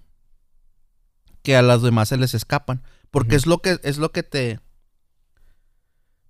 que 1.43 1.57
a 1.57 1.63
las 1.63 1.83
demás 1.83 2.11
se 2.11 2.17
les 2.17 2.35
escapan. 2.35 2.83
Porque 3.11 3.37
es 3.37 3.47
lo 3.47 3.59
que, 3.59 3.79
es 3.83 3.99
lo 3.99 4.13
que 4.13 4.23
te, 4.23 4.61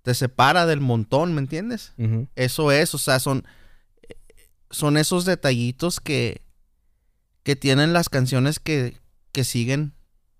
te 0.03 0.13
separa 0.13 0.65
del 0.65 0.81
montón, 0.81 1.33
¿me 1.33 1.41
entiendes? 1.41 1.93
Eso 2.35 2.71
es, 2.71 2.93
o 2.93 2.97
sea, 2.97 3.19
son, 3.19 3.43
son 4.69 4.97
esos 4.97 5.25
detallitos 5.25 5.99
que, 5.99 6.41
que 7.43 7.55
tienen 7.55 7.91
las 7.91 8.09
canciones 8.09 8.59
que, 8.59 8.97
que 9.31 9.43
siguen, 9.43 9.93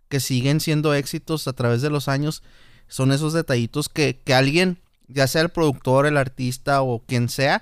que 0.08 0.20
siguen 0.20 0.60
siendo 0.60 0.94
éxitos 0.94 1.48
a 1.48 1.54
través 1.54 1.82
de 1.82 1.90
los 1.90 2.08
años. 2.08 2.44
Son 2.88 3.12
esos 3.12 3.34
detallitos 3.34 3.90
que, 3.90 4.22
que 4.24 4.34
alguien, 4.34 4.80
ya 5.07 5.28
sea 5.28 5.41
el 5.41 5.49
productor, 5.49 6.06
el 6.06 6.18
artista 6.18 6.82
o 6.82 7.03
quien 7.06 7.30
sea, 7.30 7.62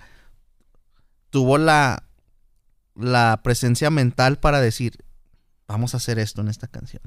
tuvo 1.29 1.57
la, 1.57 2.03
la 2.95 3.41
presencia 3.43 3.89
mental 3.89 4.37
para 4.39 4.61
decir, 4.61 5.03
vamos 5.67 5.93
a 5.93 5.97
hacer 5.97 6.19
esto 6.19 6.41
en 6.41 6.47
esta 6.47 6.67
canción. 6.67 7.01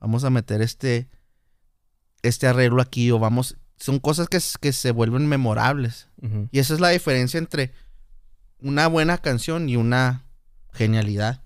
Vamos 0.00 0.24
a 0.24 0.30
meter 0.30 0.62
este, 0.62 1.08
este 2.22 2.46
arreglo 2.46 2.82
aquí 2.82 3.10
o 3.10 3.18
vamos... 3.18 3.56
Son 3.76 4.00
cosas 4.00 4.28
que, 4.28 4.40
que 4.60 4.72
se 4.72 4.90
vuelven 4.90 5.28
memorables. 5.28 6.08
Y 6.50 6.58
esa 6.58 6.74
es 6.74 6.80
la 6.80 6.88
diferencia 6.88 7.38
entre 7.38 7.72
una 8.60 8.88
buena 8.88 9.18
canción 9.18 9.68
y 9.68 9.76
una 9.76 10.24
genialidad. 10.72 11.42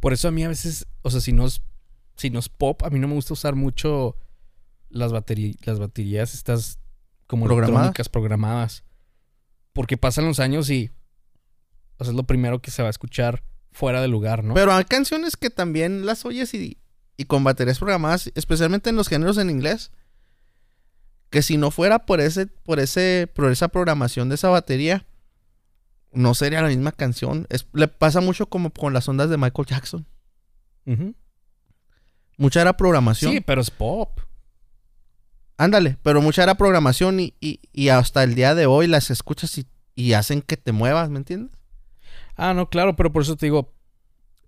Por 0.00 0.12
eso 0.12 0.26
a 0.26 0.32
mí 0.32 0.42
a 0.42 0.48
veces, 0.48 0.88
o 1.02 1.10
sea, 1.10 1.20
si 1.20 1.32
no 1.32 1.46
es, 1.46 1.62
si 2.16 2.30
no 2.30 2.40
es 2.40 2.48
pop, 2.48 2.82
a 2.82 2.90
mí 2.90 2.98
no 2.98 3.06
me 3.06 3.14
gusta 3.14 3.34
usar 3.34 3.54
mucho 3.54 4.16
las, 4.92 5.12
las 5.12 5.78
baterías 5.78 6.34
estas 6.34 6.78
como 7.26 7.46
¿Programadas? 7.46 8.08
programadas. 8.10 8.84
Porque 9.72 9.96
pasan 9.96 10.26
los 10.26 10.38
años 10.40 10.68
y 10.70 10.90
o 11.98 12.04
sea, 12.04 12.10
es 12.12 12.16
lo 12.16 12.24
primero 12.24 12.60
que 12.60 12.70
se 12.70 12.82
va 12.82 12.88
a 12.88 12.90
escuchar 12.90 13.42
fuera 13.72 14.00
de 14.02 14.08
lugar, 14.08 14.44
¿no? 14.44 14.54
Pero 14.54 14.72
hay 14.74 14.84
canciones 14.84 15.36
que 15.36 15.48
también 15.50 16.04
las 16.04 16.24
oyes 16.26 16.52
y, 16.54 16.78
y 17.16 17.24
con 17.24 17.42
baterías 17.44 17.78
programadas, 17.78 18.30
especialmente 18.34 18.90
en 18.90 18.96
los 18.96 19.08
géneros 19.08 19.38
en 19.38 19.48
inglés, 19.50 19.92
que 21.30 21.40
si 21.42 21.56
no 21.56 21.70
fuera 21.70 22.00
por 22.04 22.20
ese, 22.20 22.46
por 22.46 22.80
ese, 22.80 23.30
por 23.34 23.50
esa 23.50 23.68
programación 23.68 24.28
de 24.28 24.34
esa 24.34 24.50
batería, 24.50 25.06
no 26.12 26.34
sería 26.34 26.60
la 26.60 26.68
misma 26.68 26.92
canción. 26.92 27.46
Es- 27.48 27.66
le 27.72 27.88
pasa 27.88 28.20
mucho 28.20 28.46
como 28.46 28.70
con 28.70 28.92
las 28.92 29.08
ondas 29.08 29.30
de 29.30 29.38
Michael 29.38 29.66
Jackson. 29.66 30.06
Mucha 32.36 32.60
era 32.60 32.76
programación. 32.76 33.32
Sí, 33.32 33.40
pero 33.40 33.60
es 33.60 33.70
pop. 33.70 34.20
Ándale, 35.62 35.96
pero 36.02 36.20
mucha 36.20 36.42
era 36.42 36.56
programación 36.56 37.20
y, 37.20 37.34
y- 37.40 37.60
y 37.72 37.88
hasta 37.90 38.24
el 38.24 38.34
día 38.34 38.54
de 38.56 38.66
hoy 38.66 38.88
las 38.88 39.10
escuchas 39.10 39.56
y, 39.58 39.66
y 39.94 40.14
hacen 40.14 40.42
que 40.42 40.56
te 40.56 40.72
muevas, 40.72 41.08
¿me 41.08 41.18
entiendes? 41.18 41.52
Ah, 42.36 42.52
no, 42.52 42.68
claro, 42.68 42.96
pero 42.96 43.12
por 43.12 43.22
eso 43.22 43.36
te 43.36 43.46
digo. 43.46 43.72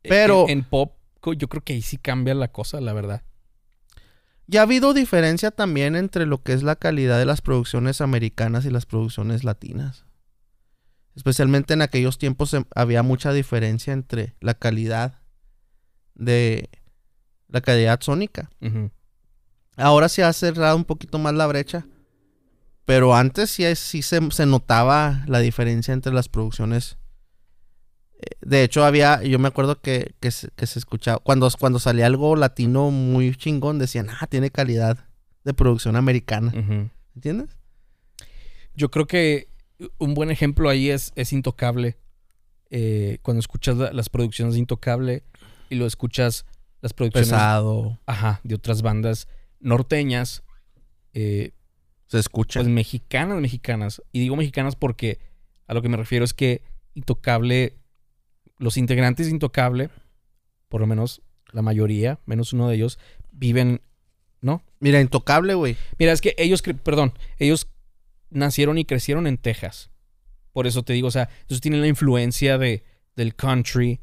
Pero- 0.03 0.47
En, 0.49 0.59
en 0.59 0.65
pop, 0.65 0.97
yo 1.37 1.49
creo 1.49 1.63
que 1.63 1.75
ahí 1.75 1.83
sí 1.83 1.99
cambia 1.99 2.35
la 2.35 2.49
cosa, 2.49 2.81
la 2.81 2.93
verdad. 2.93 3.23
Ya 4.49 4.61
ha 4.61 4.63
habido 4.65 4.93
diferencia 4.93 5.51
también 5.53 5.95
entre 5.95 6.27
lo 6.27 6.43
que 6.43 6.53
es 6.53 6.63
la 6.65 6.75
calidad 6.77 7.19
de 7.19 7.27
las 7.27 7.41
producciones 7.43 8.01
americanas 8.01 8.65
y 8.65 8.71
las 8.71 8.85
producciones 8.85 9.45
latinas. 9.45 10.05
Especialmente 11.15 11.75
en 11.75 11.83
aquellos 11.83 12.19
tiempos 12.19 12.53
em, 12.55 12.65
había 12.75 13.03
mucha 13.05 13.33
diferencia 13.33 13.93
entre 13.93 14.35
la 14.41 14.55
calidad 14.55 15.23
de 16.15 16.69
la 17.49 17.61
calidad 17.61 18.01
sónica. 18.01 18.51
Ahora 19.77 20.09
se 20.09 20.23
ha 20.23 20.33
cerrado 20.33 20.77
un 20.77 20.85
poquito 20.85 21.19
más 21.19 21.35
la 21.35 21.47
brecha. 21.47 21.87
Pero 22.85 23.15
antes 23.15 23.51
sí, 23.51 23.65
sí 23.77 24.03
se, 24.03 24.21
se, 24.31 24.47
notaba 24.47 25.25
la 25.27 25.39
diferencia 25.39 25.95
entre 25.95 26.13
las 26.13 26.29
producciones. 26.29 26.99
Eh, 28.21 28.37
de 28.43 28.63
hecho, 28.63 28.85
había, 28.85 29.23
yo 29.23 29.39
me 29.39 29.49
acuerdo 29.49 29.81
que, 29.81 30.15
que, 30.21 30.31
se, 30.31 30.51
escuchaba, 30.59 31.19
cuando, 31.19 31.49
cuando 31.59 31.79
salía 31.79 32.07
algo 32.07 32.37
latino 32.37 32.91
muy 32.91 33.35
chingón, 33.37 33.79
decían, 33.79 34.09
ah, 34.11 34.27
tiene 34.27 34.51
calidad 34.51 35.09
de 35.45 35.55
producción 35.55 35.97
americana. 35.97 36.53
¿Entiendes? 37.15 37.57
Yo 38.75 38.91
creo 38.91 39.07
que 39.07 39.49
un 39.99 40.15
buen 40.15 40.31
ejemplo 40.31 40.69
ahí 40.69 40.91
es, 40.91 41.13
es 41.17 41.33
Intocable. 41.33 41.97
Eh, 42.71 43.19
cuando 43.23 43.41
escuchas 43.41 43.77
las 43.77 44.09
producciones 44.11 44.55
de 44.55 44.61
Intocable 44.61 45.25
y 45.71 45.77
lo 45.77 45.87
escuchas 45.87 46.45
las 46.83 46.93
producciones... 46.93 47.31
Pesado. 47.31 47.99
Ajá, 48.05 48.41
de 48.43 48.57
otras 48.57 48.83
bandas 48.83 49.27
norteñas. 49.65 50.45
Eh, 51.13 51.51
se 52.07 52.19
escucha. 52.19 52.61
Pues 52.61 52.69
mexicanas, 52.69 53.41
mexicanas. 53.41 54.03
Y 54.13 54.21
digo 54.21 54.37
mexicanas 54.37 54.77
porque 54.77 55.19
a 55.67 55.75
lo 55.75 55.83
que 55.83 55.89
me 55.89 55.97
refiero 55.97 56.25
es 56.25 56.35
que 56.35 56.63
Intocable, 56.97 57.77
los 58.59 58.77
integrantes 58.77 59.27
de 59.27 59.33
Intocable, 59.33 59.91
por 60.69 60.81
lo 60.81 60.87
menos 60.87 61.23
la 61.51 61.63
mayoría, 61.63 62.21
menos 62.25 62.53
uno 62.53 62.69
de 62.69 62.77
ellos, 62.77 63.01
viven, 63.33 63.81
¿no? 64.41 64.63
Mira, 64.79 65.01
Intocable, 65.01 65.55
güey. 65.55 65.77
Mira, 65.99 66.13
es 66.13 66.21
que 66.21 66.35
ellos, 66.39 66.63
perdón, 66.63 67.15
ellos 67.39 67.69
nacieron 68.31 68.79
y 68.79 68.85
crecieron 68.85 69.27
en 69.27 69.39
Texas. 69.39 69.91
Por 70.53 70.69
eso 70.69 70.85
te 70.85 70.93
digo, 70.93 71.09
o 71.09 71.11
sea, 71.11 71.31
ellos 71.49 71.61
tienen 71.61 71.81
la 71.81 71.89
influencia 71.89 72.59
de, 72.59 72.85
del 73.17 73.35
country, 73.35 74.01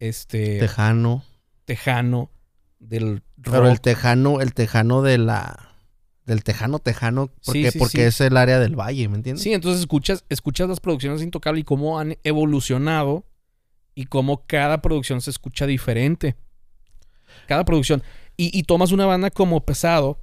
este... 0.00 0.58
Tejano. 0.58 1.24
Tejano, 1.66 2.30
del 2.88 3.22
rock. 3.36 3.54
Pero 3.54 3.68
el 3.68 3.80
tejano, 3.80 4.40
el 4.40 4.54
tejano 4.54 5.02
de 5.02 5.18
la 5.18 5.70
del 6.26 6.42
tejano 6.42 6.78
tejano 6.78 7.30
porque, 7.44 7.70
porque 7.78 8.06
es 8.06 8.20
el 8.20 8.36
área 8.36 8.58
del 8.58 8.78
valle, 8.78 9.08
¿me 9.08 9.16
entiendes? 9.16 9.42
Sí, 9.42 9.52
entonces 9.52 9.80
escuchas, 9.80 10.24
escuchas 10.30 10.68
las 10.68 10.80
producciones 10.80 11.20
de 11.20 11.26
Intocable 11.26 11.60
y 11.60 11.64
cómo 11.64 11.98
han 11.98 12.16
evolucionado 12.24 13.26
y 13.94 14.06
cómo 14.06 14.46
cada 14.46 14.80
producción 14.80 15.20
se 15.20 15.30
escucha 15.30 15.66
diferente. 15.66 16.36
Cada 17.46 17.64
producción. 17.64 18.02
Y, 18.36 18.64
tomas 18.64 18.90
una 18.90 19.06
banda 19.06 19.30
como 19.30 19.64
pesado 19.64 20.20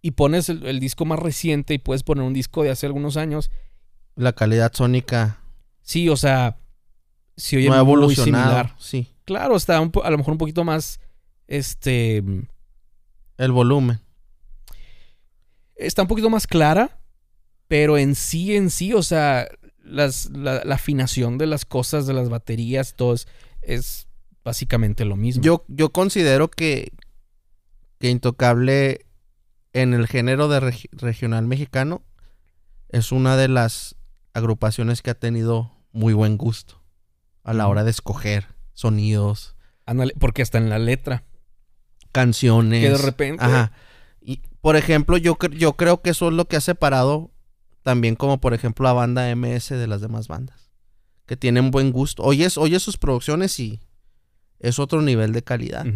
y 0.00 0.12
pones 0.12 0.48
el, 0.48 0.80
disco 0.80 1.04
más 1.04 1.18
reciente 1.18 1.74
y 1.74 1.78
puedes 1.78 2.02
poner 2.02 2.24
un 2.24 2.32
disco 2.32 2.62
de 2.62 2.70
hace 2.70 2.86
algunos 2.86 3.18
años. 3.18 3.50
La 4.14 4.32
calidad 4.32 4.72
sónica. 4.72 5.40
Sí, 5.82 6.08
o 6.08 6.16
sea, 6.16 6.58
oye 7.52 7.68
no 7.68 7.84
muy 7.84 8.16
similar. 8.16 8.74
Sí. 8.78 9.08
Claro, 9.26 9.56
está 9.56 9.76
a 9.76 10.10
lo 10.10 10.18
mejor 10.18 10.32
un 10.32 10.38
poquito 10.38 10.64
más, 10.64 11.00
este... 11.50 12.24
El 13.36 13.52
volumen 13.52 14.00
está 15.80 16.02
un 16.02 16.08
poquito 16.08 16.30
más 16.30 16.46
clara, 16.46 17.00
pero 17.66 17.98
en 17.98 18.14
sí, 18.14 18.54
en 18.54 18.70
sí, 18.70 18.92
o 18.92 19.02
sea, 19.02 19.48
las, 19.82 20.30
la, 20.30 20.58
afinación 20.70 21.38
de 21.38 21.46
las 21.46 21.64
cosas, 21.64 22.06
de 22.06 22.14
las 22.14 22.28
baterías, 22.28 22.94
todo 22.94 23.14
es, 23.62 24.06
básicamente 24.44 25.04
lo 25.04 25.16
mismo. 25.16 25.42
Yo, 25.42 25.64
yo 25.68 25.90
considero 25.90 26.50
que, 26.50 26.92
que 27.98 28.10
Intocable 28.10 29.06
en 29.72 29.94
el 29.94 30.06
género 30.06 30.48
de 30.48 30.72
regional 30.92 31.46
mexicano 31.46 32.02
es 32.88 33.12
una 33.12 33.36
de 33.36 33.48
las 33.48 33.96
agrupaciones 34.32 35.02
que 35.02 35.10
ha 35.10 35.14
tenido 35.14 35.72
muy 35.92 36.12
buen 36.12 36.36
gusto 36.36 36.82
a 37.44 37.54
la 37.54 37.68
hora 37.68 37.84
de 37.84 37.90
escoger 37.90 38.48
sonidos. 38.72 39.56
porque 40.18 40.42
hasta 40.42 40.58
en 40.58 40.70
la 40.70 40.78
letra. 40.78 41.24
Canciones. 42.12 42.82
Que 42.82 42.90
de 42.90 42.98
repente. 42.98 43.44
Ajá. 43.44 43.72
Y, 44.20 44.42
por 44.60 44.76
ejemplo, 44.76 45.16
yo, 45.16 45.38
yo 45.52 45.74
creo 45.74 46.02
que 46.02 46.10
eso 46.10 46.28
es 46.28 46.34
lo 46.34 46.46
que 46.46 46.56
ha 46.56 46.60
separado 46.60 47.30
también 47.82 48.14
como, 48.14 48.40
por 48.40 48.54
ejemplo, 48.54 48.84
la 48.84 48.92
banda 48.92 49.34
MS 49.34 49.70
de 49.70 49.86
las 49.86 50.00
demás 50.00 50.28
bandas. 50.28 50.70
Que 51.26 51.36
tienen 51.36 51.70
buen 51.70 51.92
gusto. 51.92 52.22
Oyes, 52.22 52.58
oyes 52.58 52.82
sus 52.82 52.96
producciones 52.96 53.58
y 53.60 53.80
es 54.58 54.78
otro 54.78 55.00
nivel 55.02 55.32
de 55.32 55.42
calidad. 55.42 55.86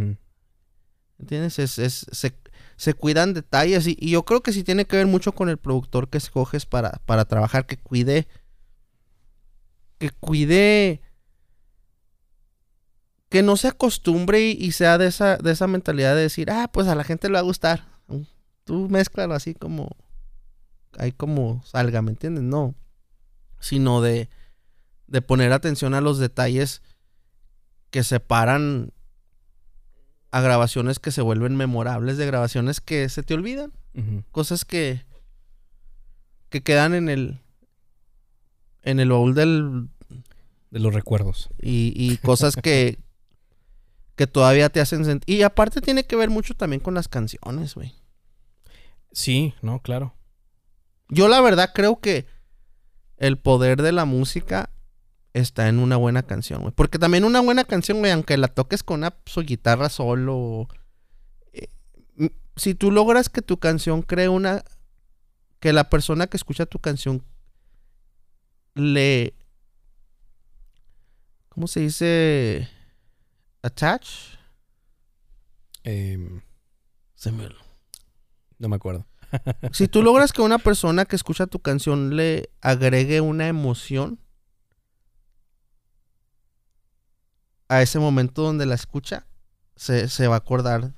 ¿Entiendes? 1.18 1.58
Es, 1.58 1.78
es, 1.78 2.06
se, 2.10 2.34
se 2.76 2.94
cuidan 2.94 3.34
detalles 3.34 3.86
y, 3.86 3.96
yo 3.96 4.24
creo 4.24 4.42
que 4.42 4.52
sí 4.52 4.64
tiene 4.64 4.86
que 4.86 4.96
ver 4.96 5.06
mucho 5.06 5.32
con 5.32 5.48
el 5.48 5.58
productor 5.58 6.08
que 6.08 6.18
escoges 6.18 6.66
para, 6.66 7.00
para 7.04 7.24
trabajar, 7.24 7.66
que 7.66 7.76
cuide, 7.76 8.26
que 9.98 10.10
cuide, 10.10 11.00
que 13.34 13.42
no 13.42 13.56
se 13.56 13.66
acostumbre 13.66 14.42
y, 14.42 14.52
y, 14.52 14.70
sea 14.70 14.96
de 14.96 15.08
esa, 15.08 15.36
de 15.38 15.50
esa 15.50 15.66
mentalidad 15.66 16.14
de 16.14 16.22
decir, 16.22 16.52
ah, 16.52 16.70
pues 16.72 16.86
a 16.86 16.94
la 16.94 17.02
gente 17.02 17.26
le 17.26 17.32
va 17.32 17.40
a 17.40 17.42
gustar. 17.42 17.84
Tú 18.62 18.88
mezclalo 18.88 19.34
así 19.34 19.54
como. 19.54 19.96
Ahí 20.98 21.10
como 21.10 21.60
salga, 21.64 22.00
¿me 22.00 22.12
entiendes? 22.12 22.44
No. 22.44 22.76
Sino 23.58 24.00
de, 24.02 24.28
de 25.08 25.20
poner 25.20 25.52
atención 25.52 25.94
a 25.94 26.00
los 26.00 26.20
detalles 26.20 26.80
que 27.90 28.04
separan 28.04 28.92
a 30.30 30.40
grabaciones 30.40 31.00
que 31.00 31.10
se 31.10 31.20
vuelven 31.20 31.56
memorables, 31.56 32.16
de 32.18 32.26
grabaciones 32.26 32.80
que 32.80 33.08
se 33.08 33.24
te 33.24 33.34
olvidan. 33.34 33.72
Cosas 34.30 34.64
que. 34.64 35.02
que 36.50 36.62
quedan 36.62 36.94
en 36.94 37.08
el. 37.08 37.40
en 38.82 39.00
el 39.00 39.10
baúl 39.10 39.34
del. 39.34 39.88
de 40.70 40.78
los 40.78 40.94
recuerdos. 40.94 41.48
Y, 41.60 41.92
y 41.96 42.18
cosas 42.18 42.54
que. 42.54 43.00
que 44.16 44.26
todavía 44.26 44.68
te 44.68 44.80
hacen 44.80 45.04
sentir. 45.04 45.36
Y 45.36 45.42
aparte 45.42 45.80
tiene 45.80 46.04
que 46.04 46.16
ver 46.16 46.30
mucho 46.30 46.54
también 46.54 46.80
con 46.80 46.94
las 46.94 47.08
canciones, 47.08 47.74
güey. 47.74 47.94
Sí, 49.12 49.54
no, 49.62 49.80
claro. 49.80 50.14
Yo 51.08 51.28
la 51.28 51.40
verdad 51.40 51.70
creo 51.74 52.00
que 52.00 52.26
el 53.16 53.38
poder 53.38 53.82
de 53.82 53.92
la 53.92 54.04
música 54.04 54.70
está 55.32 55.68
en 55.68 55.78
una 55.78 55.96
buena 55.96 56.22
canción, 56.22 56.62
güey. 56.62 56.72
Porque 56.74 56.98
también 56.98 57.24
una 57.24 57.40
buena 57.40 57.64
canción, 57.64 57.98
güey, 57.98 58.12
aunque 58.12 58.36
la 58.36 58.48
toques 58.48 58.82
con 58.82 59.00
una 59.00 59.14
su 59.26 59.42
guitarra 59.42 59.88
solo. 59.88 60.68
Eh, 61.52 61.68
si 62.56 62.74
tú 62.74 62.90
logras 62.90 63.28
que 63.28 63.42
tu 63.42 63.58
canción 63.58 64.02
cree 64.02 64.28
una. 64.28 64.64
Que 65.60 65.72
la 65.72 65.88
persona 65.88 66.26
que 66.26 66.36
escucha 66.36 66.66
tu 66.66 66.78
canción 66.78 67.24
le. 68.74 69.34
¿Cómo 71.48 71.68
se 71.68 71.80
dice? 71.80 72.68
Attach. 73.64 74.06
Eh, 75.84 76.18
se 77.14 77.32
me 77.32 77.48
no 78.58 78.68
me 78.68 78.76
acuerdo. 78.76 79.06
si 79.72 79.88
tú 79.88 80.02
logras 80.02 80.32
que 80.32 80.42
una 80.42 80.58
persona 80.58 81.06
que 81.06 81.16
escucha 81.16 81.46
tu 81.46 81.60
canción 81.60 82.14
le 82.14 82.50
agregue 82.60 83.22
una 83.22 83.48
emoción 83.48 84.18
a 87.68 87.80
ese 87.80 87.98
momento 87.98 88.42
donde 88.42 88.66
la 88.66 88.74
escucha, 88.74 89.26
se, 89.76 90.28
va 90.28 90.34
a 90.34 90.38
acordar 90.38 90.92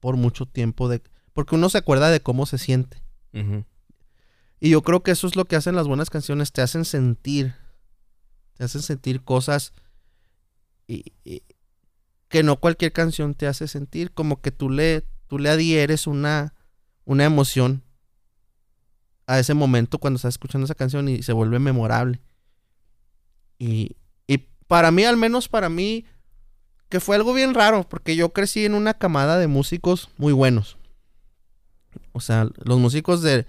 por 0.00 0.16
mucho 0.16 0.46
tiempo 0.46 0.88
de... 0.88 1.02
Porque 1.34 1.54
uno 1.54 1.68
se 1.68 1.78
acuerda 1.78 2.10
de 2.10 2.20
cómo 2.20 2.46
se 2.46 2.56
siente. 2.56 3.02
Y 4.58 4.70
yo 4.70 4.82
creo 4.82 5.02
que 5.02 5.10
eso 5.10 5.26
es 5.26 5.36
lo 5.36 5.44
que 5.44 5.56
hacen 5.56 5.76
las 5.76 5.86
buenas 5.86 6.08
canciones, 6.08 6.50
te 6.50 6.62
hacen 6.62 6.86
sentir, 6.86 7.54
te 8.54 8.64
hacen 8.64 8.80
sentir 8.80 9.22
cosas 9.22 9.72
y, 10.88 11.04
que 12.30 12.44
no 12.44 12.56
cualquier 12.56 12.92
canción 12.92 13.34
te 13.34 13.48
hace 13.48 13.66
sentir, 13.68 14.12
como 14.12 14.40
que 14.40 14.52
tú 14.52 14.70
le, 14.70 15.04
tú 15.26 15.38
le 15.38 15.50
adhieres 15.50 16.06
una, 16.06 16.54
una 17.04 17.24
emoción 17.24 17.82
a 19.26 19.40
ese 19.40 19.52
momento 19.52 19.98
cuando 19.98 20.16
estás 20.16 20.34
escuchando 20.34 20.64
esa 20.64 20.76
canción 20.76 21.08
y 21.08 21.24
se 21.24 21.32
vuelve 21.32 21.58
memorable. 21.58 22.20
Y, 23.58 23.96
y 24.28 24.38
para 24.68 24.92
mí, 24.92 25.04
al 25.04 25.16
menos 25.16 25.48
para 25.48 25.68
mí, 25.68 26.06
que 26.88 27.00
fue 27.00 27.16
algo 27.16 27.34
bien 27.34 27.52
raro, 27.52 27.88
porque 27.88 28.14
yo 28.14 28.32
crecí 28.32 28.64
en 28.64 28.74
una 28.74 28.94
camada 28.94 29.36
de 29.36 29.48
músicos 29.48 30.08
muy 30.16 30.32
buenos. 30.32 30.78
O 32.12 32.20
sea, 32.20 32.48
los 32.64 32.78
músicos 32.78 33.22
de... 33.22 33.44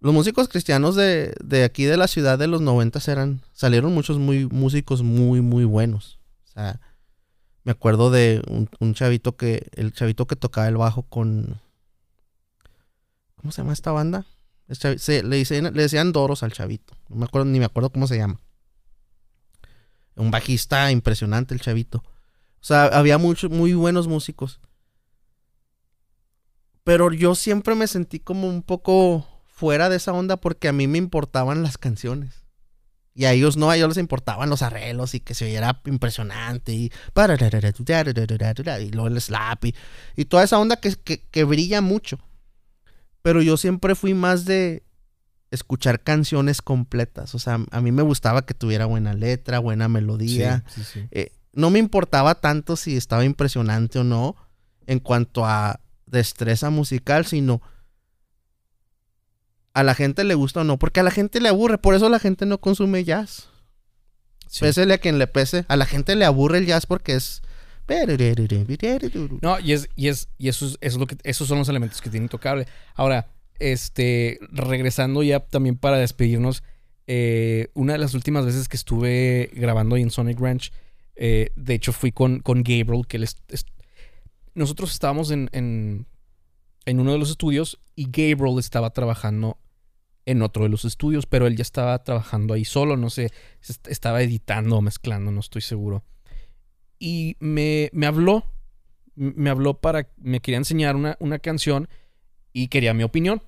Los 0.00 0.12
músicos 0.12 0.48
cristianos 0.48 0.96
de, 0.96 1.32
de 1.44 1.62
aquí 1.62 1.84
de 1.84 1.96
la 1.96 2.08
ciudad 2.08 2.40
de 2.40 2.48
los 2.48 2.60
noventas 2.60 3.06
eran... 3.06 3.40
Salieron 3.52 3.94
muchos 3.94 4.18
muy, 4.18 4.46
músicos 4.46 5.04
muy, 5.04 5.40
muy 5.40 5.64
buenos. 5.64 6.18
O 6.48 6.50
sea, 6.50 6.80
me 7.64 7.72
acuerdo 7.72 8.10
de 8.10 8.42
un, 8.80 8.94
chavito 8.94 9.36
que... 9.36 9.68
El 9.72 9.92
chavito 9.92 10.26
que 10.26 10.36
tocaba 10.36 10.68
el 10.68 10.76
bajo 10.76 11.02
con 11.02 11.60
¿Cómo 13.36 13.50
se 13.50 13.62
llama 13.62 13.72
esta 13.72 13.90
banda? 13.90 14.26
le, 14.68 15.44
decían 15.72 16.12
Doros 16.12 16.42
al 16.42 16.52
chavito. 16.52 16.94
Ni 17.08 17.58
me 17.58 17.64
acuerdo 17.64 17.90
cómo 17.90 18.06
se 18.06 18.16
llama. 18.16 18.40
Un 20.14 20.30
bajista 20.30 20.90
impresionante 20.92 21.52
el 21.52 21.60
chavito. 21.60 21.98
O 21.98 22.64
sea, 22.64 22.84
había 22.84 23.18
muchos, 23.18 23.50
muy 23.50 23.74
buenos 23.74 24.06
músicos. 24.06 24.60
Pero 26.84 27.12
yo 27.12 27.34
siempre 27.34 27.74
me 27.74 27.88
sentí 27.88 28.20
como 28.20 28.48
un 28.48 28.62
poco 28.62 29.26
fuera 29.46 29.88
de 29.88 29.96
esa 29.96 30.12
onda 30.12 30.36
porque 30.36 30.68
a 30.68 30.72
mí 30.72 30.86
me 30.86 30.98
importaban 30.98 31.62
las 31.62 31.78
canciones. 31.78 32.41
Y 33.14 33.26
a 33.26 33.32
ellos 33.32 33.56
no, 33.56 33.70
a 33.70 33.76
ellos 33.76 33.88
les 33.88 33.98
importaban 33.98 34.48
los 34.48 34.62
arreglos 34.62 35.14
y 35.14 35.20
que 35.20 35.34
se 35.34 35.44
oyera 35.44 35.82
impresionante 35.84 36.72
y, 36.72 36.90
y 38.80 38.90
luego 38.90 39.08
el 39.08 39.20
slap 39.20 39.64
y, 39.66 39.74
y 40.16 40.24
toda 40.24 40.44
esa 40.44 40.58
onda 40.58 40.76
que, 40.76 40.94
que, 40.94 41.20
que 41.20 41.44
brilla 41.44 41.82
mucho. 41.82 42.18
Pero 43.20 43.42
yo 43.42 43.56
siempre 43.56 43.94
fui 43.94 44.14
más 44.14 44.46
de 44.46 44.82
escuchar 45.50 46.02
canciones 46.02 46.62
completas. 46.62 47.34
O 47.34 47.38
sea, 47.38 47.60
a 47.70 47.80
mí 47.80 47.92
me 47.92 48.02
gustaba 48.02 48.46
que 48.46 48.54
tuviera 48.54 48.86
buena 48.86 49.12
letra, 49.12 49.58
buena 49.58 49.88
melodía. 49.88 50.64
No 51.52 51.70
me 51.70 51.78
importaba 51.78 52.36
tanto 52.36 52.76
si 52.76 52.96
estaba 52.96 53.24
impresionante 53.24 53.98
o 53.98 54.04
no 54.04 54.36
en 54.86 54.98
cuanto 54.98 55.44
a 55.44 55.80
destreza 56.06 56.70
musical, 56.70 57.26
sino 57.26 57.60
a 59.74 59.82
la 59.82 59.94
gente 59.94 60.24
le 60.24 60.34
gusta 60.34 60.60
o 60.60 60.64
no, 60.64 60.78
porque 60.78 61.00
a 61.00 61.02
la 61.02 61.10
gente 61.10 61.40
le 61.40 61.48
aburre, 61.48 61.78
por 61.78 61.94
eso 61.94 62.08
la 62.08 62.18
gente 62.18 62.46
no 62.46 62.58
consume 62.58 63.04
jazz. 63.04 63.48
Sí. 64.48 64.60
Pésele 64.60 64.94
a 64.94 64.98
quien 64.98 65.18
le 65.18 65.26
pese, 65.26 65.64
a 65.68 65.76
la 65.76 65.86
gente 65.86 66.14
le 66.14 66.24
aburre 66.26 66.58
el 66.58 66.66
jazz 66.66 66.84
porque 66.86 67.14
es... 67.14 67.40
No, 69.42 69.58
y 69.58 69.72
es, 69.72 69.88
y 69.96 70.08
es, 70.08 70.28
y 70.38 70.48
eso 70.48 70.66
es, 70.66 70.72
eso 70.80 70.96
es 70.96 70.96
lo 70.98 71.06
que, 71.06 71.16
esos 71.24 71.48
son 71.48 71.58
los 71.58 71.68
elementos 71.68 72.00
que 72.00 72.10
tiene 72.10 72.24
Intocable. 72.24 72.66
Ahora, 72.94 73.28
este, 73.58 74.38
regresando 74.50 75.22
ya 75.22 75.40
también 75.40 75.76
para 75.76 75.98
despedirnos, 75.98 76.62
eh, 77.06 77.68
una 77.74 77.94
de 77.94 77.98
las 77.98 78.14
últimas 78.14 78.44
veces 78.46 78.68
que 78.68 78.76
estuve 78.76 79.50
grabando 79.54 79.96
ahí 79.96 80.02
en 80.02 80.10
Sonic 80.10 80.38
Ranch, 80.38 80.70
eh, 81.16 81.50
de 81.56 81.74
hecho 81.74 81.92
fui 81.92 82.12
con, 82.12 82.40
con 82.40 82.62
Gabriel, 82.62 83.06
que 83.08 83.16
él 83.16 83.24
es- 83.24 83.36
es- 83.48 83.66
nosotros 84.54 84.92
estábamos 84.92 85.30
en, 85.30 85.48
en, 85.52 86.06
en 86.86 87.00
uno 87.00 87.12
de 87.12 87.18
los 87.18 87.30
estudios 87.30 87.80
y 87.94 88.06
Gabriel 88.06 88.58
estaba 88.58 88.90
trabajando 88.90 89.58
en 90.24 90.42
otro 90.42 90.64
de 90.64 90.68
los 90.68 90.84
estudios, 90.84 91.26
pero 91.26 91.46
él 91.46 91.56
ya 91.56 91.62
estaba 91.62 92.02
trabajando 92.04 92.54
ahí 92.54 92.64
solo, 92.64 92.96
no 92.96 93.10
sé, 93.10 93.30
estaba 93.88 94.22
editando 94.22 94.76
o 94.76 94.80
mezclando, 94.80 95.30
no 95.32 95.40
estoy 95.40 95.62
seguro. 95.62 96.04
Y 96.98 97.36
me, 97.40 97.90
me 97.92 98.06
habló, 98.06 98.44
me 99.14 99.50
habló 99.50 99.80
para, 99.80 100.08
me 100.16 100.40
quería 100.40 100.58
enseñar 100.58 100.94
una, 100.94 101.16
una 101.18 101.40
canción 101.40 101.88
y 102.52 102.68
quería 102.68 102.94
mi 102.94 103.02
opinión. 103.02 103.42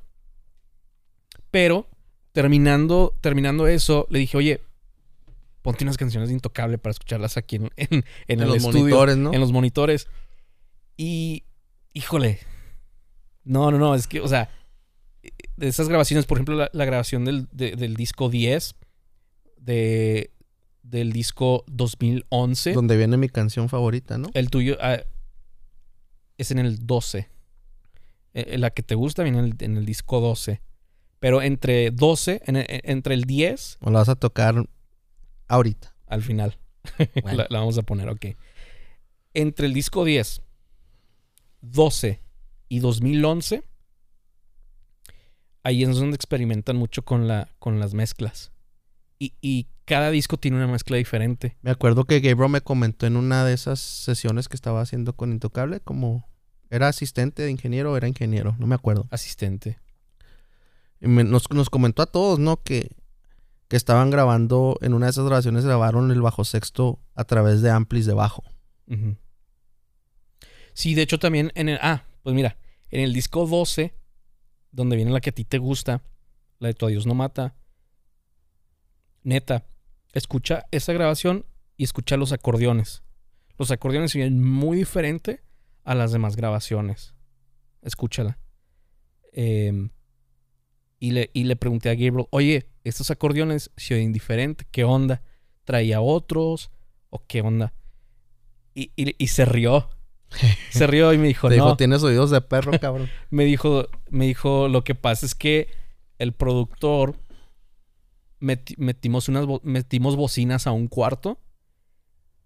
Pero 1.51 1.89
terminando, 2.33 3.17
terminando 3.21 3.69
eso, 3.69 4.09
le 4.11 4.19
dije, 4.19 4.37
oye, 4.37 4.61
ponte 5.63 5.85
unas 5.85 5.97
canciones 5.97 6.29
de 6.29 6.35
Intocable 6.35 6.79
para 6.79 6.91
escucharlas 6.91 7.37
aquí 7.37 7.57
en, 7.57 7.71
en, 7.77 7.89
en 7.91 8.05
En 8.27 8.41
el 8.41 8.49
los 8.49 8.57
estudio, 8.57 8.81
monitores, 8.81 9.17
¿no? 9.17 9.33
en 9.33 9.41
los 9.41 9.53
monitores. 9.53 10.09
Y, 10.97 11.45
híjole, 11.93 12.41
no, 13.45 13.71
no, 13.71 13.79
no, 13.79 13.95
es 13.95 14.07
que, 14.07 14.21
o 14.21 14.29
sea, 14.29 14.51
de 15.57 15.69
esas 15.69 15.89
grabaciones, 15.89 16.27
por 16.27 16.39
ejemplo, 16.39 16.55
la, 16.57 16.71
la 16.73 16.85
grabación 16.85 17.25
del, 17.25 17.49
de- 17.53 17.77
del 17.77 17.95
disco 17.97 18.29
10, 18.29 18.75
de, 19.59 20.33
del 20.83 21.13
disco 21.13 21.65
2011, 21.69 22.73
Donde 22.73 22.97
viene 22.97 23.17
mi 23.17 23.29
canción 23.29 23.69
favorita, 23.69 24.19
¿no? 24.19 24.29
el 24.35 24.51
tuyo 24.51 24.77
ah, 24.81 24.99
es 26.39 26.51
en 26.51 26.59
el 26.59 26.87
12. 26.87 27.29
Eh, 28.35 28.59
la 28.59 28.71
que 28.71 28.83
te 28.83 28.95
gusta 28.97 29.23
viene 29.23 29.39
en 29.39 29.45
el, 29.45 29.55
en 29.61 29.77
el 29.77 29.87
disco 29.87 30.21
12. 30.21 30.61
Pero 31.21 31.41
entre 31.41 31.91
12, 31.91 32.43
en 32.47 32.57
el- 32.57 32.67
entre 32.69 33.15
el 33.15 33.25
10 33.25 33.79
O 33.81 33.91
la 33.91 34.01
vas 34.01 34.09
a 34.09 34.17
tocar 34.17 34.67
ahorita. 35.49 35.95
al 36.07 36.23
final. 36.23 36.59
Bueno. 37.23 37.39
la, 37.39 37.47
la 37.49 37.59
vamos 37.61 37.79
a 37.79 37.83
poner, 37.83 38.09
ok. 38.11 38.27
Entre 39.33 39.67
el 39.67 39.73
disco 39.73 40.05
10, 40.05 40.43
12 41.63 42.21
y 42.75 42.81
2011, 42.81 43.63
ahí 45.63 45.83
es 45.83 45.97
donde 45.97 46.17
experimentan 46.17 46.77
mucho 46.77 47.05
con, 47.05 47.29
la, 47.29 47.49
con 47.59 47.79
las 47.81 47.95
mezclas. 47.95 48.53
Y, 49.19 49.35
y 49.41 49.69
cada 49.85 50.11
disco 50.11 50.37
tiene 50.39 50.57
una 50.57 50.67
mezcla 50.67 50.97
diferente. 50.97 51.57
Me 51.63 51.71
acuerdo 51.71 52.05
que 52.05 52.21
Gabriel 52.21 52.51
me 52.51 52.61
comentó 52.61 53.07
en 53.07 53.17
una 53.17 53.45
de 53.45 53.53
esas 53.55 53.81
sesiones 53.81 54.49
que 54.49 54.57
estaba 54.57 54.81
haciendo 54.81 55.15
con 55.15 55.33
Intocable, 55.33 55.81
como 55.81 56.29
era 56.71 56.89
asistente 56.89 57.43
de 57.43 57.51
ingeniero 57.51 57.93
o 57.93 57.97
era 57.97 58.09
ingeniero, 58.09 58.57
no 58.59 58.67
me 58.67 58.75
acuerdo. 58.75 59.07
Asistente. 59.11 59.79
Y 61.01 61.07
me- 61.07 61.25
nos, 61.25 61.51
nos 61.51 61.71
comentó 61.71 62.03
a 62.03 62.07
todos, 62.07 62.39
¿no? 62.39 62.63
Que, 62.63 62.91
que 63.69 63.77
estaban 63.77 64.11
grabando, 64.11 64.79
en 64.81 64.95
una 64.95 65.07
de 65.07 65.11
esas 65.11 65.25
grabaciones 65.27 65.65
grabaron 65.65 66.11
el 66.11 66.21
bajo 66.23 66.45
sexto 66.45 66.99
a 67.15 67.25
través 67.25 67.63
de 67.63 67.71
amplis 67.71 68.07
de 68.07 68.15
bajo. 68.15 68.43
Sí, 70.73 70.95
de 70.95 71.03
hecho 71.03 71.19
también 71.19 71.53
en 71.55 71.69
el... 71.69 71.79
Ah, 71.81 72.05
pues 72.23 72.35
mira, 72.35 72.57
en 72.95 73.01
el 73.01 73.13
disco 73.13 73.45
12, 73.47 73.93
donde 74.71 74.95
viene 74.97 75.11
la 75.11 75.21
que 75.21 75.31
a 75.31 75.35
ti 75.35 75.45
te 75.45 75.59
gusta, 75.59 76.03
la 76.61 76.69
de 76.69 76.75
Tu 76.75 76.87
Adiós 76.87 77.07
No 77.07 77.15
Mata, 77.15 77.57
neta, 79.23 79.67
escucha 80.13 80.65
esa 80.71 80.93
grabación 80.93 81.45
y 81.77 81.85
escucha 81.85 82.17
los 82.17 82.33
acordeones. 82.33 83.03
Los 83.59 83.71
acordeones 83.71 84.13
se 84.13 84.19
vienen 84.19 84.43
muy 84.43 84.77
diferente 84.79 85.43
a 85.83 85.95
las 85.95 86.13
demás 86.13 86.37
grabaciones. 86.37 87.15
Escúchala. 87.83 88.39
Em, 89.33 89.91
y, 91.01 91.11
le, 91.11 91.31
y 91.35 91.45
le 91.45 91.57
pregunté 91.57 91.89
a 91.91 91.95
Gabriel, 91.95 92.27
oye, 92.31 92.69
estos 92.85 93.11
acordeones 93.11 93.71
se 93.77 93.95
oyen 93.95 94.13
diferente, 94.13 94.67
¿qué 94.71 94.85
onda? 94.85 95.23
¿Traía 95.65 96.01
otros? 96.01 96.71
¿O 97.11 97.25
qué 97.27 97.41
onda? 97.41 97.75
Y, 98.75 98.93
y- 98.97 99.15
y 99.19 99.27
se 99.29 99.45
rió. 99.45 99.89
Se 100.71 100.87
rió 100.87 101.13
y 101.13 101.19
me 101.19 101.29
dijo, 101.29 101.49
Te 101.49 101.57
no. 101.57 101.65
dijo, 101.65 101.77
tienes 101.77 102.03
oídos 102.03 102.31
de 102.31 102.41
perro, 102.41 102.73
cabrón. 102.81 103.09
Me 103.31 103.45
dijo, 103.45 103.89
me 104.11 104.27
dijo, 104.27 104.69
lo 104.69 104.85
que 104.85 104.95
pasa 104.95 105.27
es 105.27 105.35
que 105.35 105.69
el 106.19 106.33
productor 106.33 107.17
meti- 108.41 108.77
metimos 108.79 109.29
unas 109.29 109.47
bo- 109.47 109.61
metimos 109.65 110.17
bocinas 110.17 110.67
a 110.67 110.73
un 110.73 110.89
cuarto 110.89 111.39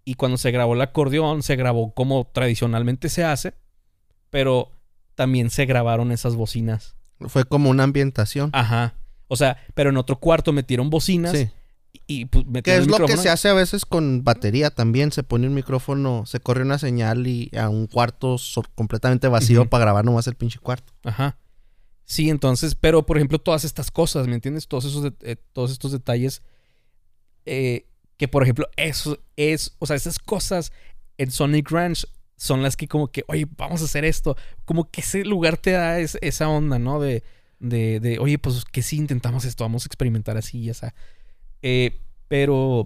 y 0.05 0.15
cuando 0.15 0.37
se 0.37 0.51
grabó 0.51 0.73
el 0.73 0.81
acordeón 0.81 1.43
se 1.43 1.55
grabó 1.55 1.93
como 1.93 2.29
tradicionalmente 2.33 3.09
se 3.09 3.23
hace, 3.23 3.53
pero 4.29 4.71
también 5.15 5.49
se 5.49 5.65
grabaron 5.65 6.11
esas 6.11 6.35
bocinas. 6.35 6.95
Fue 7.27 7.43
como 7.43 7.69
una 7.69 7.83
ambientación. 7.83 8.49
Ajá. 8.53 8.95
O 9.27 9.35
sea, 9.35 9.57
pero 9.75 9.89
en 9.91 9.97
otro 9.97 10.17
cuarto 10.19 10.53
metieron 10.53 10.89
bocinas 10.89 11.33
sí. 11.37 11.49
Y, 12.07 12.25
pues, 12.25 12.45
Que 12.63 12.77
es 12.77 12.87
lo 12.87 12.97
que 13.05 13.17
se 13.17 13.29
hace 13.29 13.49
a 13.49 13.53
veces 13.53 13.85
con 13.85 14.23
batería 14.23 14.69
también. 14.71 15.11
Se 15.11 15.23
pone 15.23 15.47
un 15.47 15.53
micrófono, 15.53 16.25
se 16.25 16.39
corre 16.39 16.63
una 16.63 16.77
señal 16.79 17.25
y 17.27 17.49
a 17.57 17.69
un 17.69 17.87
cuarto 17.87 18.37
completamente 18.75 19.27
vacío 19.27 19.67
para 19.69 19.85
grabar 19.85 20.05
nomás 20.05 20.27
el 20.27 20.35
pinche 20.35 20.59
cuarto. 20.59 20.93
Ajá. 21.03 21.37
Sí, 22.05 22.29
entonces, 22.29 22.73
pero 22.75 23.05
por 23.05 23.17
ejemplo, 23.17 23.37
todas 23.39 23.63
estas 23.65 23.91
cosas, 23.91 24.27
¿me 24.27 24.33
entiendes? 24.35 24.67
Todos 24.67 24.85
esos, 24.85 25.03
de- 25.03 25.13
eh, 25.21 25.35
todos 25.53 25.71
estos 25.71 25.91
detalles. 25.91 26.41
eh, 27.45 27.85
que 28.17 28.27
por 28.27 28.43
ejemplo, 28.43 28.67
eso 28.75 29.17
es, 29.37 29.75
o 29.79 29.85
sea, 29.85 29.95
esas 29.95 30.19
cosas 30.19 30.71
en 31.17 31.31
Sonic 31.31 31.71
Ranch 31.71 32.05
son 32.35 32.61
las 32.63 32.75
que 32.77 32.87
como 32.87 33.11
que, 33.11 33.23
oye, 33.27 33.47
vamos 33.57 33.81
a 33.81 33.85
hacer 33.85 34.05
esto. 34.05 34.35
Como 34.65 34.89
que 34.91 35.01
ese 35.01 35.23
lugar 35.25 35.57
te 35.57 35.71
da 35.71 35.99
es- 35.99 36.17
esa 36.21 36.49
onda, 36.49 36.79
¿no? 36.79 36.99
De, 36.99 37.23
de, 37.59 37.99
de, 37.99 38.19
oye, 38.19 38.37
pues 38.37 38.65
que 38.65 38.81
sí 38.81 38.97
intentamos 38.97 39.45
esto, 39.45 39.63
vamos 39.63 39.83
a 39.85 39.87
experimentar 39.87 40.37
así, 40.37 40.63
ya 40.65 40.73
sea. 40.73 40.93
Eh, 41.61 41.97
pero, 42.27 42.85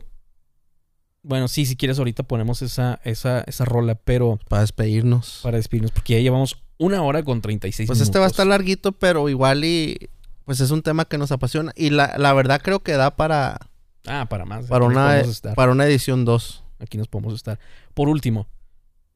bueno, 1.21 1.47
sí, 1.47 1.65
si 1.65 1.75
quieres 1.75 1.99
ahorita 1.99 2.23
ponemos 2.23 2.61
esa, 2.61 2.99
esa, 3.03 3.41
esa 3.41 3.65
rola, 3.65 3.95
pero 3.95 4.39
Para 4.49 4.61
despedirnos. 4.61 5.39
para 5.43 5.57
despedirnos, 5.57 5.91
porque 5.91 6.13
ya 6.13 6.19
llevamos 6.19 6.61
una 6.77 7.01
hora 7.03 7.23
con 7.23 7.41
36 7.41 7.87
Pues 7.87 7.97
minutos. 7.97 8.07
este 8.09 8.19
va 8.19 8.25
a 8.25 8.29
estar 8.29 8.47
larguito, 8.47 8.91
pero 8.91 9.29
igual 9.29 9.63
y... 9.65 10.09
Pues 10.45 10.59
es 10.59 10.71
un 10.71 10.81
tema 10.81 11.05
que 11.05 11.17
nos 11.17 11.31
apasiona. 11.31 11.71
Y 11.73 11.89
la, 11.91 12.15
la 12.17 12.33
verdad 12.33 12.59
creo 12.61 12.81
que 12.83 12.91
da 12.93 13.15
para, 13.15 13.57
Ah, 14.05 14.27
para 14.29 14.43
más. 14.43 14.65
para, 14.65 14.83
una, 14.83 15.17
estar. 15.21 15.55
para 15.55 15.71
una 15.71 15.85
edición 15.85 16.25
2. 16.25 16.65
Aquí 16.79 16.97
nos 16.97 17.07
podemos 17.07 17.33
estar. 17.33 17.59
Por 17.93 18.09
último, 18.09 18.45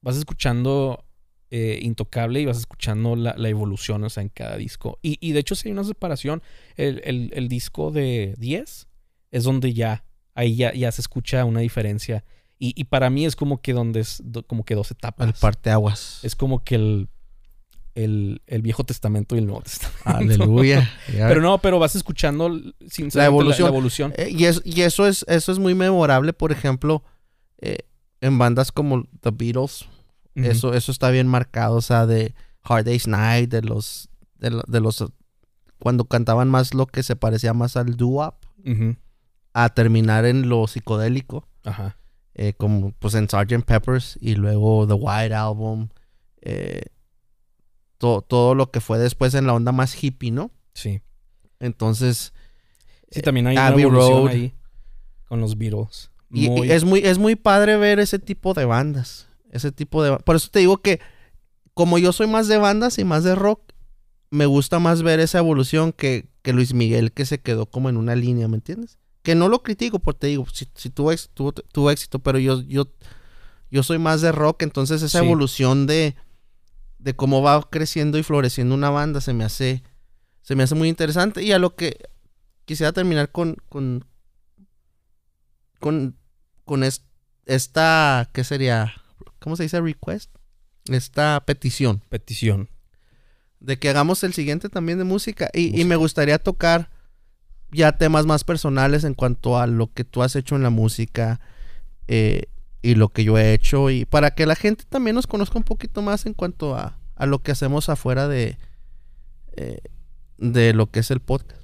vas 0.02 0.16
escuchando 0.16 1.04
eh, 1.52 1.80
Intocable 1.82 2.40
y 2.40 2.46
vas 2.46 2.58
escuchando 2.60 3.18
la, 3.18 3.36
la 3.38 3.50
evolución, 3.50 4.06
o 4.06 4.10
sea, 4.10 4.24
en 4.24 4.30
cada 4.30 4.56
disco. 4.56 5.00
Y, 5.02 5.18
y 5.20 5.34
de 5.34 5.40
hecho, 5.42 5.56
sí 5.56 5.68
hay 5.68 5.74
una 5.74 5.84
separación. 5.84 6.42
El, 6.78 7.02
el- 7.04 7.32
el 7.34 7.50
disco 7.50 7.92
de 7.92 8.34
10 8.38 8.87
es 9.38 9.44
donde 9.44 9.74
ya, 9.74 10.04
ahí 10.36 10.56
ya, 10.56 10.74
ya 10.74 10.92
se 10.92 11.02
escucha 11.02 11.46
una 11.46 11.60
diferencia. 11.62 12.24
Y, 12.60 12.74
y 12.76 12.86
para 12.86 13.10
mí 13.10 13.26
es 13.26 13.36
como 13.36 13.62
que 13.62 13.74
donde 13.74 14.00
es 14.00 14.22
do- 14.24 14.44
como 14.46 14.66
que 14.66 14.76
dos 14.76 14.90
etapas. 14.92 15.28
El 15.28 15.34
parteaguas. 15.34 16.20
Es 16.24 16.36
como 16.36 16.64
que 16.64 16.76
el, 16.76 17.08
el, 17.96 18.42
el 18.48 18.62
Viejo 18.62 18.84
Testamento 18.84 19.36
y 19.36 19.40
el 19.40 19.46
Nuevo 19.46 19.62
Testamento. 19.62 20.02
Aleluya. 20.06 20.90
Ya 21.14 21.28
Pero 21.28 21.42
no, 21.42 21.60
pero 21.60 21.80
vas 21.80 21.96
escuchando 21.96 22.50
sinceramente, 22.90 23.18
La 23.20 23.26
evolución. 23.26 23.66
la 23.66 23.70
evolución. 23.74 24.14
Eh, 24.18 24.30
y, 24.32 24.46
es- 24.46 24.62
y 24.66 24.82
eso 24.82 25.08
es 25.08 25.24
eso 25.28 25.52
es 25.52 25.60
muy 25.60 25.76
memorable, 25.76 26.34
por 26.34 26.52
ejemplo, 26.52 27.04
eh, 27.60 27.78
en 28.22 28.38
bandas 28.38 28.72
como 28.72 29.04
The 29.22 29.32
Beatles. 29.32 29.88
Eso 30.36 30.76
eso 30.76 30.92
está 30.92 31.10
bien 31.10 31.26
marcado, 31.28 31.78
o 31.78 31.82
sea, 31.82 32.06
de 32.06 32.36
Hard 32.62 32.86
Day's 32.86 33.08
Night, 33.08 33.50
de 33.50 33.64
los 33.64 34.08
de, 34.38 34.52
lo- 34.52 34.64
de 34.68 34.80
los 34.80 35.04
cuando 35.80 36.06
cantaban 36.06 36.48
más 36.48 36.76
lo 36.76 36.86
que 36.86 37.02
se 37.02 37.16
parecía 37.16 37.54
más 37.56 37.76
al 37.76 37.98
doo-wop, 37.98 38.36
Ujú. 38.64 38.96
A 39.64 39.70
terminar 39.70 40.26
en 40.26 40.50
lo 40.50 40.68
psicodélico, 40.68 41.48
Ajá. 41.64 41.98
eh, 42.36 42.54
como 42.54 42.92
pues 43.00 43.14
en 43.16 43.28
Sgt. 43.30 43.64
Peppers 43.66 44.18
y 44.22 44.36
luego 44.36 44.86
The 44.88 44.94
White 44.94 45.34
Album. 45.36 45.90
eh, 46.42 46.84
todo 47.98 48.54
lo 48.56 48.70
que 48.72 48.80
fue 48.80 49.00
después 49.00 49.34
en 49.34 49.48
la 49.48 49.54
onda 49.54 49.72
más 49.72 50.02
hippie, 50.04 50.32
¿no? 50.32 50.52
Sí. 50.74 51.02
Entonces, 51.60 52.34
Sí, 53.10 53.22
también 53.22 53.48
hay 53.48 53.56
una 53.58 53.68
Abbey 53.68 53.86
Road. 53.86 54.28
ahí 54.28 54.54
con 55.28 55.40
los 55.42 55.58
Beatles. 55.58 56.12
y, 56.32 56.48
y 56.66 56.72
es 56.72 56.84
muy 56.84 57.00
es 57.00 57.18
muy 57.18 57.36
padre 57.36 57.78
ver 57.78 58.00
ese 58.00 58.20
tipo 58.20 58.54
de 58.54 58.66
bandas, 58.66 59.28
ese 59.50 59.72
tipo 59.72 60.04
de 60.04 60.18
por 60.20 60.36
eso 60.36 60.50
te 60.52 60.60
digo 60.60 60.78
que 60.78 61.00
como 61.74 61.98
yo 61.98 62.12
soy 62.12 62.28
más 62.28 62.48
de 62.48 62.58
bandas 62.58 62.98
y 63.00 63.04
más 63.06 63.24
de 63.24 63.34
rock, 63.36 63.62
me 64.30 64.46
gusta 64.46 64.78
más 64.80 65.02
ver 65.04 65.20
esa 65.22 65.40
evolución 65.40 65.92
que, 65.94 66.30
que 66.44 66.54
Luis 66.54 66.74
Miguel 66.74 67.12
que 67.14 67.26
se 67.26 67.40
quedó 67.40 67.66
como 67.66 67.90
en 67.90 67.98
una 67.98 68.16
línea, 68.16 68.48
¿me 68.48 68.56
entiendes? 68.58 68.98
Que 69.28 69.36
no 69.36 69.50
lo 69.50 69.62
critico, 69.62 70.00
porque 70.00 70.20
te 70.20 70.28
digo, 70.28 70.46
si, 70.54 70.70
si 70.76 70.90
tuvo, 70.90 71.12
éxito, 71.12 72.20
pero 72.20 72.40
yo, 72.40 72.62
yo, 72.62 72.88
yo 73.70 73.84
soy 73.84 73.98
más 74.00 74.22
de 74.22 74.32
rock, 74.32 74.62
entonces 74.62 75.02
esa 75.02 75.20
Sí. 75.20 75.26
evolución 75.26 75.86
de, 75.86 76.16
de 76.98 77.14
cómo 77.14 77.42
va 77.42 77.70
creciendo 77.70 78.18
y 78.18 78.24
floreciendo 78.24 78.74
una 78.74 78.90
banda 78.90 79.20
se 79.20 79.34
me 79.34 79.44
hace, 79.44 79.84
se 80.44 80.56
me 80.56 80.64
hace 80.64 80.76
muy 80.76 80.88
interesante. 80.88 81.44
Y 81.44 81.52
a 81.52 81.60
lo 81.60 81.76
que 81.76 81.98
quisiera 82.64 82.94
terminar 82.94 83.30
con, 83.34 83.58
con, 83.68 84.06
con, 85.82 86.18
con 86.64 86.84
es- 86.86 87.04
esta, 87.46 88.30
¿qué 88.34 88.46
sería? 88.46 88.94
¿Cómo 89.40 89.58
se 89.58 89.64
dice? 89.64 89.82
Request. 89.82 90.32
Esta 90.90 91.44
petición 91.46 92.02
petición. 92.08 92.70
de 93.60 93.78
que 93.78 93.90
hagamos 93.90 94.24
el 94.24 94.34
siguiente 94.34 94.70
también 94.70 94.98
de 95.00 95.04
música. 95.04 95.50
Y, 95.54 95.84
me 95.84 95.98
gustaría 95.98 96.40
tocar 96.40 96.90
ya 97.72 97.98
temas 97.98 98.26
más 98.26 98.44
personales 98.44 99.04
en 99.04 99.14
cuanto 99.14 99.58
a 99.58 99.68
lo 99.68 99.92
que 99.92 100.04
tú 100.04 100.24
has 100.24 100.36
hecho 100.36 100.56
en 100.56 100.64
la 100.64 100.70
música 100.70 101.40
eh, 102.08 102.44
y 102.82 102.96
lo 102.96 103.10
que 103.10 103.24
yo 103.24 103.38
he 103.38 103.54
hecho. 103.54 103.90
Y 103.90 104.06
para 104.06 104.32
que 104.32 104.46
la 104.46 104.56
gente 104.56 104.86
también 104.88 105.16
nos 105.16 105.28
conozca 105.28 105.58
un 105.58 105.64
poquito 105.64 106.02
más 106.02 106.26
en 106.26 106.34
cuanto 106.34 106.76
a, 106.76 106.98
a 107.16 107.26
lo 107.26 107.40
que 107.40 107.52
hacemos 107.52 107.90
afuera 107.90 108.28
de, 108.28 108.58
eh, 109.56 109.80
de 110.38 110.74
lo 110.74 110.90
que 110.92 111.00
es 111.00 111.12
el 111.12 111.20
podcast. 111.20 111.62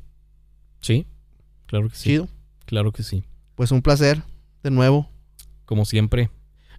Sí, 0.81 1.07
claro 1.67 1.89
que 1.89 1.95
sí. 1.95 2.03
Chido. 2.03 2.27
Claro 2.65 2.91
que 2.91 3.03
sí. 3.03 3.23
Pues 3.55 3.71
un 3.71 3.81
placer 3.81 4.23
de 4.63 4.71
nuevo. 4.71 5.09
Como 5.65 5.85
siempre. 5.85 6.29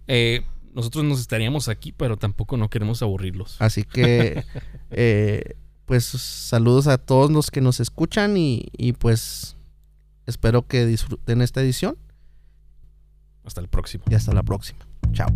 Eh, 0.07 0.43
nosotros 0.73 1.05
nos 1.05 1.19
estaríamos 1.19 1.69
aquí, 1.69 1.91
pero 1.91 2.17
tampoco 2.17 2.57
no 2.57 2.69
queremos 2.69 3.01
aburrirlos. 3.01 3.55
Así 3.59 3.83
que, 3.83 4.43
eh, 4.91 5.55
pues 5.85 6.05
saludos 6.05 6.87
a 6.87 6.97
todos 6.97 7.31
los 7.31 7.51
que 7.51 7.61
nos 7.61 7.79
escuchan 7.79 8.37
y, 8.37 8.67
y 8.77 8.93
pues 8.93 9.55
espero 10.25 10.67
que 10.67 10.85
disfruten 10.85 11.41
esta 11.41 11.61
edición 11.61 11.97
Hasta 13.43 13.61
el 13.61 13.67
próximo. 13.67 14.03
y 14.09 14.15
hasta 14.15 14.33
la 14.33 14.43
próxima. 14.43 14.79
Chao. 15.13 15.27